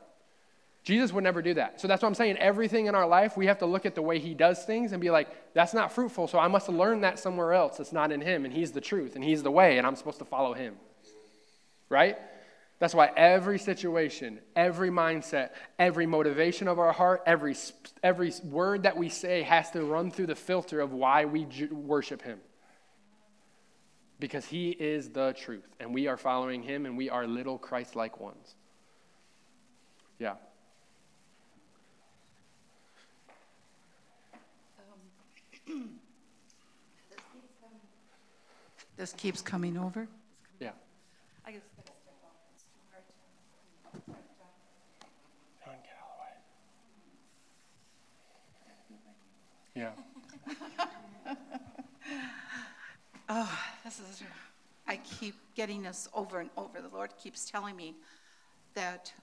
Jesus 0.83 1.13
would 1.13 1.23
never 1.23 1.41
do 1.41 1.53
that. 1.53 1.79
So 1.79 1.87
that's 1.87 2.01
what 2.01 2.07
I'm 2.07 2.15
saying. 2.15 2.37
Everything 2.37 2.87
in 2.87 2.95
our 2.95 3.07
life, 3.07 3.37
we 3.37 3.45
have 3.45 3.59
to 3.59 3.67
look 3.67 3.85
at 3.85 3.93
the 3.93 4.01
way 4.01 4.17
he 4.17 4.33
does 4.33 4.65
things 4.65 4.91
and 4.91 5.01
be 5.01 5.11
like, 5.11 5.53
that's 5.53 5.73
not 5.73 5.91
fruitful, 5.91 6.27
so 6.27 6.39
I 6.39 6.47
must 6.47 6.69
learn 6.69 7.01
that 7.01 7.19
somewhere 7.19 7.53
else. 7.53 7.79
It's 7.79 7.93
not 7.93 8.11
in 8.11 8.19
him, 8.19 8.45
and 8.45 8.53
he's 8.53 8.71
the 8.71 8.81
truth, 8.81 9.15
and 9.15 9.23
he's 9.23 9.43
the 9.43 9.51
way, 9.51 9.77
and 9.77 9.85
I'm 9.85 9.95
supposed 9.95 10.19
to 10.19 10.25
follow 10.25 10.53
him 10.53 10.75
right? 11.91 12.17
That's 12.79 12.95
why 12.95 13.11
every 13.15 13.59
situation, 13.59 14.39
every 14.55 14.89
mindset, 14.89 15.51
every 15.77 16.07
motivation 16.07 16.67
of 16.67 16.79
our 16.79 16.91
heart, 16.91 17.21
every, 17.27 17.55
every 18.01 18.33
word 18.43 18.83
that 18.83 18.97
we 18.97 19.07
say 19.07 19.43
has 19.43 19.69
to 19.71 19.83
run 19.83 20.09
through 20.09 20.25
the 20.25 20.35
filter 20.35 20.79
of 20.79 20.91
why 20.91 21.25
we 21.25 21.45
worship 21.69 22.23
Him. 22.23 22.39
Because 24.19 24.45
He 24.45 24.71
is 24.71 25.09
the 25.09 25.35
truth, 25.39 25.67
and 25.79 25.93
we 25.93 26.07
are 26.07 26.17
following 26.17 26.63
Him, 26.63 26.87
and 26.87 26.97
we 26.97 27.07
are 27.07 27.27
little 27.27 27.59
Christ 27.59 27.95
like 27.95 28.19
ones. 28.19 28.55
Yeah. 30.17 30.33
Um, 35.67 35.89
this 38.97 39.13
keeps 39.13 39.43
coming 39.43 39.77
over. 39.77 40.07
Yeah. 40.59 40.71
I 41.45 41.51
guess 41.51 41.61
Yeah. 49.75 49.91
oh, 53.29 53.59
this 53.85 53.99
is, 53.99 54.23
I 54.85 54.97
keep 54.97 55.35
getting 55.55 55.83
this 55.83 56.09
over 56.13 56.39
and 56.39 56.49
over. 56.57 56.81
The 56.81 56.89
Lord 56.89 57.11
keeps 57.17 57.49
telling 57.49 57.77
me 57.77 57.95
that 58.73 59.13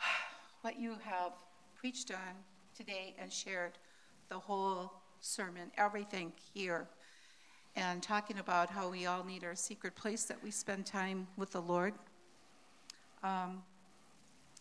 what 0.62 0.78
you 0.78 0.96
have 1.04 1.32
preached 1.76 2.10
on 2.10 2.34
today 2.76 3.14
and 3.18 3.32
shared 3.32 3.72
the 4.28 4.38
whole 4.38 4.92
sermon, 5.20 5.70
everything 5.76 6.32
here, 6.52 6.88
and 7.76 8.02
talking 8.02 8.38
about 8.38 8.70
how 8.70 8.88
we 8.88 9.06
all 9.06 9.22
need 9.22 9.44
our 9.44 9.54
secret 9.54 9.94
place 9.94 10.24
that 10.24 10.42
we 10.42 10.50
spend 10.50 10.84
time 10.84 11.28
with 11.36 11.52
the 11.52 11.62
Lord. 11.62 11.94
Um, 13.22 13.62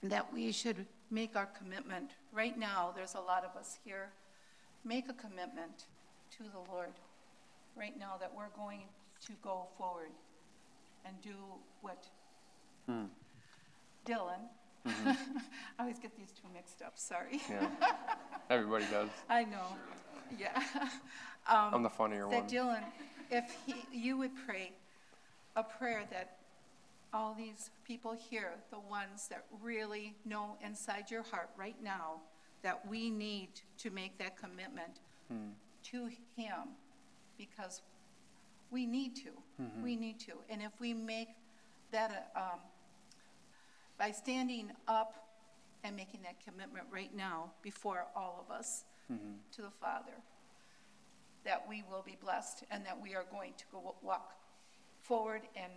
that 0.03 0.32
we 0.34 0.51
should 0.51 0.86
make 1.14 1.36
our 1.36 1.45
commitment. 1.45 2.11
Right 2.32 2.57
now, 2.57 2.91
there's 2.95 3.14
a 3.14 3.22
lot 3.22 3.45
of 3.45 3.55
us 3.55 3.78
here. 3.86 4.09
Make 4.84 5.07
a 5.09 5.14
commitment 5.14 5.86
to 6.38 6.43
the 6.43 6.72
Lord 6.74 6.89
right 7.78 7.97
now 7.97 8.16
that 8.20 8.32
we're 8.36 8.49
going 8.57 8.82
to 9.26 9.34
go 9.43 9.68
forward 9.78 10.09
and 11.05 11.16
do 11.22 11.36
what 11.82 12.05
hmm. 12.88 13.05
Dylan. 14.05 14.41
Mm-hmm. 14.88 15.09
I 15.80 15.82
always 15.82 15.99
get 15.99 16.18
these 16.18 16.32
two 16.32 16.47
mixed 16.53 16.82
up, 16.82 16.97
sorry. 16.97 17.41
Yeah. 17.49 17.68
Everybody 18.49 18.86
does. 18.91 19.09
I 19.30 19.43
know. 19.43 19.68
Yeah. 20.38 20.61
Um, 21.45 21.73
I'm 21.73 21.84
the 21.84 21.90
funnier 21.90 22.22
that 22.30 22.44
one. 22.44 22.49
Dylan, 22.49 22.84
if 23.30 23.53
he, 23.65 23.76
you 23.91 24.18
would 24.18 24.31
pray 24.45 24.72
a 25.57 25.61
prayer 25.61 26.03
that 26.10 26.38
all 27.14 27.35
these 27.38 27.69
people 27.85 28.18
here, 28.30 28.53
the 28.72 28.80
ones 28.80 29.27
that 29.30 29.45
really 29.61 30.15
know 30.26 30.57
inside 30.65 31.11
your 31.11 31.23
heart 31.23 31.49
right 31.57 31.81
now 31.84 32.22
that 32.64 32.88
we 32.90 33.10
need 33.10 33.49
to 33.77 33.91
make 33.91 34.18
that 34.18 34.38
commitment 34.38 34.99
hmm. 35.30 35.49
to 35.84 36.10
Him 36.35 36.76
because 37.38 37.81
we 38.72 38.85
need 38.85 39.15
to. 39.18 39.30
Mm-hmm. 39.61 39.84
We 39.84 39.95
need 39.95 40.19
to. 40.22 40.34
And 40.49 40.61
if 40.61 40.72
we 40.80 40.94
make 40.94 41.30
that, 41.91 42.31
um, 42.35 42.60
by 43.99 44.11
standing 44.11 44.72
up 44.88 45.14
and 45.84 45.95
making 45.95 46.22
that 46.23 46.44
commitment 46.44 46.88
right 46.91 47.15
now 47.15 47.52
before 47.61 48.07
all 48.15 48.44
of 48.45 48.56
us 48.56 48.85
mm-hmm. 49.11 49.34
to 49.56 49.61
the 49.61 49.69
Father, 49.69 50.15
that 51.45 51.65
we 51.69 51.84
will 51.90 52.02
be 52.03 52.18
blessed 52.19 52.64
and 52.72 52.85
that 52.85 52.99
we 53.02 53.14
are 53.14 53.26
going 53.31 53.53
to 53.57 53.65
go 53.72 53.95
walk 54.02 54.34
forward 55.02 55.41
and 55.56 55.72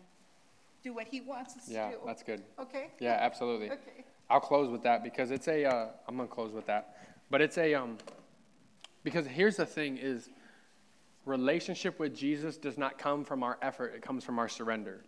do 0.87 0.95
what 0.95 1.09
he 1.09 1.21
wants 1.21 1.57
us 1.57 1.69
yeah, 1.69 1.87
to 1.87 1.91
do. 1.93 1.99
Yeah, 2.01 2.07
that's 2.07 2.23
good. 2.23 2.43
Okay? 2.59 2.87
Yeah, 3.01 3.19
absolutely. 3.21 3.71
Okay. 3.71 4.05
I'll 4.31 4.41
close 4.41 4.71
with 4.71 4.83
that 4.85 5.03
because 5.03 5.31
it's 5.31 5.49
a. 5.49 5.65
am 5.65 5.89
uh, 6.09 6.11
gonna 6.11 6.29
close 6.29 6.53
with 6.53 6.67
that, 6.67 6.97
but 7.31 7.41
it's 7.41 7.59
a. 7.59 7.75
Um, 7.75 7.99
because 9.03 9.27
here's 9.27 9.57
the 9.57 9.67
thing: 9.67 9.99
is 9.99 10.29
relationship 11.25 11.99
with 11.99 12.15
Jesus 12.15 12.57
does 12.57 12.79
not 12.79 12.99
come 12.99 13.25
from 13.25 13.43
our 13.43 13.59
effort; 13.63 13.95
it 13.95 14.03
comes 14.03 14.25
from 14.25 14.39
our 14.39 14.49
surrender. 14.49 15.05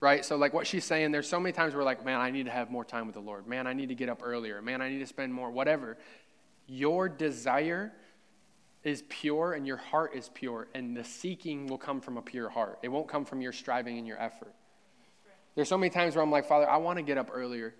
Right. 0.00 0.24
So, 0.24 0.36
like 0.36 0.52
what 0.52 0.66
she's 0.66 0.84
saying, 0.84 1.12
there's 1.12 1.28
so 1.28 1.40
many 1.40 1.52
times 1.52 1.74
we're 1.74 1.84
like, 1.84 2.04
"Man, 2.04 2.20
I 2.20 2.30
need 2.30 2.46
to 2.46 2.52
have 2.52 2.70
more 2.70 2.84
time 2.84 3.06
with 3.06 3.14
the 3.14 3.22
Lord. 3.22 3.46
Man, 3.46 3.66
I 3.66 3.72
need 3.72 3.88
to 3.88 3.94
get 3.94 4.08
up 4.08 4.20
earlier. 4.24 4.60
Man, 4.60 4.82
I 4.82 4.88
need 4.88 5.00
to 5.00 5.06
spend 5.06 5.32
more. 5.32 5.50
Whatever." 5.50 5.96
Your 6.66 7.10
desire 7.10 7.92
is 8.84 9.02
pure 9.08 9.54
and 9.54 9.66
your 9.66 9.76
heart 9.76 10.14
is 10.14 10.30
pure, 10.34 10.68
and 10.74 10.96
the 10.96 11.04
seeking 11.04 11.66
will 11.66 11.78
come 11.78 12.00
from 12.00 12.16
a 12.16 12.22
pure 12.22 12.48
heart. 12.48 12.78
It 12.82 12.88
won't 12.88 13.08
come 13.08 13.24
from 13.24 13.40
your 13.40 13.52
striving 13.52 13.98
and 13.98 14.06
your 14.06 14.20
effort. 14.20 14.54
There's 15.54 15.68
so 15.68 15.78
many 15.78 15.90
times 15.90 16.14
where 16.14 16.22
I'm 16.22 16.30
like, 16.30 16.46
Father, 16.46 16.68
I 16.68 16.76
want 16.76 16.98
to 16.98 17.02
get 17.02 17.16
up 17.16 17.30
earlier, 17.32 17.74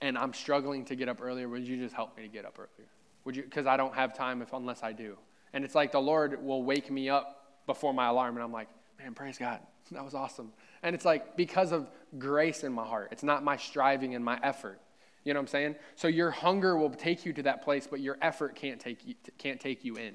and 0.00 0.18
I'm 0.18 0.34
struggling 0.34 0.84
to 0.86 0.96
get 0.96 1.08
up 1.08 1.20
earlier. 1.22 1.48
Would 1.48 1.66
you 1.66 1.76
just 1.76 1.94
help 1.94 2.16
me 2.16 2.24
to 2.24 2.28
get 2.28 2.44
up 2.44 2.58
earlier? 2.58 2.88
Would 3.24 3.36
you? 3.36 3.42
Because 3.42 3.66
I 3.66 3.76
don't 3.76 3.94
have 3.94 4.14
time 4.14 4.42
if 4.42 4.52
unless 4.52 4.82
I 4.82 4.92
do. 4.92 5.16
And 5.52 5.64
it's 5.64 5.74
like 5.74 5.92
the 5.92 6.00
Lord 6.00 6.44
will 6.44 6.62
wake 6.62 6.90
me 6.90 7.08
up 7.08 7.46
before 7.66 7.94
my 7.94 8.08
alarm, 8.08 8.36
and 8.36 8.44
I'm 8.44 8.52
like, 8.52 8.68
Man, 9.02 9.14
praise 9.14 9.38
God. 9.38 9.60
That 9.92 10.04
was 10.04 10.14
awesome. 10.14 10.52
And 10.84 10.94
it's 10.94 11.04
like 11.04 11.36
because 11.36 11.72
of 11.72 11.90
grace 12.16 12.62
in 12.62 12.72
my 12.72 12.84
heart. 12.84 13.08
It's 13.10 13.24
not 13.24 13.42
my 13.42 13.56
striving 13.56 14.14
and 14.14 14.24
my 14.24 14.38
effort. 14.40 14.80
You 15.24 15.34
know 15.34 15.40
what 15.40 15.44
I'm 15.44 15.48
saying? 15.48 15.74
So 15.96 16.06
your 16.06 16.30
hunger 16.30 16.76
will 16.76 16.90
take 16.90 17.26
you 17.26 17.32
to 17.32 17.42
that 17.42 17.62
place, 17.62 17.88
but 17.90 17.98
your 17.98 18.16
effort 18.22 18.54
can't 18.54 18.78
take 18.78 19.04
you, 19.04 19.14
can't 19.36 19.58
take 19.58 19.84
you 19.84 19.96
in. 19.96 20.14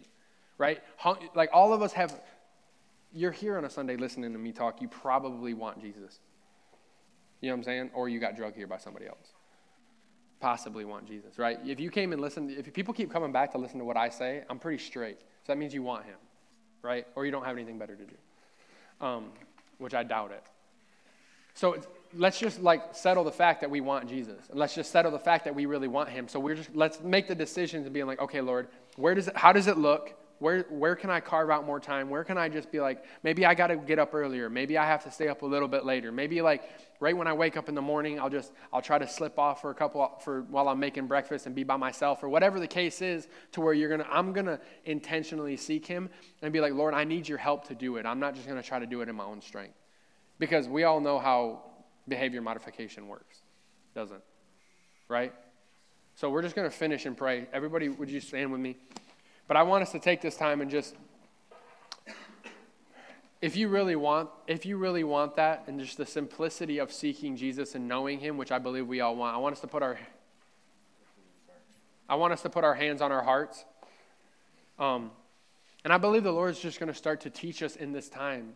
Right? 0.57 0.81
Like 1.35 1.49
all 1.53 1.73
of 1.73 1.81
us 1.81 1.93
have 1.93 2.19
you're 3.15 3.31
here 3.31 3.57
on 3.57 3.63
a 3.63 3.69
Sunday 3.69 3.95
listening 3.95 4.33
to 4.33 4.39
me 4.39 4.51
talk, 4.51 4.81
you 4.81 4.89
probably 4.89 5.53
want 5.53 5.81
Jesus. 5.81 6.19
You 7.39 7.49
know 7.49 7.55
what 7.55 7.59
I'm 7.59 7.63
saying? 7.63 7.89
Or 7.93 8.09
you 8.09 8.19
got 8.19 8.35
drugged 8.35 8.57
here 8.57 8.67
by 8.67 8.77
somebody 8.77 9.07
else. 9.07 9.31
Possibly 10.41 10.83
want 10.83 11.07
Jesus, 11.07 11.39
right? 11.39 11.57
If 11.65 11.79
you 11.79 11.89
came 11.89 12.11
and 12.11 12.21
listened, 12.21 12.51
if 12.51 12.71
people 12.73 12.93
keep 12.93 13.11
coming 13.11 13.31
back 13.31 13.53
to 13.53 13.57
listen 13.57 13.79
to 13.79 13.85
what 13.85 13.95
I 13.95 14.09
say, 14.09 14.43
I'm 14.49 14.59
pretty 14.59 14.83
straight. 14.83 15.17
So 15.19 15.53
that 15.53 15.57
means 15.57 15.73
you 15.73 15.81
want 15.81 16.05
him, 16.05 16.17
right? 16.81 17.07
Or 17.15 17.25
you 17.25 17.31
don't 17.31 17.45
have 17.45 17.55
anything 17.55 17.79
better 17.79 17.95
to 17.95 18.03
do, 18.03 18.15
um, 18.99 19.25
which 19.77 19.93
I 19.93 20.03
doubt 20.03 20.31
it. 20.31 20.43
So 21.53 21.77
let's 22.13 22.37
just 22.37 22.61
like 22.61 22.93
settle 22.93 23.23
the 23.23 23.31
fact 23.31 23.61
that 23.61 23.69
we 23.69 23.79
want 23.79 24.09
Jesus. 24.09 24.49
And 24.49 24.59
let's 24.59 24.75
just 24.75 24.91
settle 24.91 25.11
the 25.11 25.19
fact 25.19 25.45
that 25.45 25.55
we 25.55 25.67
really 25.67 25.87
want 25.87 26.09
him. 26.09 26.27
So 26.27 26.37
we're 26.37 26.55
just, 26.55 26.75
let's 26.75 26.99
make 27.01 27.29
the 27.29 27.35
decisions 27.35 27.85
and 27.85 27.93
being 27.93 28.07
like, 28.07 28.19
okay, 28.19 28.41
Lord, 28.41 28.67
where 28.97 29.15
does 29.15 29.29
it, 29.29 29.37
how 29.37 29.53
does 29.53 29.67
it 29.67 29.77
look? 29.77 30.13
Where, 30.39 30.63
where 30.69 30.95
can 30.95 31.09
I 31.09 31.21
carve 31.21 31.49
out 31.49 31.65
more 31.65 31.79
time? 31.79 32.09
Where 32.09 32.23
can 32.23 32.37
I 32.37 32.49
just 32.49 32.71
be 32.71 32.79
like, 32.79 33.05
maybe 33.23 33.45
I 33.45 33.53
got 33.53 33.67
to 33.67 33.77
get 33.77 33.99
up 33.99 34.13
earlier. 34.13 34.49
Maybe 34.49 34.77
I 34.77 34.85
have 34.85 35.03
to 35.05 35.11
stay 35.11 35.29
up 35.29 35.43
a 35.43 35.45
little 35.45 35.67
bit 35.67 35.85
later. 35.85 36.11
Maybe 36.11 36.41
like 36.41 36.63
right 36.99 37.15
when 37.15 37.27
I 37.27 37.33
wake 37.33 37.55
up 37.55 37.69
in 37.69 37.75
the 37.75 37.81
morning, 37.81 38.19
I'll 38.19 38.29
just, 38.29 38.51
I'll 38.73 38.81
try 38.81 38.97
to 38.97 39.07
slip 39.07 39.39
off 39.39 39.61
for 39.61 39.69
a 39.71 39.73
couple, 39.73 40.11
for 40.23 40.41
while 40.43 40.67
I'm 40.67 40.79
making 40.79 41.07
breakfast 41.07 41.45
and 41.45 41.55
be 41.55 41.63
by 41.63 41.77
myself 41.77 42.21
or 42.21 42.29
whatever 42.29 42.59
the 42.59 42.67
case 42.67 43.01
is 43.01 43.27
to 43.53 43.61
where 43.61 43.73
you're 43.73 43.89
going 43.89 44.01
to, 44.01 44.11
I'm 44.11 44.33
going 44.33 44.47
to 44.47 44.59
intentionally 44.83 45.55
seek 45.55 45.85
him 45.85 46.09
and 46.41 46.51
be 46.51 46.59
like, 46.59 46.73
Lord, 46.73 46.93
I 46.93 47.05
need 47.05 47.29
your 47.29 47.37
help 47.37 47.67
to 47.69 47.75
do 47.75 47.95
it. 47.95 48.05
I'm 48.05 48.19
not 48.19 48.35
just 48.35 48.47
going 48.47 48.61
to 48.61 48.67
try 48.67 48.79
to 48.79 48.85
do 48.85 49.01
it 49.01 49.09
in 49.09 49.15
my 49.15 49.25
own 49.25 49.41
strength. 49.41 49.75
Because 50.37 50.67
we 50.67 50.83
all 50.83 50.99
know 50.99 51.17
how 51.17 51.63
behavior 52.09 52.41
modification 52.41 53.07
works, 53.07 53.41
doesn't? 53.93 54.21
Right? 55.07 55.33
So 56.15 56.29
we're 56.29 56.41
just 56.41 56.55
going 56.55 56.69
to 56.69 56.75
finish 56.75 57.05
and 57.05 57.15
pray. 57.15 57.47
Everybody, 57.53 57.89
would 57.89 58.09
you 58.09 58.19
stand 58.19 58.51
with 58.51 58.59
me? 58.59 58.75
But 59.47 59.57
I 59.57 59.63
want 59.63 59.83
us 59.83 59.91
to 59.91 59.99
take 59.99 60.21
this 60.21 60.35
time 60.35 60.61
and 60.61 60.71
just 60.71 60.95
if 63.41 63.55
you 63.55 63.67
really 63.67 63.95
want 63.95 64.29
if 64.47 64.65
you 64.65 64.77
really 64.77 65.03
want 65.03 65.35
that 65.35 65.65
and 65.67 65.79
just 65.79 65.97
the 65.97 66.05
simplicity 66.05 66.79
of 66.79 66.91
seeking 66.91 67.35
Jesus 67.35 67.75
and 67.75 67.87
knowing 67.87 68.19
him, 68.19 68.37
which 68.37 68.51
I 68.51 68.59
believe 68.59 68.87
we 68.87 69.01
all 69.01 69.15
want. 69.15 69.35
I 69.35 69.37
want 69.37 69.53
us 69.53 69.61
to 69.61 69.67
put 69.67 69.83
our 69.83 69.99
I 72.09 72.15
want 72.15 72.33
us 72.33 72.41
to 72.43 72.49
put 72.49 72.63
our 72.63 72.73
hands 72.73 73.01
on 73.01 73.11
our 73.11 73.23
hearts. 73.23 73.65
Um, 74.79 75.11
and 75.83 75.93
I 75.93 75.97
believe 75.97 76.23
the 76.23 76.31
Lord 76.31 76.51
is 76.51 76.59
just 76.59 76.79
going 76.79 76.91
to 76.91 76.97
start 76.97 77.21
to 77.21 77.29
teach 77.29 77.61
us 77.61 77.75
in 77.75 77.91
this 77.91 78.09
time 78.09 78.53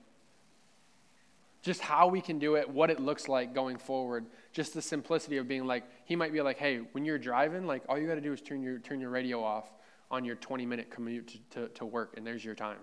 just 1.62 1.82
how 1.82 2.08
we 2.08 2.22
can 2.22 2.40
do 2.40 2.56
it, 2.56 2.70
what 2.70 2.90
it 2.90 3.00
looks 3.00 3.28
like 3.28 3.54
going 3.54 3.78
forward. 3.78 4.26
Just 4.54 4.74
the 4.74 4.82
simplicity 4.82 5.38
of 5.38 5.48
being 5.48 5.66
like, 5.66 5.84
He 6.06 6.16
might 6.16 6.32
be 6.32 6.42
like, 6.42 6.58
hey, 6.58 6.78
when 6.94 7.06
you're 7.06 7.18
driving, 7.18 7.68
like 7.68 7.84
all 7.88 7.98
you 7.98 8.08
got 8.08 8.16
to 8.16 8.22
do 8.22 8.34
is 8.34 8.42
turn 8.42 8.64
your 8.64 8.80
turn 8.80 9.00
your 9.00 9.10
radio 9.10 9.44
off 9.44 9.66
on 10.12 10.26
your 10.26 10.36
20 10.36 10.66
minute 10.66 10.90
commute 10.90 11.28
to, 11.28 11.62
to, 11.62 11.68
to 11.76 11.86
work, 11.86 12.16
and 12.18 12.26
there's 12.26 12.44
your 12.44 12.56
time. 12.56 12.80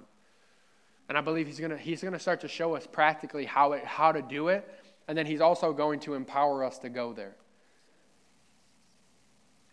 And 1.09 1.17
I 1.17 1.21
believe 1.21 1.47
he's 1.47 1.61
gonna, 1.61 1.77
he's 1.77 2.03
gonna 2.03 2.19
start 2.19 2.41
to 2.41 2.49
show 2.49 2.75
us 2.75 2.87
practically 2.87 3.45
how, 3.45 3.73
it, 3.73 3.85
how 3.85 4.13
to 4.13 4.23
do 4.23 4.49
it, 4.49 4.69
and 5.09 5.17
then 5.17 5.27
he's 5.27 5.41
also 5.41 5.73
going 5.73 6.01
to 6.01 6.15
empower 6.15 6.65
us 6.65 6.79
to 6.81 6.89
go 6.89 7.13
there. 7.13 7.37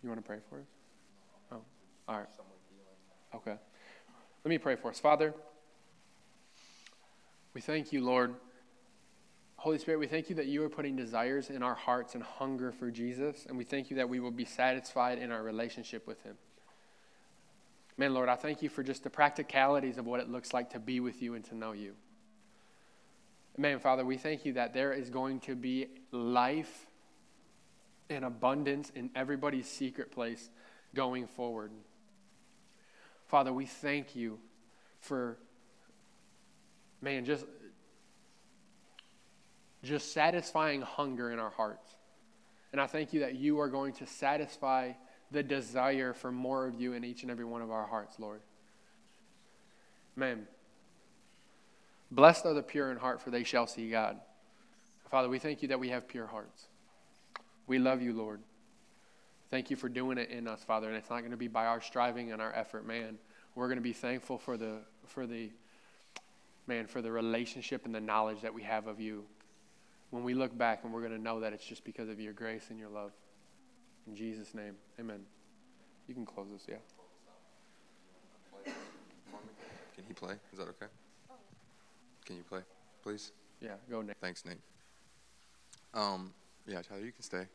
You 0.03 0.09
want 0.09 0.21
to 0.21 0.27
pray 0.27 0.39
for 0.49 0.59
us? 0.59 0.65
Oh, 1.51 1.61
all 2.07 2.17
right. 2.17 2.27
Okay. 3.35 3.55
Let 4.43 4.49
me 4.49 4.57
pray 4.57 4.75
for 4.75 4.89
us. 4.89 4.99
Father, 4.99 5.33
we 7.53 7.61
thank 7.61 7.93
you, 7.93 8.03
Lord. 8.03 8.35
Holy 9.55 9.77
Spirit, 9.77 9.99
we 9.99 10.07
thank 10.07 10.29
you 10.29 10.35
that 10.35 10.47
you 10.47 10.61
are 10.63 10.69
putting 10.69 10.97
desires 10.97 11.49
in 11.49 11.63
our 11.63 11.73
hearts 11.73 12.15
and 12.15 12.23
hunger 12.23 12.73
for 12.73 12.91
Jesus, 12.91 13.45
and 13.47 13.57
we 13.57 13.63
thank 13.63 13.89
you 13.89 13.95
that 13.95 14.09
we 14.09 14.19
will 14.19 14.31
be 14.31 14.43
satisfied 14.43 15.19
in 15.19 15.31
our 15.31 15.41
relationship 15.41 16.05
with 16.05 16.21
him. 16.23 16.35
Man, 17.97 18.13
Lord, 18.13 18.27
I 18.27 18.35
thank 18.35 18.61
you 18.61 18.69
for 18.69 18.81
just 18.81 19.03
the 19.03 19.09
practicalities 19.09 19.97
of 19.97 20.05
what 20.05 20.19
it 20.19 20.29
looks 20.29 20.53
like 20.53 20.71
to 20.71 20.79
be 20.79 20.99
with 20.99 21.21
you 21.21 21.35
and 21.35 21.45
to 21.45 21.55
know 21.55 21.73
you. 21.73 21.93
Man, 23.55 23.79
Father, 23.79 24.03
we 24.03 24.17
thank 24.17 24.45
you 24.45 24.53
that 24.53 24.73
there 24.73 24.93
is 24.93 25.11
going 25.11 25.39
to 25.41 25.55
be 25.55 25.87
life 26.11 26.87
and 28.09 28.25
abundance 28.25 28.91
in 28.95 29.11
everybody's 29.15 29.67
secret 29.67 30.11
place 30.11 30.49
going 30.95 31.27
forward. 31.27 31.71
Father, 33.27 33.53
we 33.53 33.67
thank 33.67 34.15
you 34.15 34.39
for, 34.99 35.37
man, 36.99 37.25
just, 37.25 37.45
just 39.83 40.13
satisfying 40.13 40.81
hunger 40.81 41.31
in 41.31 41.37
our 41.39 41.51
hearts. 41.51 41.95
And 42.71 42.81
I 42.81 42.87
thank 42.87 43.13
you 43.13 43.19
that 43.19 43.35
you 43.35 43.59
are 43.59 43.69
going 43.69 43.93
to 43.93 44.07
satisfy 44.07 44.93
the 45.33 45.43
desire 45.43 46.13
for 46.13 46.31
more 46.31 46.67
of 46.67 46.79
you 46.79 46.93
in 46.93 47.03
each 47.03 47.23
and 47.23 47.31
every 47.31 47.43
one 47.43 47.61
of 47.61 47.71
our 47.71 47.85
hearts, 47.85 48.19
Lord. 48.19 48.39
Amen. 50.15 50.47
Blessed 52.11 52.45
are 52.45 52.53
the 52.53 52.61
pure 52.61 52.91
in 52.91 52.97
heart, 52.97 53.21
for 53.21 53.31
they 53.31 53.43
shall 53.43 53.65
see 53.65 53.89
God. 53.89 54.19
Father, 55.09 55.27
we 55.27 55.39
thank 55.39 55.63
you 55.63 55.67
that 55.69 55.79
we 55.79 55.89
have 55.89 56.07
pure 56.07 56.27
hearts. 56.27 56.67
We 57.65 57.79
love 57.79 58.01
you, 58.01 58.13
Lord. 58.13 58.41
Thank 59.49 59.71
you 59.71 59.75
for 59.75 59.89
doing 59.89 60.17
it 60.17 60.29
in 60.29 60.47
us, 60.47 60.63
Father. 60.63 60.87
And 60.87 60.95
it's 60.95 61.09
not 61.09 61.19
going 61.19 61.31
to 61.31 61.37
be 61.37 61.47
by 61.47 61.65
our 61.65 61.81
striving 61.81 62.31
and 62.31 62.41
our 62.41 62.53
effort, 62.53 62.85
man. 62.85 63.17
We're 63.55 63.67
going 63.67 63.77
to 63.77 63.83
be 63.83 63.93
thankful 63.93 64.37
for 64.37 64.57
the 64.57 64.77
for 65.05 65.27
the 65.27 65.49
man 66.67 66.87
for 66.87 67.01
the 67.01 67.11
relationship 67.11 67.85
and 67.85 67.93
the 67.93 68.01
knowledge 68.01 68.41
that 68.41 68.53
we 68.53 68.63
have 68.63 68.87
of 68.87 68.99
you. 68.99 69.25
When 70.11 70.23
we 70.23 70.33
look 70.33 70.55
back 70.55 70.83
and 70.83 70.93
we're 70.93 71.01
going 71.01 71.15
to 71.15 71.21
know 71.21 71.39
that 71.39 71.53
it's 71.53 71.65
just 71.65 71.83
because 71.83 72.09
of 72.09 72.19
your 72.19 72.33
grace 72.33 72.65
and 72.69 72.79
your 72.79 72.89
love. 72.89 73.11
In 74.07 74.15
Jesus' 74.15 74.53
name, 74.53 74.75
amen. 74.99 75.21
You 76.07 76.13
can 76.13 76.25
close 76.25 76.47
this, 76.51 76.65
yeah. 76.67 76.75
Can 79.95 80.03
he 80.07 80.13
play? 80.13 80.33
Is 80.51 80.59
that 80.59 80.67
okay? 80.69 80.87
Can 82.25 82.37
you 82.37 82.43
play, 82.43 82.61
please? 83.01 83.31
Yeah, 83.61 83.75
go, 83.89 84.01
Nate. 84.01 84.17
Thanks, 84.19 84.43
Nate. 84.45 84.57
Um, 85.93 86.33
yeah, 86.67 86.81
Tyler, 86.81 87.01
you 87.01 87.11
can 87.11 87.23
stay. 87.23 87.45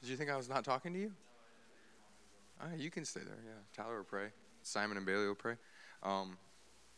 Did 0.00 0.10
you 0.10 0.16
think 0.16 0.30
I 0.30 0.36
was 0.36 0.48
not 0.48 0.64
talking 0.64 0.92
to 0.92 0.98
you? 0.98 1.12
All 2.62 2.68
right, 2.68 2.78
you 2.78 2.90
can 2.90 3.04
stay 3.04 3.20
there. 3.20 3.38
Yeah, 3.44 3.52
Tyler 3.74 3.98
will 3.98 4.04
pray. 4.04 4.28
Simon 4.62 4.96
and 4.96 5.06
Bailey 5.06 5.26
will 5.26 5.34
pray. 5.34 5.56
Um, 6.02 6.36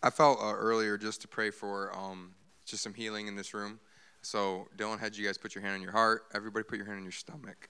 I 0.03 0.11
felt 0.11 0.41
uh, 0.41 0.55
earlier 0.55 0.99
just 0.99 1.21
to 1.23 1.29
pray 1.29 1.51
for 1.51 1.97
um, 1.97 2.35
just 2.65 2.83
some 2.83 2.95
healing 2.95 3.29
in 3.29 3.37
this 3.37 3.55
room. 3.55 3.79
So 4.23 4.69
Dylan 4.77 4.99
had 4.99 5.17
you 5.17 5.27
guys 5.27 5.39
put 5.39 5.55
your 5.55 5.63
hand 5.63 5.75
on 5.75 5.83
your 5.83 5.93
heart. 5.93 6.25
Everybody 6.35 6.65
put 6.65 6.77
your 6.77 6.87
hand 6.87 6.99
on 6.99 7.05
your 7.05 7.13
stomach. 7.13 7.69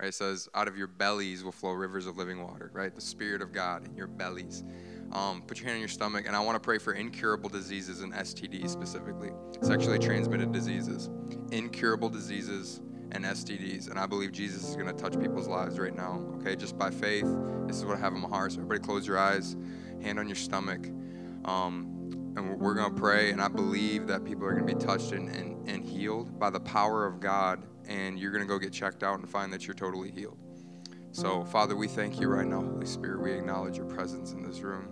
Right? 0.00 0.08
It 0.08 0.14
says, 0.14 0.48
out 0.54 0.66
of 0.66 0.78
your 0.78 0.86
bellies 0.86 1.44
will 1.44 1.52
flow 1.52 1.72
rivers 1.72 2.06
of 2.06 2.16
living 2.16 2.42
water, 2.42 2.70
right? 2.72 2.94
The 2.94 3.02
Spirit 3.02 3.42
of 3.42 3.52
God 3.52 3.86
in 3.86 3.94
your 3.94 4.06
bellies. 4.06 4.64
Um, 5.12 5.42
put 5.46 5.58
your 5.58 5.66
hand 5.66 5.74
on 5.74 5.80
your 5.80 5.88
stomach, 5.88 6.24
and 6.26 6.34
I 6.34 6.40
want 6.40 6.56
to 6.56 6.60
pray 6.60 6.78
for 6.78 6.94
incurable 6.94 7.50
diseases 7.50 8.00
and 8.00 8.10
STDs 8.14 8.70
specifically, 8.70 9.30
sexually 9.60 9.98
transmitted 9.98 10.52
diseases, 10.52 11.10
incurable 11.52 12.08
diseases 12.08 12.80
and 13.12 13.26
STDs. 13.26 13.90
And 13.90 13.98
I 13.98 14.06
believe 14.06 14.32
Jesus 14.32 14.70
is 14.70 14.74
going 14.74 14.86
to 14.86 14.94
touch 14.94 15.20
people's 15.20 15.48
lives 15.48 15.78
right 15.78 15.94
now, 15.94 16.24
okay? 16.36 16.56
Just 16.56 16.78
by 16.78 16.90
faith. 16.90 17.26
This 17.66 17.76
is 17.76 17.84
what 17.84 17.98
I 17.98 18.00
have 18.00 18.14
in 18.14 18.20
my 18.20 18.28
heart. 18.28 18.52
So 18.52 18.60
everybody 18.60 18.80
close 18.80 19.06
your 19.06 19.18
eyes, 19.18 19.54
hand 20.00 20.18
on 20.18 20.28
your 20.28 20.36
stomach. 20.36 20.86
Um, 21.44 22.32
and 22.36 22.58
we're 22.58 22.74
going 22.74 22.94
to 22.94 22.98
pray, 22.98 23.32
and 23.32 23.42
I 23.42 23.48
believe 23.48 24.06
that 24.06 24.24
people 24.24 24.46
are 24.46 24.54
going 24.54 24.66
to 24.66 24.74
be 24.74 24.80
touched 24.80 25.12
and, 25.12 25.28
and, 25.28 25.68
and 25.68 25.84
healed 25.84 26.38
by 26.38 26.48
the 26.48 26.60
power 26.60 27.04
of 27.04 27.20
God 27.20 27.66
and 27.90 28.18
you're 28.18 28.30
going 28.30 28.42
to 28.42 28.48
go 28.48 28.58
get 28.58 28.72
checked 28.72 29.02
out 29.02 29.18
and 29.18 29.28
find 29.28 29.52
that 29.52 29.66
you're 29.66 29.74
totally 29.74 30.12
healed. 30.12 30.38
So, 31.10 31.44
Father, 31.44 31.74
we 31.74 31.88
thank 31.88 32.20
you 32.20 32.28
right 32.28 32.46
now, 32.46 32.62
Holy 32.62 32.86
Spirit. 32.86 33.20
We 33.20 33.32
acknowledge 33.32 33.76
your 33.76 33.86
presence 33.86 34.30
in 34.32 34.44
this 34.44 34.60
room. 34.60 34.88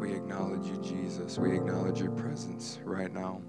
We 0.00 0.12
acknowledge 0.12 0.66
you, 0.66 0.76
Jesus. 0.76 1.36
We 1.38 1.56
acknowledge 1.56 2.00
your 2.00 2.12
presence 2.12 2.78
right 2.84 3.12
now. 3.12 3.42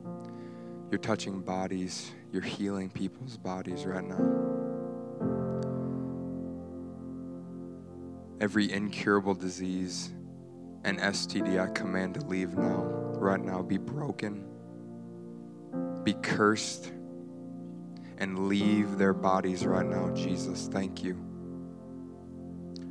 You're 0.89 0.99
touching 0.99 1.41
bodies, 1.41 2.11
you're 2.31 2.41
healing 2.41 2.89
people's 2.89 3.37
bodies 3.37 3.85
right 3.85 4.03
now. 4.03 4.41
Every 8.41 8.71
incurable 8.71 9.35
disease 9.35 10.11
and 10.83 10.99
STD, 10.99 11.59
I 11.59 11.71
command 11.71 12.15
to 12.15 12.25
leave 12.25 12.55
now, 12.55 12.83
right 12.83 13.43
now, 13.43 13.61
be 13.61 13.77
broken 13.77 14.54
be 16.05 16.13
cursed 16.13 16.91
and 18.17 18.47
leave 18.47 18.97
their 18.97 19.13
bodies 19.13 19.65
right 19.65 19.85
now. 19.85 20.09
Jesus, 20.11 20.69
thank 20.71 21.03
you. 21.03 21.21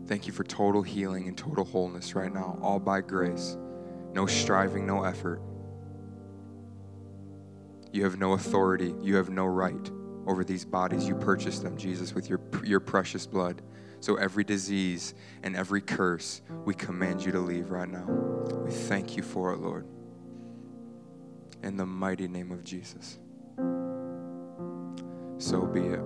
Thank 0.07 0.27
you 0.27 0.35
for 0.35 0.45
total 0.45 0.83
healing 0.83 1.29
and 1.29 1.39
total 1.39 1.65
wholeness 1.65 2.15
right 2.15 2.33
now, 2.33 2.59
all 2.61 2.79
by 2.79 3.01
grace. 3.01 3.57
No 4.13 4.27
striving, 4.27 4.87
no 4.87 5.05
effort. 5.05 5.41
You 7.91 8.05
have 8.05 8.19
no 8.19 8.33
authority, 8.33 8.93
you 9.01 9.17
have 9.17 9.31
no 9.31 9.47
right 9.47 9.91
over 10.27 10.45
these 10.45 10.65
bodies. 10.65 11.07
You 11.07 11.15
purchased 11.15 11.63
them, 11.63 11.77
Jesus, 11.77 12.15
with 12.15 12.29
your, 12.29 12.41
your 12.65 12.81
precious 12.81 13.27
blood. 13.27 13.63
So 14.01 14.17
every 14.17 14.45
disease 14.45 15.15
and 15.43 15.57
every 15.57 15.81
curse, 15.81 16.43
we 16.65 16.75
command 16.75 17.25
you 17.25 17.33
to 17.33 17.39
leave 17.39 17.71
right 17.71 17.89
now. 17.89 18.05
We 18.65 18.71
thank 18.71 19.17
you 19.17 19.23
for 19.23 19.53
it, 19.53 19.61
Lord. 19.61 19.87
In 21.65 21.77
the 21.77 21.87
mighty 21.87 22.29
name 22.29 22.53
of 22.53 22.63
Jesus. 22.63 23.19
So 25.39 25.63
be 25.63 25.81
it. 25.81 26.01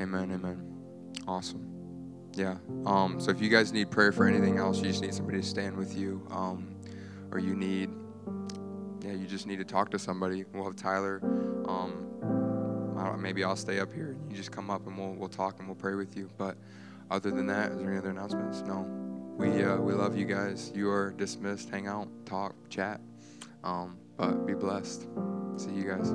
Amen, 0.00 0.30
amen. 0.32 0.62
Awesome. 1.26 1.66
Yeah. 2.34 2.58
Um, 2.86 3.20
so 3.20 3.32
if 3.32 3.42
you 3.42 3.48
guys 3.48 3.72
need 3.72 3.90
prayer 3.90 4.12
for 4.12 4.26
anything 4.26 4.58
else, 4.58 4.78
you 4.78 4.84
just 4.84 5.02
need 5.02 5.12
somebody 5.12 5.40
to 5.40 5.46
stand 5.46 5.76
with 5.76 5.98
you, 5.98 6.24
um, 6.30 6.76
or 7.32 7.40
you 7.40 7.56
need, 7.56 7.90
yeah, 9.02 9.12
you 9.12 9.26
just 9.26 9.48
need 9.48 9.58
to 9.58 9.64
talk 9.64 9.90
to 9.90 9.98
somebody. 9.98 10.44
We'll 10.54 10.64
have 10.64 10.76
Tyler. 10.76 11.20
Um, 11.66 12.08
maybe 13.18 13.42
I'll 13.44 13.56
stay 13.56 13.80
up 13.80 13.92
here. 13.92 14.16
You 14.30 14.36
just 14.36 14.52
come 14.52 14.70
up 14.70 14.86
and 14.86 14.96
we'll 14.96 15.14
we'll 15.14 15.28
talk 15.28 15.58
and 15.58 15.68
we'll 15.68 15.74
pray 15.76 15.94
with 15.94 16.16
you. 16.16 16.30
But 16.38 16.56
other 17.10 17.30
than 17.30 17.46
that, 17.48 17.72
is 17.72 17.78
there 17.78 17.88
any 17.88 17.98
other 17.98 18.10
announcements? 18.10 18.62
No. 18.62 19.07
We 19.38 19.62
uh, 19.62 19.76
we 19.76 19.92
love 19.92 20.18
you 20.18 20.24
guys. 20.24 20.72
You 20.74 20.90
are 20.90 21.12
dismissed. 21.12 21.70
Hang 21.70 21.86
out, 21.86 22.08
talk, 22.26 22.56
chat. 22.70 23.00
Um, 23.62 23.96
but 24.16 24.44
be 24.44 24.54
blessed. 24.54 25.06
See 25.56 25.70
you 25.70 25.84
guys. 25.84 26.12